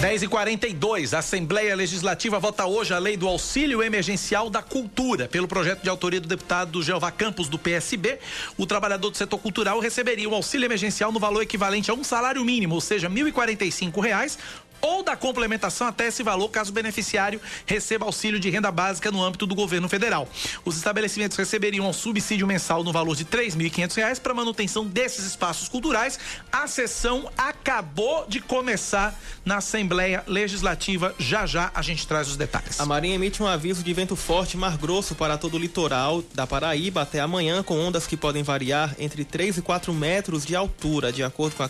10 0.00 0.22
e 0.22 0.28
42 0.28 1.12
a 1.12 1.18
Assembleia 1.18 1.74
Legislativa 1.74 2.38
vota 2.38 2.64
hoje 2.66 2.94
a 2.94 2.98
lei 2.98 3.16
do 3.16 3.26
auxílio 3.26 3.82
emergencial 3.82 4.48
da 4.50 4.62
cultura. 4.62 5.28
Pelo 5.28 5.48
projeto 5.48 5.82
de 5.82 5.88
autoria 5.88 6.20
do 6.20 6.28
deputado 6.28 6.82
Jeová 6.82 7.10
Campos, 7.10 7.48
do 7.48 7.58
PSB, 7.58 8.18
o 8.56 8.64
trabalhador 8.64 9.10
do 9.10 9.16
setor 9.16 9.38
cultural 9.38 9.80
receberia 9.80 10.28
um 10.28 10.34
auxílio 10.34 10.66
emergencial 10.66 11.10
no 11.10 11.18
valor 11.18 11.42
equivalente 11.42 11.90
a 11.90 11.94
um 11.94 12.04
salário 12.04 12.44
mínimo, 12.44 12.76
ou 12.76 12.80
seja, 12.80 13.10
1.045 13.10 14.00
reais, 14.00 14.38
ou 14.80 15.02
da 15.02 15.16
complementação 15.16 15.86
até 15.86 16.06
esse 16.06 16.22
valor, 16.22 16.48
caso 16.48 16.70
o 16.70 16.74
beneficiário 16.74 17.40
receba 17.66 18.06
auxílio 18.06 18.38
de 18.38 18.50
renda 18.50 18.70
básica 18.70 19.10
no 19.10 19.22
âmbito 19.22 19.46
do 19.46 19.54
governo 19.54 19.88
federal. 19.88 20.28
Os 20.64 20.76
estabelecimentos 20.76 21.36
receberiam 21.36 21.88
um 21.88 21.92
subsídio 21.92 22.46
mensal 22.46 22.84
no 22.84 22.92
valor 22.92 23.16
de 23.16 23.24
3.500 23.24 23.96
reais 23.96 24.18
para 24.18 24.34
manutenção 24.34 24.86
desses 24.86 25.24
espaços 25.24 25.68
culturais. 25.68 26.18
A 26.52 26.66
sessão 26.66 27.30
acabou 27.36 28.26
de 28.28 28.40
começar 28.40 29.18
na 29.44 29.56
Assembleia 29.56 30.22
Legislativa. 30.26 31.14
Já 31.18 31.46
já 31.46 31.70
a 31.74 31.82
gente 31.82 32.06
traz 32.06 32.28
os 32.28 32.36
detalhes. 32.36 32.78
A 32.80 32.86
Marinha 32.86 33.14
emite 33.14 33.42
um 33.42 33.46
aviso 33.46 33.82
de 33.82 33.92
vento 33.92 34.16
forte 34.16 34.56
mar 34.56 34.76
grosso 34.76 35.14
para 35.14 35.38
todo 35.38 35.54
o 35.54 35.58
litoral 35.58 36.22
da 36.34 36.46
Paraíba 36.46 37.02
até 37.02 37.20
amanhã, 37.20 37.62
com 37.62 37.78
ondas 37.78 38.06
que 38.06 38.16
podem 38.16 38.42
variar 38.42 38.94
entre 38.98 39.24
3 39.24 39.58
e 39.58 39.62
4 39.62 39.92
metros 39.92 40.44
de 40.44 40.54
altura. 40.54 41.12
De 41.12 41.22
acordo 41.22 41.56
com 41.56 41.62
a, 41.62 41.68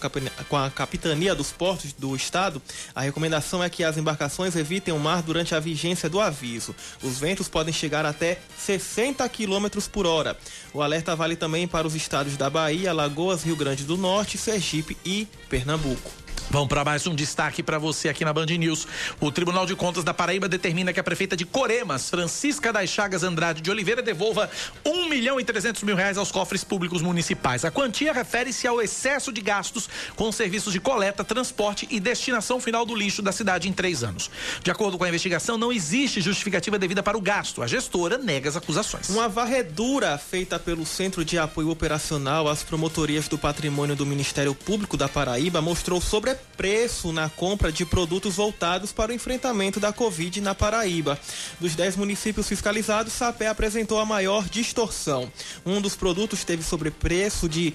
com 0.48 0.56
a 0.56 0.70
Capitania 0.70 1.34
dos 1.34 1.52
Portos 1.52 1.92
do 1.92 2.14
Estado, 2.14 2.60
a 2.98 3.00
recomendação 3.00 3.62
é 3.62 3.70
que 3.70 3.84
as 3.84 3.96
embarcações 3.96 4.56
evitem 4.56 4.92
o 4.92 4.98
mar 4.98 5.22
durante 5.22 5.54
a 5.54 5.60
vigência 5.60 6.10
do 6.10 6.18
aviso. 6.18 6.74
Os 7.00 7.16
ventos 7.16 7.46
podem 7.46 7.72
chegar 7.72 8.04
até 8.04 8.40
60 8.58 9.28
km 9.28 9.68
por 9.92 10.04
hora. 10.04 10.36
O 10.74 10.82
alerta 10.82 11.14
vale 11.14 11.36
também 11.36 11.68
para 11.68 11.86
os 11.86 11.94
estados 11.94 12.36
da 12.36 12.50
Bahia, 12.50 12.90
Alagoas, 12.90 13.44
Rio 13.44 13.54
Grande 13.54 13.84
do 13.84 13.96
Norte, 13.96 14.36
Sergipe 14.36 14.96
e 15.04 15.28
Pernambuco. 15.48 16.27
Vamos 16.50 16.68
para 16.68 16.82
mais 16.82 17.06
um 17.06 17.14
destaque 17.14 17.62
para 17.62 17.78
você 17.78 18.08
aqui 18.08 18.24
na 18.24 18.32
Band 18.32 18.46
News. 18.46 18.88
O 19.20 19.30
Tribunal 19.30 19.66
de 19.66 19.76
Contas 19.76 20.02
da 20.02 20.14
Paraíba 20.14 20.48
determina 20.48 20.94
que 20.94 21.00
a 21.00 21.04
prefeita 21.04 21.36
de 21.36 21.44
Coremas, 21.44 22.08
Francisca 22.08 22.72
das 22.72 22.88
Chagas 22.88 23.22
Andrade 23.22 23.60
de 23.60 23.70
Oliveira, 23.70 24.00
devolva 24.00 24.48
1 24.82 25.10
milhão 25.10 25.38
e 25.38 25.44
300 25.44 25.82
mil 25.82 25.94
reais 25.94 26.16
aos 26.16 26.32
cofres 26.32 26.64
públicos 26.64 27.02
municipais. 27.02 27.66
A 27.66 27.70
quantia 27.70 28.14
refere-se 28.14 28.66
ao 28.66 28.80
excesso 28.80 29.30
de 29.30 29.42
gastos 29.42 29.90
com 30.16 30.32
serviços 30.32 30.72
de 30.72 30.80
coleta, 30.80 31.22
transporte 31.22 31.86
e 31.90 32.00
destinação 32.00 32.58
final 32.58 32.86
do 32.86 32.94
lixo 32.94 33.20
da 33.20 33.30
cidade 33.30 33.68
em 33.68 33.72
três 33.72 34.02
anos. 34.02 34.30
De 34.64 34.70
acordo 34.70 34.96
com 34.96 35.04
a 35.04 35.08
investigação, 35.08 35.58
não 35.58 35.70
existe 35.70 36.22
justificativa 36.22 36.78
devida 36.78 37.02
para 37.02 37.18
o 37.18 37.20
gasto. 37.20 37.62
A 37.62 37.66
gestora 37.66 38.16
nega 38.16 38.48
as 38.48 38.56
acusações. 38.56 39.10
Uma 39.10 39.28
varredura 39.28 40.16
feita 40.16 40.58
pelo 40.58 40.86
Centro 40.86 41.26
de 41.26 41.38
Apoio 41.38 41.68
Operacional 41.68 42.48
às 42.48 42.62
Promotorias 42.62 43.28
do 43.28 43.36
Patrimônio 43.36 43.94
do 43.94 44.06
Ministério 44.06 44.54
Público 44.54 44.96
da 44.96 45.10
Paraíba 45.10 45.60
mostrou 45.60 46.00
sobrepreço 46.38 47.12
na 47.12 47.28
compra 47.28 47.70
de 47.70 47.84
produtos 47.84 48.36
voltados 48.36 48.90
para 48.92 49.12
o 49.12 49.14
enfrentamento 49.14 49.78
da 49.78 49.92
Covid 49.92 50.40
na 50.40 50.54
Paraíba. 50.54 51.18
Dos 51.60 51.74
10 51.74 51.96
municípios 51.96 52.48
fiscalizados, 52.48 53.12
Sapé 53.12 53.48
apresentou 53.48 53.98
a 53.98 54.04
maior 54.04 54.48
distorção. 54.48 55.30
Um 55.64 55.80
dos 55.80 55.96
produtos 55.96 56.44
teve 56.44 56.62
sobrepreço 56.62 57.48
de 57.48 57.72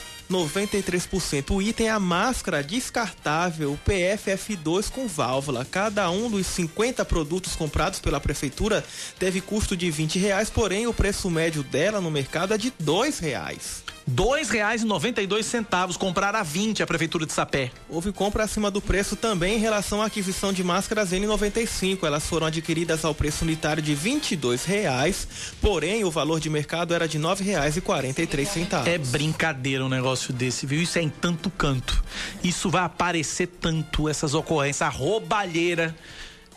O 1.53 1.61
item 1.61 1.88
é 1.88 1.89
a 1.89 1.99
máscara 1.99 2.63
descartável 2.63 3.78
PFF2 3.86 4.89
com 4.89 5.07
válvula. 5.07 5.65
Cada 5.65 6.09
um 6.09 6.30
dos 6.30 6.47
50 6.47 7.03
produtos 7.05 7.55
comprados 7.55 7.99
pela 7.99 8.19
prefeitura 8.19 8.84
teve 9.19 9.41
custo 9.41 9.76
de 9.76 9.91
20 9.91 10.17
reais, 10.19 10.49
porém 10.49 10.88
o 10.88 10.93
preço 10.93 11.30
médio 11.30 11.63
dela 11.63 11.99
no 11.99 12.09
mercado 12.09 12.53
é 12.53 12.57
de 12.57 12.74
dois 12.80 13.19
reais. 13.19 13.82
R$ 14.06 14.14
2,92 14.14 15.97
comprar 15.97 16.36
a 16.36 16.43
20 16.43 16.84
a 16.84 16.88
Prefeitura 16.88 17.26
de 17.26 17.32
Sapé. 17.32 17.72
Houve 17.89 18.12
compra 18.12 18.43
acima 18.43 18.70
do 18.70 18.82
preço 18.82 19.16
também 19.16 19.56
em 19.56 19.60
relação 19.60 20.01
à 20.01 20.08
aquisição 20.08 20.51
de 20.51 20.64
máscaras 20.64 21.12
N95. 21.12 22.04
Elas 22.04 22.26
foram 22.26 22.47
adquiridas 22.47 23.06
ao 23.06 23.16
preço 23.16 23.45
unitário 23.45 23.82
de 23.82 23.95
22 23.95 24.66
reais, 24.66 25.28
porém 25.62 26.04
o 26.04 26.12
valor 26.12 26.39
de 26.41 26.49
mercado 26.49 26.93
era 26.93 27.08
de 27.08 27.18
R$ 27.18 27.24
9,43. 27.24 28.88
É 28.88 28.97
brincadeira 28.97 29.86
um 29.86 29.89
negócio 29.89 30.34
desse, 30.34 30.66
viu? 30.66 30.82
Isso 30.82 30.99
é 30.99 31.01
em 31.01 31.10
tanto 31.10 31.49
canto. 31.49 32.04
Isso 32.43 32.70
vai 32.70 32.84
aparecer 32.84 33.47
tanto, 33.47 34.10
essas 34.10 34.34
ocorrências, 34.34 34.82
a 34.82 34.89
roubalheira, 34.89 35.95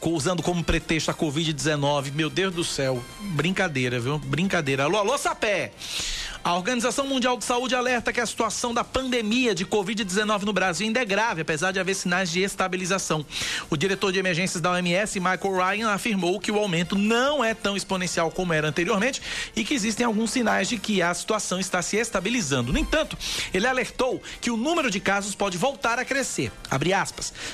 usando 0.03 0.42
como 0.42 0.62
pretexto 0.64 1.11
a 1.11 1.14
Covid-19. 1.14 2.12
Meu 2.12 2.28
Deus 2.28 2.55
do 2.55 2.64
céu, 2.64 3.03
brincadeira, 3.34 4.01
viu? 4.01 4.18
Brincadeira. 4.18 4.84
Alô, 4.84 4.99
alô, 4.99 5.16
Sapé! 5.16 5.72
A 6.47 6.55
Organização 6.55 7.09
Mundial 7.09 7.36
de 7.36 7.44
Saúde 7.44 7.74
alerta 7.74 8.12
que 8.12 8.20
a 8.20 8.24
situação 8.24 8.72
da 8.72 8.84
pandemia 8.84 9.53
de 9.53 9.66
Covid-19 9.66 10.42
no 10.42 10.53
Brasil 10.53 10.86
ainda 10.86 11.01
é 11.01 11.05
grave, 11.05 11.42
apesar 11.42 11.72
de 11.72 11.80
haver 11.80 11.97
sinais 11.97 12.30
de 12.30 12.40
estabilização. 12.40 13.26
O 13.68 13.76
diretor 13.76 14.12
de 14.12 14.20
emergências 14.20 14.62
da 14.62 14.70
OMS, 14.70 15.18
Michael 15.18 15.57
Ryan, 15.57 15.90
afirmou 15.90 16.38
que 16.38 16.53
o 16.53 16.59
aumento 16.61 16.97
não 16.97 17.44
é 17.44 17.53
tão 17.53 17.76
exponencial 17.76 18.30
como 18.30 18.53
era 18.53 18.68
anteriormente 18.68 19.20
e 19.57 19.64
que 19.64 19.74
existem 19.74 20.07
alguns 20.07 20.30
sinais 20.30 20.68
de 20.68 20.79
que 20.79 21.03
a 21.03 21.12
situação 21.12 21.58
está 21.58 21.83
se 21.83 21.96
estabilizando. 21.96 22.72
No 22.72 22.79
entanto, 22.79 23.18
ele 23.53 23.66
alertou 23.66 24.22
que 24.41 24.49
o 24.49 24.57
número 24.57 24.88
de 24.88 25.00
casos 25.00 25.34
pode 25.34 25.58
voltar 25.58 25.99
a 25.99 26.04
crescer. 26.04 26.53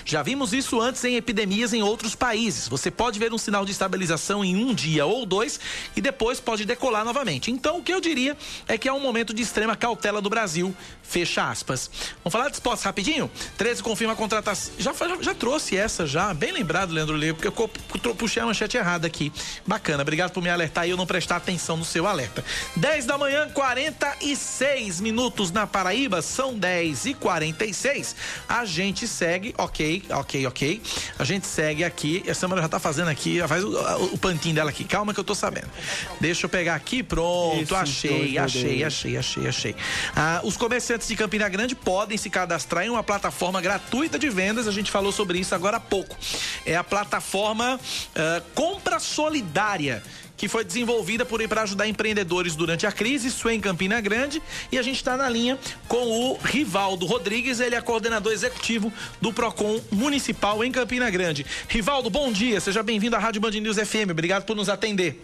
Já 0.04 0.22
vimos 0.22 0.52
isso 0.52 0.78
antes 0.78 1.02
em 1.02 1.16
epidemias 1.16 1.72
em 1.72 1.82
outros 1.82 2.14
países. 2.14 2.68
Você 2.68 2.90
pode 2.90 3.18
ver 3.18 3.32
um 3.32 3.38
sinal 3.38 3.64
de 3.64 3.72
estabilização 3.72 4.44
em 4.44 4.54
um 4.54 4.74
dia 4.74 5.06
ou 5.06 5.24
dois 5.24 5.58
e 5.96 6.00
depois 6.02 6.40
pode 6.40 6.66
decolar 6.66 7.06
novamente. 7.06 7.50
Então, 7.50 7.78
o 7.78 7.82
que 7.82 7.94
eu 7.94 7.98
diria 7.98 8.36
é 8.68 8.81
que 8.81 8.81
é 8.88 8.92
um 8.92 9.00
momento 9.00 9.32
de 9.34 9.42
extrema 9.42 9.76
cautela 9.76 10.20
do 10.20 10.30
Brasil. 10.30 10.74
Fecha 11.02 11.48
aspas. 11.50 11.90
Vamos 12.24 12.32
falar 12.32 12.48
de 12.48 12.54
esportes 12.54 12.84
rapidinho? 12.84 13.30
13 13.58 13.82
confirma 13.82 14.14
a 14.14 14.16
contratação. 14.16 14.72
Já, 14.78 14.92
já, 14.92 15.22
já 15.22 15.34
trouxe 15.34 15.76
essa 15.76 16.06
já. 16.06 16.32
Bem 16.32 16.52
lembrado, 16.52 16.90
Leandro 16.90 17.16
Lê, 17.16 17.32
porque 17.32 17.48
eu 17.48 18.14
puxei 18.14 18.42
a 18.42 18.46
manchete 18.46 18.76
errada 18.76 19.06
aqui. 19.06 19.32
Bacana, 19.66 20.02
obrigado 20.02 20.32
por 20.32 20.42
me 20.42 20.48
alertar 20.48 20.86
e 20.86 20.90
eu 20.90 20.96
não 20.96 21.06
prestar 21.06 21.36
atenção 21.36 21.76
no 21.76 21.84
seu 21.84 22.06
alerta. 22.06 22.44
10 22.76 23.06
da 23.06 23.18
manhã, 23.18 23.48
46 23.50 25.00
minutos 25.00 25.50
na 25.50 25.66
Paraíba, 25.66 26.22
são 26.22 26.54
10 26.54 27.06
e 27.06 27.14
46. 27.14 28.16
A 28.48 28.64
gente 28.64 29.06
segue, 29.06 29.54
ok, 29.58 30.04
ok, 30.10 30.46
ok. 30.46 30.82
A 31.18 31.24
gente 31.24 31.46
segue 31.46 31.84
aqui. 31.84 32.22
Essa 32.26 32.40
semana 32.40 32.62
já 32.62 32.68
tá 32.68 32.78
fazendo 32.78 33.08
aqui, 33.08 33.36
já 33.38 33.48
faz 33.48 33.62
o, 33.64 33.68
o, 33.68 34.14
o 34.14 34.18
pantinho 34.18 34.54
dela 34.54 34.70
aqui. 34.70 34.84
Calma 34.84 35.12
que 35.12 35.20
eu 35.20 35.24
tô 35.24 35.34
sabendo. 35.34 35.68
Deixa 36.20 36.46
eu 36.46 36.50
pegar 36.50 36.74
aqui, 36.74 37.02
pronto. 37.02 37.62
Esse 37.62 37.74
achei, 37.74 38.38
achei, 38.38 38.61
achei, 38.84 39.16
achei, 39.16 39.48
achei. 39.48 39.76
Ah, 40.14 40.40
os 40.44 40.56
comerciantes 40.56 41.08
de 41.08 41.16
Campina 41.16 41.48
Grande 41.48 41.74
podem 41.74 42.16
se 42.16 42.30
cadastrar 42.30 42.84
em 42.84 42.90
uma 42.90 43.02
plataforma 43.02 43.60
gratuita 43.60 44.18
de 44.18 44.28
vendas. 44.28 44.68
A 44.68 44.72
gente 44.72 44.90
falou 44.90 45.12
sobre 45.12 45.38
isso 45.38 45.54
agora 45.54 45.76
há 45.76 45.80
pouco. 45.80 46.16
É 46.64 46.76
a 46.76 46.84
plataforma 46.84 47.76
uh, 47.76 48.42
Compra 48.54 48.98
Solidária 48.98 50.02
que 50.42 50.48
foi 50.48 50.64
desenvolvida 50.64 51.24
por 51.24 51.42
para 51.46 51.62
ajudar 51.62 51.86
empreendedores 51.86 52.56
durante 52.56 52.84
a 52.84 52.90
crise, 52.90 53.28
isso 53.28 53.48
é 53.48 53.54
em 53.54 53.60
Campina 53.60 54.00
Grande, 54.00 54.42
e 54.72 54.78
a 54.78 54.82
gente 54.82 54.96
está 54.96 55.16
na 55.16 55.28
linha 55.28 55.56
com 55.86 56.04
o 56.04 56.36
Rivaldo 56.36 57.06
Rodrigues, 57.06 57.60
ele 57.60 57.76
é 57.76 57.80
coordenador 57.80 58.32
executivo 58.32 58.92
do 59.20 59.32
Procon 59.32 59.80
Municipal 59.92 60.64
em 60.64 60.72
Campina 60.72 61.08
Grande. 61.10 61.46
Rivaldo, 61.68 62.10
bom 62.10 62.32
dia, 62.32 62.60
seja 62.60 62.82
bem-vindo 62.82 63.14
à 63.14 63.20
Rádio 63.20 63.40
Band 63.40 63.52
News 63.52 63.76
FM, 63.76 64.10
obrigado 64.10 64.44
por 64.44 64.56
nos 64.56 64.68
atender. 64.68 65.22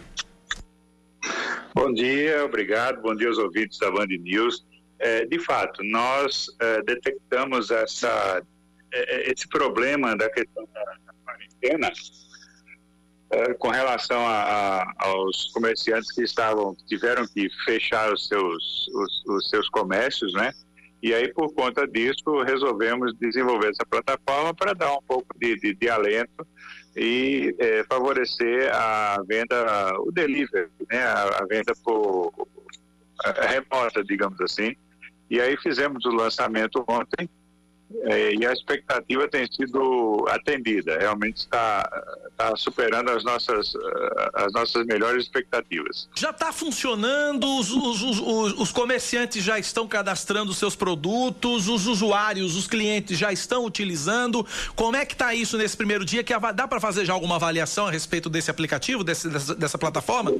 Bom 1.79 1.93
dia, 1.93 2.43
obrigado, 2.43 3.01
bom 3.01 3.15
dia 3.15 3.29
aos 3.29 3.37
ouvintes 3.37 3.79
da 3.79 3.89
Band 3.89 4.07
News. 4.07 4.65
É, 4.99 5.25
de 5.25 5.39
fato, 5.39 5.81
nós 5.81 6.47
é, 6.59 6.81
detectamos 6.81 7.71
essa, 7.71 8.43
é, 8.93 9.31
esse 9.31 9.47
problema 9.47 10.13
da 10.13 10.29
questão 10.29 10.67
da, 10.73 10.83
da 10.83 11.13
quarentena 11.23 11.89
é, 13.31 13.53
com 13.53 13.69
relação 13.69 14.19
a, 14.27 14.81
a, 14.81 14.93
aos 14.97 15.53
comerciantes 15.53 16.11
que 16.11 16.21
estavam 16.21 16.75
tiveram 16.85 17.25
que 17.25 17.49
fechar 17.63 18.11
os 18.11 18.27
seus 18.27 18.89
os, 18.89 19.25
os, 19.25 19.49
seus 19.49 19.69
comércios, 19.69 20.33
né? 20.33 20.51
E 21.01 21.13
aí 21.13 21.33
por 21.33 21.53
conta 21.53 21.87
disso 21.87 22.43
resolvemos 22.43 23.17
desenvolver 23.17 23.69
essa 23.69 23.85
plataforma 23.89 24.53
para 24.53 24.73
dar 24.73 24.91
um 24.91 25.01
pouco 25.07 25.27
de, 25.39 25.55
de, 25.55 25.73
de 25.75 25.89
alento 25.89 26.45
e 26.95 27.55
é, 27.59 27.83
favorecer 27.83 28.73
a 28.73 29.21
venda, 29.27 29.93
o 29.99 30.11
delivery, 30.11 30.69
né? 30.89 31.03
A, 31.03 31.39
a 31.41 31.45
venda 31.45 31.73
por 31.83 32.31
a 33.23 33.47
remota, 33.47 34.03
digamos 34.03 34.39
assim. 34.41 34.75
E 35.29 35.39
aí 35.39 35.57
fizemos 35.57 36.05
o 36.05 36.09
lançamento 36.09 36.83
ontem 36.87 37.29
é, 38.03 38.35
e 38.35 38.45
a 38.45 38.53
expectativa 38.53 39.27
tem 39.27 39.51
sido 39.51 40.25
atendida. 40.29 40.97
Realmente 40.97 41.37
está, 41.37 41.89
está 42.29 42.55
superando 42.55 43.09
as 43.09 43.23
nossas, 43.23 43.73
eh, 43.75 44.29
as 44.35 44.53
nossas 44.53 44.85
melhores 44.85 45.23
expectativas. 45.23 46.07
Já 46.15 46.29
está 46.29 46.53
funcionando? 46.53 47.45
Os, 47.59 47.71
os, 47.71 48.01
os, 48.03 48.59
os, 48.59 48.71
comerciantes 48.71 49.43
já 49.43 49.57
estão 49.57 49.87
cadastrando 49.87 50.53
seus 50.53 50.75
produtos? 50.75 51.67
Os 51.67 51.87
usuários, 51.87 52.55
os 52.55 52.67
clientes 52.67 53.17
já 53.17 53.33
estão 53.33 53.65
utilizando? 53.65 54.45
Como 54.75 54.95
é 54.95 55.03
que 55.03 55.13
está 55.13 55.33
isso 55.33 55.57
nesse 55.57 55.75
primeiro 55.75 56.05
dia? 56.05 56.23
Que 56.23 56.33
dá 56.53 56.67
para 56.67 56.79
fazer 56.79 57.05
já 57.05 57.13
alguma 57.13 57.35
avaliação 57.35 57.87
a 57.87 57.91
respeito 57.91 58.29
desse 58.29 58.51
aplicativo, 58.51 59.03
desse, 59.03 59.27
dessa, 59.29 59.55
dessa 59.55 59.77
plataforma? 59.77 60.31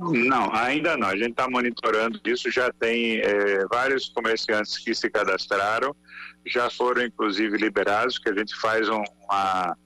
Não, 0.00 0.50
ainda 0.54 0.96
não. 0.96 1.08
A 1.08 1.16
gente 1.16 1.32
está 1.32 1.48
monitorando 1.48 2.18
isso. 2.24 2.50
Já 2.50 2.72
tem 2.72 3.18
é, 3.18 3.66
vários 3.66 4.08
comerciantes 4.08 4.78
que 4.78 4.94
se 4.94 5.10
cadastraram, 5.10 5.94
já 6.46 6.70
foram 6.70 7.02
inclusive 7.02 7.58
liberados, 7.58 8.18
que 8.18 8.30
a 8.30 8.34
gente 8.34 8.56
faz 8.56 8.88
um, 8.88 9.02
uma, 9.24 9.76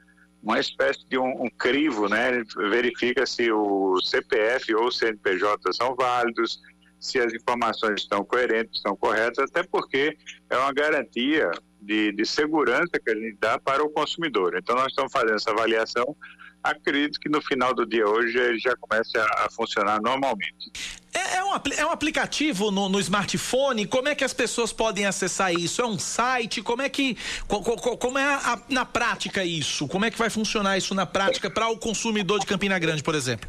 uma 0.40 0.60
espécie 0.60 1.04
de 1.08 1.18
um, 1.18 1.44
um, 1.44 1.50
crivo, 1.50 2.08
né? 2.08 2.44
Verifica 2.70 3.26
se 3.26 3.50
o 3.50 4.00
CPF 4.02 4.72
ou 4.76 4.86
o 4.86 4.92
CNPJ 4.92 5.72
são 5.72 5.96
válidos, 5.96 6.60
se 7.00 7.18
as 7.18 7.34
informações 7.34 8.02
estão 8.02 8.24
coerentes, 8.24 8.76
estão 8.76 8.94
corretas, 8.94 9.50
até 9.50 9.64
porque 9.64 10.16
é 10.48 10.56
uma 10.56 10.72
garantia 10.72 11.50
de, 11.80 12.12
de 12.12 12.24
segurança 12.24 13.00
que 13.04 13.10
a 13.10 13.14
gente 13.14 13.36
dá 13.40 13.58
para 13.58 13.82
o 13.82 13.90
consumidor. 13.90 14.56
Então, 14.56 14.76
nós 14.76 14.86
estamos 14.86 15.12
fazendo 15.12 15.34
essa 15.34 15.50
avaliação 15.50 16.16
acredito 16.64 17.20
que 17.20 17.28
no 17.28 17.42
final 17.42 17.74
do 17.74 17.84
dia 17.84 18.08
hoje 18.08 18.38
ele 18.38 18.58
já 18.58 18.74
comece 18.76 19.18
a, 19.18 19.44
a 19.44 19.48
funcionar 19.50 20.00
normalmente. 20.00 20.72
É, 21.12 21.36
é, 21.36 21.44
um, 21.44 21.50
é 21.76 21.86
um 21.86 21.90
aplicativo 21.90 22.70
no, 22.70 22.88
no, 22.88 22.98
smartphone? 22.98 23.86
Como 23.86 24.08
é 24.08 24.14
que 24.14 24.24
as 24.24 24.32
pessoas 24.32 24.72
podem 24.72 25.06
acessar 25.06 25.54
isso? 25.54 25.80
É 25.80 25.86
um 25.86 25.98
site? 25.98 26.62
Como 26.62 26.82
é 26.82 26.88
que. 26.88 27.16
Co, 27.46 27.62
co, 27.62 27.96
como 27.96 28.18
é 28.18 28.24
a, 28.24 28.54
a, 28.54 28.60
na 28.68 28.84
prática 28.84 29.44
isso? 29.44 29.86
Como 29.86 30.04
é 30.04 30.10
que 30.10 30.18
vai 30.18 30.30
funcionar 30.30 30.76
isso 30.76 30.94
na 30.94 31.06
prática 31.06 31.48
para 31.48 31.68
o 31.68 31.76
consumidor 31.76 32.40
de 32.40 32.46
Campina 32.46 32.78
Grande, 32.78 33.02
por 33.02 33.14
exemplo? 33.14 33.48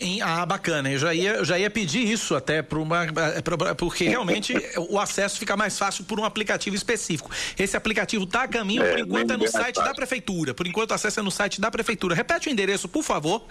Em, 0.00 0.22
ah, 0.22 0.46
bacana. 0.46 0.90
Eu 0.90 0.98
já 0.98 1.12
ia, 1.12 1.44
já 1.44 1.58
ia 1.58 1.68
pedir 1.68 2.10
isso 2.10 2.34
até 2.34 2.62
para 2.62 2.78
uma. 2.78 3.06
Pra, 3.44 3.74
porque 3.74 4.04
realmente 4.04 4.54
o 4.88 4.98
acesso 4.98 5.38
fica 5.38 5.54
mais 5.58 5.78
fácil 5.78 6.04
por 6.04 6.18
um 6.18 6.24
aplicativo 6.24 6.74
específico. 6.74 7.30
Esse 7.58 7.76
aplicativo 7.76 8.24
está 8.24 8.44
a 8.44 8.48
caminho, 8.48 8.82
é, 8.82 8.92
por 8.92 9.00
enquanto 9.00 9.32
é 9.32 9.36
no 9.36 9.46
site 9.46 9.76
da 9.76 9.92
prefeitura. 9.92 10.54
Por 10.54 10.66
enquanto 10.66 10.92
o 10.92 10.94
acesso 10.94 11.20
é 11.20 11.22
no 11.22 11.30
site 11.30 11.60
da 11.60 11.70
prefeitura. 11.70 12.14
Repete 12.14 12.48
o 12.48 12.50
endereço, 12.50 12.88
por 12.88 13.02
favor. 13.02 13.44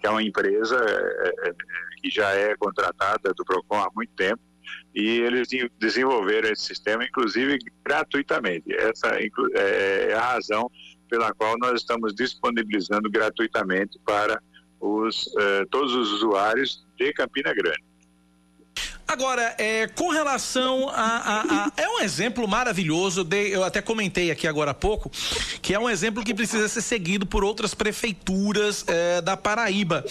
que 0.00 0.06
é 0.06 0.10
uma 0.10 0.22
empresa 0.22 0.76
é, 0.84 1.54
que 2.00 2.10
já 2.10 2.30
é 2.30 2.56
contratada 2.56 3.32
do 3.34 3.44
PROCON 3.44 3.80
há 3.80 3.90
muito 3.94 4.12
tempo, 4.14 4.40
e 4.94 5.20
eles 5.20 5.48
desenvolveram 5.78 6.50
esse 6.50 6.64
sistema, 6.64 7.04
inclusive 7.04 7.58
gratuitamente. 7.84 8.72
Essa 8.74 9.18
é 9.54 10.14
a 10.14 10.32
razão 10.32 10.70
pela 11.08 11.32
qual 11.34 11.56
nós 11.58 11.80
estamos 11.80 12.14
disponibilizando 12.14 13.10
gratuitamente 13.10 13.98
para 14.04 14.42
os, 14.82 15.32
eh, 15.38 15.64
todos 15.70 15.94
os 15.94 16.10
usuários 16.12 16.84
de 16.98 17.12
Campina 17.12 17.54
Grande. 17.54 17.92
Agora, 19.06 19.54
é, 19.58 19.88
com 19.88 20.08
relação 20.08 20.88
a, 20.88 20.94
a, 20.94 21.40
a, 21.66 21.72
É 21.76 21.86
um 21.86 22.00
exemplo 22.00 22.48
maravilhoso, 22.48 23.22
de, 23.22 23.50
eu 23.50 23.62
até 23.62 23.82
comentei 23.82 24.30
aqui 24.30 24.46
agora 24.46 24.70
há 24.70 24.74
pouco, 24.74 25.10
que 25.60 25.74
é 25.74 25.78
um 25.78 25.90
exemplo 25.90 26.24
que 26.24 26.32
precisa 26.32 26.66
ser 26.66 26.80
seguido 26.80 27.26
por 27.26 27.44
outras 27.44 27.74
prefeituras 27.74 28.84
é, 28.88 29.20
da 29.20 29.36
Paraíba. 29.36 30.02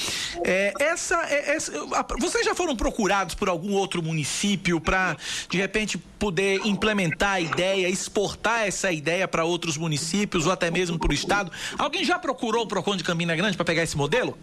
É, 0.44 0.74
essa, 0.80 1.16
é, 1.28 1.56
essa, 1.56 1.72
vocês 2.20 2.46
já 2.46 2.54
foram 2.54 2.76
procurados 2.76 3.34
por 3.34 3.50
algum 3.50 3.74
outro 3.74 4.04
município 4.04 4.80
para, 4.80 5.18
de 5.50 5.58
repente, 5.58 5.98
poder 5.98 6.62
implementar 6.64 7.34
a 7.34 7.42
ideia, 7.42 7.90
exportar 7.90 8.68
essa 8.68 8.92
ideia 8.92 9.28
para 9.28 9.44
outros 9.44 9.78
municípios 9.78 10.46
ou 10.46 10.52
até 10.52 10.70
mesmo 10.70 11.00
para 11.00 11.10
o 11.10 11.14
Estado? 11.14 11.52
Alguém 11.76 12.06
já 12.06 12.20
procurou 12.20 12.66
o 12.66 12.68
PROCON 12.68 12.96
de 12.96 13.04
Campina 13.04 13.36
Grande 13.36 13.58
para 13.58 13.66
pegar 13.66 13.82
esse 13.82 13.98
modelo? 13.98 14.38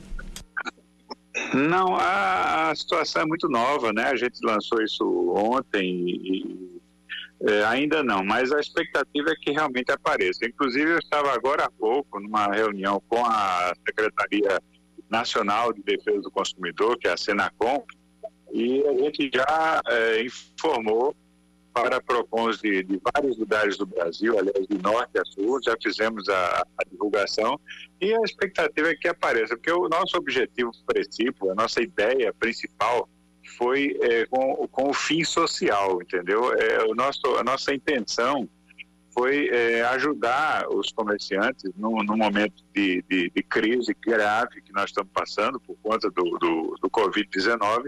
Não, 1.55 1.97
a, 1.97 2.71
a, 2.71 2.75
situação 2.75 3.23
é 3.23 3.25
muito 3.25 3.49
nova, 3.49 3.93
né? 3.93 4.05
A 4.05 4.17
gente 4.17 4.39
lançou 4.45 4.83
isso 4.83 5.05
ontem 5.35 6.09
e, 6.09 6.81
é, 7.41 7.65
ainda 7.65 8.03
não, 8.03 8.25
mas 8.25 8.53
a 8.53 8.61
expectativa 8.61 9.31
é 9.31 9.37
que 9.41 9.53
realmente 9.53 9.91
apareça. 9.91 10.45
Inclusive, 10.45 10.91
eu 10.91 10.99
estava 10.99 11.33
agora 11.33 11.65
há 11.65 11.71
pouco 11.71 12.21
numa 12.21 12.47
reunião 12.47 13.03
com 13.09 13.25
a 13.25 13.73
Secretaria 13.87 14.61
Nacional 15.09 15.73
de 15.73 15.83
Defesa 15.83 16.21
do 16.21 16.31
Consumidor, 16.31 16.99
que 16.99 17.09
é 17.09 17.13
a 17.13 17.17
Senacom, 17.17 17.85
e 18.53 18.85
a 18.87 18.93
gente 18.95 19.31
já 19.33 19.81
é, 19.87 20.23
informou 20.23 21.15
para 21.83 22.01
PROCONs 22.01 22.61
de, 22.61 22.83
de, 22.83 23.01
vários 23.15 23.39
lugares 23.39 23.77
do 23.77 23.87
Brasil, 23.87 24.39
aliás, 24.39 24.67
de 24.67 24.79
norte 24.79 25.19
a 25.19 25.25
sul, 25.25 25.61
já 25.63 25.77
fizemos 25.83 26.29
a, 26.29 26.67
a, 26.79 26.85
divulgação 26.91 27.59
e 28.01 28.13
a 28.15 28.21
expectativa 28.23 28.91
é 28.91 28.95
que 28.95 29.09
apareça, 29.09 29.57
porque 29.57 29.73
o 29.73 29.89
nosso 29.89 30.17
objetivo 30.17 30.71
princípio, 30.87 31.51
a 31.51 31.55
nossa 31.55 31.83
ideia 31.83 32.33
principal 32.35 33.09
foi 33.57 33.97
é, 34.03 34.27
com, 34.27 34.69
com, 34.69 34.91
o 34.91 34.93
fim 34.93 35.25
social, 35.25 36.01
entendeu? 36.03 36.53
É, 36.55 36.85
o 36.85 36.95
nosso, 36.95 37.37
a 37.37 37.43
nossa 37.43 37.75
intenção 37.75 38.49
foi 39.13 39.49
é, 39.49 39.83
ajudar 39.83 40.69
os 40.69 40.93
comerciantes 40.93 41.73
no, 41.77 42.03
no 42.05 42.17
momento 42.17 42.63
de, 42.75 43.03
de, 43.09 43.33
de, 43.35 43.43
crise 43.43 43.97
grave 44.01 44.61
que 44.63 44.73
nós 44.73 44.91
estamos 44.91 45.11
passando 45.13 45.59
por 45.59 45.77
conta 45.83 46.11
do, 46.11 46.23
do, 46.39 46.77
do 46.81 46.91
Covid-19 46.91 47.87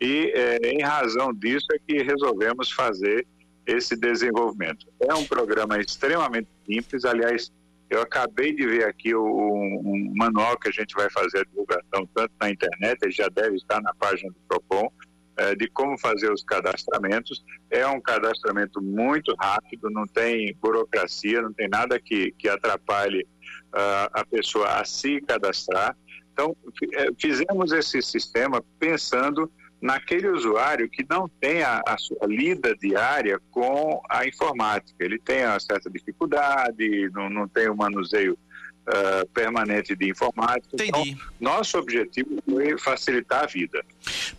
e 0.00 0.32
é, 0.34 0.58
em 0.72 0.82
razão 0.82 1.32
disso 1.32 1.66
é 1.72 1.78
que 1.78 2.02
resolvemos 2.02 2.70
fazer 2.70 3.26
esse 3.66 3.96
desenvolvimento. 3.96 4.86
É 5.00 5.14
um 5.14 5.24
programa 5.24 5.78
extremamente 5.78 6.48
simples, 6.66 7.04
aliás, 7.04 7.52
eu 7.88 8.00
acabei 8.00 8.54
de 8.54 8.66
ver 8.66 8.84
aqui 8.84 9.14
o, 9.14 9.22
um 9.22 10.12
manual 10.16 10.58
que 10.58 10.68
a 10.68 10.72
gente 10.72 10.94
vai 10.94 11.10
fazer 11.10 11.40
a 11.40 11.44
divulgação 11.44 12.08
tanto 12.14 12.32
na 12.40 12.50
internet, 12.50 12.98
ele 13.02 13.12
já 13.12 13.28
deve 13.28 13.56
estar 13.56 13.80
na 13.82 13.92
página 13.94 14.30
do 14.30 14.36
Procon, 14.48 14.90
é, 15.36 15.54
de 15.54 15.68
como 15.68 15.98
fazer 15.98 16.30
os 16.30 16.42
cadastramentos. 16.42 17.44
É 17.70 17.86
um 17.86 18.00
cadastramento 18.00 18.82
muito 18.82 19.34
rápido, 19.38 19.90
não 19.90 20.06
tem 20.06 20.54
burocracia, 20.60 21.42
não 21.42 21.52
tem 21.52 21.68
nada 21.68 21.98
que, 21.98 22.32
que 22.32 22.48
atrapalhe 22.48 23.22
uh, 23.22 24.08
a 24.12 24.24
pessoa 24.24 24.68
a 24.68 24.84
se 24.84 25.20
cadastrar. 25.22 25.96
Então, 26.32 26.56
é, 26.94 27.08
fizemos 27.18 27.72
esse 27.72 28.00
sistema 28.02 28.62
pensando 28.78 29.50
naquele 29.82 30.28
usuário 30.28 30.88
que 30.88 31.04
não 31.10 31.28
tem 31.28 31.64
a, 31.64 31.82
a, 31.84 31.98
sua 31.98 32.24
lida 32.28 32.72
diária 32.76 33.40
com 33.50 34.00
a 34.08 34.24
informática. 34.24 35.04
Ele 35.04 35.18
tem 35.18 35.44
uma 35.44 35.58
certa 35.58 35.90
dificuldade, 35.90 37.10
não, 37.12 37.28
não 37.28 37.48
tem 37.48 37.68
o 37.68 37.76
manuseio 37.76 38.38
uh, 38.86 39.26
permanente 39.34 39.96
de 39.96 40.08
informática. 40.08 40.68
Entendi. 40.72 41.10
Então, 41.10 41.26
nosso 41.40 41.76
objetivo 41.76 42.40
foi 42.48 42.78
facilitar 42.78 43.42
a 43.42 43.46
vida. 43.46 43.84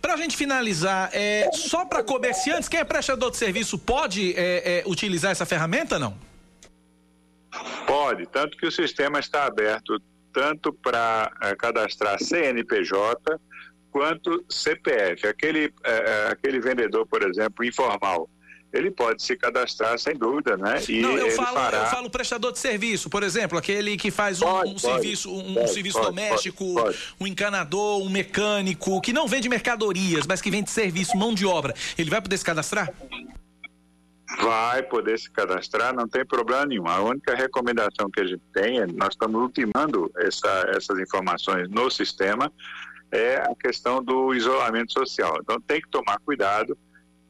Para 0.02 0.14
a 0.14 0.18
gente 0.18 0.38
finalizar, 0.38 1.10
é, 1.12 1.50
só 1.52 1.84
para 1.84 2.02
comerciantes, 2.02 2.70
quem 2.70 2.80
é 2.80 2.86
prestador 2.86 3.30
de 3.30 3.36
serviço 3.36 3.78
pode 3.78 4.34
é, 4.38 4.80
é, 4.80 4.84
utilizar 4.88 5.32
essa 5.32 5.46
ferramenta, 5.46 6.00
não? 6.00 6.18
Pode, 7.86 8.26
tanto 8.28 8.58
que 8.58 8.66
o 8.66 8.72
sistema 8.72 9.20
está 9.20 9.46
aberto 9.46 10.02
tanto 10.32 10.74
para 10.74 11.32
é, 11.42 11.56
cadastrar 11.56 12.18
CNPJ 12.18 13.40
quanto 13.94 14.44
CPF. 14.50 15.28
Aquele, 15.28 15.72
é, 15.84 15.92
é, 15.92 16.28
aquele 16.32 16.60
vendedor, 16.60 17.06
por 17.06 17.22
exemplo, 17.22 17.64
informal, 17.64 18.28
ele 18.74 18.90
pode 18.90 19.22
se 19.22 19.36
cadastrar 19.36 20.00
sem 20.00 20.16
dúvida, 20.16 20.58
né? 20.58 20.82
E 20.90 21.00
Não, 21.00 21.16
eu 21.16 21.30
falo, 21.30 21.54
fará... 21.54 21.78
eu 21.78 21.86
falo 21.86 22.10
prestador 22.10 22.52
de 22.52 22.58
serviço, 22.58 23.08
por 23.08 23.22
exemplo, 23.22 23.56
aquele 23.56 23.96
que 23.96 24.10
faz 24.10 24.42
um, 24.42 24.46
pode, 24.46 24.72
um 24.72 24.74
pode, 24.74 24.82
serviço, 24.82 25.32
um, 25.32 25.54
pode, 25.54 25.70
serviço 25.70 26.02
doméstico, 26.02 26.66
um 27.20 27.28
encanador, 27.28 28.02
um 28.02 28.10
mecânico, 28.10 29.00
que 29.00 29.14
não 29.14 29.28
vende 29.28 29.48
mercadorias, 29.48 30.26
mas 30.26 30.42
que 30.42 30.50
vende 30.50 30.72
serviço, 30.72 31.16
mão 31.16 31.36
de 31.36 31.46
obra. 31.46 31.76
Ele 31.96 32.10
vai 32.10 32.20
poder 32.20 32.36
se 32.36 32.44
cadastrar? 32.44 32.92
Vai 34.42 34.82
poder 34.82 35.20
se 35.20 35.30
cadastrar, 35.30 35.94
não 35.94 36.08
tem 36.08 36.26
problema 36.26 36.66
nenhum. 36.66 36.88
A 36.88 37.00
única 37.00 37.36
recomendação 37.36 38.10
que 38.12 38.22
a 38.22 38.26
gente 38.26 38.42
tem, 38.52 38.80
é, 38.80 38.88
nós 38.88 39.10
estamos 39.10 39.40
ultimando 39.40 40.12
essa, 40.18 40.72
essas 40.76 40.98
informações 40.98 41.70
no 41.70 41.92
sistema, 41.92 42.52
é 43.14 43.38
a 43.38 43.54
questão 43.56 44.04
do 44.04 44.34
isolamento 44.34 44.92
social. 44.92 45.38
Então 45.40 45.62
tem 45.62 45.80
que 45.80 45.88
tomar 45.88 46.18
cuidado, 46.20 46.76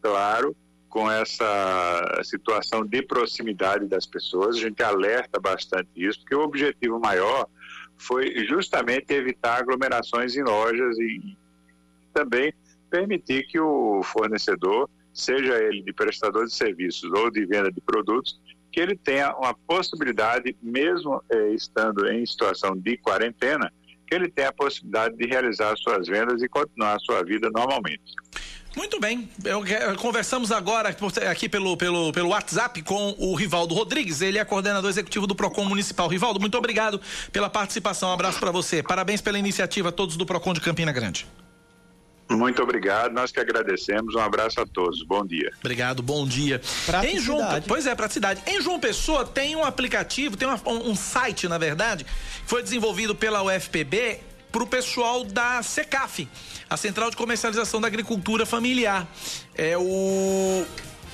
claro, 0.02 0.56
com 0.90 1.12
essa 1.12 2.22
situação 2.24 2.86
de 2.86 3.02
proximidade 3.02 3.86
das 3.86 4.06
pessoas. 4.06 4.56
A 4.56 4.60
gente 4.60 4.82
alerta 4.82 5.40
bastante 5.42 5.90
isso, 5.96 6.20
porque 6.22 6.36
o 6.36 6.44
objetivo 6.44 7.00
maior 7.00 7.48
foi 7.98 8.46
justamente 8.46 9.12
evitar 9.14 9.58
aglomerações 9.60 10.38
em 10.38 10.44
lojas 10.44 10.98
e 11.00 11.38
também 12.14 12.54
permitir 12.90 13.46
que 13.48 13.60
o 13.60 14.02
fornecedor, 14.04 14.90
seja 15.14 15.62
ele 15.62 15.82
de 15.82 15.92
prestador 15.92 16.46
de 16.46 16.54
serviços 16.54 17.12
ou 17.12 17.30
de 17.30 17.46
venda 17.46 17.72
de 17.72 17.82
produtos, 17.82 18.40
que 18.72 18.80
ele 18.80 18.96
tenha 18.96 19.36
uma 19.36 19.54
possibilidade, 19.54 20.56
mesmo 20.62 21.22
eh, 21.30 21.50
estando 21.50 22.08
em 22.08 22.26
situação 22.26 22.76
de 22.76 22.98
quarentena, 22.98 23.72
ele 24.14 24.30
tenha 24.30 24.50
a 24.50 24.54
possibilidade 24.54 25.16
de 25.16 25.26
realizar 25.26 25.76
suas 25.78 26.08
vendas 26.08 26.42
e 26.42 26.48
continuar 26.48 26.96
a 26.96 27.00
sua 27.00 27.24
vida 27.24 27.50
normalmente. 27.50 28.14
Muito 28.76 29.00
bem. 29.00 29.30
Eu, 29.44 29.64
conversamos 29.98 30.52
agora 30.52 30.96
aqui 31.30 31.48
pelo, 31.48 31.78
pelo, 31.78 32.12
pelo 32.12 32.30
WhatsApp 32.30 32.82
com 32.82 33.16
o 33.20 33.36
Rivaldo 33.36 33.76
Rodrigues. 33.76 34.22
Ele 34.22 34.40
é 34.40 34.46
coordenador 34.46 34.90
executivo 34.90 35.28
do 35.28 35.36
PROCON 35.36 35.66
Municipal. 35.66 36.08
Rivaldo, 36.08 36.40
muito 36.40 36.58
obrigado 36.58 37.00
pela 37.32 37.50
participação. 37.50 38.10
Um 38.10 38.14
abraço 38.14 38.40
para 38.40 38.52
você. 38.52 38.82
Parabéns 38.82 39.22
pela 39.22 39.38
iniciativa, 39.38 39.92
todos 39.92 40.18
do 40.18 40.26
PROCON 40.26 40.54
de 40.54 40.62
Campina 40.62 40.92
Grande. 40.92 41.28
Muito 42.30 42.62
obrigado, 42.64 43.14
nós 43.14 43.32
que 43.32 43.40
agradecemos. 43.40 44.16
Um 44.16 44.20
abraço 44.20 44.60
a 44.60 44.66
todos. 44.66 45.04
Bom 45.04 45.26
dia. 45.26 45.52
Obrigado, 45.60 46.02
bom 46.02 46.26
dia. 46.26 46.62
Em 47.04 47.20
João, 47.20 47.42
pois 47.68 47.86
é, 47.86 47.96
cidade. 48.10 48.42
Em 48.46 48.62
João 48.62 48.80
Pessoa 48.80 49.26
tem 49.26 49.56
um 49.56 49.64
aplicativo, 49.64 50.36
tem 50.36 50.48
uma, 50.48 50.60
um, 50.66 50.92
um 50.92 50.96
site, 50.96 51.48
na 51.48 51.58
verdade, 51.58 52.04
que 52.04 52.12
foi 52.46 52.62
desenvolvido 52.62 53.16
pela 53.16 53.44
UFPB 53.44 54.20
para 54.52 54.64
o 54.64 54.68
pessoal 54.68 55.24
da 55.24 55.64
SECAF, 55.64 56.28
a 56.70 56.78
Central 56.78 57.10
de 57.10 57.18
Comercialização 57.18 57.82
da 57.82 57.88
Agricultura 57.88 58.46
Familiar. 58.46 59.08
É 59.56 59.76
o 59.78 60.66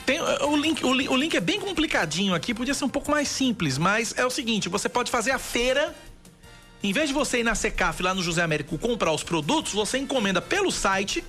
tem, 0.10 0.20
o, 0.20 0.58
link, 0.58 0.84
o, 0.84 0.90
o 0.90 1.16
link 1.16 1.38
é 1.38 1.40
bem 1.40 1.60
complicadinho 1.60 2.34
aqui, 2.34 2.52
podia 2.52 2.74
ser 2.74 2.84
um 2.84 2.90
pouco 2.90 3.12
mais 3.12 3.28
simples, 3.28 3.78
mas 3.78 4.12
é 4.18 4.26
o 4.26 4.30
seguinte: 4.32 4.68
você 4.68 4.90
pode 4.90 5.12
fazer 5.12 5.30
a 5.30 5.38
feira 5.38 5.96
em 6.82 6.94
vez 6.94 7.10
de 7.10 7.14
você 7.14 7.40
ir 7.40 7.44
na 7.44 7.56
Secaf 7.56 8.02
lá 8.02 8.14
no 8.14 8.24
José 8.24 8.42
Américo 8.42 8.78
comprar 8.78 9.12
os 9.12 9.24
produtos, 9.24 9.74
você 9.74 9.98
encomenda 9.98 10.42
pelo 10.42 10.72
site 10.72 11.24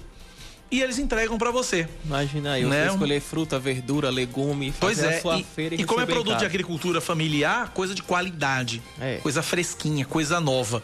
e 0.70 0.80
eles 0.80 0.98
entregam 0.98 1.36
para 1.36 1.50
você. 1.50 1.88
Imagina 2.04 2.52
aí, 2.52 2.64
né? 2.64 2.86
você 2.86 2.92
escolher 2.92 3.20
fruta, 3.20 3.58
verdura, 3.58 4.08
legume, 4.08 4.72
pois 4.78 5.00
é, 5.00 5.16
a 5.16 5.20
sua 5.20 5.38
e, 5.38 5.44
feira 5.44 5.74
e, 5.74 5.80
e 5.80 5.84
como 5.84 6.00
é 6.00 6.06
produto 6.06 6.38
de 6.38 6.44
agricultura 6.44 7.00
familiar, 7.00 7.70
coisa 7.70 7.94
de 7.94 8.02
qualidade, 8.02 8.80
é. 9.00 9.16
coisa 9.16 9.42
fresquinha, 9.42 10.04
coisa 10.04 10.40
nova. 10.40 10.80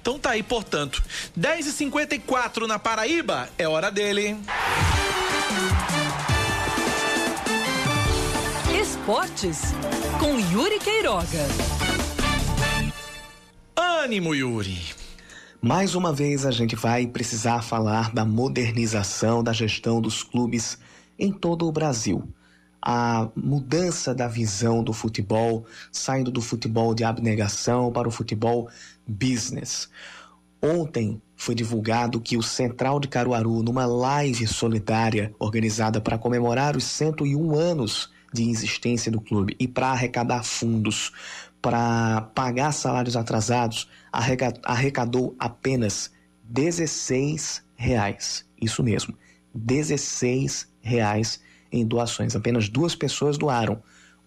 Então 0.00 0.18
tá 0.18 0.30
aí, 0.30 0.42
portanto, 0.42 1.02
10h54 1.38 2.66
na 2.66 2.78
Paraíba, 2.78 3.48
é 3.56 3.66
hora 3.66 3.90
dele. 3.90 4.36
Esportes 8.78 9.74
com 10.18 10.38
Yuri 10.52 10.78
Queiroga. 10.78 11.99
Ânimo, 13.80 14.34
Yuri. 14.34 14.78
Mais 15.62 15.94
uma 15.94 16.12
vez 16.12 16.44
a 16.44 16.50
gente 16.50 16.76
vai 16.76 17.06
precisar 17.06 17.62
falar 17.62 18.12
da 18.12 18.26
modernização 18.26 19.42
da 19.42 19.54
gestão 19.54 20.02
dos 20.02 20.22
clubes 20.22 20.78
em 21.18 21.32
todo 21.32 21.66
o 21.66 21.72
Brasil. 21.72 22.28
A 22.82 23.30
mudança 23.34 24.14
da 24.14 24.28
visão 24.28 24.84
do 24.84 24.92
futebol, 24.92 25.64
saindo 25.90 26.30
do 26.30 26.42
futebol 26.42 26.94
de 26.94 27.04
abnegação 27.04 27.90
para 27.90 28.06
o 28.06 28.10
futebol 28.10 28.68
business. 29.06 29.88
Ontem 30.62 31.20
foi 31.34 31.54
divulgado 31.54 32.20
que 32.20 32.36
o 32.36 32.42
Central 32.42 33.00
de 33.00 33.08
Caruaru, 33.08 33.62
numa 33.62 33.86
live 33.86 34.46
solidária 34.46 35.34
organizada 35.38 36.02
para 36.02 36.18
comemorar 36.18 36.76
os 36.76 36.84
101 36.84 37.54
anos 37.54 38.10
de 38.32 38.48
existência 38.48 39.10
do 39.10 39.20
clube 39.20 39.56
e 39.58 39.66
para 39.66 39.88
arrecadar 39.88 40.44
fundos 40.44 41.12
para 41.60 42.22
pagar 42.34 42.72
salários 42.72 43.16
atrasados 43.16 43.88
arrecadou 44.12 45.34
apenas 45.38 46.10
16 46.44 47.62
reais. 47.76 48.46
Isso 48.60 48.82
mesmo, 48.82 49.14
16 49.54 50.68
reais 50.80 51.40
em 51.70 51.86
doações. 51.86 52.34
Apenas 52.34 52.68
duas 52.68 52.94
pessoas 52.94 53.38
doaram. 53.38 53.82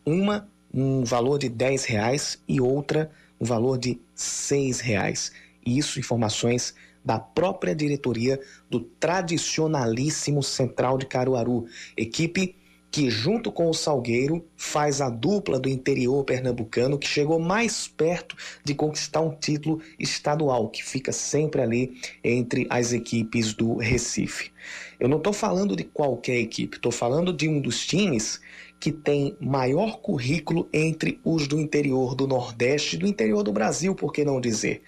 Uma 0.05 0.47
um 0.73 1.03
valor 1.03 1.37
de 1.37 1.49
10 1.49 1.85
reais 1.85 2.41
e 2.47 2.59
outra 2.59 3.11
um 3.39 3.45
valor 3.45 3.77
de 3.77 3.99
6 4.15 4.79
reais. 4.79 5.31
Isso 5.65 5.99
informações 5.99 6.73
da 7.03 7.19
própria 7.19 7.75
diretoria 7.75 8.39
do 8.69 8.79
tradicionalíssimo 8.79 10.41
Central 10.41 10.97
de 10.97 11.05
Caruaru, 11.05 11.65
equipe 11.97 12.55
que, 12.93 13.09
junto 13.09 13.51
com 13.51 13.71
o 13.71 13.73
Salgueiro, 13.73 14.45
faz 14.55 15.01
a 15.01 15.09
dupla 15.09 15.59
do 15.59 15.67
interior 15.67 16.23
pernambucano 16.23 16.99
que 16.99 17.07
chegou 17.07 17.39
mais 17.39 17.87
perto 17.87 18.35
de 18.63 18.75
conquistar 18.75 19.19
um 19.21 19.35
título 19.35 19.81
estadual, 19.97 20.69
que 20.69 20.85
fica 20.85 21.11
sempre 21.11 21.59
ali 21.59 21.97
entre 22.23 22.67
as 22.69 22.93
equipes 22.93 23.51
do 23.55 23.77
Recife. 23.77 24.51
Eu 24.99 25.09
não 25.09 25.17
estou 25.17 25.33
falando 25.33 25.75
de 25.75 25.83
qualquer 25.83 26.37
equipe, 26.37 26.77
estou 26.77 26.91
falando 26.91 27.33
de 27.33 27.49
um 27.49 27.59
dos 27.59 27.83
times 27.83 28.39
que 28.79 28.91
tem 28.91 29.35
maior 29.41 29.99
currículo 29.99 30.69
entre 30.71 31.19
os 31.23 31.47
do 31.47 31.59
interior 31.59 32.13
do 32.13 32.27
Nordeste 32.27 32.95
e 32.95 32.99
do 32.99 33.07
interior 33.07 33.41
do 33.41 33.51
Brasil, 33.51 33.95
por 33.95 34.13
que 34.13 34.23
não 34.23 34.39
dizer? 34.39 34.83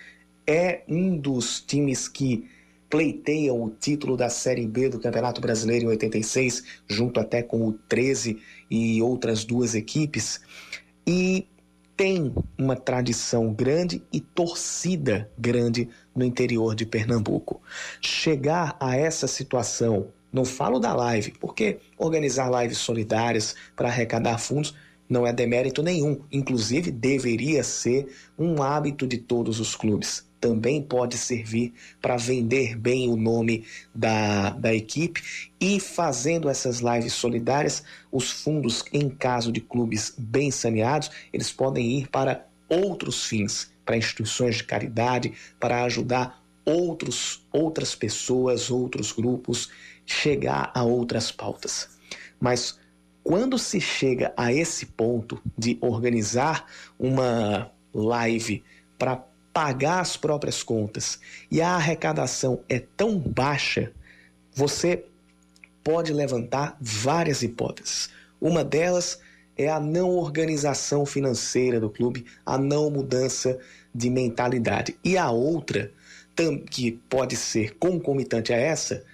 É 0.46 0.84
um 0.88 1.18
dos 1.18 1.60
times 1.60 2.08
que 2.08 2.48
pleiteiam 2.90 3.62
o 3.62 3.70
título 3.70 4.16
da 4.16 4.30
Série 4.30 4.66
B 4.66 4.90
do 4.90 5.00
Campeonato 5.00 5.42
Brasileiro 5.42 5.86
em 5.86 5.90
86, 5.90 6.64
junto 6.88 7.20
até 7.20 7.42
com 7.42 7.68
o 7.68 7.74
13 7.74 8.38
e 8.70 9.02
outras 9.02 9.44
duas 9.44 9.76
equipes, 9.76 10.42
e 11.06 11.48
tem 11.98 12.34
uma 12.58 12.76
tradição 12.76 13.54
grande 13.54 14.04
e 14.12 14.20
torcida 14.20 15.32
grande 15.38 15.88
no 16.14 16.26
interior 16.26 16.76
de 16.76 16.86
Pernambuco. 16.86 17.62
Chegar 18.02 18.76
a 18.80 18.98
essa 18.98 19.28
situação, 19.28 20.10
não 20.32 20.44
falo 20.44 20.80
da 20.80 20.94
live, 20.94 21.34
porque 21.40 21.80
organizar 21.98 22.52
lives 22.62 22.80
solidárias 22.80 23.56
para 23.76 23.88
arrecadar 23.88 24.38
fundos 24.38 24.76
não 25.08 25.26
é 25.26 25.32
demérito 25.32 25.84
nenhum, 25.84 26.20
inclusive 26.32 26.92
deveria 26.92 27.64
ser 27.64 28.08
um 28.38 28.62
hábito 28.62 29.08
de 29.08 29.20
todos 29.20 29.60
os 29.60 29.76
clubes 29.76 30.26
também 30.46 30.80
pode 30.80 31.18
servir 31.18 31.74
para 32.00 32.18
vender 32.18 32.78
bem 32.78 33.10
o 33.10 33.16
nome 33.16 33.66
da, 33.96 34.52
da 34.52 34.72
equipe 34.76 35.20
e 35.60 35.80
fazendo 35.80 36.48
essas 36.48 36.82
lives 36.82 37.14
solidárias, 37.14 37.84
os 38.12 38.30
fundos, 38.30 38.84
em 38.94 39.10
caso 39.10 39.52
de 39.52 39.60
clubes 39.60 40.14
bem 40.16 40.52
saneados, 40.52 41.10
eles 41.34 41.52
podem 41.52 41.98
ir 41.98 42.10
para 42.10 42.46
outros 42.70 43.26
fins, 43.26 43.72
para 43.84 43.98
instituições 43.98 44.58
de 44.58 44.66
caridade, 44.66 45.34
para 45.60 45.84
ajudar 45.86 46.40
outros, 46.64 47.44
outras 47.52 47.96
pessoas, 47.96 48.70
outros 48.70 49.12
grupos 49.12 49.72
chegar 50.06 50.72
a 50.76 50.84
outras 50.84 51.32
pautas. 51.32 51.90
Mas 52.40 52.78
quando 53.24 53.58
se 53.58 53.82
chega 53.82 54.32
a 54.38 54.54
esse 54.54 54.86
ponto 54.86 55.42
de 55.58 55.80
organizar 55.82 56.68
uma 57.00 57.72
live 57.92 58.64
para 58.96 59.26
pagar 59.56 60.02
as 60.02 60.18
próprias 60.18 60.62
contas 60.62 61.18
e 61.50 61.62
a 61.62 61.76
arrecadação 61.76 62.60
é 62.68 62.78
tão 62.78 63.18
baixa, 63.18 63.94
você 64.54 65.06
pode 65.82 66.12
levantar 66.12 66.76
várias 66.82 67.42
hipóteses. 67.42 68.10
Uma 68.42 68.66
delas 68.66 69.18
é 69.58 69.70
a 69.70 69.80
não 69.80 70.10
organização 70.10 71.06
financeira 71.06 71.80
do 71.80 71.90
clube, 71.90 72.26
a 72.46 72.58
não 72.58 72.90
mudança 72.90 73.58
de 73.94 74.10
mentalidade. 74.10 74.98
E 75.02 75.18
a 75.18 75.32
outra, 75.32 75.90
que 76.70 76.92
pode 77.10 77.38
ser 77.38 77.78
concomitante 77.78 78.52
a 78.52 78.58
essa, 78.58 79.06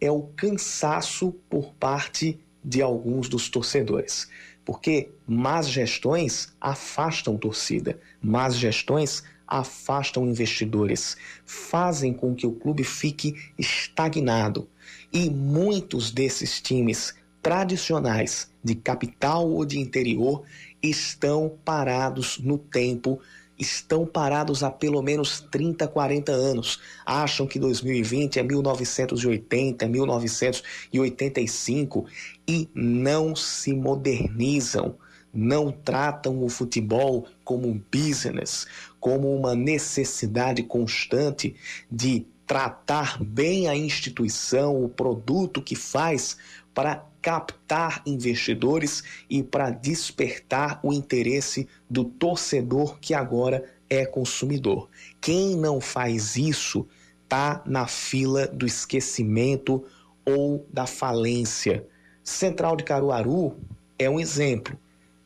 é 0.00 0.10
o 0.10 0.22
cansaço 0.34 1.36
por 1.50 1.74
parte 1.74 2.40
de 2.64 2.80
alguns 2.80 3.28
dos 3.28 3.50
torcedores. 3.50 4.28
Porque 4.64 5.10
más 5.28 5.68
gestões 5.68 6.54
afastam 6.58 7.36
torcida, 7.36 7.98
más 8.22 8.56
gestões 8.56 9.22
afastam 9.50 10.26
investidores, 10.26 11.18
fazem 11.44 12.14
com 12.14 12.34
que 12.34 12.46
o 12.46 12.52
clube 12.52 12.84
fique 12.84 13.34
estagnado. 13.58 14.68
E 15.12 15.28
muitos 15.28 16.12
desses 16.12 16.60
times 16.60 17.12
tradicionais 17.42 18.48
de 18.62 18.76
capital 18.76 19.50
ou 19.50 19.64
de 19.64 19.80
interior 19.80 20.44
estão 20.80 21.58
parados 21.64 22.38
no 22.38 22.56
tempo, 22.56 23.18
estão 23.58 24.06
parados 24.06 24.62
há 24.62 24.70
pelo 24.70 25.02
menos 25.02 25.40
30, 25.50 25.88
40 25.88 26.30
anos. 26.30 26.78
Acham 27.04 27.44
que 27.46 27.58
2020 27.58 28.38
é 28.38 28.42
1980, 28.42 29.88
1985 29.88 32.06
e 32.46 32.68
não 32.74 33.34
se 33.34 33.72
modernizam 33.74 34.94
não 35.32 35.70
tratam 35.70 36.42
o 36.42 36.48
futebol 36.48 37.26
como 37.44 37.68
um 37.68 37.80
business, 37.92 38.66
como 39.00 39.34
uma 39.34 39.54
necessidade 39.54 40.62
constante 40.62 41.56
de 41.90 42.26
tratar 42.46 43.22
bem 43.22 43.68
a 43.68 43.74
instituição, 43.74 44.84
o 44.84 44.88
produto 44.88 45.62
que 45.62 45.74
faz 45.74 46.36
para 46.74 47.04
captar 47.22 48.02
investidores 48.06 49.02
e 49.28 49.42
para 49.42 49.70
despertar 49.70 50.78
o 50.82 50.92
interesse 50.92 51.66
do 51.88 52.04
torcedor 52.04 52.98
que 53.00 53.14
agora 53.14 53.64
é 53.88 54.04
consumidor. 54.06 54.88
Quem 55.20 55.56
não 55.56 55.80
faz 55.80 56.36
isso 56.36 56.86
está 57.24 57.62
na 57.66 57.86
fila 57.86 58.46
do 58.46 58.66
esquecimento 58.66 59.84
ou 60.24 60.66
da 60.72 60.86
falência. 60.86 61.86
Central 62.22 62.76
de 62.76 62.84
Caruaru 62.84 63.56
é 63.98 64.08
um 64.08 64.20
exemplo 64.20 64.78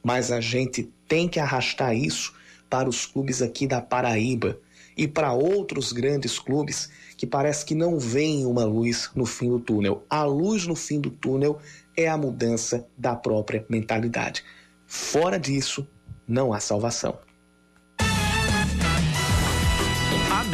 mas 0.04 0.30
a 0.30 0.40
gente 0.40 0.92
tem 1.08 1.26
que 1.26 1.40
arrastar 1.40 1.96
isso 1.96 2.34
para 2.68 2.88
os 2.88 3.06
clubes 3.06 3.42
aqui 3.42 3.66
da 3.66 3.80
Paraíba 3.80 4.58
e 4.96 5.08
para 5.08 5.32
outros 5.32 5.92
grandes 5.92 6.38
clubes 6.38 6.90
que 7.16 7.26
parece 7.26 7.64
que 7.64 7.74
não 7.74 7.98
veem 7.98 8.46
uma 8.46 8.64
luz 8.64 9.10
no 9.14 9.26
fim 9.26 9.48
do 9.48 9.60
túnel. 9.60 10.04
A 10.08 10.24
luz 10.24 10.66
no 10.66 10.74
fim 10.74 11.00
do 11.00 11.10
túnel 11.10 11.58
é 11.96 12.08
a 12.08 12.16
mudança 12.16 12.86
da 12.96 13.14
própria 13.14 13.64
mentalidade. 13.68 14.44
Fora 14.86 15.38
disso, 15.38 15.86
não 16.26 16.52
há 16.52 16.60
salvação. 16.60 17.18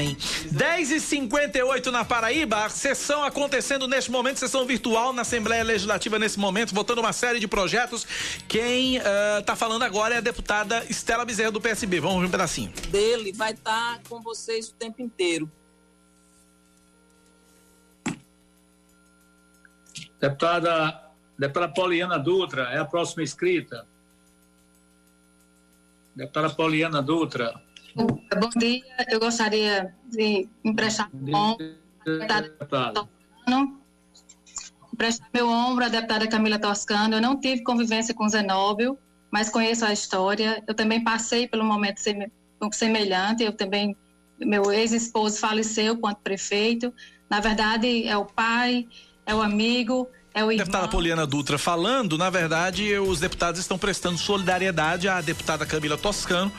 Amém. 0.01 0.17
10 0.51 0.91
e 0.93 1.01
58 1.01 1.93
na 1.93 2.05
Paraíba, 2.05 2.65
a 2.65 2.71
sessão 2.71 3.23
acontecendo 3.23 3.87
neste 3.87 4.11
momento, 4.11 4.39
sessão 4.39 4.65
virtual 4.65 5.13
na 5.13 5.23
Assembleia 5.23 5.63
Legislativa 5.63 6.19
nesse 6.19 6.39
momento, 6.39 6.75
votando 6.75 7.03
uma 7.03 7.13
série 7.13 7.39
de 7.39 7.47
projetos. 7.47 8.07
Quem 8.49 8.97
está 8.97 9.53
uh, 9.53 9.57
falando 9.57 9.83
agora 9.83 10.15
é 10.15 10.19
a 10.19 10.23
deputada 10.23 10.85
Estela 10.89 11.25
Bezerra 11.25 11.51
do 11.51 11.61
PSB. 11.61 12.01
Vamos 12.01 12.21
ver 12.21 12.27
um 12.29 12.31
pedacinho. 12.31 12.73
Dele 12.89 13.33
vai 13.33 13.53
estar 13.53 13.99
tá 13.99 14.01
com 14.09 14.23
vocês 14.23 14.71
o 14.71 14.75
tempo 14.75 15.03
inteiro. 15.03 15.51
Deputada, 20.19 21.11
deputada 21.39 21.73
Poliana 21.73 22.19
Dutra 22.19 22.71
é 22.71 22.79
a 22.79 22.85
próxima 22.87 23.23
inscrita. 23.23 23.87
Deputada 26.17 26.49
Poliana 26.51 27.03
Dutra. 27.03 27.61
Bom 27.95 28.51
dia, 28.57 28.83
eu 29.11 29.21
gostaria 29.21 29.95
de 30.09 30.49
emprestar 30.65 31.09
meu 31.13 31.37
ombro 31.37 31.81
emprestar 35.01 35.29
meu 35.33 35.49
ombro 35.49 35.85
à 35.85 35.89
deputada 35.89 36.27
Camila 36.29 36.59
Toscano. 36.59 37.17
Eu 37.17 37.21
não 37.21 37.41
tive 37.41 37.63
convivência 37.63 38.15
com 38.15 38.29
Zenóbio, 38.29 38.99
mas 39.31 39.49
conheço 39.49 39.85
a 39.85 39.93
história. 39.93 40.63
Eu 40.69 40.75
também 40.75 41.03
passei 41.03 41.49
pelo 41.49 41.65
momento 41.65 42.01
semelhante. 42.73 43.43
Eu 43.43 43.53
também, 43.53 43.97
meu 44.39 44.71
ex-esposo 44.71 45.39
faleceu 45.39 45.97
quanto 45.97 46.19
prefeito. 46.19 46.93
Na 47.31 47.41
verdade, 47.41 48.07
é 48.07 48.17
o 48.17 48.27
pai, 48.27 48.87
é 49.25 49.35
o 49.35 49.41
amigo, 49.41 50.07
é 50.35 50.45
o 50.45 50.53
irmão. 50.53 50.67
Deputada 50.67 50.89
Poliana 50.89 51.27
Dutra 51.27 51.57
falando, 51.57 52.19
na 52.19 52.29
verdade, 52.29 52.99
os 52.99 53.21
deputados 53.21 53.59
estão 53.59 53.79
prestando 53.79 54.19
solidariedade 54.19 55.09
à 55.09 55.21
deputada 55.21 55.65
Camila 55.65 55.97
Toscano 55.97 56.53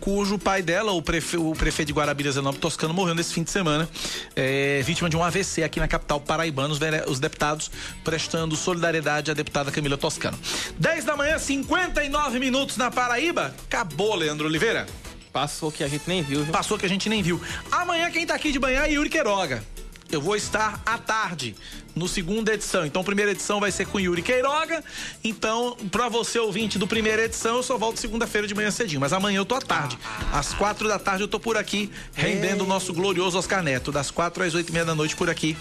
cujo 0.00 0.38
pai 0.38 0.62
dela, 0.62 0.92
o, 0.92 1.02
prefe, 1.02 1.36
o 1.36 1.52
prefeito 1.52 1.88
de 1.88 1.92
Guarabira, 1.92 2.30
Zenobio 2.30 2.60
Toscano, 2.60 2.94
morreu 2.94 3.14
nesse 3.14 3.32
fim 3.34 3.42
de 3.42 3.50
semana, 3.50 3.88
é, 4.34 4.82
vítima 4.82 5.08
de 5.08 5.16
um 5.16 5.22
AVC 5.22 5.62
aqui 5.62 5.80
na 5.80 5.88
capital 5.88 6.20
paraibana. 6.20 6.72
Os, 6.72 6.80
os 7.08 7.20
deputados 7.20 7.70
prestando 8.04 8.56
solidariedade 8.56 9.30
à 9.30 9.34
deputada 9.34 9.70
Camila 9.70 9.96
Toscano. 9.96 10.38
10 10.78 11.04
da 11.04 11.16
manhã, 11.16 11.38
59 11.38 12.38
minutos 12.38 12.76
na 12.76 12.90
Paraíba. 12.90 13.54
Acabou, 13.66 14.14
Leandro 14.14 14.46
Oliveira. 14.46 14.86
Passou 15.32 15.70
que 15.70 15.84
a 15.84 15.88
gente 15.88 16.08
nem 16.08 16.22
viu. 16.22 16.44
Viu? 16.44 16.52
Passou 16.52 16.78
que 16.78 16.86
a 16.86 16.88
gente 16.88 17.08
nem 17.08 17.22
viu. 17.22 17.40
Amanhã 17.70 18.10
quem 18.10 18.26
tá 18.26 18.34
aqui 18.34 18.50
de 18.52 18.58
manhã 18.58 18.84
é 18.84 18.92
Yuri 18.92 19.10
Queiroga. 19.10 19.62
eu 20.10 20.20
vou 20.20 20.34
estar 20.34 20.80
à 20.86 20.96
tarde 20.96 21.54
no 21.96 22.06
segunda 22.06 22.52
edição. 22.52 22.84
Então, 22.84 23.02
primeira 23.02 23.32
edição 23.32 23.58
vai 23.58 23.72
ser 23.72 23.86
com 23.86 23.98
Yuri 23.98 24.20
Queiroga. 24.20 24.84
Então, 25.24 25.74
pra 25.90 26.10
você 26.10 26.38
ouvinte 26.38 26.78
do 26.78 26.86
primeira 26.86 27.24
edição, 27.24 27.56
eu 27.56 27.62
só 27.62 27.78
volto 27.78 27.98
segunda-feira 27.98 28.46
de 28.46 28.54
manhã 28.54 28.70
cedinho. 28.70 29.00
Mas 29.00 29.14
amanhã 29.14 29.38
eu 29.38 29.46
tô 29.46 29.54
à 29.54 29.60
tarde. 29.60 29.98
Às 30.30 30.52
quatro 30.52 30.86
da 30.86 30.98
tarde 30.98 31.22
eu 31.22 31.28
tô 31.28 31.40
por 31.40 31.56
aqui, 31.56 31.90
rendendo 32.14 32.64
o 32.64 32.66
nosso 32.66 32.92
glorioso 32.92 33.38
Oscar 33.38 33.62
Neto. 33.62 33.90
Das 33.90 34.10
quatro 34.10 34.44
às 34.44 34.54
oito 34.54 34.68
e 34.68 34.72
meia 34.72 34.84
da 34.84 34.94
noite 34.94 35.16
por 35.16 35.30
aqui 35.30 35.56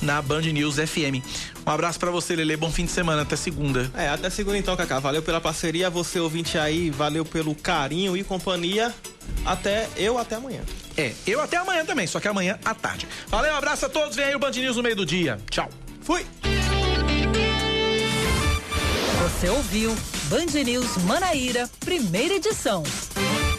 na 0.00 0.22
Band 0.22 0.42
News 0.42 0.76
FM. 0.76 1.24
Um 1.66 1.70
abraço 1.70 1.98
para 1.98 2.10
você, 2.10 2.36
Lele. 2.36 2.56
Bom 2.56 2.70
fim 2.70 2.84
de 2.84 2.92
semana. 2.92 3.22
Até 3.22 3.34
segunda. 3.34 3.90
É, 3.94 4.08
até 4.08 4.30
segunda 4.30 4.56
então, 4.56 4.76
Cacá. 4.76 5.00
Valeu 5.00 5.22
pela 5.22 5.40
parceria. 5.40 5.90
Você 5.90 6.20
ouvinte 6.20 6.56
aí, 6.56 6.88
valeu 6.88 7.24
pelo 7.24 7.54
carinho 7.54 8.16
e 8.16 8.22
companhia. 8.22 8.94
Até 9.44 9.88
eu 9.96 10.18
até 10.18 10.36
amanhã. 10.36 10.60
É, 10.96 11.12
eu 11.26 11.40
até 11.40 11.56
amanhã 11.56 11.84
também, 11.84 12.06
só 12.06 12.20
que 12.20 12.28
amanhã 12.28 12.58
à 12.64 12.74
tarde. 12.74 13.08
Valeu, 13.28 13.52
um 13.52 13.56
abraço 13.56 13.86
a 13.86 13.88
todos. 13.88 14.16
Vem 14.16 14.26
aí 14.26 14.34
o 14.34 14.38
Band 14.38 14.50
News 14.50 14.76
no 14.76 14.82
meio 14.82 14.96
do 14.96 15.06
dia. 15.06 15.38
Tchau. 15.50 15.68
Fui. 16.10 16.26
Você 19.22 19.48
ouviu 19.48 19.94
Band 20.24 20.60
News 20.64 20.96
Manaíra, 21.04 21.70
primeira 21.78 22.34
edição. 22.34 22.82